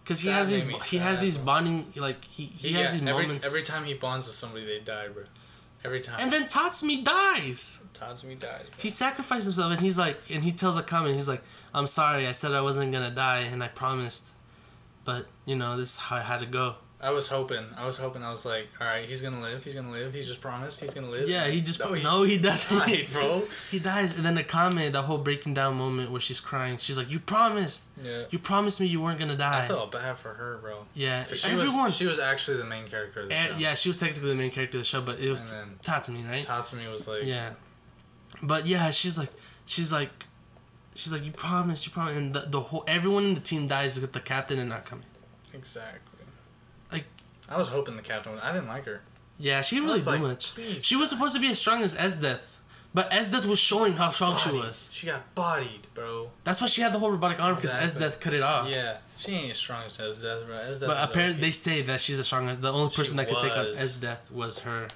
Cause 0.04 0.20
he 0.20 0.28
That 0.28 0.46
has 0.46 0.48
these, 0.48 0.82
he 0.84 0.96
has 0.98 1.18
these 1.20 1.36
bro. 1.36 1.46
bonding, 1.46 1.86
like 1.96 2.24
he, 2.24 2.44
he 2.44 2.72
has 2.72 2.92
these 2.92 3.02
every, 3.06 3.22
moments. 3.26 3.46
Every 3.46 3.62
time 3.62 3.84
he 3.84 3.94
bonds 3.94 4.26
with 4.26 4.34
somebody, 4.36 4.64
they 4.64 4.80
die, 4.80 5.08
bro. 5.08 5.24
Every 5.84 6.00
time. 6.00 6.16
and 6.20 6.32
then 6.32 6.48
Tatsumi 6.48 7.04
dies. 7.04 7.79
Tatsumi 8.00 8.38
died. 8.38 8.62
bro. 8.66 8.74
He 8.78 8.88
sacrificed 8.88 9.44
himself, 9.44 9.72
and 9.72 9.80
he's 9.80 9.98
like, 9.98 10.18
and 10.30 10.42
he 10.42 10.52
tells 10.52 10.80
Akame, 10.80 11.14
he's 11.14 11.28
like, 11.28 11.42
"I'm 11.74 11.86
sorry, 11.86 12.26
I 12.26 12.32
said 12.32 12.52
I 12.52 12.60
wasn't 12.62 12.92
gonna 12.92 13.10
die, 13.10 13.40
and 13.40 13.62
I 13.62 13.68
promised, 13.68 14.26
but 15.04 15.26
you 15.46 15.56
know, 15.56 15.76
this 15.76 15.92
is 15.92 15.96
how 15.96 16.16
I 16.16 16.20
had 16.20 16.40
to 16.40 16.46
go." 16.46 16.76
I 17.02 17.12
was 17.12 17.28
hoping. 17.28 17.64
I 17.78 17.86
was 17.86 17.96
hoping. 17.96 18.22
I 18.22 18.30
was 18.30 18.44
like, 18.44 18.68
all 18.78 18.86
right, 18.86 19.06
he's 19.06 19.22
gonna 19.22 19.40
live. 19.40 19.64
He's 19.64 19.74
gonna 19.74 19.90
live. 19.90 20.12
He's 20.12 20.26
just 20.26 20.42
promised. 20.42 20.80
He's 20.80 20.92
gonna 20.92 21.08
live. 21.08 21.30
Yeah, 21.30 21.46
he 21.48 21.62
just 21.62 21.80
No, 21.80 21.94
no, 21.94 22.24
he 22.24 22.32
he, 22.36 22.38
doesn't, 22.42 22.76
died, 22.78 23.06
bro. 23.10 23.40
He 23.70 23.78
dies, 23.78 24.14
and 24.18 24.26
then 24.26 24.34
the 24.34 24.44
comment, 24.44 24.92
the 24.92 25.00
whole 25.00 25.16
breaking 25.16 25.54
down 25.54 25.78
moment 25.78 26.10
where 26.10 26.20
she's 26.20 26.40
crying, 26.40 26.76
she's 26.76 26.98
like, 26.98 27.10
"You 27.10 27.18
promised, 27.18 27.84
Yeah. 28.04 28.24
you 28.28 28.38
promised 28.38 28.82
me 28.82 28.86
you 28.86 29.00
weren't 29.00 29.18
gonna 29.18 29.34
die." 29.34 29.64
I 29.64 29.68
felt 29.68 29.92
bad 29.92 30.18
for 30.18 30.34
her, 30.34 30.58
bro. 30.60 30.84
Yeah, 30.92 31.24
She 31.24 31.48
everyone. 31.48 31.84
Was, 31.84 31.96
she 31.96 32.04
was 32.04 32.18
actually 32.18 32.58
the 32.58 32.66
main 32.66 32.86
character 32.86 33.22
of 33.22 33.30
the 33.30 33.34
eh, 33.34 33.46
show. 33.46 33.56
yeah, 33.56 33.72
she 33.72 33.88
was 33.88 33.96
technically 33.96 34.28
the 34.28 34.34
main 34.34 34.50
character 34.50 34.76
of 34.76 34.82
the 34.82 34.86
show, 34.88 35.00
but 35.00 35.18
it 35.20 35.30
was 35.30 35.54
And 35.54 35.80
Tatsumi, 35.80 36.28
right? 36.28 36.44
Tatsumi 36.44 36.92
was 36.92 37.08
like, 37.08 37.22
Yeah, 37.24 37.54
but 38.42 38.66
yeah, 38.66 38.90
she's 38.90 39.18
like, 39.18 39.30
she's 39.66 39.92
like, 39.92 40.10
she's 40.94 41.12
like, 41.12 41.24
"You 41.24 41.32
promised, 41.32 41.86
you 41.86 41.92
promised," 41.92 42.16
and 42.16 42.34
the, 42.34 42.40
the 42.40 42.60
whole 42.60 42.84
everyone 42.86 43.24
in 43.24 43.34
the 43.34 43.40
team 43.40 43.66
dies 43.66 43.96
except 43.96 44.12
the 44.12 44.20
captain 44.20 44.58
and 44.58 44.68
not 44.68 44.84
coming. 44.84 45.04
exactly. 45.54 46.24
Like- 46.92 47.06
I 47.48 47.56
was 47.58 47.68
hoping 47.68 47.96
the 47.96 48.02
captain. 48.02 48.32
would 48.32 48.42
I 48.42 48.52
didn't 48.52 48.68
like 48.68 48.84
her. 48.86 49.00
Yeah, 49.38 49.62
she 49.62 49.76
didn't 49.76 49.86
really 49.86 49.98
was 49.98 50.04
do 50.04 50.10
like, 50.12 50.20
much. 50.20 50.52
She 50.82 50.96
was 50.96 51.08
supposed 51.10 51.34
to 51.34 51.40
be 51.40 51.48
as 51.48 51.58
strong 51.58 51.82
as 51.82 51.94
Esdeath, 51.96 52.58
but 52.92 53.10
Esdeath 53.10 53.46
was 53.46 53.58
showing 53.58 53.94
how 53.94 54.10
strong 54.10 54.36
she 54.36 54.50
was. 54.50 54.88
She 54.92 55.06
got 55.06 55.34
bodied, 55.34 55.86
bro. 55.94 56.30
That's 56.44 56.60
why 56.60 56.66
she 56.66 56.82
had 56.82 56.92
the 56.92 56.98
whole 56.98 57.10
robotic 57.10 57.40
arm 57.42 57.54
because 57.54 57.72
Exactly. 57.74 58.06
Esdeath 58.06 58.20
cut 58.20 58.34
it 58.34 58.42
off. 58.42 58.68
Yeah, 58.68 58.98
she 59.18 59.32
ain't 59.32 59.50
as 59.52 59.56
strong 59.56 59.84
as 59.86 59.96
Esdeath, 59.98 60.46
bro. 60.46 60.56
Esdeath 60.56 60.86
But 60.88 61.08
apparently, 61.08 61.40
they 61.40 61.50
say 61.52 61.80
that 61.82 62.00
she's 62.00 62.18
the 62.18 62.24
strongest. 62.24 62.60
The 62.60 62.70
only 62.72 62.90
She 62.90 62.96
person 62.98 63.16
that 63.16 63.28
could 63.28 63.40
take 63.40 63.52
on 63.56 63.66
was. 63.68 63.78
Esdeath 63.78 64.30
was 64.30 64.58
her, 64.60 64.88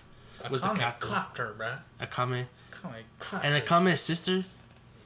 was 0.51 0.61
the 0.61 0.69
Akame 0.69 0.79
captain. 0.79 1.09
clapped 1.09 1.39
her, 1.39 1.55
bro. 1.57 1.73
Akame. 2.01 2.47
And 3.43 3.55
her. 3.55 3.61
Akame's 3.61 4.01
sister, 4.01 4.45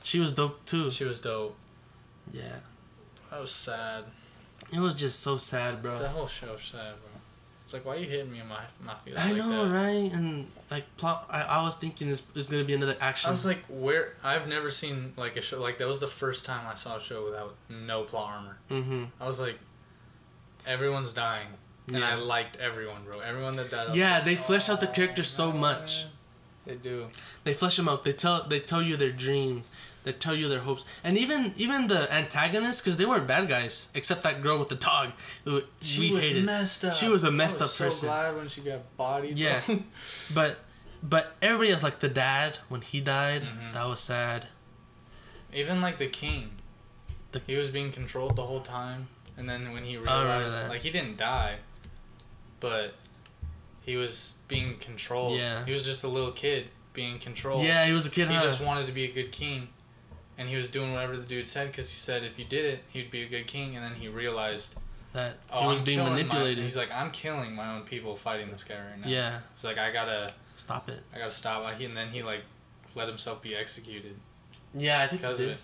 she 0.02 0.18
was 0.20 0.32
dope 0.32 0.64
too. 0.64 0.90
She 0.90 1.04
was 1.04 1.18
dope. 1.20 1.56
Yeah, 2.32 2.42
That 3.30 3.40
was 3.40 3.50
sad. 3.50 4.04
it 4.72 4.80
was 4.80 4.94
just 4.94 5.20
so 5.20 5.36
sad, 5.38 5.80
bro. 5.82 5.98
The 5.98 6.08
whole 6.08 6.26
show 6.26 6.52
was 6.52 6.62
sad, 6.62 6.94
bro. 6.96 7.04
It's 7.64 7.74
like, 7.74 7.84
why 7.84 7.96
are 7.96 7.98
you 7.98 8.06
hitting 8.06 8.32
me 8.32 8.40
in 8.40 8.48
my 8.48 8.60
my 8.82 8.94
feelings 9.04 9.22
I 9.22 9.28
like 9.28 9.36
know, 9.36 9.68
that? 9.68 9.74
right? 9.74 10.12
And 10.12 10.50
like 10.70 10.84
plot, 10.96 11.26
I, 11.30 11.42
I 11.42 11.62
was 11.62 11.76
thinking 11.76 12.08
this 12.08 12.22
is 12.34 12.48
gonna 12.48 12.64
be 12.64 12.74
another 12.74 12.96
action. 13.00 13.28
I 13.28 13.30
was 13.30 13.44
like, 13.44 13.62
where? 13.68 14.14
I've 14.24 14.48
never 14.48 14.70
seen 14.70 15.12
like 15.16 15.36
a 15.36 15.42
show 15.42 15.60
like 15.60 15.76
that. 15.78 15.86
Was 15.86 16.00
the 16.00 16.06
first 16.08 16.46
time 16.46 16.66
I 16.66 16.74
saw 16.76 16.96
a 16.96 17.00
show 17.00 17.24
without 17.26 17.54
no 17.68 18.04
plot 18.04 18.32
armor. 18.34 18.56
mm-hmm. 18.70 19.04
I 19.20 19.26
was 19.26 19.38
like, 19.40 19.58
everyone's 20.66 21.12
dying. 21.12 21.48
And 21.92 22.04
I 22.04 22.16
liked 22.16 22.56
everyone, 22.58 23.04
bro. 23.04 23.20
Everyone 23.20 23.56
that 23.56 23.70
died. 23.70 23.94
Yeah, 23.94 24.20
they 24.20 24.36
flesh 24.36 24.68
out 24.68 24.80
the 24.80 24.88
"Oh, 24.90 24.92
characters 24.92 25.28
so 25.28 25.52
much. 25.52 26.04
man." 26.04 26.12
They 26.68 26.76
do. 26.76 27.08
They 27.44 27.54
flesh 27.54 27.76
them 27.76 27.88
out. 27.88 28.04
They 28.04 28.12
tell 28.12 28.44
they 28.44 28.60
tell 28.60 28.82
you 28.82 28.96
their 28.96 29.10
dreams. 29.10 29.70
They 30.04 30.12
tell 30.12 30.34
you 30.36 30.48
their 30.48 30.60
hopes. 30.60 30.84
And 31.02 31.16
even 31.18 31.52
even 31.56 31.88
the 31.88 32.12
antagonists, 32.12 32.80
because 32.82 32.98
they 32.98 33.06
weren't 33.06 33.26
bad 33.26 33.48
guys, 33.48 33.88
except 33.94 34.22
that 34.22 34.42
girl 34.42 34.58
with 34.58 34.68
the 34.68 34.74
dog. 34.76 35.12
who 35.44 35.62
we 35.98 36.08
hated. 36.16 36.44
messed 36.44 36.84
up. 36.84 36.94
She 36.94 37.08
was 37.08 37.24
a 37.24 37.30
messed 37.32 37.58
was 37.60 37.68
up 37.70 37.74
so 37.74 37.84
person. 37.86 38.08
glad 38.08 38.36
when 38.36 38.48
she 38.48 38.60
got 38.60 38.80
bodied. 38.96 39.36
Yeah. 39.38 39.62
But 40.34 40.58
but 41.02 41.36
everybody 41.40 41.70
else, 41.72 41.82
like 41.82 42.00
the 42.00 42.08
dad 42.08 42.58
when 42.68 42.82
he 42.82 43.00
died, 43.00 43.42
Mhm. 43.42 43.72
that 43.72 43.86
was 43.88 44.00
sad. 44.00 44.48
Even 45.54 45.80
like 45.80 45.96
the 45.98 46.06
king. 46.08 46.50
The- 47.32 47.40
he 47.46 47.56
was 47.56 47.70
being 47.70 47.90
controlled 47.92 48.36
the 48.36 48.42
whole 48.44 48.60
time, 48.60 49.08
and 49.36 49.48
then 49.48 49.72
when 49.72 49.84
he 49.84 49.96
realized, 49.96 50.68
like, 50.68 50.80
he 50.82 50.90
didn't 50.90 51.16
die, 51.18 51.56
but 52.60 52.94
he 53.88 53.96
was 53.96 54.36
being 54.48 54.76
controlled. 54.76 55.38
Yeah. 55.38 55.64
He 55.64 55.72
was 55.72 55.82
just 55.82 56.04
a 56.04 56.08
little 56.08 56.30
kid 56.30 56.66
being 56.92 57.18
controlled. 57.18 57.64
Yeah, 57.64 57.86
he 57.86 57.92
was 57.94 58.04
a 58.06 58.10
kid. 58.10 58.28
He 58.28 58.34
huh? 58.34 58.42
just 58.42 58.62
wanted 58.62 58.86
to 58.86 58.92
be 58.92 59.04
a 59.04 59.10
good 59.10 59.32
king, 59.32 59.68
and 60.36 60.46
he 60.46 60.56
was 60.56 60.68
doing 60.68 60.92
whatever 60.92 61.16
the 61.16 61.24
dude 61.24 61.48
said 61.48 61.68
because 61.68 61.88
he 61.90 61.96
said 61.96 62.22
if 62.22 62.38
you 62.38 62.44
did 62.44 62.66
it, 62.66 62.80
he'd 62.92 63.10
be 63.10 63.22
a 63.22 63.26
good 63.26 63.46
king. 63.46 63.76
And 63.76 63.82
then 63.82 63.94
he 63.94 64.08
realized, 64.08 64.74
that 65.14 65.38
oh, 65.50 65.62
he 65.62 65.66
was 65.68 65.78
I'm 65.78 65.84
being 65.86 65.98
killing 66.00 66.12
my-" 66.12 66.22
manipulated. 66.22 66.64
he's 66.64 66.76
like, 66.76 66.94
I'm 66.94 67.10
killing 67.12 67.54
my 67.54 67.74
own 67.74 67.84
people 67.84 68.14
fighting 68.14 68.50
this 68.50 68.62
guy 68.62 68.74
right 68.74 69.00
now. 69.00 69.08
yeah, 69.08 69.40
He's 69.54 69.64
like, 69.64 69.78
I 69.78 69.90
gotta, 69.90 70.34
stop 70.54 70.90
it. 70.90 71.02
I 71.14 71.18
gotta 71.18 71.30
stop. 71.30 71.66
And 71.80 71.96
then 71.96 72.08
he 72.08 72.22
like 72.22 72.44
let 72.94 73.08
himself 73.08 73.40
be 73.40 73.56
executed 73.56 74.16
Yeah, 74.74 75.00
I 75.00 75.06
think 75.06 75.22
he 75.22 75.26
because 75.26 75.40
of 75.40 75.46
did. 75.46 75.52
it. 75.54 75.60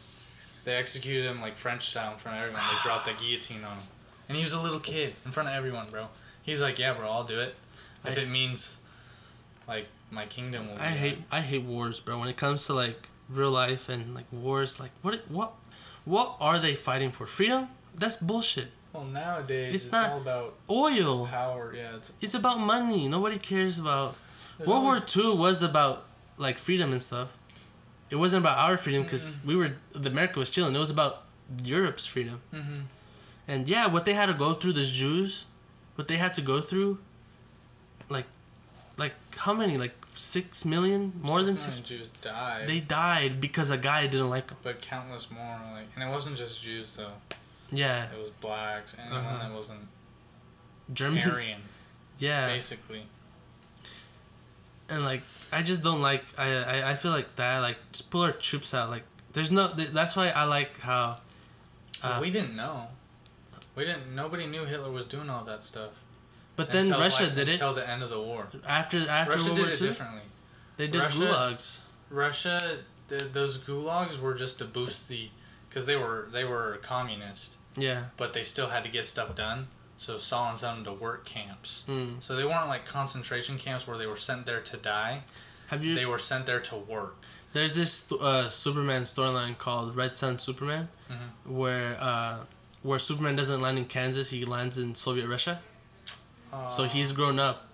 They 0.64 0.76
executed 0.76 1.26
him 1.26 1.42
like 1.42 1.56
French 1.58 1.90
style 1.90 2.12
in 2.12 2.18
front 2.18 2.38
of 2.38 2.44
everyone. 2.44 2.62
They 2.72 2.82
dropped 2.82 3.04
the 3.04 3.12
guillotine 3.22 3.64
on 3.64 3.76
him, 3.76 3.86
and 4.30 4.38
he 4.38 4.42
was 4.44 4.54
a 4.54 4.60
little 4.62 4.80
kid 4.80 5.12
in 5.26 5.30
front 5.30 5.50
of 5.50 5.54
everyone, 5.54 5.90
bro. 5.90 6.06
He's 6.42 6.62
like, 6.62 6.78
yeah, 6.78 6.94
bro, 6.94 7.10
I'll 7.10 7.24
do 7.24 7.38
it 7.38 7.54
if 8.04 8.18
I- 8.18 8.22
it 8.22 8.28
means 8.28 8.80
like 9.68 9.88
my 10.10 10.26
kingdom 10.26 10.68
will. 10.68 10.76
Be 10.76 10.80
I 10.80 10.88
hate 11.04 11.18
I 11.32 11.40
hate 11.40 11.62
wars, 11.64 12.00
bro. 12.00 12.18
When 12.18 12.28
it 12.28 12.36
comes 12.36 12.66
to 12.66 12.74
like 12.74 13.08
real 13.28 13.50
life 13.50 13.88
and 13.88 14.14
like 14.14 14.26
wars, 14.32 14.78
like 14.80 14.90
what 15.02 15.28
what 15.30 15.52
what 16.04 16.36
are 16.40 16.58
they 16.58 16.74
fighting 16.74 17.10
for? 17.10 17.26
Freedom? 17.26 17.68
That's 17.94 18.16
bullshit. 18.16 18.70
Well, 18.92 19.04
nowadays 19.04 19.74
It's 19.74 19.84
it's, 19.84 19.92
not- 19.92 20.10
all 20.10 20.18
about 20.20 20.54
Oil. 20.70 21.26
power. 21.26 21.72
Yeah, 21.74 21.96
it's 21.96 22.12
It's 22.20 22.34
about 22.34 22.58
money. 22.60 23.08
Nobody 23.08 23.38
cares 23.38 23.78
about. 23.78 24.14
there's 24.58 24.68
World 24.68 24.82
War 24.82 24.94
always- 24.96 25.10
Two 25.12 25.34
was 25.34 25.62
about 25.62 26.04
like 26.38 26.58
freedom 26.58 26.92
and 26.92 27.02
stuff. 27.02 27.28
It 28.10 28.16
wasn't 28.16 28.42
about 28.44 28.58
our 28.58 28.76
freedom 28.76 29.02
because 29.02 29.38
we 29.44 29.56
were 29.56 29.70
the 29.92 30.10
America 30.10 30.38
was 30.38 30.50
chilling. 30.50 30.76
It 30.76 30.78
was 30.78 30.90
about 30.90 31.22
Europe's 31.64 32.06
freedom. 32.06 32.40
Mhm. 32.52 32.82
And 33.48 33.68
yeah, 33.68 33.86
what 33.88 34.04
they 34.04 34.14
had 34.14 34.26
to 34.26 34.34
go 34.34 34.54
through, 34.54 34.74
the 34.74 34.84
Jews, 34.84 35.46
what 35.96 36.06
they 36.08 36.16
had 36.16 36.32
to 36.34 36.40
go 36.42 36.60
through, 36.60 36.98
like 38.98 39.14
how 39.36 39.54
many? 39.54 39.76
Like 39.78 39.94
six 40.16 40.64
million? 40.64 41.12
More 41.22 41.38
than 41.38 41.54
Million 41.54 41.56
six. 41.56 41.80
Jews 41.80 42.08
died. 42.08 42.66
They 42.68 42.80
died 42.80 43.40
because 43.40 43.70
a 43.70 43.76
guy 43.78 44.06
didn't 44.06 44.30
like 44.30 44.46
them. 44.48 44.56
but 44.62 44.80
countless 44.80 45.30
more. 45.30 45.48
Like, 45.72 45.86
and 45.94 46.04
it 46.04 46.10
wasn't 46.12 46.36
just 46.36 46.62
Jews 46.62 46.94
though. 46.96 47.12
Yeah, 47.72 48.10
It 48.12 48.18
was 48.20 48.30
blacks. 48.30 48.94
Anyone 48.98 49.18
Uh-huh. 49.24 49.48
that 49.48 49.54
wasn't 49.54 49.80
German, 50.92 51.28
Aryan, 51.28 51.60
Yeah, 52.18 52.46
basically. 52.48 53.06
and 54.90 55.04
like 55.04 55.22
I 55.52 55.62
just 55.62 55.82
don't 55.82 56.00
like. 56.02 56.24
I, 56.36 56.48
I 56.56 56.90
I 56.92 56.94
feel 56.96 57.10
like 57.12 57.36
that. 57.36 57.60
Like 57.60 57.78
just 57.92 58.10
pull 58.10 58.22
our 58.22 58.32
troops 58.32 58.74
out. 58.74 58.90
Like 58.90 59.04
there's 59.32 59.50
no. 59.50 59.66
That's 59.68 60.16
why 60.16 60.28
I 60.30 60.44
like 60.44 60.80
how. 60.80 61.18
Uh, 62.02 62.18
we 62.20 62.30
didn't 62.30 62.54
know. 62.54 62.88
We 63.76 63.84
didn't. 63.84 64.14
Nobody 64.14 64.46
knew 64.46 64.64
Hitler 64.64 64.90
was 64.90 65.06
doing 65.06 65.30
all 65.30 65.44
that 65.44 65.62
stuff. 65.62 65.90
But 66.56 66.70
then 66.70 66.84
until, 66.86 67.00
Russia 67.00 67.24
like, 67.24 67.34
did 67.34 67.48
it 67.48 67.52
until 67.54 67.74
the 67.74 67.88
end 67.88 68.02
of 68.02 68.10
the 68.10 68.20
war. 68.20 68.48
after 68.66 69.08
after 69.08 69.32
Russia 69.32 69.44
World 69.46 69.56
did 69.56 69.62
War 69.64 69.72
it 69.72 69.78
Two. 69.78 69.86
differently. 69.86 70.22
They 70.76 70.86
did 70.88 71.00
Russia- 71.00 71.18
gulags. 71.20 71.80
Russia, 72.10 72.78
th 73.08 73.32
those 73.32 73.58
gulags 73.58 74.18
were 74.20 74.34
just 74.34 74.58
to 74.58 74.64
boost 74.64 75.08
the, 75.08 75.30
because 75.68 75.86
they 75.86 75.96
were 75.96 76.28
they 76.32 76.44
were 76.44 76.78
communist, 76.82 77.56
Yeah. 77.76 78.06
but 78.16 78.32
they 78.34 78.42
still 78.44 78.68
had 78.68 78.82
to 78.84 78.90
get 78.90 79.04
stuff 79.06 79.34
done. 79.34 79.68
So 79.96 80.16
Stalin 80.16 80.56
sent 80.56 80.76
them 80.76 80.84
to 80.84 80.92
work 80.92 81.24
camps. 81.24 81.82
Mm. 81.88 82.22
So 82.22 82.34
they 82.36 82.44
weren't 82.44 82.68
like 82.68 82.84
concentration 82.84 83.58
camps 83.58 83.86
where 83.86 83.96
they 83.98 84.06
were 84.06 84.16
sent 84.16 84.44
there 84.46 84.60
to 84.60 84.76
die. 84.76 85.22
Have 85.68 85.84
you? 85.84 85.94
They 85.94 86.06
were 86.06 86.18
sent 86.18 86.46
there 86.46 86.60
to 86.60 86.76
work. 86.76 87.16
There's 87.52 87.74
this 87.74 88.10
uh, 88.12 88.48
Superman 88.48 89.02
storyline 89.04 89.56
called 89.56 89.96
Red 89.96 90.14
Son 90.16 90.38
Superman, 90.38 90.88
Mhm. 91.10 91.28
where 91.60 91.96
uh, 92.00 92.36
where 92.82 92.98
Superman 92.98 93.34
doesn't 93.36 93.60
land 93.60 93.78
in 93.78 93.86
Kansas, 93.86 94.30
he 94.30 94.44
lands 94.44 94.76
in 94.78 94.94
Soviet 94.94 95.26
Russia. 95.26 95.60
So 96.68 96.84
he's 96.84 97.12
grown 97.12 97.38
up 97.38 97.66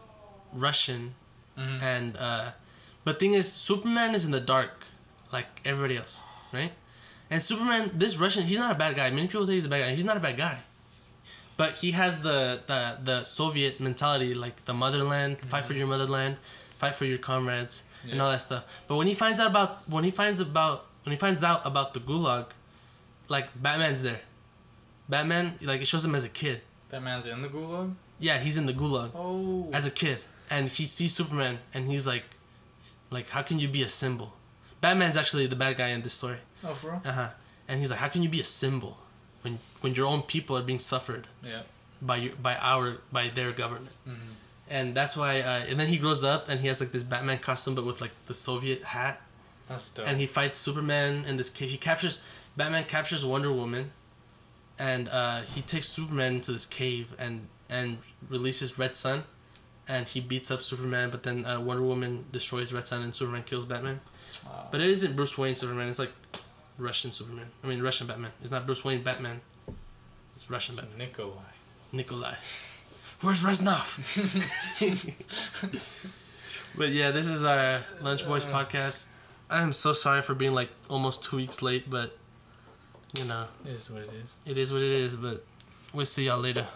Russian, 0.52 1.14
Mhm. 1.58 1.82
and 1.82 2.16
uh, 2.16 2.52
but 3.04 3.18
thing 3.18 3.34
is, 3.34 3.50
Superman 3.52 4.14
is 4.14 4.24
in 4.24 4.30
the 4.30 4.40
dark, 4.40 4.70
like 5.32 5.46
everybody 5.64 5.96
else, 5.96 6.22
right? 6.52 6.72
And 7.30 7.42
Superman, 7.42 7.90
this 7.94 8.16
Russian, 8.16 8.42
he's 8.44 8.58
not 8.58 8.74
a 8.74 8.78
bad 8.78 8.96
guy. 8.96 9.10
Many 9.10 9.28
people 9.28 9.46
say 9.46 9.54
he's 9.54 9.64
a 9.66 9.68
bad 9.68 9.80
guy. 9.82 9.90
He's 9.94 10.04
not 10.04 10.16
a 10.16 10.20
bad 10.20 10.36
guy, 10.36 10.58
but 11.56 11.74
he 11.82 11.92
has 11.92 12.20
the 12.20 12.60
the, 12.66 12.98
the 13.02 13.24
Soviet 13.24 13.78
mentality, 13.80 14.34
like 14.34 14.64
the 14.64 14.74
motherland, 14.74 15.40
fight 15.40 15.64
for 15.64 15.74
your 15.74 15.86
motherland, 15.86 16.36
fight 16.78 16.94
for 16.94 17.04
your 17.04 17.18
comrades, 17.18 17.84
and 18.10 18.20
all 18.20 18.30
that 18.30 18.40
stuff. 18.40 18.64
But 18.88 18.96
when 18.96 19.06
he 19.06 19.14
finds 19.14 19.38
out 19.38 19.50
about 19.50 19.88
when 19.88 20.04
he 20.04 20.10
finds 20.10 20.40
about 20.40 20.86
when 21.04 21.12
he 21.12 21.18
finds 21.18 21.42
out 21.44 21.64
about 21.64 21.94
the 21.94 22.00
Gulag, 22.00 22.46
like 23.28 23.48
Batman's 23.60 24.02
there. 24.02 24.20
Batman, 25.08 25.58
like 25.62 25.80
it 25.80 25.86
shows 25.86 26.04
him 26.04 26.14
as 26.14 26.24
a 26.24 26.28
kid. 26.28 26.60
Batman's 26.90 27.26
in 27.26 27.42
the 27.42 27.48
gulag. 27.48 27.94
Yeah, 28.20 28.38
he's 28.38 28.56
in 28.56 28.66
the 28.66 28.72
Gulag 28.74 29.10
Oh, 29.14 29.68
as 29.72 29.86
a 29.86 29.90
kid, 29.90 30.18
and 30.50 30.68
he 30.68 30.84
sees 30.84 31.12
Superman, 31.14 31.58
and 31.74 31.88
he's 31.88 32.06
like, 32.06 32.24
like, 33.10 33.28
how 33.30 33.42
can 33.42 33.58
you 33.58 33.66
be 33.68 33.82
a 33.82 33.88
symbol? 33.88 34.34
Batman's 34.80 35.16
actually 35.16 35.46
the 35.46 35.56
bad 35.56 35.76
guy 35.76 35.88
in 35.88 36.02
this 36.02 36.12
story. 36.12 36.36
oh, 36.64 36.74
for 36.74 36.90
real? 36.90 37.02
Uh 37.04 37.12
huh. 37.12 37.30
And 37.68 37.80
he's 37.80 37.90
like, 37.90 37.98
how 38.00 38.08
can 38.08 38.22
you 38.22 38.28
be 38.28 38.40
a 38.40 38.44
symbol 38.44 38.98
when 39.42 39.58
when 39.80 39.94
your 39.94 40.06
own 40.06 40.22
people 40.22 40.56
are 40.58 40.62
being 40.62 40.78
suffered 40.78 41.26
Yeah. 41.42 41.62
by 42.02 42.16
your 42.16 42.34
by 42.36 42.56
our 42.56 42.98
by 43.10 43.28
their 43.28 43.52
government? 43.52 43.94
Mhm. 44.08 44.16
And 44.68 44.94
that's 44.94 45.16
why. 45.16 45.40
Uh, 45.40 45.64
and 45.68 45.80
then 45.80 45.88
he 45.88 45.96
grows 45.98 46.22
up, 46.24 46.48
and 46.48 46.60
he 46.60 46.68
has 46.68 46.80
like 46.80 46.92
this 46.92 47.02
Batman 47.02 47.38
costume, 47.38 47.74
but 47.74 47.84
with 47.84 48.00
like 48.00 48.12
the 48.26 48.34
Soviet 48.34 48.82
hat, 48.84 49.20
That's 49.68 49.88
dope. 49.90 50.06
and 50.06 50.18
he 50.18 50.26
fights 50.26 50.58
Superman. 50.58 51.24
And 51.26 51.38
this 51.38 51.50
ca- 51.50 51.66
he 51.66 51.76
captures 51.76 52.22
Batman 52.56 52.84
captures 52.84 53.24
Wonder 53.24 53.52
Woman, 53.52 53.92
and 54.78 55.08
uh, 55.08 55.40
he 55.42 55.60
takes 55.62 55.88
Superman 55.88 56.34
into 56.36 56.52
this 56.52 56.66
cave 56.66 57.08
and 57.18 57.48
and 57.70 57.98
releases 58.28 58.78
Red 58.78 58.94
Sun, 58.96 59.24
and 59.88 60.06
he 60.08 60.20
beats 60.20 60.50
up 60.50 60.60
Superman. 60.62 61.10
But 61.10 61.22
then 61.22 61.46
uh, 61.46 61.60
Wonder 61.60 61.82
Woman 61.82 62.24
destroys 62.32 62.72
Red 62.72 62.86
Sun, 62.86 63.02
and 63.02 63.14
Superman 63.14 63.44
kills 63.44 63.64
Batman. 63.64 64.00
Wow. 64.46 64.68
But 64.70 64.80
it 64.80 64.88
isn't 64.90 65.16
Bruce 65.16 65.36
Wayne 65.38 65.54
Superman. 65.54 65.88
It's 65.88 65.98
like 65.98 66.12
Russian 66.78 67.12
Superman. 67.12 67.46
I 67.64 67.66
mean 67.68 67.80
Russian 67.82 68.06
Batman. 68.06 68.32
It's 68.42 68.50
not 68.50 68.66
Bruce 68.66 68.84
Wayne 68.84 69.02
Batman. 69.02 69.40
It's 70.36 70.50
Russian 70.50 70.72
It's 70.74 70.80
Batman. 70.80 70.98
Nikolai. 71.08 71.42
Nikolai. 71.92 72.34
Where's 73.20 73.42
Reznov? 73.42 73.98
but 76.78 76.88
yeah, 76.90 77.10
this 77.10 77.28
is 77.28 77.44
our 77.44 77.82
Lunch 78.02 78.26
Boys 78.26 78.44
podcast. 78.46 79.08
I'm 79.50 79.72
so 79.72 79.92
sorry 79.92 80.22
for 80.22 80.34
being 80.34 80.54
like 80.54 80.70
almost 80.88 81.24
two 81.24 81.36
weeks 81.36 81.60
late, 81.60 81.90
but 81.90 82.16
you 83.18 83.24
know, 83.24 83.46
It 83.66 83.72
is 83.72 83.90
what 83.90 84.02
it 84.02 84.10
is. 84.12 84.36
it 84.46 84.56
is 84.56 84.72
what 84.72 84.80
it 84.82 84.92
is. 84.92 85.16
But 85.16 85.44
we'll 85.92 86.06
see 86.06 86.26
y'all 86.26 86.38
later. 86.38 86.66